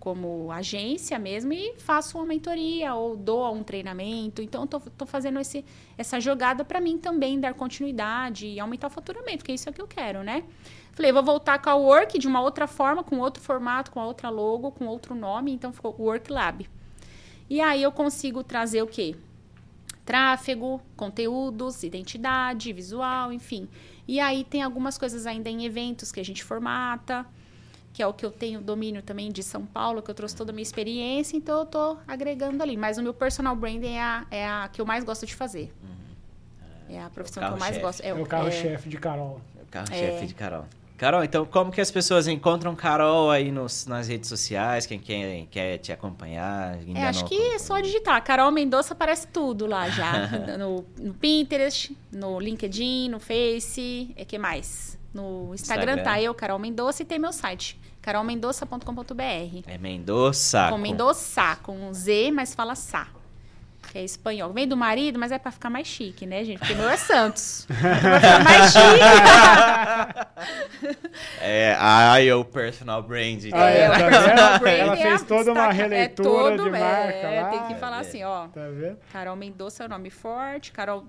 como 0.00 0.50
agência 0.50 1.18
mesmo 1.18 1.52
e 1.52 1.74
faço 1.76 2.16
uma 2.16 2.24
mentoria, 2.24 2.94
ou 2.94 3.14
dou 3.14 3.54
um 3.54 3.62
treinamento. 3.62 4.40
Então, 4.40 4.66
tô 4.66 5.04
fazendo 5.04 5.38
esse, 5.38 5.62
essa 5.98 6.18
jogada 6.18 6.64
para 6.64 6.80
mim 6.80 6.96
também 6.96 7.38
dar 7.38 7.52
continuidade 7.52 8.46
e 8.46 8.58
aumentar 8.58 8.86
o 8.86 8.90
faturamento, 8.90 9.38
porque 9.38 9.52
isso 9.52 9.68
é 9.68 9.70
o 9.70 9.74
que 9.74 9.82
eu 9.82 9.86
quero, 9.86 10.22
né? 10.22 10.42
Falei, 10.92 11.12
vou 11.12 11.22
voltar 11.22 11.58
com 11.60 11.68
a 11.68 11.74
Work 11.74 12.18
de 12.18 12.26
uma 12.26 12.40
outra 12.40 12.66
forma, 12.66 13.04
com 13.04 13.18
outro 13.18 13.42
formato, 13.42 13.90
com 13.90 14.00
outra 14.00 14.30
logo, 14.30 14.72
com 14.72 14.86
outro 14.86 15.14
nome, 15.14 15.52
então 15.52 15.70
ficou 15.70 15.94
Work 15.98 16.32
Lab. 16.32 16.66
E 17.48 17.60
aí 17.60 17.82
eu 17.82 17.92
consigo 17.92 18.42
trazer 18.42 18.80
o 18.80 18.86
quê? 18.86 19.14
Tráfego, 20.06 20.80
conteúdos, 20.96 21.82
identidade, 21.82 22.72
visual, 22.72 23.30
enfim. 23.30 23.68
E 24.08 24.18
aí 24.18 24.44
tem 24.44 24.62
algumas 24.62 24.96
coisas 24.96 25.26
ainda 25.26 25.50
em 25.50 25.66
eventos 25.66 26.10
que 26.10 26.20
a 26.20 26.24
gente 26.24 26.42
formata, 26.42 27.26
que 28.00 28.02
é 28.02 28.06
o 28.06 28.14
que 28.14 28.24
eu 28.24 28.30
tenho 28.30 28.62
domínio 28.62 29.02
também 29.02 29.30
de 29.30 29.42
São 29.42 29.66
Paulo, 29.66 30.00
que 30.00 30.10
eu 30.10 30.14
trouxe 30.14 30.34
toda 30.34 30.52
a 30.52 30.54
minha 30.54 30.62
experiência, 30.62 31.36
então 31.36 31.58
eu 31.58 31.66
tô 31.66 31.98
agregando 32.08 32.62
ali. 32.62 32.74
Mas 32.74 32.96
o 32.96 33.02
meu 33.02 33.12
personal 33.12 33.54
branding 33.54 33.92
é 33.92 34.00
a, 34.00 34.26
é 34.30 34.48
a 34.48 34.70
que 34.72 34.80
eu 34.80 34.86
mais 34.86 35.04
gosto 35.04 35.26
de 35.26 35.34
fazer. 35.34 35.70
É 36.88 36.98
a 37.02 37.10
profissão 37.10 37.46
que 37.46 37.52
eu 37.52 37.58
mais 37.58 37.76
gosto. 37.76 38.00
É 38.00 38.14
o 38.14 38.24
carro-chefe 38.24 38.88
de 38.88 38.96
Carol. 38.96 39.38
É 39.58 39.62
o 39.62 39.66
carro-chefe 39.66 40.26
de 40.28 40.34
Carol. 40.34 40.64
Carol, 40.96 41.22
então 41.22 41.44
como 41.44 41.70
que 41.70 41.80
as 41.80 41.90
pessoas 41.90 42.26
encontram 42.26 42.74
Carol 42.74 43.30
aí 43.30 43.52
nos, 43.52 43.84
nas 43.84 44.08
redes 44.08 44.30
sociais? 44.30 44.86
Quem 44.86 44.98
quer, 44.98 45.46
quer 45.50 45.76
te 45.76 45.92
acompanhar? 45.92 46.78
É, 46.94 47.04
acho 47.04 47.26
que 47.26 47.34
é 47.34 47.58
só 47.58 47.80
digitar. 47.80 48.22
Carol 48.24 48.50
Mendonça 48.50 48.94
aparece 48.94 49.26
tudo 49.26 49.66
lá 49.66 49.90
já. 49.90 50.26
no, 50.56 50.86
no 50.98 51.12
Pinterest, 51.12 51.94
no 52.10 52.40
LinkedIn, 52.40 53.10
no 53.10 53.20
Face, 53.20 54.10
é 54.16 54.24
que 54.24 54.38
mais? 54.38 54.98
No 55.12 55.52
Instagram, 55.54 55.92
Instagram. 55.94 56.04
tá 56.04 56.20
eu, 56.22 56.32
Carol 56.34 56.58
Mendonça, 56.58 57.02
e 57.02 57.06
tem 57.06 57.18
meu 57.18 57.32
site, 57.32 57.78
carolmendoça.com.br. 58.00 59.64
É 59.66 59.78
Mendonça. 59.78 60.68
Com 60.70 60.78
Mendonça, 60.78 61.56
com 61.62 61.76
um 61.88 61.92
Z, 61.92 62.30
mas 62.32 62.54
fala 62.54 62.74
Sá. 62.74 63.08
Que 63.90 63.98
é 63.98 64.04
espanhol. 64.04 64.52
Vem 64.52 64.68
do 64.68 64.76
marido, 64.76 65.18
mas 65.18 65.32
é 65.32 65.38
pra 65.38 65.50
ficar 65.50 65.68
mais 65.68 65.88
chique, 65.88 66.24
né, 66.24 66.44
gente? 66.44 66.60
Porque 66.60 66.74
meu 66.74 66.88
é 66.88 66.96
Santos. 66.96 67.66
Vai 67.68 68.20
ficar 68.20 68.44
mais 68.44 68.72
chique. 68.72 69.00
É, 71.40 71.74
ai, 71.78 72.30
o 72.32 72.44
personal 72.44 73.02
brand. 73.02 73.42
Ah, 73.52 73.70
É, 73.70 73.80
é, 73.80 73.88
o 73.88 73.92
tá 73.92 73.98
personal 73.98 74.58
branding 74.60 74.80
Ela 74.80 74.94
é 74.96 75.02
fez 75.02 75.22
toda 75.22 75.50
uma 75.52 75.68
destaca- 75.68 75.72
releitura 75.72 76.28
é 76.54 76.56
todo, 76.56 76.64
de 76.64 76.70
marca 76.70 77.12
é, 77.14 77.40
lá. 77.42 77.48
Tem 77.48 77.66
que 77.66 77.74
falar 77.80 77.96
É. 77.96 78.00
assim, 78.00 78.22
ó. 78.22 78.46
Tá 78.48 78.68
vendo? 78.68 78.98
Carol 79.12 79.34
Mendonça 79.36 79.82
é 79.82 79.86
o 79.86 79.88
nome 79.88 80.10
forte, 80.10 80.70
Carol 80.72 81.04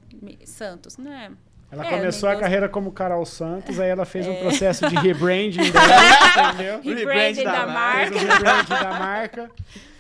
Santos, 0.46 0.98
não 0.98 1.12
é? 1.14 1.30
Ela 1.72 1.86
É, 1.86 1.90
começou 1.90 2.28
a 2.30 2.36
carreira 2.36 2.68
como 2.68 2.92
Carol 2.92 3.26
Santos, 3.26 3.80
aí 3.80 3.90
ela 3.90 4.02
É. 4.02 4.06
fez 4.06 4.28
um 4.28 4.36
processo 4.36 4.88
de 4.90 4.96
rebranding 4.98 5.72
dela, 5.72 6.54
entendeu? 6.54 6.82
Rebranding 6.84 7.44
da, 7.46 7.52
da 7.52 7.60
Fez 7.62 7.74
marca. 7.74 8.16
o 8.16 8.20
rebranding 8.20 8.70
da 8.84 8.94
marca, 9.00 9.52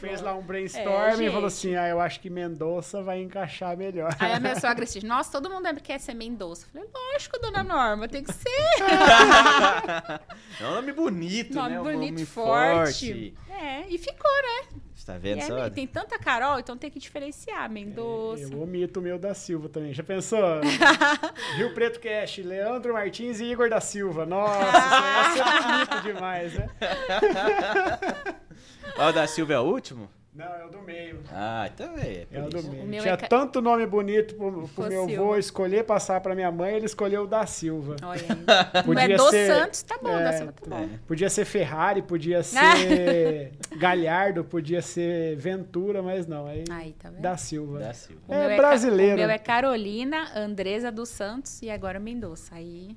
fez 0.01 0.21
lá 0.21 0.33
um 0.33 0.41
brainstorm 0.41 1.21
É, 1.21 1.25
e 1.25 1.29
falou 1.31 1.45
assim: 1.45 1.75
ah, 1.75 1.87
eu 1.87 2.01
acho 2.01 2.19
que 2.19 2.29
Mendonça 2.29 3.01
vai 3.03 3.21
encaixar 3.21 3.77
melhor. 3.77 4.15
Aí 4.19 4.33
a 4.33 4.39
minha 4.39 4.59
sogra 4.59 4.83
disse, 4.83 5.05
nossa, 5.05 5.31
todo 5.31 5.49
mundo 5.49 5.61
quer 5.81 5.99
ser 5.99 6.13
Mendonça. 6.15 6.65
Eu 6.65 6.81
falei, 6.81 6.89
lógico, 7.13 7.39
dona 7.39 7.63
Norma, 7.63 8.07
tem 8.07 8.23
que 8.23 8.33
ser. 8.33 8.49
É 10.59 10.67
um 10.67 10.71
nome 10.75 10.91
bonito, 10.91 11.53
Nome 11.55 11.69
né? 11.71 11.79
Um 11.79 11.83
bonito, 11.83 12.11
nome 12.13 12.25
forte. 12.25 13.33
É, 13.49 13.85
e 13.87 13.97
ficou, 13.97 14.31
né? 14.41 14.79
Você 14.93 15.05
tá 15.05 15.15
E 15.15 15.19
vendo 15.19 15.39
é, 15.39 15.41
só? 15.41 15.69
tem 15.69 15.87
tanta 15.87 16.19
Carol, 16.19 16.59
então 16.59 16.77
tem 16.77 16.91
que 16.91 16.99
diferenciar. 16.99 17.69
Mendonça. 17.69 18.43
Eu 18.43 18.61
omito 18.61 18.99
o 18.99 19.03
meu 19.03 19.17
da 19.17 19.33
Silva 19.33 19.69
também. 19.69 19.93
Já 19.93 20.03
pensou? 20.03 20.39
Rio 21.57 21.73
Preto 21.73 21.99
Cash, 21.99 22.37
Leandro 22.39 22.93
Martins 22.93 23.39
e 23.39 23.45
Igor 23.45 23.69
da 23.69 23.81
Silva. 23.81 24.25
Nossa, 24.25 24.61
isso 24.61 25.37
ia 25.37 25.45
ser 25.45 25.63
bonito 25.63 26.01
demais, 26.03 26.53
né? 26.53 26.69
O 28.97 29.11
da 29.11 29.27
Silva 29.27 29.53
é 29.53 29.59
o 29.59 29.63
último? 29.63 30.09
Não, 30.33 30.45
é 30.45 30.65
o 30.65 30.69
do 30.69 30.81
meio. 30.81 31.19
Ah, 31.29 31.69
então 31.73 31.93
é. 31.97 32.25
É 32.31 32.41
o 32.41 32.47
do 32.47 32.59
O 32.59 32.63
meio. 32.63 32.85
meu 32.85 33.01
Tinha 33.01 33.15
é 33.15 33.17
ca- 33.17 33.27
tanto 33.27 33.61
nome 33.61 33.85
bonito 33.85 34.33
pro, 34.35 34.65
pro 34.69 34.87
meu 34.87 35.03
avô 35.03 35.35
escolher 35.35 35.83
passar 35.83 36.21
pra 36.21 36.33
minha 36.33 36.49
mãe, 36.49 36.73
ele 36.75 36.85
escolheu 36.85 37.23
o 37.23 37.27
da 37.27 37.45
Silva. 37.45 37.97
Olha 38.01 38.21
aí. 38.21 38.27
É 38.73 38.81
Podia 38.83 39.17
do 39.17 39.29
ser- 39.29 39.47
Santos, 39.53 39.83
tá 39.83 39.97
bom, 40.01 40.09
é, 40.17 40.23
da 40.23 40.31
Silva 40.33 40.53
tá 40.53 40.69
bom. 40.69 40.89
Podia 41.05 41.29
ser 41.29 41.43
Ferrari, 41.43 42.01
podia 42.01 42.41
ser 42.47 43.51
Galhardo, 43.77 44.45
podia 44.45 44.81
ser 44.81 45.35
Ventura, 45.35 46.01
mas 46.01 46.25
não. 46.25 46.47
Aí 46.47 46.63
Aí, 46.71 46.93
tá 46.93 47.09
vendo? 47.09 47.21
da 47.21 47.35
Silva. 47.35 47.79
Da 47.79 47.93
Silva. 47.93 48.21
O 48.29 48.33
É 48.33 48.55
brasileiro. 48.55 49.17
Ca- 49.17 49.23
O 49.23 49.27
meu 49.27 49.29
é 49.35 49.37
Carolina, 49.37 50.31
Andresa 50.33 50.89
dos 50.89 51.09
Santos 51.09 51.61
e 51.61 51.69
agora 51.69 51.99
Mendonça. 51.99 52.55
Aí. 52.55 52.95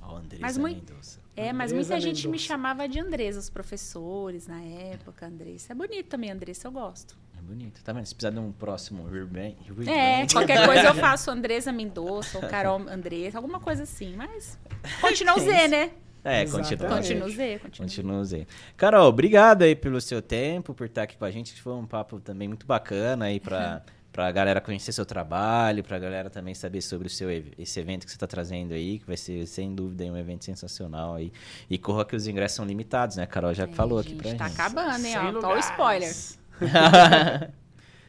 Ó, 0.00 0.14
o 0.14 0.16
Andressa 0.18 0.40
Mas 0.42 0.56
muito- 0.56 0.88
Mendonça. 0.88 1.18
É, 1.36 1.52
mas 1.52 1.70
Andresa 1.70 1.94
muita 1.94 2.00
gente 2.00 2.26
me 2.28 2.38
chamava 2.38 2.88
de 2.88 2.98
Andresa, 2.98 3.38
os 3.38 3.50
professores 3.50 4.46
na 4.46 4.60
época, 4.62 5.26
Andressa. 5.26 5.72
É 5.72 5.76
bonito 5.76 6.08
também, 6.08 6.30
Andressa, 6.30 6.66
eu 6.66 6.72
gosto. 6.72 7.14
É 7.38 7.42
bonito. 7.42 7.82
Tá 7.84 7.92
vendo? 7.92 8.06
Se 8.06 8.14
precisar 8.14 8.30
de 8.30 8.40
um 8.40 8.50
próximo 8.50 9.06
rebrand. 9.06 9.54
É, 9.86 10.26
qualquer 10.26 10.64
coisa 10.66 10.86
eu 10.86 10.94
faço 10.94 11.30
Andresa 11.30 11.70
Mendonça 11.70 12.38
ou 12.38 12.48
Carol 12.48 12.80
Andressa, 12.88 13.36
alguma 13.36 13.60
coisa 13.60 13.82
assim, 13.82 14.16
mas 14.16 14.58
continua 15.00 15.36
o 15.36 15.40
Z, 15.40 15.68
né? 15.68 15.90
É, 16.24 16.44
continua. 16.44 16.88
Continua 16.88 17.26
o 17.26 17.30
Z, 17.30 17.58
continua. 17.60 17.86
Continua 17.86 18.24
Z. 18.24 18.46
Carol, 18.76 19.08
obrigado 19.08 19.62
aí 19.62 19.76
pelo 19.76 20.00
seu 20.00 20.20
tempo, 20.20 20.74
por 20.74 20.86
estar 20.86 21.02
aqui 21.02 21.16
com 21.16 21.24
a 21.24 21.30
gente. 21.30 21.60
Foi 21.62 21.74
um 21.74 21.86
papo 21.86 22.18
também 22.18 22.48
muito 22.48 22.66
bacana 22.66 23.26
aí 23.26 23.38
pra, 24.16 24.24
pra 24.24 24.32
galera 24.32 24.60
conhecer 24.60 24.92
seu 24.92 25.04
trabalho, 25.06 25.84
pra 25.84 25.98
galera 25.98 26.28
também 26.30 26.54
saber 26.54 26.80
sobre 26.80 27.06
o 27.06 27.10
seu 27.10 27.28
esse 27.58 27.78
evento 27.78 28.04
que 28.06 28.10
você 28.10 28.18
tá 28.18 28.26
trazendo 28.26 28.72
aí, 28.74 28.98
que 28.98 29.06
vai 29.06 29.16
ser 29.16 29.46
sem 29.46 29.74
dúvida 29.74 30.02
aí 30.04 30.10
um 30.10 30.16
evento 30.16 30.44
sensacional 30.44 31.14
aí. 31.14 31.32
E 31.70 31.78
corra 31.78 32.04
que 32.04 32.16
os 32.16 32.26
ingressos 32.26 32.56
são 32.56 32.64
limitados, 32.64 33.16
né? 33.16 33.22
A 33.24 33.26
Carol 33.26 33.52
já 33.54 33.64
É, 33.64 33.68
falou 33.68 33.98
aqui 33.98 34.10
gente, 34.10 34.22
pra 34.22 34.34
Tá 34.34 34.48
gente. 34.48 34.60
acabando, 34.60 35.04
hein? 35.06 35.14
Ó, 35.16 35.40
Qual 35.40 35.54
o 35.54 35.58
spoiler? 35.58 36.14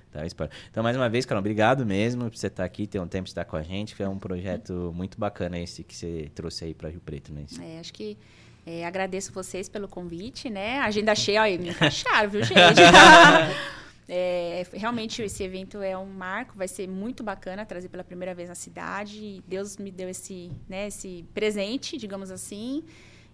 Tá, 0.10 0.26
spoiler. 0.26 0.56
Então, 0.72 0.82
mais 0.82 0.96
uma 0.96 1.10
vez, 1.10 1.26
Carol, 1.26 1.40
obrigado 1.42 1.86
mesmo 1.86 2.24
por 2.30 2.38
você 2.38 2.48
estar 2.48 2.64
aqui, 2.64 2.88
ter 2.88 3.00
um 3.00 3.08
tempo 3.08 3.26
de 3.26 3.32
estar 3.32 3.44
com 3.46 3.58
a 3.58 3.62
gente, 3.62 3.94
que 3.96 4.02
é 4.02 4.08
um 4.08 4.18
projeto 4.18 4.92
muito 4.96 5.20
bacana 5.20 5.60
esse 5.60 5.84
que 5.84 5.94
você 5.96 6.32
trouxe 6.34 6.64
aí 6.64 6.74
pra 6.74 6.90
Rio 6.90 7.02
Preto, 7.02 7.32
né? 7.34 7.44
É, 7.62 7.80
acho 7.80 7.94
que 7.94 8.18
é, 8.66 8.86
agradeço 8.86 9.34
vocês 9.34 9.68
pelo 9.68 9.88
convite, 9.88 10.50
né? 10.50 10.80
Agenda 10.80 11.14
cheia, 11.14 11.42
olha, 11.42 11.58
me 11.60 11.70
encaixaram, 11.70 12.30
viu, 12.30 12.42
gente? 12.42 12.82
É, 14.10 14.66
realmente 14.74 15.22
esse 15.22 15.44
evento 15.44 15.82
é 15.82 15.98
um 15.98 16.06
marco, 16.06 16.58
vai 16.58 16.68
ser 16.68 16.88
muito 16.88 17.24
bacana 17.24 17.66
trazer 17.66 17.90
pela 17.90 18.04
primeira 18.04 18.34
vez 18.34 18.48
na 18.48 18.56
cidade. 18.56 19.44
Deus 19.48 19.78
me 19.78 19.92
deu 19.92 20.08
esse, 20.08 20.52
né, 20.68 20.88
esse 20.88 21.26
presente, 21.34 21.98
digamos 21.98 22.32
assim. 22.32 22.84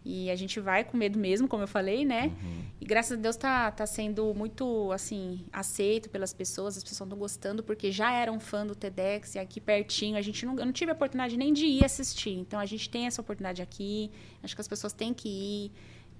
E 0.05 0.29
a 0.29 0.35
gente 0.35 0.59
vai 0.59 0.83
com 0.83 0.97
medo 0.97 1.17
mesmo, 1.17 1.47
como 1.47 1.63
eu 1.63 1.67
falei, 1.67 2.03
né? 2.03 2.33
E 2.81 2.85
graças 2.85 3.17
a 3.17 3.21
Deus 3.21 3.37
tá, 3.37 3.71
tá 3.71 3.85
sendo 3.85 4.33
muito, 4.33 4.91
assim, 4.91 5.45
aceito 5.51 6.09
pelas 6.09 6.33
pessoas. 6.33 6.75
As 6.75 6.83
pessoas 6.83 7.07
estão 7.07 7.17
gostando, 7.17 7.63
porque 7.63 7.89
já 7.89 8.11
eram 8.11 8.37
fã 8.37 8.67
do 8.67 8.75
TEDx 8.75 9.35
e 9.35 9.39
aqui 9.39 9.61
pertinho. 9.61 10.17
A 10.17 10.21
gente 10.21 10.45
não, 10.45 10.59
eu 10.59 10.65
não 10.65 10.73
tive 10.73 10.91
a 10.91 10.93
oportunidade 10.93 11.37
nem 11.37 11.53
de 11.53 11.65
ir 11.65 11.85
assistir. 11.85 12.37
Então, 12.37 12.59
a 12.59 12.65
gente 12.65 12.89
tem 12.89 13.05
essa 13.05 13.21
oportunidade 13.21 13.61
aqui. 13.61 14.11
Acho 14.43 14.53
que 14.53 14.59
as 14.59 14.67
pessoas 14.67 14.91
têm 14.91 15.13
que 15.13 15.29
ir 15.29 15.71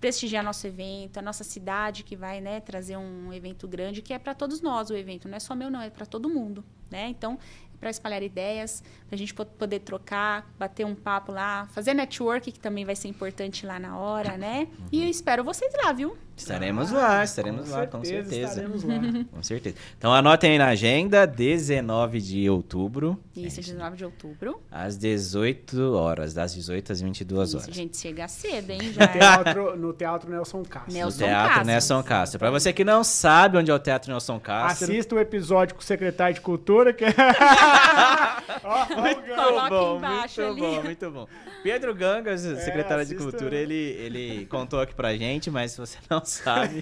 prestigiar 0.04 0.44
nosso 0.44 0.68
evento, 0.68 1.18
a 1.18 1.22
nossa 1.22 1.46
cidade 1.46 2.04
que 2.04 2.14
vai, 2.14 2.42
né, 2.42 2.60
trazer 2.60 2.98
um 2.98 3.32
evento 3.32 3.66
grande, 3.70 4.02
que 4.02 4.14
é 4.14 4.20
para 4.20 4.34
todos 4.34 4.60
nós 4.62 4.90
o 4.90 4.98
evento. 4.98 5.30
Não 5.30 5.38
é 5.38 5.40
só 5.40 5.56
meu, 5.56 5.70
não. 5.72 5.82
É 5.82 5.90
para 5.90 6.06
todo 6.06 6.30
mundo, 6.30 6.62
né? 6.92 7.08
Então, 7.08 7.40
é 7.74 7.78
para 7.78 7.90
espalhar 7.90 8.22
ideias, 8.22 8.84
para 9.08 9.16
a 9.16 9.18
gente 9.18 9.34
po- 9.34 9.46
poder 9.46 9.80
trocar, 9.80 10.46
bater 10.60 10.86
um 10.86 10.94
papo 10.94 11.32
lá, 11.32 11.68
fazer 11.68 11.94
network, 11.94 12.52
que 12.52 12.60
também 12.60 12.84
vai 12.84 12.98
ser 12.98 13.08
importante 13.08 13.66
lá 13.66 13.80
na 13.80 13.98
hora, 13.98 14.36
né? 14.38 14.68
E 14.92 15.02
eu 15.02 15.10
espero 15.10 15.42
vocês 15.42 15.72
lá, 15.82 15.94
viu? 15.94 16.18
Estaremos 16.36 16.90
lá, 16.92 17.24
estaremos 17.24 17.70
lá, 17.70 17.86
com 17.86 18.04
certeza. 18.04 18.46
Estaremos 18.62 18.84
lá. 18.84 18.96
Com 19.32 19.44
certeza. 19.44 19.76
Então 19.98 20.12
anotem 20.12 20.52
aí 20.54 20.58
na 20.58 20.68
agenda, 20.70 21.26
19 21.28 22.20
de 22.20 22.50
outubro, 22.50 23.20
Isso, 23.36 23.58
19 23.62 23.98
de 23.98 24.04
outubro. 24.06 24.60
às 24.72 24.98
18 24.98 25.94
horas, 25.94 26.34
das 26.34 26.54
18 26.56 26.92
às 26.92 27.02
22 27.02 27.50
Isso, 27.50 27.58
horas. 27.60 27.76
gente, 27.76 27.98
chega 27.98 28.28
cedo, 28.28 28.72
hein? 28.72 28.92
Já 28.94 29.04
é. 29.04 29.08
Teatro, 29.08 29.78
no 29.78 29.94
Teatro 29.94 30.30
Nelson 30.32 30.64
Castro. 30.64 30.92
No 30.92 30.98
Nelson 31.00 31.18
Teatro 31.20 31.48
Castro. 31.50 31.66
Nelson 31.68 32.04
Castro. 32.04 32.40
Pra 32.40 32.50
você 32.52 32.74
que 32.74 32.84
não 32.84 33.04
sabe 33.04 33.58
onde 33.60 33.70
é 33.70 33.74
o 33.74 33.80
Teatro 33.80 34.12
Nelson 34.12 34.40
Castro. 34.40 34.86
Assista 34.92 35.16
o 35.16 35.20
episódio 35.20 35.76
com 35.76 35.82
o 35.82 35.84
secretário 35.84 36.34
de 36.36 36.42
Cultura, 36.42 36.92
que 36.94 37.06
Ó, 38.64 38.70
ó, 38.70 38.84
o 38.84 39.02
gancho. 39.04 39.36
Coloca 39.36 39.70
bom, 39.70 39.98
embaixo 39.98 40.42
muito 40.42 40.52
ali. 40.66 40.76
bom, 40.76 40.84
muito 40.84 41.12
bom. 41.12 41.28
Pedro 41.64 41.96
Gangas, 41.96 42.42
secretário 42.42 43.06
de 43.06 43.14
assista. 43.16 43.24
Cultura, 43.32 43.56
ele, 43.56 43.74
ele 43.74 44.46
contou 44.48 44.82
aqui 44.82 44.94
pra 44.94 45.16
gente, 45.16 45.50
mas 45.50 45.72
se 45.72 45.78
você 45.78 45.98
não 46.10 46.23
sabe, 46.32 46.82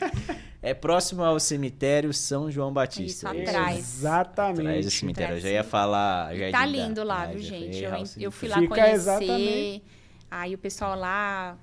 é 0.62 0.74
próximo 0.74 1.24
ao 1.24 1.40
cemitério 1.40 2.14
São 2.14 2.50
João 2.52 2.72
Batista. 2.74 3.34
Isso, 3.34 3.50
atrás. 3.50 3.78
Exatamente. 3.78 4.60
Atrás 4.62 4.86
do 4.86 4.92
cemitério. 4.92 5.36
Eu 5.36 5.40
já 5.40 5.48
Atrás, 5.50 5.66
ia 5.66 5.70
falar. 5.70 6.36
Jardim 6.36 6.52
Tá 6.52 6.66
lindo 6.66 7.04
lá, 7.04 7.26
Paz, 7.26 7.32
viu, 7.32 7.42
já 7.42 7.50
gente? 7.50 7.84
Eu, 7.84 8.24
eu 8.26 8.32
fui 8.32 8.48
lá 8.50 8.56
Fica 8.60 8.68
conhecer. 8.76 8.94
exatamente- 8.94 9.84
Aí 10.30 10.56
o 10.56 10.58
pessoal 10.58 10.98
lá 10.98 11.58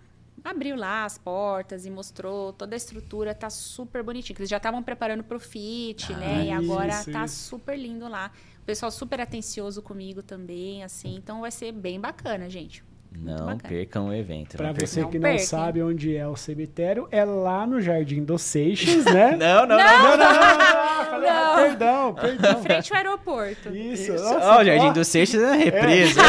abriu 0.44 0.76
lá 0.76 1.04
as 1.04 1.16
portas 1.18 1.84
e 1.86 1.90
mostrou 1.90 2.52
toda 2.52 2.74
a 2.74 2.76
estrutura, 2.76 3.34
tá 3.34 3.50
super 3.50 4.02
bonitinho. 4.02 4.36
que 4.36 4.42
Eles 4.42 4.50
já 4.50 4.58
estavam 4.58 4.82
preparando 4.82 5.24
pro 5.24 5.40
fit, 5.40 6.12
né? 6.14 6.44
E 6.46 6.50
Ah, 6.50 6.58
agora 6.58 6.88
isso, 7.00 7.10
tá 7.10 7.24
isso. 7.24 7.48
super 7.48 7.76
lindo 7.78 8.06
lá. 8.08 8.30
O 8.60 8.64
pessoal 8.64 8.90
super 8.90 9.20
atencioso 9.20 9.80
comigo 9.82 10.22
também, 10.22 10.84
assim. 10.84 11.14
Então 11.16 11.40
vai 11.40 11.50
ser 11.50 11.72
bem 11.72 11.98
bacana, 11.98 12.48
gente. 12.50 12.84
Não 13.10 13.58
percam 13.58 14.08
o 14.08 14.14
evento. 14.14 14.56
Percam. 14.56 14.86
você 14.86 15.00
Não 15.00 15.10
que 15.10 15.18
não 15.18 15.38
sabe 15.38 15.82
onde 15.82 16.16
é 16.16 16.26
o 16.28 16.36
cemitério, 16.36 17.08
é 17.10 17.24
lá 17.24 17.66
no 17.66 17.80
Jardim 17.80 18.22
dos 18.22 18.42
Seixas, 18.42 19.04
né? 19.04 19.32
Não, 19.38 19.66
não, 19.66 19.76
não. 19.76 19.76
não, 19.76 20.16
não, 20.16 20.16
não, 20.18 20.58
não, 20.58 21.04
falei, 21.06 21.30
Não. 21.30 21.56
Perdão, 21.56 22.14
perdão. 22.14 22.62
Frente 22.62 22.92
ao 22.92 22.96
aeroporto. 22.98 23.74
Isso. 23.74 24.12
Isso. 24.14 24.22
nossa, 24.24 24.52
Ó, 24.56 24.60
o 24.60 24.64
Jardim 24.64 24.92
dos 24.92 25.08
Seixas 25.08 25.42
é 25.42 25.56
represa. 25.56 26.20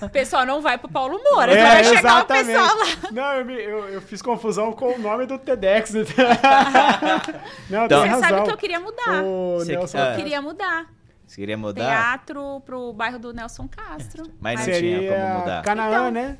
ó. 0.00 0.04
O 0.06 0.08
pessoal 0.10 0.46
não 0.46 0.62
vai 0.62 0.78
pro 0.78 0.88
Paulo 0.88 1.20
Moura, 1.22 1.52
É, 1.52 1.62
vai 1.62 1.84
chegar 1.84 1.96
o 1.96 1.98
exatamente. 2.18 2.46
pessoal 2.46 2.76
lá. 2.78 2.86
Não, 3.12 3.32
eu, 3.34 3.44
me- 3.44 3.62
eu- 3.62 3.88
eu 3.88 4.00
fiz 4.00 4.22
confusão 4.22 4.72
com 4.72 4.92
o 4.94 4.98
nome 4.98 5.26
do 5.26 5.38
TEDx. 5.38 5.92
não, 7.68 7.84
Então- 7.84 8.02
tem 8.02 8.10
Você 8.10 8.20
razão. 8.20 8.28
sabe 8.28 8.42
que 8.44 8.50
eu 8.50 8.56
queria 8.56 8.80
mudar. 8.80 9.22
O 9.24 9.58
Você- 9.58 9.72
Nelson. 9.72 9.98
Eu 9.98 10.16
queria 10.16 10.40
mudar. 10.42 10.86
Você 11.26 11.36
queria 11.36 11.56
mudar? 11.56 11.84
Teatro 11.86 12.60
pro 12.66 12.92
bairro 12.92 13.18
do 13.18 13.32
Nelson 13.32 13.66
Castro. 13.68 14.24
Mas 14.40 14.60
não 14.60 14.66
Mas- 14.66 14.78
tinha 14.78 14.98
como 14.98 15.08
seria 15.10 15.38
mudar. 15.38 15.62
Canaã, 15.62 15.88
Então, 15.88 16.10
né? 16.10 16.38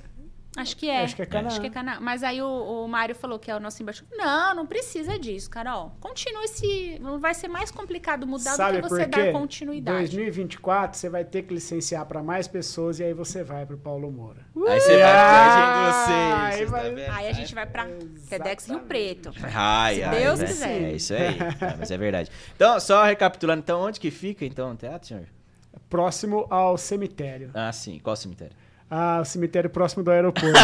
Acho 0.56 0.76
que 0.76 0.88
é. 0.88 1.02
Acho 1.02 1.16
que 1.16 1.22
é 1.22 1.26
Canaã. 1.26 1.46
Acho 1.48 1.60
que 1.60 1.66
é 1.66 1.70
Canaã. 1.70 1.98
Mas 2.00 2.22
aí 2.22 2.40
o, 2.40 2.46
o 2.84 2.88
Mário 2.88 3.14
falou 3.14 3.38
que 3.38 3.50
é 3.50 3.56
o 3.56 3.60
nosso 3.60 3.82
embaixador. 3.82 4.16
Não, 4.16 4.54
não 4.54 4.66
precisa 4.66 5.18
disso, 5.18 5.50
Carol. 5.50 5.92
Continua 6.00 6.44
esse. 6.44 7.00
Vai 7.18 7.34
ser 7.34 7.48
mais 7.48 7.70
complicado 7.70 8.26
mudar 8.26 8.54
Sabe 8.54 8.78
do 8.78 8.82
que 8.82 8.88
por 8.88 8.96
você 8.98 9.08
quê? 9.08 9.24
dar 9.24 9.32
continuidade. 9.32 9.98
2024 9.98 10.98
você 10.98 11.08
vai 11.08 11.24
ter 11.24 11.42
que 11.42 11.52
licenciar 11.54 12.06
para 12.06 12.22
mais 12.22 12.46
pessoas 12.46 13.00
e 13.00 13.04
aí 13.04 13.12
você 13.12 13.42
vai 13.42 13.66
pro 13.66 13.76
Paulo 13.76 14.10
Moura. 14.12 14.46
Aí 14.68 14.80
você 14.80 14.98
vai 14.98 15.12
Jardim 15.14 15.84
dos 15.86 16.10
aí 16.14 16.64
tá 16.64 16.70
vai-? 16.70 17.06
Aí 17.08 17.28
a 17.28 17.32
gente 17.32 17.54
vai 17.54 17.66
pra 17.66 17.86
TEDx 18.28 18.66
Rio 18.66 18.80
Preto. 18.80 19.32
Ai, 19.52 19.96
Se 19.96 20.02
ai, 20.04 20.20
Deus 20.20 20.38
né? 20.38 20.46
quiser. 20.46 20.82
É 20.82 20.92
isso 20.92 21.14
aí. 21.14 21.38
Ah, 21.60 21.76
mas 21.78 21.90
é 21.90 21.98
verdade. 21.98 22.30
Então, 22.54 22.78
só 22.78 23.04
recapitulando, 23.04 23.60
então, 23.60 23.80
onde 23.80 23.98
que 23.98 24.10
fica, 24.10 24.44
então, 24.44 24.72
o 24.72 24.76
teatro, 24.76 25.08
senhor? 25.08 25.24
Próximo 25.88 26.46
ao 26.50 26.76
cemitério. 26.78 27.50
Ah, 27.54 27.72
sim. 27.72 27.98
Qual 27.98 28.14
cemitério? 28.16 28.56
Ah, 28.90 29.18
o 29.22 29.24
cemitério 29.24 29.68
próximo 29.70 30.04
do 30.04 30.10
aeroporto. 30.10 30.52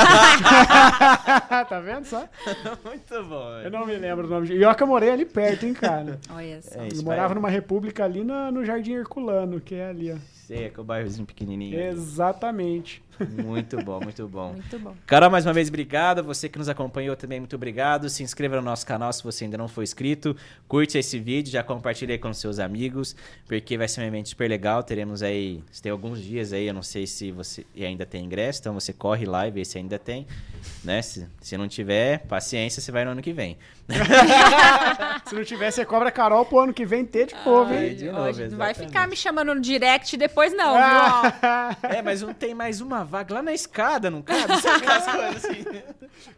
tá 1.69 1.81
vendo 1.85 2.05
só? 2.05 2.29
Muito 2.85 3.25
bom, 3.25 3.59
Eu 3.65 3.71
não 3.71 3.87
me 3.87 3.97
lembro 3.97 4.27
o 4.27 4.31
nome. 4.31 4.47
de- 4.47 4.55
E 4.55 4.63
eu 4.63 4.75
que 4.75 4.83
eu 4.83 4.87
morei 4.87 5.11
ali 5.11 5.25
perto, 5.25 5.67
hein, 5.67 5.75
cara. 5.75 6.19
Olha 6.33 6.61
só. 6.63 6.79
É 6.81 6.89
Eu 6.93 7.03
morava 7.03 7.35
numa 7.35 7.49
república 7.49 8.05
ali 8.05 8.23
na- 8.23 8.51
no 8.53 8.65
Jardim 8.65 8.93
Herculano, 8.93 9.61
que 9.61 9.75
é 9.75 9.89
ali, 9.89 10.13
ó. 10.13 10.17
Sei, 10.47 10.65
é 10.67 10.69
que 10.69 10.79
é 10.79 10.83
o 10.83 10.85
bairrozinho 10.85 11.27
pequenininho. 11.27 11.81
Exatamente. 11.81 13.03
Muito 13.29 13.77
bom, 13.83 14.01
muito 14.01 14.27
bom. 14.29 14.53
Muito 14.53 14.79
bom. 14.79 14.95
Carol, 15.07 15.31
mais 15.31 15.47
uma 15.47 15.53
vez, 15.53 15.69
obrigado. 15.69 16.23
Você 16.25 16.49
que 16.49 16.59
nos 16.59 16.69
acompanhou 16.69 17.17
também, 17.17 17.39
muito 17.41 17.57
obrigado. 17.57 18.09
Se 18.09 18.23
inscreva 18.23 18.57
no 18.57 18.63
nosso 18.63 18.87
canal 18.87 19.13
se 19.13 19.23
você 19.23 19.45
ainda 19.45 19.59
não 19.59 19.69
for 19.69 19.83
inscrito. 19.83 20.37
Curte 20.67 20.99
esse 20.99 21.19
vídeo, 21.19 21.53
já 21.53 21.63
compartilha 21.63 22.15
aí 22.15 22.19
com 22.19 22.33
seus 22.33 22.59
amigos, 22.59 23.15
porque 23.47 23.77
vai 23.77 23.89
ser 23.89 24.01
um 24.01 24.05
evento 24.05 24.29
super 24.29 24.49
legal. 24.49 24.83
Teremos 24.83 25.23
aí, 25.23 25.63
tem 25.83 25.93
alguns 25.93 26.21
dias 26.23 26.53
aí, 26.53 26.67
eu 26.67 26.75
não 26.75 26.83
sei 26.83 27.07
se 27.07 27.31
você 27.31 27.67
ainda 27.79 28.07
tem 28.07 28.25
ingresso, 28.25 28.61
então 28.61 28.75
você 28.75 28.93
corre 28.93 29.27
lá 29.27 29.47
e 29.47 29.51
vê 29.51 29.65
se 29.65 29.79
ainda 29.79 29.99
tem. 29.99 30.27
Né? 30.85 31.03
Se, 31.03 31.27
se 31.41 31.57
não 31.57 31.69
tiver, 31.69 32.21
paciência, 32.27 32.81
você 32.81 32.91
vai 32.91 33.05
no 33.05 33.13
ano 33.13 33.23
que 33.23 33.33
vem. 33.33 33.57
Se 35.27 35.35
não 35.35 35.45
tiver, 35.45 35.71
você 35.71 35.85
cobra 35.85 36.09
a 36.09 36.13
Carol 36.13 36.45
pro 36.45 36.61
ano 36.61 36.73
que 36.73 36.85
vem 36.85 37.05
ter 37.05 37.27
de 37.27 37.35
novo, 37.45 37.73
hein? 37.75 37.95
de 37.95 38.11
novo, 38.11 38.41
não 38.51 38.59
vai 38.59 38.75
ficar 38.75 39.07
me 39.09 39.17
chamando 39.17 39.55
no 39.55 39.61
direct 39.61 40.17
depois, 40.17 40.53
não, 40.53 40.75
viu? 40.75 40.83
ó? 40.85 41.91
É, 41.91 42.03
mas 42.03 42.23
não 42.23 42.33
tem 42.33 42.55
mais 42.55 42.81
uma 42.81 43.05
vaga 43.11 43.35
lá 43.35 43.43
na 43.43 43.53
escada, 43.53 44.09
não 44.11 44.23
cabe? 44.23 44.57
Sabe 44.61 44.87
aquelas 44.87 45.05
coisas 45.11 45.45
assim? 45.45 45.65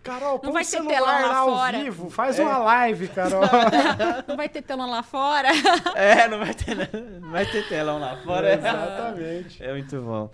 Carol, 0.02 0.38
põe 0.38 0.52
vai 0.52 0.64
ter 0.64 0.70
celular 0.70 0.94
telão 0.94 1.12
lá 1.12 1.28
lá 1.28 1.36
ao 1.36 1.48
fora? 1.50 1.78
vivo. 1.78 2.10
Faz 2.10 2.38
uma 2.38 2.58
live, 2.58 3.08
Carol. 3.08 3.42
Não 4.26 4.36
vai 4.36 4.48
ter 4.48 4.62
telão 4.62 4.88
lá 4.88 5.02
fora. 5.02 5.48
É, 5.94 6.26
não 6.28 6.38
vai 6.38 6.54
ter, 6.54 6.90
não 7.20 7.30
vai 7.30 7.44
ter 7.44 7.68
telão 7.68 7.98
lá 7.98 8.16
fora. 8.24 8.54
Exatamente. 8.54 9.62
É 9.62 9.72
muito 9.72 10.00
bom. 10.00 10.30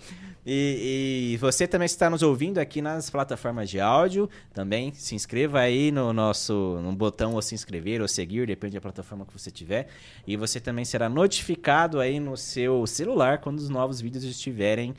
E, 0.46 1.32
e 1.32 1.36
você 1.38 1.66
também 1.66 1.86
está 1.86 2.08
nos 2.08 2.22
ouvindo 2.22 2.58
aqui 2.58 2.80
nas 2.80 3.10
plataformas 3.10 3.68
de 3.68 3.80
áudio. 3.80 4.30
Também 4.54 4.92
se 4.94 5.14
inscreva 5.14 5.60
aí 5.60 5.90
no 5.90 6.12
nosso 6.12 6.78
no 6.82 6.92
botão 6.92 7.34
ou 7.34 7.42
se 7.42 7.54
inscrever 7.54 8.00
ou 8.00 8.08
seguir, 8.08 8.46
depende 8.46 8.74
da 8.74 8.80
plataforma 8.80 9.26
que 9.26 9.32
você 9.32 9.50
tiver. 9.50 9.88
E 10.26 10.36
você 10.36 10.60
também 10.60 10.84
será 10.84 11.08
notificado 11.08 12.00
aí 12.00 12.20
no 12.20 12.36
seu 12.36 12.86
celular 12.86 13.38
quando 13.38 13.58
os 13.58 13.68
novos 13.68 14.00
vídeos 14.00 14.24
estiverem 14.24 14.94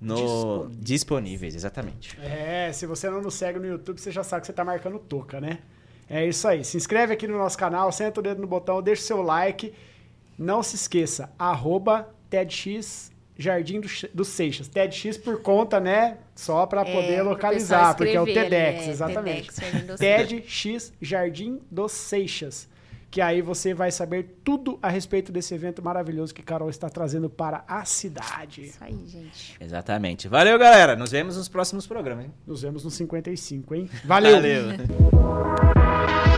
no 0.00 0.68
disponíveis, 0.78 1.54
exatamente. 1.54 2.18
É, 2.20 2.70
se 2.72 2.86
você 2.86 3.10
não 3.10 3.20
nos 3.20 3.34
segue 3.34 3.58
no 3.58 3.66
YouTube, 3.66 4.00
você 4.00 4.10
já 4.10 4.22
sabe 4.22 4.42
que 4.42 4.46
você 4.46 4.52
tá 4.52 4.64
marcando 4.64 4.98
toca, 4.98 5.40
né? 5.40 5.58
É 6.08 6.26
isso 6.26 6.46
aí. 6.48 6.64
Se 6.64 6.76
inscreve 6.76 7.12
aqui 7.12 7.26
no 7.26 7.36
nosso 7.36 7.58
canal, 7.58 7.90
senta 7.92 8.20
o 8.20 8.22
dedo 8.22 8.40
no 8.40 8.46
botão, 8.46 8.80
deixa 8.80 9.02
o 9.02 9.04
seu 9.06 9.22
like. 9.22 9.74
Não 10.38 10.62
se 10.62 10.76
esqueça, 10.76 11.30
arroba 11.38 12.08
TEDx 12.30 13.10
Jardim 13.36 13.80
do, 14.14 14.24
Seixas. 14.24 14.68
TEDx 14.68 15.16
por 15.18 15.42
conta, 15.42 15.78
né? 15.78 16.18
Só 16.34 16.66
para 16.66 16.80
É, 16.82 16.92
poder 16.92 17.22
localizar, 17.22 17.96
porque 17.96 18.16
é 18.16 18.20
o 18.20 18.24
TEDx, 18.24 18.46
ali, 18.50 18.54
é, 18.56 18.90
exatamente. 18.90 19.48
TEDx, 19.52 19.72
Jardim. 19.72 19.96
TEDx 19.96 20.92
Jardim 21.00 21.60
dos 21.70 21.92
Seixas. 21.92 22.68
Que 23.18 23.22
aí 23.22 23.42
você 23.42 23.74
vai 23.74 23.90
saber 23.90 24.38
tudo 24.44 24.78
a 24.80 24.88
respeito 24.88 25.32
desse 25.32 25.52
evento 25.52 25.82
maravilhoso 25.82 26.32
que 26.32 26.40
Carol 26.40 26.70
está 26.70 26.88
trazendo 26.88 27.28
para 27.28 27.64
a 27.66 27.84
cidade. 27.84 28.62
Isso 28.62 28.78
aí, 28.80 28.96
gente. 29.08 29.56
Exatamente. 29.60 30.28
Valeu, 30.28 30.56
galera. 30.56 30.94
Nos 30.94 31.10
vemos 31.10 31.36
nos 31.36 31.48
próximos 31.48 31.84
programas. 31.84 32.26
hein? 32.26 32.32
Nos 32.46 32.62
vemos 32.62 32.84
no 32.84 32.92
55, 32.92 33.74
hein? 33.74 33.90
Valeu. 34.04 34.36
Valeu. 34.36 34.78